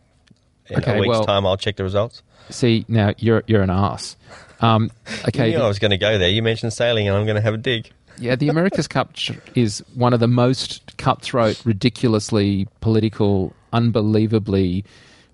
Okay, 0.77 0.97
a 0.97 0.99
week's 0.99 1.09
well- 1.09 1.25
time 1.25 1.45
I'll 1.45 1.57
check 1.57 1.77
the 1.77 1.83
results. 1.83 2.21
See, 2.49 2.85
now 2.87 3.13
you're 3.17 3.43
you're 3.47 3.61
an 3.61 3.69
ass. 3.69 4.15
Um, 4.61 4.89
okay, 5.27 5.51
you 5.51 5.57
knew 5.57 5.63
I 5.63 5.67
was 5.67 5.79
going 5.79 5.91
to 5.91 5.97
go 5.97 6.17
there. 6.17 6.29
You 6.29 6.41
mentioned 6.41 6.71
sailing, 6.73 7.07
and 7.07 7.15
I'm 7.17 7.25
going 7.25 7.35
to 7.35 7.41
have 7.41 7.53
a 7.53 7.57
dig. 7.57 7.89
Yeah, 8.19 8.35
the 8.35 8.49
America's 8.49 8.87
Cup 8.87 9.13
is 9.55 9.83
one 9.93 10.13
of 10.13 10.19
the 10.19 10.27
most 10.27 10.97
cutthroat, 10.97 11.61
ridiculously 11.65 12.67
political, 12.81 13.53
unbelievably 13.73 14.85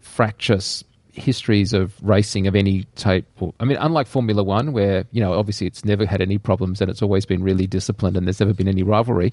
fractious 0.02 0.84
histories 1.14 1.74
of 1.74 1.94
racing 2.02 2.48
of 2.48 2.56
any 2.56 2.84
type. 2.96 3.26
I 3.60 3.66
mean, 3.66 3.78
unlike 3.80 4.08
Formula 4.08 4.44
One, 4.44 4.74
where 4.74 5.06
you 5.12 5.22
know 5.22 5.34
obviously 5.34 5.68
it's 5.68 5.86
never 5.86 6.06
had 6.06 6.22
any 6.22 6.38
problems 6.38 6.82
and 6.82 6.90
it's 6.90 7.02
always 7.02 7.26
been 7.26 7.44
really 7.44 7.68
disciplined 7.68 8.18
and 8.18 8.28
there's 8.28 8.40
never 8.40 8.54
been 8.54 8.68
any 8.68 8.84
rivalry. 8.84 9.32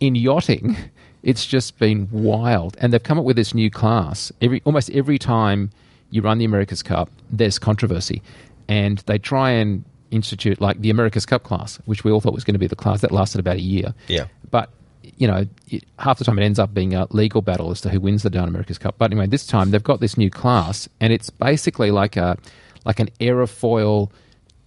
In 0.00 0.14
yachting, 0.14 0.76
it's 1.22 1.46
just 1.46 1.78
been 1.78 2.08
wild, 2.10 2.76
and 2.80 2.92
they've 2.92 3.02
come 3.02 3.18
up 3.18 3.24
with 3.24 3.36
this 3.36 3.54
new 3.54 3.70
class. 3.70 4.32
Every 4.40 4.60
almost 4.64 4.90
every 4.90 5.18
time 5.18 5.70
you 6.10 6.22
run 6.22 6.38
the 6.38 6.44
America's 6.44 6.82
Cup, 6.82 7.10
there's 7.30 7.58
controversy, 7.58 8.22
and 8.68 8.98
they 9.06 9.18
try 9.18 9.50
and 9.50 9.84
institute 10.10 10.60
like 10.60 10.80
the 10.80 10.90
America's 10.90 11.26
Cup 11.26 11.42
class, 11.42 11.76
which 11.86 12.04
we 12.04 12.10
all 12.10 12.20
thought 12.20 12.34
was 12.34 12.44
going 12.44 12.54
to 12.54 12.58
be 12.58 12.66
the 12.66 12.76
class 12.76 13.00
that 13.00 13.12
lasted 13.12 13.38
about 13.38 13.56
a 13.56 13.62
year. 13.62 13.94
Yeah. 14.08 14.26
But 14.50 14.70
you 15.16 15.26
know, 15.26 15.46
it, 15.68 15.84
half 15.98 16.18
the 16.18 16.24
time 16.24 16.38
it 16.38 16.44
ends 16.44 16.58
up 16.58 16.74
being 16.74 16.94
a 16.94 17.06
legal 17.10 17.42
battle 17.42 17.70
as 17.70 17.80
to 17.82 17.88
who 17.88 18.00
wins 18.00 18.22
the 18.22 18.30
Down 18.30 18.48
America's 18.48 18.78
Cup. 18.78 18.96
But 18.98 19.12
anyway, 19.12 19.26
this 19.26 19.46
time 19.46 19.70
they've 19.70 19.82
got 19.82 20.00
this 20.00 20.16
new 20.16 20.30
class, 20.30 20.88
and 21.00 21.12
it's 21.12 21.30
basically 21.30 21.90
like 21.90 22.16
a 22.16 22.36
like 22.84 23.00
an 23.00 23.08
aerofoil, 23.20 24.10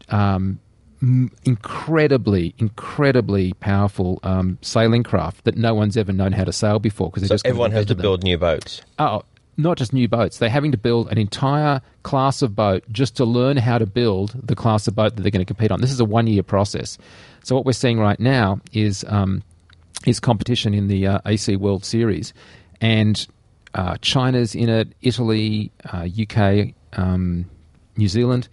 um, 0.10 0.60
m- 1.02 1.32
incredibly, 1.46 2.54
incredibly 2.58 3.54
powerful 3.54 4.20
um, 4.24 4.58
sailing 4.62 5.04
craft 5.04 5.46
that 5.46 5.56
no 5.56 5.74
one's 5.74 5.96
ever 5.98 6.12
known 6.12 6.34
how 6.34 6.44
to 6.44 6.54
sail 6.54 6.80
before 6.80 7.10
because 7.12 7.28
So 7.28 7.38
everyone 7.46 7.72
has 7.72 7.86
to 7.88 7.96
build 7.96 8.24
new 8.24 8.38
boats. 8.38 8.82
Oh, 8.98 9.24
not 9.60 9.78
just 9.78 9.92
new 9.94 10.08
boats. 10.08 10.38
They're 10.38 10.50
having 10.50 10.72
to 10.72 10.78
build 10.78 11.12
an 11.12 11.18
entire 11.18 11.82
class 12.04 12.42
of 12.42 12.56
boat 12.56 12.84
just 12.92 13.18
to 13.18 13.26
learn 13.26 13.58
how 13.58 13.78
to 13.78 13.86
build 13.86 14.34
the 14.42 14.56
class 14.56 14.88
of 14.88 14.96
boat 14.96 15.16
that 15.16 15.22
they're 15.22 15.32
going 15.32 15.46
to 15.46 15.54
compete 15.54 15.72
on. 15.72 15.82
This 15.82 15.92
is 15.92 16.00
a 16.00 16.06
one 16.06 16.28
year 16.28 16.44
process. 16.44 16.98
So 17.44 17.56
what 17.56 17.66
we're 17.66 17.74
seeing 17.74 18.00
right 18.00 18.20
now 18.20 18.62
is 18.72 19.04
um, 19.08 19.44
is 20.06 20.20
competition 20.20 20.74
in 20.74 20.88
the 20.88 21.08
uh, 21.08 21.20
AC 21.26 21.56
World 21.56 21.84
Series, 21.86 22.34
and 22.82 23.28
uh, 23.74 23.98
China's 24.02 24.56
in 24.56 24.70
it, 24.70 24.90
Italy, 25.02 25.72
uh, 25.94 26.08
UK, 26.22 26.74
um, 26.94 27.46
New 27.98 28.08
Zealand, 28.08 28.48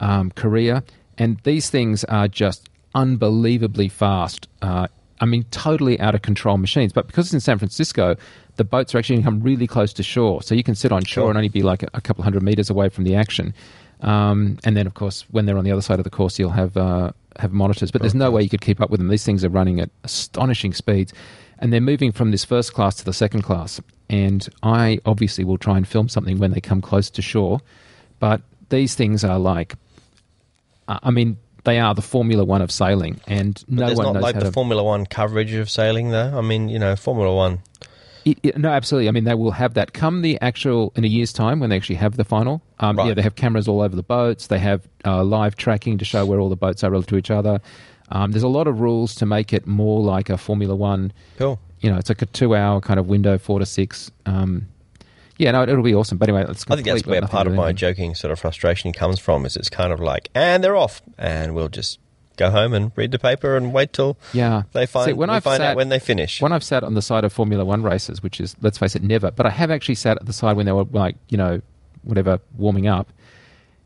um, 0.00 0.30
Korea, 0.32 0.82
and 1.18 1.38
these 1.44 1.70
things 1.70 2.04
are 2.04 2.28
just 2.28 2.68
unbelievably 2.94 3.88
fast. 3.88 4.48
Uh, 4.62 4.86
I 5.20 5.24
mean, 5.26 5.44
totally 5.50 5.98
out 6.00 6.14
of 6.14 6.22
control 6.22 6.58
machines. 6.58 6.92
But 6.92 7.06
because 7.06 7.26
it's 7.26 7.34
in 7.34 7.40
San 7.40 7.58
Francisco, 7.58 8.16
the 8.56 8.64
boats 8.64 8.94
are 8.94 8.98
actually 8.98 9.16
going 9.16 9.24
to 9.24 9.30
come 9.30 9.40
really 9.42 9.66
close 9.66 9.92
to 9.94 10.02
shore, 10.02 10.42
so 10.42 10.54
you 10.54 10.62
can 10.62 10.74
sit 10.74 10.92
on 10.92 11.04
shore 11.04 11.22
Sure. 11.24 11.30
and 11.30 11.36
only 11.38 11.48
be 11.48 11.62
like 11.62 11.82
a, 11.82 11.88
a 11.94 12.00
couple 12.00 12.24
hundred 12.24 12.42
meters 12.42 12.68
away 12.70 12.88
from 12.88 13.04
the 13.04 13.14
action. 13.14 13.54
Um, 14.02 14.58
and 14.64 14.76
then, 14.76 14.86
of 14.86 14.94
course, 14.94 15.24
when 15.30 15.46
they're 15.46 15.56
on 15.56 15.64
the 15.64 15.72
other 15.72 15.80
side 15.82 15.98
of 16.00 16.04
the 16.04 16.10
course, 16.10 16.38
you'll 16.38 16.50
have 16.50 16.76
uh, 16.76 17.12
have 17.40 17.52
monitors. 17.52 17.90
But 17.90 18.02
there's 18.02 18.14
no 18.14 18.30
way 18.30 18.42
you 18.42 18.48
could 18.48 18.60
keep 18.60 18.80
up 18.80 18.90
with 18.90 19.00
them. 19.00 19.08
These 19.08 19.24
things 19.24 19.44
are 19.44 19.48
running 19.48 19.80
at 19.80 19.90
astonishing 20.04 20.72
speeds, 20.72 21.12
and 21.58 21.72
they're 21.72 21.80
moving 21.80 22.12
from 22.12 22.30
this 22.30 22.44
first 22.44 22.72
class 22.72 22.96
to 22.96 23.04
the 23.04 23.12
second 23.12 23.42
class. 23.42 23.80
And 24.08 24.48
I 24.62 25.00
obviously 25.04 25.44
will 25.44 25.58
try 25.58 25.76
and 25.76 25.86
film 25.86 26.08
something 26.08 26.38
when 26.38 26.52
they 26.52 26.60
come 26.60 26.80
close 26.80 27.10
to 27.10 27.22
shore. 27.22 27.60
But 28.20 28.40
these 28.68 28.94
things 28.94 29.24
are 29.24 29.38
like, 29.38 29.74
I 30.88 31.10
mean, 31.10 31.38
they 31.64 31.80
are 31.80 31.94
the 31.94 32.02
Formula 32.02 32.44
One 32.44 32.62
of 32.62 32.70
sailing, 32.70 33.20
and 33.26 33.62
But 33.68 33.74
no 33.74 33.86
there's 33.86 33.98
one 33.98 34.06
not 34.06 34.14
knows 34.14 34.22
like 34.22 34.34
how 34.36 34.40
the 34.40 34.46
to. 34.46 34.52
Formula 34.52 34.82
One 34.82 35.04
coverage 35.06 35.52
of 35.54 35.68
sailing, 35.68 36.10
though. 36.10 36.38
I 36.38 36.40
mean, 36.40 36.68
you 36.68 36.78
know, 36.78 36.94
Formula 36.94 37.34
One. 37.34 37.58
It, 38.26 38.38
it, 38.42 38.58
no, 38.58 38.68
absolutely. 38.68 39.08
I 39.08 39.12
mean, 39.12 39.22
they 39.24 39.34
will 39.34 39.52
have 39.52 39.74
that 39.74 39.92
come 39.92 40.20
the 40.22 40.36
actual 40.42 40.92
in 40.96 41.04
a 41.04 41.06
year's 41.06 41.32
time 41.32 41.60
when 41.60 41.70
they 41.70 41.76
actually 41.76 41.94
have 41.96 42.16
the 42.16 42.24
final. 42.24 42.60
Um, 42.80 42.96
Right. 42.96 43.06
Yeah, 43.08 43.14
they 43.14 43.22
have 43.22 43.36
cameras 43.36 43.68
all 43.68 43.80
over 43.80 43.94
the 43.94 44.02
boats. 44.02 44.48
They 44.48 44.58
have 44.58 44.86
uh, 45.04 45.22
live 45.22 45.54
tracking 45.56 45.96
to 45.98 46.04
show 46.04 46.26
where 46.26 46.40
all 46.40 46.48
the 46.48 46.56
boats 46.56 46.82
are 46.82 46.90
relative 46.90 47.10
to 47.10 47.16
each 47.16 47.30
other. 47.30 47.60
Um, 48.10 48.32
there's 48.32 48.42
a 48.42 48.48
lot 48.48 48.66
of 48.66 48.80
rules 48.80 49.14
to 49.16 49.26
make 49.26 49.52
it 49.52 49.66
more 49.66 50.00
like 50.02 50.28
a 50.28 50.36
Formula 50.36 50.74
One 50.74 51.12
Cool. 51.38 51.58
you 51.80 51.90
know, 51.90 51.96
it's 51.98 52.08
like 52.10 52.20
a 52.20 52.26
two-hour 52.26 52.80
kind 52.80 52.98
of 53.00 53.06
window, 53.06 53.38
four 53.38 53.60
to 53.60 53.66
six. 53.66 54.10
Um, 54.26 54.66
yeah, 55.38 55.50
no, 55.52 55.62
it'll 55.62 55.82
be 55.82 55.94
awesome. 55.94 56.18
But 56.18 56.28
anyway, 56.28 56.46
I 56.48 56.52
think 56.52 56.86
that's 56.86 57.06
where 57.06 57.22
part 57.22 57.46
of 57.46 57.52
my 57.54 57.72
joking 57.72 58.14
sort 58.16 58.32
of 58.32 58.38
frustration 58.40 58.92
comes 58.92 59.18
from. 59.20 59.46
Is 59.46 59.56
it's 59.56 59.68
kind 59.70 59.92
of 59.92 60.00
like, 60.00 60.30
and 60.34 60.64
they're 60.64 60.76
off, 60.76 61.00
and 61.18 61.54
we'll 61.54 61.68
just 61.68 61.98
go 62.36 62.50
home 62.50 62.72
and 62.74 62.92
read 62.96 63.10
the 63.10 63.18
paper 63.18 63.56
and 63.56 63.72
wait 63.72 63.92
till 63.92 64.16
Yeah, 64.32 64.62
they 64.72 64.86
find 64.86 65.06
See, 65.06 65.12
when 65.12 65.30
I've 65.30 65.44
find 65.44 65.58
sat- 65.60 65.70
out 65.72 65.76
when 65.76 65.88
they 65.88 65.98
finish. 65.98 66.40
When 66.40 66.52
I've 66.52 66.64
sat 66.64 66.82
on 66.84 66.94
the 66.94 67.02
side 67.02 67.24
of 67.24 67.32
Formula 67.32 67.64
One 67.64 67.82
races, 67.82 68.22
which 68.22 68.40
is 68.40 68.56
let's 68.60 68.78
face 68.78 68.94
it, 68.96 69.02
never, 69.02 69.30
but 69.30 69.46
I 69.46 69.50
have 69.50 69.70
actually 69.70 69.94
sat 69.96 70.16
at 70.18 70.26
the 70.26 70.32
side 70.32 70.56
when 70.56 70.66
they 70.66 70.72
were 70.72 70.84
like, 70.84 71.16
you 71.28 71.36
know, 71.38 71.60
whatever, 72.02 72.38
warming 72.56 72.86
up. 72.86 73.12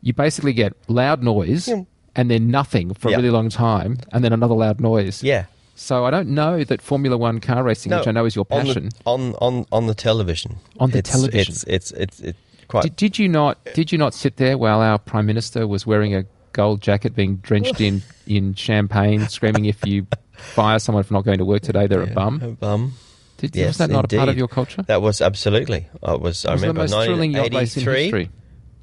You 0.01 0.13
basically 0.13 0.53
get 0.53 0.73
loud 0.87 1.21
noise 1.23 1.67
Yeah. 1.67 1.83
and 2.15 2.29
then 2.29 2.49
nothing 2.51 2.93
for 2.93 3.09
Yeah. 3.09 3.15
a 3.15 3.19
really 3.19 3.29
long 3.31 3.49
time, 3.49 3.99
and 4.11 4.23
then 4.23 4.33
another 4.33 4.55
loud 4.55 4.79
noise. 4.81 5.23
yeah, 5.23 5.45
So 5.75 6.05
I 6.05 6.11
don't 6.11 6.29
know 6.29 6.63
that 6.63 6.81
Formula 6.81 7.17
One 7.17 7.39
car 7.39 7.63
racing, 7.63 7.91
which 7.95 8.07
I 8.07 8.11
know 8.11 8.25
is 8.25 8.35
your 8.35 8.45
on 8.51 8.59
the- 8.59 8.73
passion. 8.73 8.89
on 9.05 9.33
on 9.41 9.65
on 9.71 9.87
the 9.87 9.95
television. 9.95 10.57
On 10.79 10.91
the 10.91 10.99
It's- 10.99 11.13
television. 11.13 11.53
it's 11.53 11.63
it's 11.63 11.91
it's, 11.91 12.19
it's 12.19 12.39
quite. 12.67 12.83
Did, 12.83 12.95
did 12.97 13.19
you 13.19 13.27
not? 13.27 13.57
Did 13.73 13.91
you 13.91 13.97
not 13.97 14.13
sit 14.13 14.37
there 14.37 14.57
while 14.57 14.81
our 14.81 14.97
prime 14.99 15.25
minister 15.25 15.65
was 15.67 15.87
wearing 15.87 16.13
a 16.15 16.25
gold 16.53 16.81
jacket, 16.81 17.15
being 17.15 17.37
drenched 17.37 17.79
in 17.81 18.01
in 18.27 18.53
champagne, 18.55 19.27
screaming, 19.27 19.65
"If 19.65 19.85
you 19.85 20.07
fire 20.33 20.79
someone 20.79 21.03
for 21.03 21.13
not 21.13 21.25
going 21.25 21.37
to 21.39 21.45
work 21.45 21.61
today, 21.61 21.87
they're 21.87 22.01
a 22.01 22.07
bum." 22.07 22.41
A 22.41 22.47
bum. 22.49 22.93
Did, 23.37 23.55
Yes, 23.55 23.67
was 23.69 23.77
that 23.79 23.89
not 23.89 24.13
a 24.13 24.17
part 24.17 24.29
of 24.29 24.37
your 24.37 24.47
culture? 24.47 24.83
That 24.83 25.01
was 25.01 25.19
absolutely. 25.21 25.87
I 26.03 26.13
was. 26.13 26.45
I 26.45 26.53
was 26.53 26.61
the 26.61 26.67
remember 26.67 26.81
most 26.95 27.05
thrilling 27.05 27.31
yacht 27.31 27.53
race 27.53 27.75
in 27.75 27.85
1983. 27.85 28.01
history. 28.03 28.29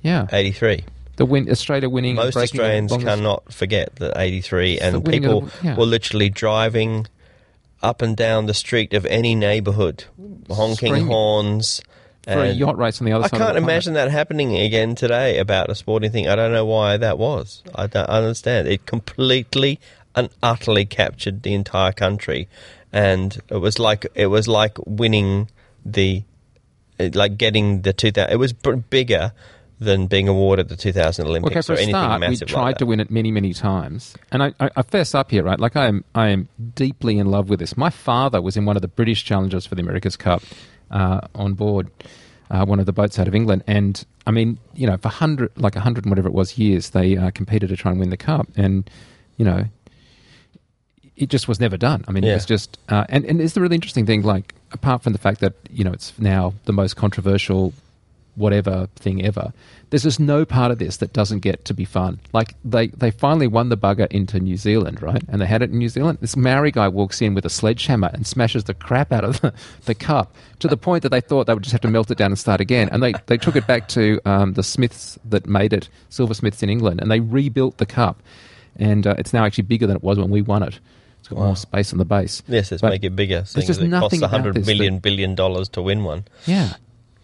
Yeah, 0.03 0.27
83. 0.32 0.85
the 1.16 1.27
win 1.27 1.51
Australia 1.51 1.89
winning. 1.89 2.11
and 2.19 2.27
Most 2.27 2.36
Australians 2.36 2.97
cannot 2.97 3.53
forget 3.53 3.95
that 3.97 4.19
83, 4.19 4.78
and 4.81 5.05
winning 5.07 5.20
people 5.23 5.40
the- 5.43 5.53
yeah. 5.65 5.77
were 5.77 5.86
literally 5.86 6.28
driving 6.28 7.07
up 7.82 8.03
and 8.03 8.16
down 8.16 8.47
the 8.47 8.55
street 8.55 8.93
of 8.95 9.07
any 9.07 9.35
neighbourhood, 9.36 10.05
honking 10.51 10.74
Screaming. 10.89 11.07
horns. 11.07 11.81
For 12.24 12.40
a 12.40 12.51
yacht 12.51 12.77
race 12.78 13.01
on 13.01 13.07
the 13.07 13.12
other 13.12 13.24
I 13.24 13.28
side. 13.28 13.36
I 13.36 13.39
can't 13.39 13.51
of 13.51 13.55
the 13.57 13.61
planet. 13.61 13.74
imagine 13.74 13.95
that 13.95 14.11
happening 14.11 14.57
again 14.57 14.95
today 14.95 15.39
about 15.39 15.70
a 15.70 15.74
sporting 15.74 16.11
thing. 16.11 16.28
I 16.28 16.36
don't 16.36 16.53
know 16.53 16.66
why 16.66 16.97
that 16.97 17.19
was. 17.19 17.62
I 17.74 17.86
don't 17.86 18.09
understand. 18.09 18.69
It 18.69 18.86
completely 18.86 19.81
and 20.15 20.28
utterly 20.43 20.85
captured 20.85 21.43
the 21.43 21.55
entire 21.55 21.93
country, 21.93 22.49
and 22.93 23.39
it 23.49 23.57
was 23.59 23.78
like 23.78 24.07
it 24.15 24.27
was 24.27 24.49
like 24.49 24.78
winning 24.86 25.49
the, 25.85 26.24
like 26.99 27.39
getting 27.39 27.82
the 27.82 27.93
two 27.93 28.11
thousand. 28.11 28.32
It 28.32 28.36
was 28.36 28.53
bigger 28.53 29.32
than 29.81 30.09
being 30.09 30.27
awarded 30.27 30.69
the 30.69 30.77
2000 30.77 31.27
Olympics 31.27 31.53
Okay, 31.53 31.62
for 31.62 31.73
or 31.74 31.77
anything 31.77 31.93
start, 31.93 32.20
we 32.20 32.27
massive 32.27 32.49
tried 32.49 32.62
like 32.62 32.78
to 32.78 32.86
win 32.86 33.01
it 33.01 33.11
many, 33.11 33.31
many 33.31 33.55
times, 33.55 34.16
and 34.32 34.43
I, 34.43 34.53
I, 34.59 34.70
I 34.77 34.82
fess 34.82 35.15
up 35.15 35.31
here, 35.31 35.45
right? 35.45 35.59
Like 35.59 35.77
I 35.77 35.86
am, 35.86 36.05
I 36.15 36.28
am 36.28 36.49
deeply 36.74 37.19
in 37.19 37.31
love 37.31 37.49
with 37.49 37.61
this. 37.61 37.77
My 37.77 37.90
father 37.90 38.43
was 38.43 38.57
in 38.57 38.65
one 38.65 38.74
of 38.74 38.82
the 38.82 38.89
British 38.89 39.24
challenges 39.24 39.66
for 39.66 39.77
the 39.77 39.82
America's 39.82 40.16
Cup 40.16 40.43
uh, 40.90 41.20
on 41.35 41.55
board 41.55 41.90
uh, 42.51 42.65
one 42.65 42.81
of 42.81 42.86
the 42.86 42.93
boats 42.93 43.19
out 43.19 43.28
of 43.28 43.35
England, 43.35 43.62
and 43.66 44.05
I 44.27 44.31
mean, 44.31 44.59
you 44.74 44.86
know, 44.86 44.97
for 44.97 45.09
hundred, 45.09 45.51
like 45.56 45.77
a 45.77 45.81
hundred 45.81 46.05
and 46.05 46.10
whatever 46.10 46.28
it 46.28 46.35
was 46.35 46.56
years, 46.59 46.90
they 46.90 47.16
uh, 47.16 47.31
competed 47.31 47.69
to 47.69 47.77
try 47.77 47.90
and 47.90 48.01
win 48.01 48.10
the 48.10 48.16
cup, 48.16 48.48
and 48.56 48.89
you 49.36 49.44
know, 49.44 49.65
it 51.16 51.28
just 51.28 51.48
was 51.48 51.60
never 51.60 51.77
done. 51.77 52.05
I 52.09 52.12
mean, 52.12 52.24
it 52.24 52.35
was 52.35 52.47
just, 52.47 52.78
uh, 52.89 53.05
and 53.09 53.24
and 53.24 53.40
it's 53.40 53.55
the 53.55 53.60
really 53.60 53.74
interesting 53.74 54.06
thing. 54.06 54.23
Like, 54.23 54.55
apart 54.73 55.02
from 55.02 55.12
the 55.12 55.19
fact 55.19 55.40
that 55.40 55.55
you 55.70 55.85
know 55.85 55.93
it's 55.93 56.19
now 56.19 56.55
the 56.65 56.73
most 56.73 56.97
controversial 56.97 57.74
whatever 58.39 58.89
thing 58.97 59.24
ever. 59.24 59.52
There's 59.90 60.02
just 60.02 60.20
no 60.20 60.44
part 60.44 60.70
of 60.70 60.78
this 60.78 60.98
that 60.98 61.12
doesn't 61.12 61.40
get 61.40 61.65
to 61.66 61.74
be 61.74 61.85
fun. 61.85 62.20
Like 62.32 62.55
they, 62.65 62.89
they 62.89 63.10
finally 63.10 63.47
won 63.47 63.69
the 63.70 63.77
bugger 63.77 64.06
into 64.10 64.39
New 64.39 64.56
Zealand, 64.56 65.02
right? 65.02 65.23
And 65.28 65.40
they 65.40 65.47
had 65.47 65.62
it 65.62 65.70
in 65.70 65.78
New 65.78 65.89
Zealand. 65.89 66.19
This 66.20 66.36
Maori 66.36 66.70
guy 66.70 66.89
walks 66.89 67.20
in 67.23 67.35
with 67.35 67.44
a 67.47 67.51
sledgehammer 67.51 68.10
and 68.12 68.27
smashes 68.27 68.65
the 68.65 68.74
crap 68.74 69.12
out 69.12 69.24
of 69.24 69.40
the, 69.40 69.52
the 69.86 69.94
cup 69.94 70.35
to 70.60 70.69
the 70.69 70.77
point 70.77 71.02
that 71.02 71.09
they 71.09 71.20
thought 71.20 71.47
they 71.47 71.55
would 71.55 71.62
just 71.62 71.73
have 71.73 71.81
to 71.82 71.89
melt 71.89 72.10
it 72.10 72.19
down 72.19 72.31
and 72.31 72.39
start 72.39 72.60
again. 72.60 72.89
And 72.93 73.02
they, 73.02 73.15
they 73.27 73.36
took 73.39 73.56
it 73.56 73.66
back 73.66 73.89
to 73.89 74.20
um, 74.24 74.52
the 74.55 74.62
Smiths 74.62 75.19
that 75.24 75.47
made 75.47 75.73
it, 75.73 75.89
Silversmiths 76.10 76.62
in 76.62 76.70
England, 76.70 77.01
and 77.01 77.10
they 77.10 77.20
rebuilt 77.20 77.78
the 77.78 77.86
cup. 77.86 78.23
And 78.77 79.06
uh, 79.06 79.15
it's 79.19 79.32
now 79.32 79.44
actually 79.44 79.65
bigger 79.65 79.86
than 79.86 79.97
it 79.97 80.02
was 80.02 80.19
when 80.19 80.31
we 80.31 80.43
won 80.43 80.62
it. 80.62 80.78
It's 81.20 81.28
got 81.28 81.39
more 81.39 81.56
space 81.56 81.93
on 81.93 81.98
the 81.98 82.05
base. 82.05 82.43
Yes, 82.47 82.70
let's 82.70 82.81
But- 82.81 82.90
make 82.90 83.05
it 83.05 83.16
bigger. 83.16 83.43
Seeing 83.44 83.66
just 83.66 83.81
it 83.81 83.89
nothing 83.89 84.20
costs 84.20 84.32
about 84.32 84.32
100 84.32 84.55
this 84.55 84.66
million 84.66 84.94
that- 84.94 85.02
billion 85.02 85.35
dollars 85.35 85.69
to 85.70 85.82
win 85.82 86.05
one. 86.05 86.24
Yeah. 86.47 86.74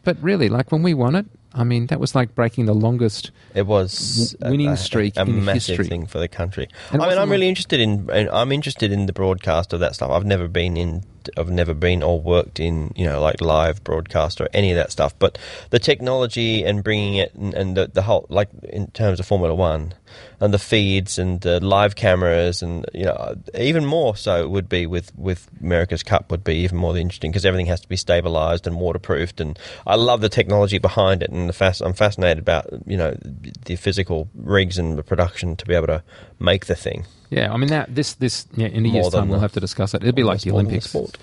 But 0.04 0.16
really, 0.22 0.48
like 0.48 0.70
when 0.70 0.82
we 0.82 0.94
won 0.94 1.14
it, 1.16 1.26
I 1.56 1.64
mean, 1.64 1.86
that 1.86 2.00
was 2.00 2.14
like 2.14 2.34
breaking 2.34 2.66
the 2.66 2.74
longest 2.74 3.30
It 3.54 3.66
was 3.66 4.34
W- 4.38 4.52
winning 4.52 4.68
a, 4.68 4.72
a- 4.72 4.76
streak 4.76 5.16
a, 5.16 5.22
in 5.22 5.44
massive 5.44 5.78
history. 5.78 5.86
thing 5.86 6.06
for 6.06 6.18
the 6.18 6.28
country. 6.28 6.68
And 6.90 7.00
I 7.02 7.08
mean, 7.08 7.18
I'm 7.18 7.30
really 7.30 7.46
like- 7.46 7.50
interested 7.50 7.80
in. 7.80 8.10
I'm 8.10 8.52
interested 8.52 8.92
in 8.92 9.06
the 9.06 9.12
broadcast 9.12 9.72
of 9.72 9.80
that 9.80 9.94
stuff. 9.94 10.10
I've 10.10 10.24
never 10.26 10.48
been 10.48 10.76
in. 10.76 11.04
I've 11.38 11.50
never 11.50 11.72
been 11.72 12.02
or 12.02 12.20
worked 12.20 12.60
in, 12.60 12.92
you 12.96 13.06
know, 13.06 13.18
like 13.20 13.40
live 13.40 13.82
broadcast 13.82 14.40
or 14.42 14.48
any 14.52 14.72
of 14.72 14.76
that 14.76 14.92
stuff. 14.92 15.18
But 15.18 15.38
the 15.70 15.78
technology 15.78 16.62
and 16.64 16.84
bringing 16.84 17.14
it 17.14 17.34
and, 17.34 17.54
and 17.54 17.76
the, 17.76 17.86
the 17.86 18.02
whole, 18.02 18.26
like 18.28 18.50
in 18.64 18.88
terms 18.88 19.20
of 19.20 19.26
Formula 19.26 19.54
One 19.54 19.94
and 20.40 20.52
the 20.52 20.58
feeds 20.58 21.18
and 21.18 21.40
the 21.42 21.64
live 21.64 21.96
cameras 21.96 22.62
and 22.62 22.86
you 22.92 23.04
know, 23.04 23.34
even 23.58 23.84
more 23.86 24.16
so 24.16 24.42
it 24.42 24.50
would 24.50 24.68
be 24.68 24.86
with 24.86 25.12
with 25.16 25.48
America's 25.60 26.02
Cup 26.02 26.30
would 26.30 26.44
be 26.44 26.54
even 26.56 26.76
more 26.78 26.96
interesting 26.96 27.30
because 27.30 27.44
everything 27.46 27.66
has 27.66 27.80
to 27.80 27.88
be 27.88 27.96
stabilized 27.96 28.66
and 28.66 28.76
waterproofed. 28.80 29.40
And 29.40 29.58
I 29.86 29.94
love 29.96 30.20
the 30.20 30.28
technology 30.28 30.78
behind 30.78 31.22
it 31.22 31.30
and 31.30 31.48
the 31.48 31.52
fast. 31.52 31.80
I'm 31.80 31.92
fascinated 31.94 32.38
about 32.38 32.66
you 32.86 32.96
know 32.96 33.16
the 33.64 33.76
physical 33.76 34.28
rigs 34.34 34.78
and 34.78 34.98
the 34.98 35.02
production 35.02 35.56
to 35.56 35.66
be 35.66 35.74
able 35.74 35.86
to 35.88 36.02
make 36.38 36.66
the 36.66 36.74
thing. 36.74 37.06
Yeah, 37.30 37.52
I 37.52 37.56
mean 37.56 37.68
that 37.70 37.94
this 37.94 38.14
this 38.14 38.46
yeah, 38.56 38.66
in 38.68 38.84
a 38.84 38.88
More 38.88 38.94
year's 39.02 39.08
time 39.12 39.28
we'll 39.28 39.38
the- 39.38 39.42
have 39.42 39.52
to 39.52 39.60
discuss 39.60 39.94
it. 39.94 40.02
It'll 40.02 40.12
be 40.12 40.22
like 40.22 40.40
the 40.40 40.50
than 40.50 40.54
Olympics. 40.60 40.90
sport. 40.90 41.18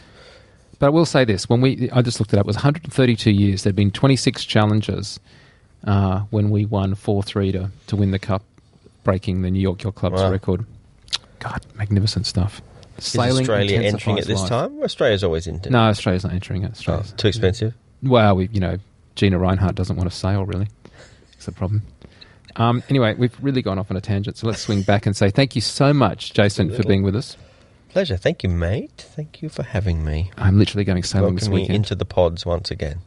But 0.79 0.88
I 0.88 0.89
will 0.89 1.05
say 1.05 1.25
this: 1.25 1.47
when 1.47 1.61
we, 1.61 1.89
I 1.91 2.01
just 2.01 2.19
looked 2.19 2.33
it 2.33 2.38
up, 2.39 2.45
it 2.45 2.47
was 2.47 2.55
132 2.55 3.29
years. 3.29 3.61
There'd 3.63 3.75
been 3.75 3.91
26 3.91 4.43
challenges 4.45 5.19
uh, 5.85 6.21
when 6.31 6.49
we 6.49 6.65
won 6.65 6.95
four 6.95 7.21
three 7.21 7.51
to 7.51 7.69
to 7.88 7.95
win 7.95 8.09
the 8.11 8.17
cup, 8.19 8.41
breaking 9.03 9.41
the 9.41 9.51
New 9.51 9.59
York 9.59 9.83
Yacht 9.83 9.95
Club's 9.95 10.21
Wow. 10.21 10.31
record. 10.31 10.65
God, 11.39 11.59
magnificent 11.75 12.25
stuff. 12.25 12.61
Is 12.97 13.17
Australia 13.17 13.79
entering 13.81 14.19
at 14.19 14.25
this 14.27 14.39
life. 14.41 14.49
time? 14.49 14.83
Australia's 14.83 15.23
always 15.23 15.47
into 15.47 15.69
No, 15.71 15.79
Australia's 15.79 16.23
not 16.23 16.33
entering 16.33 16.63
it. 16.63 16.79
Oh, 16.87 17.03
too 17.17 17.27
expensive. 17.29 17.73
Well, 18.03 18.35
we, 18.35 18.49
you 18.51 18.59
know, 18.59 18.77
Gina 19.15 19.39
Rinehart 19.39 19.73
doesn't 19.75 19.95
want 19.95 20.09
to 20.09 20.15
sail, 20.15 20.45
really. 20.45 20.67
That's 21.33 21.45
the 21.47 21.51
problem. 21.51 21.81
Um, 22.57 22.83
anyway, 22.89 23.15
we've 23.15 23.35
really 23.41 23.61
gone 23.61 23.79
off 23.79 23.89
on 23.89 23.97
a 23.97 24.01
tangent, 24.01 24.37
so 24.37 24.45
let's 24.45 24.61
swing 24.61 24.81
back 24.83 25.05
and 25.05 25.15
say 25.15 25.29
thank 25.31 25.55
you 25.55 25.61
so 25.61 25.93
much, 25.93 26.33
Jason, 26.33 26.71
for 26.75 26.83
being 26.83 27.01
with 27.01 27.15
us. 27.15 27.37
Pleasure. 27.89 28.17
Thank 28.17 28.43
you, 28.43 28.49
mate. 28.49 28.91
Thank 29.15 29.41
you 29.41 29.49
for 29.49 29.63
having 29.63 30.05
me. 30.05 30.31
I'm 30.37 30.59
literally 30.59 30.83
going 30.83 31.03
sailing 31.03 31.35
this 31.35 31.43
Welcome 31.43 31.55
me 31.55 31.61
weekend. 31.61 31.75
into 31.77 31.95
the 31.95 32.05
pods 32.05 32.45
once 32.45 32.69
again. 32.71 32.99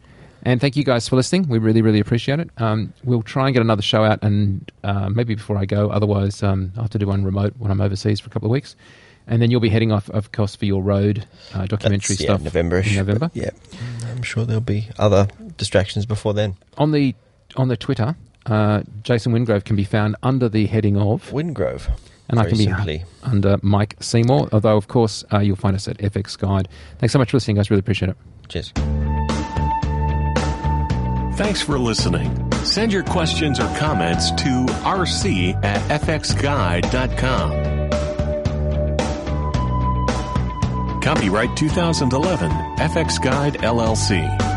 And 0.44 0.60
thank 0.60 0.76
you 0.76 0.84
guys 0.84 1.08
for 1.08 1.16
listening. 1.16 1.48
We 1.48 1.58
really, 1.58 1.80
really 1.80 2.00
appreciate 2.00 2.38
it. 2.38 2.50
Um, 2.58 2.92
we'll 3.02 3.22
try 3.22 3.46
and 3.46 3.54
get 3.54 3.62
another 3.62 3.82
show 3.82 4.04
out, 4.04 4.22
and 4.22 4.70
uh, 4.82 5.08
maybe 5.08 5.34
before 5.34 5.56
I 5.56 5.64
go. 5.64 5.90
Otherwise, 5.90 6.42
um, 6.42 6.72
I'll 6.76 6.82
have 6.82 6.90
to 6.90 6.98
do 6.98 7.06
one 7.06 7.24
remote 7.24 7.54
when 7.58 7.70
I'm 7.70 7.80
overseas 7.80 8.20
for 8.20 8.28
a 8.28 8.30
couple 8.30 8.46
of 8.48 8.52
weeks. 8.52 8.76
And 9.26 9.40
then 9.40 9.50
you'll 9.50 9.60
be 9.60 9.70
heading 9.70 9.90
off, 9.90 10.10
of 10.10 10.32
course, 10.32 10.54
for 10.54 10.66
your 10.66 10.82
road 10.82 11.26
uh, 11.54 11.64
documentary 11.64 12.16
That's, 12.16 12.20
yeah, 12.20 12.26
stuff. 12.34 12.42
November-ish. 12.42 12.90
In 12.90 12.96
November. 12.96 13.30
Yeah, 13.32 13.50
I'm 14.10 14.22
sure 14.22 14.44
there'll 14.44 14.60
be 14.60 14.88
other 14.98 15.28
distractions 15.56 16.04
before 16.04 16.34
then. 16.34 16.56
On 16.76 16.90
the 16.92 17.14
on 17.56 17.68
the 17.68 17.76
Twitter, 17.78 18.14
uh, 18.44 18.82
Jason 19.02 19.32
Wingrove 19.32 19.64
can 19.64 19.76
be 19.76 19.84
found 19.84 20.16
under 20.22 20.50
the 20.50 20.66
heading 20.66 20.98
of 20.98 21.30
Wingrove. 21.30 21.88
and 22.28 22.38
I 22.38 22.48
can 22.50 22.58
be 22.58 22.64
simply. 22.64 23.04
under 23.22 23.56
Mike 23.62 23.96
Seymour. 24.00 24.50
Although, 24.52 24.76
of 24.76 24.88
course, 24.88 25.24
uh, 25.32 25.38
you'll 25.38 25.56
find 25.56 25.74
us 25.74 25.88
at 25.88 25.96
FX 25.96 26.36
Guide. 26.38 26.68
Thanks 26.98 27.14
so 27.14 27.18
much 27.18 27.30
for 27.30 27.38
listening, 27.38 27.56
guys. 27.56 27.70
Really 27.70 27.80
appreciate 27.80 28.10
it. 28.10 28.16
Cheers. 28.48 29.03
Thanks 31.36 31.60
for 31.60 31.78
listening. 31.78 32.52
Send 32.64 32.92
your 32.92 33.02
questions 33.02 33.58
or 33.58 33.66
comments 33.76 34.30
to 34.32 34.66
rc 34.84 35.64
at 35.64 36.00
fxguide.com. 36.00 37.64
Copyright 41.02 41.54
2011, 41.56 42.50
FX 42.78 43.22
Guide 43.22 43.54
LLC. 43.54 44.53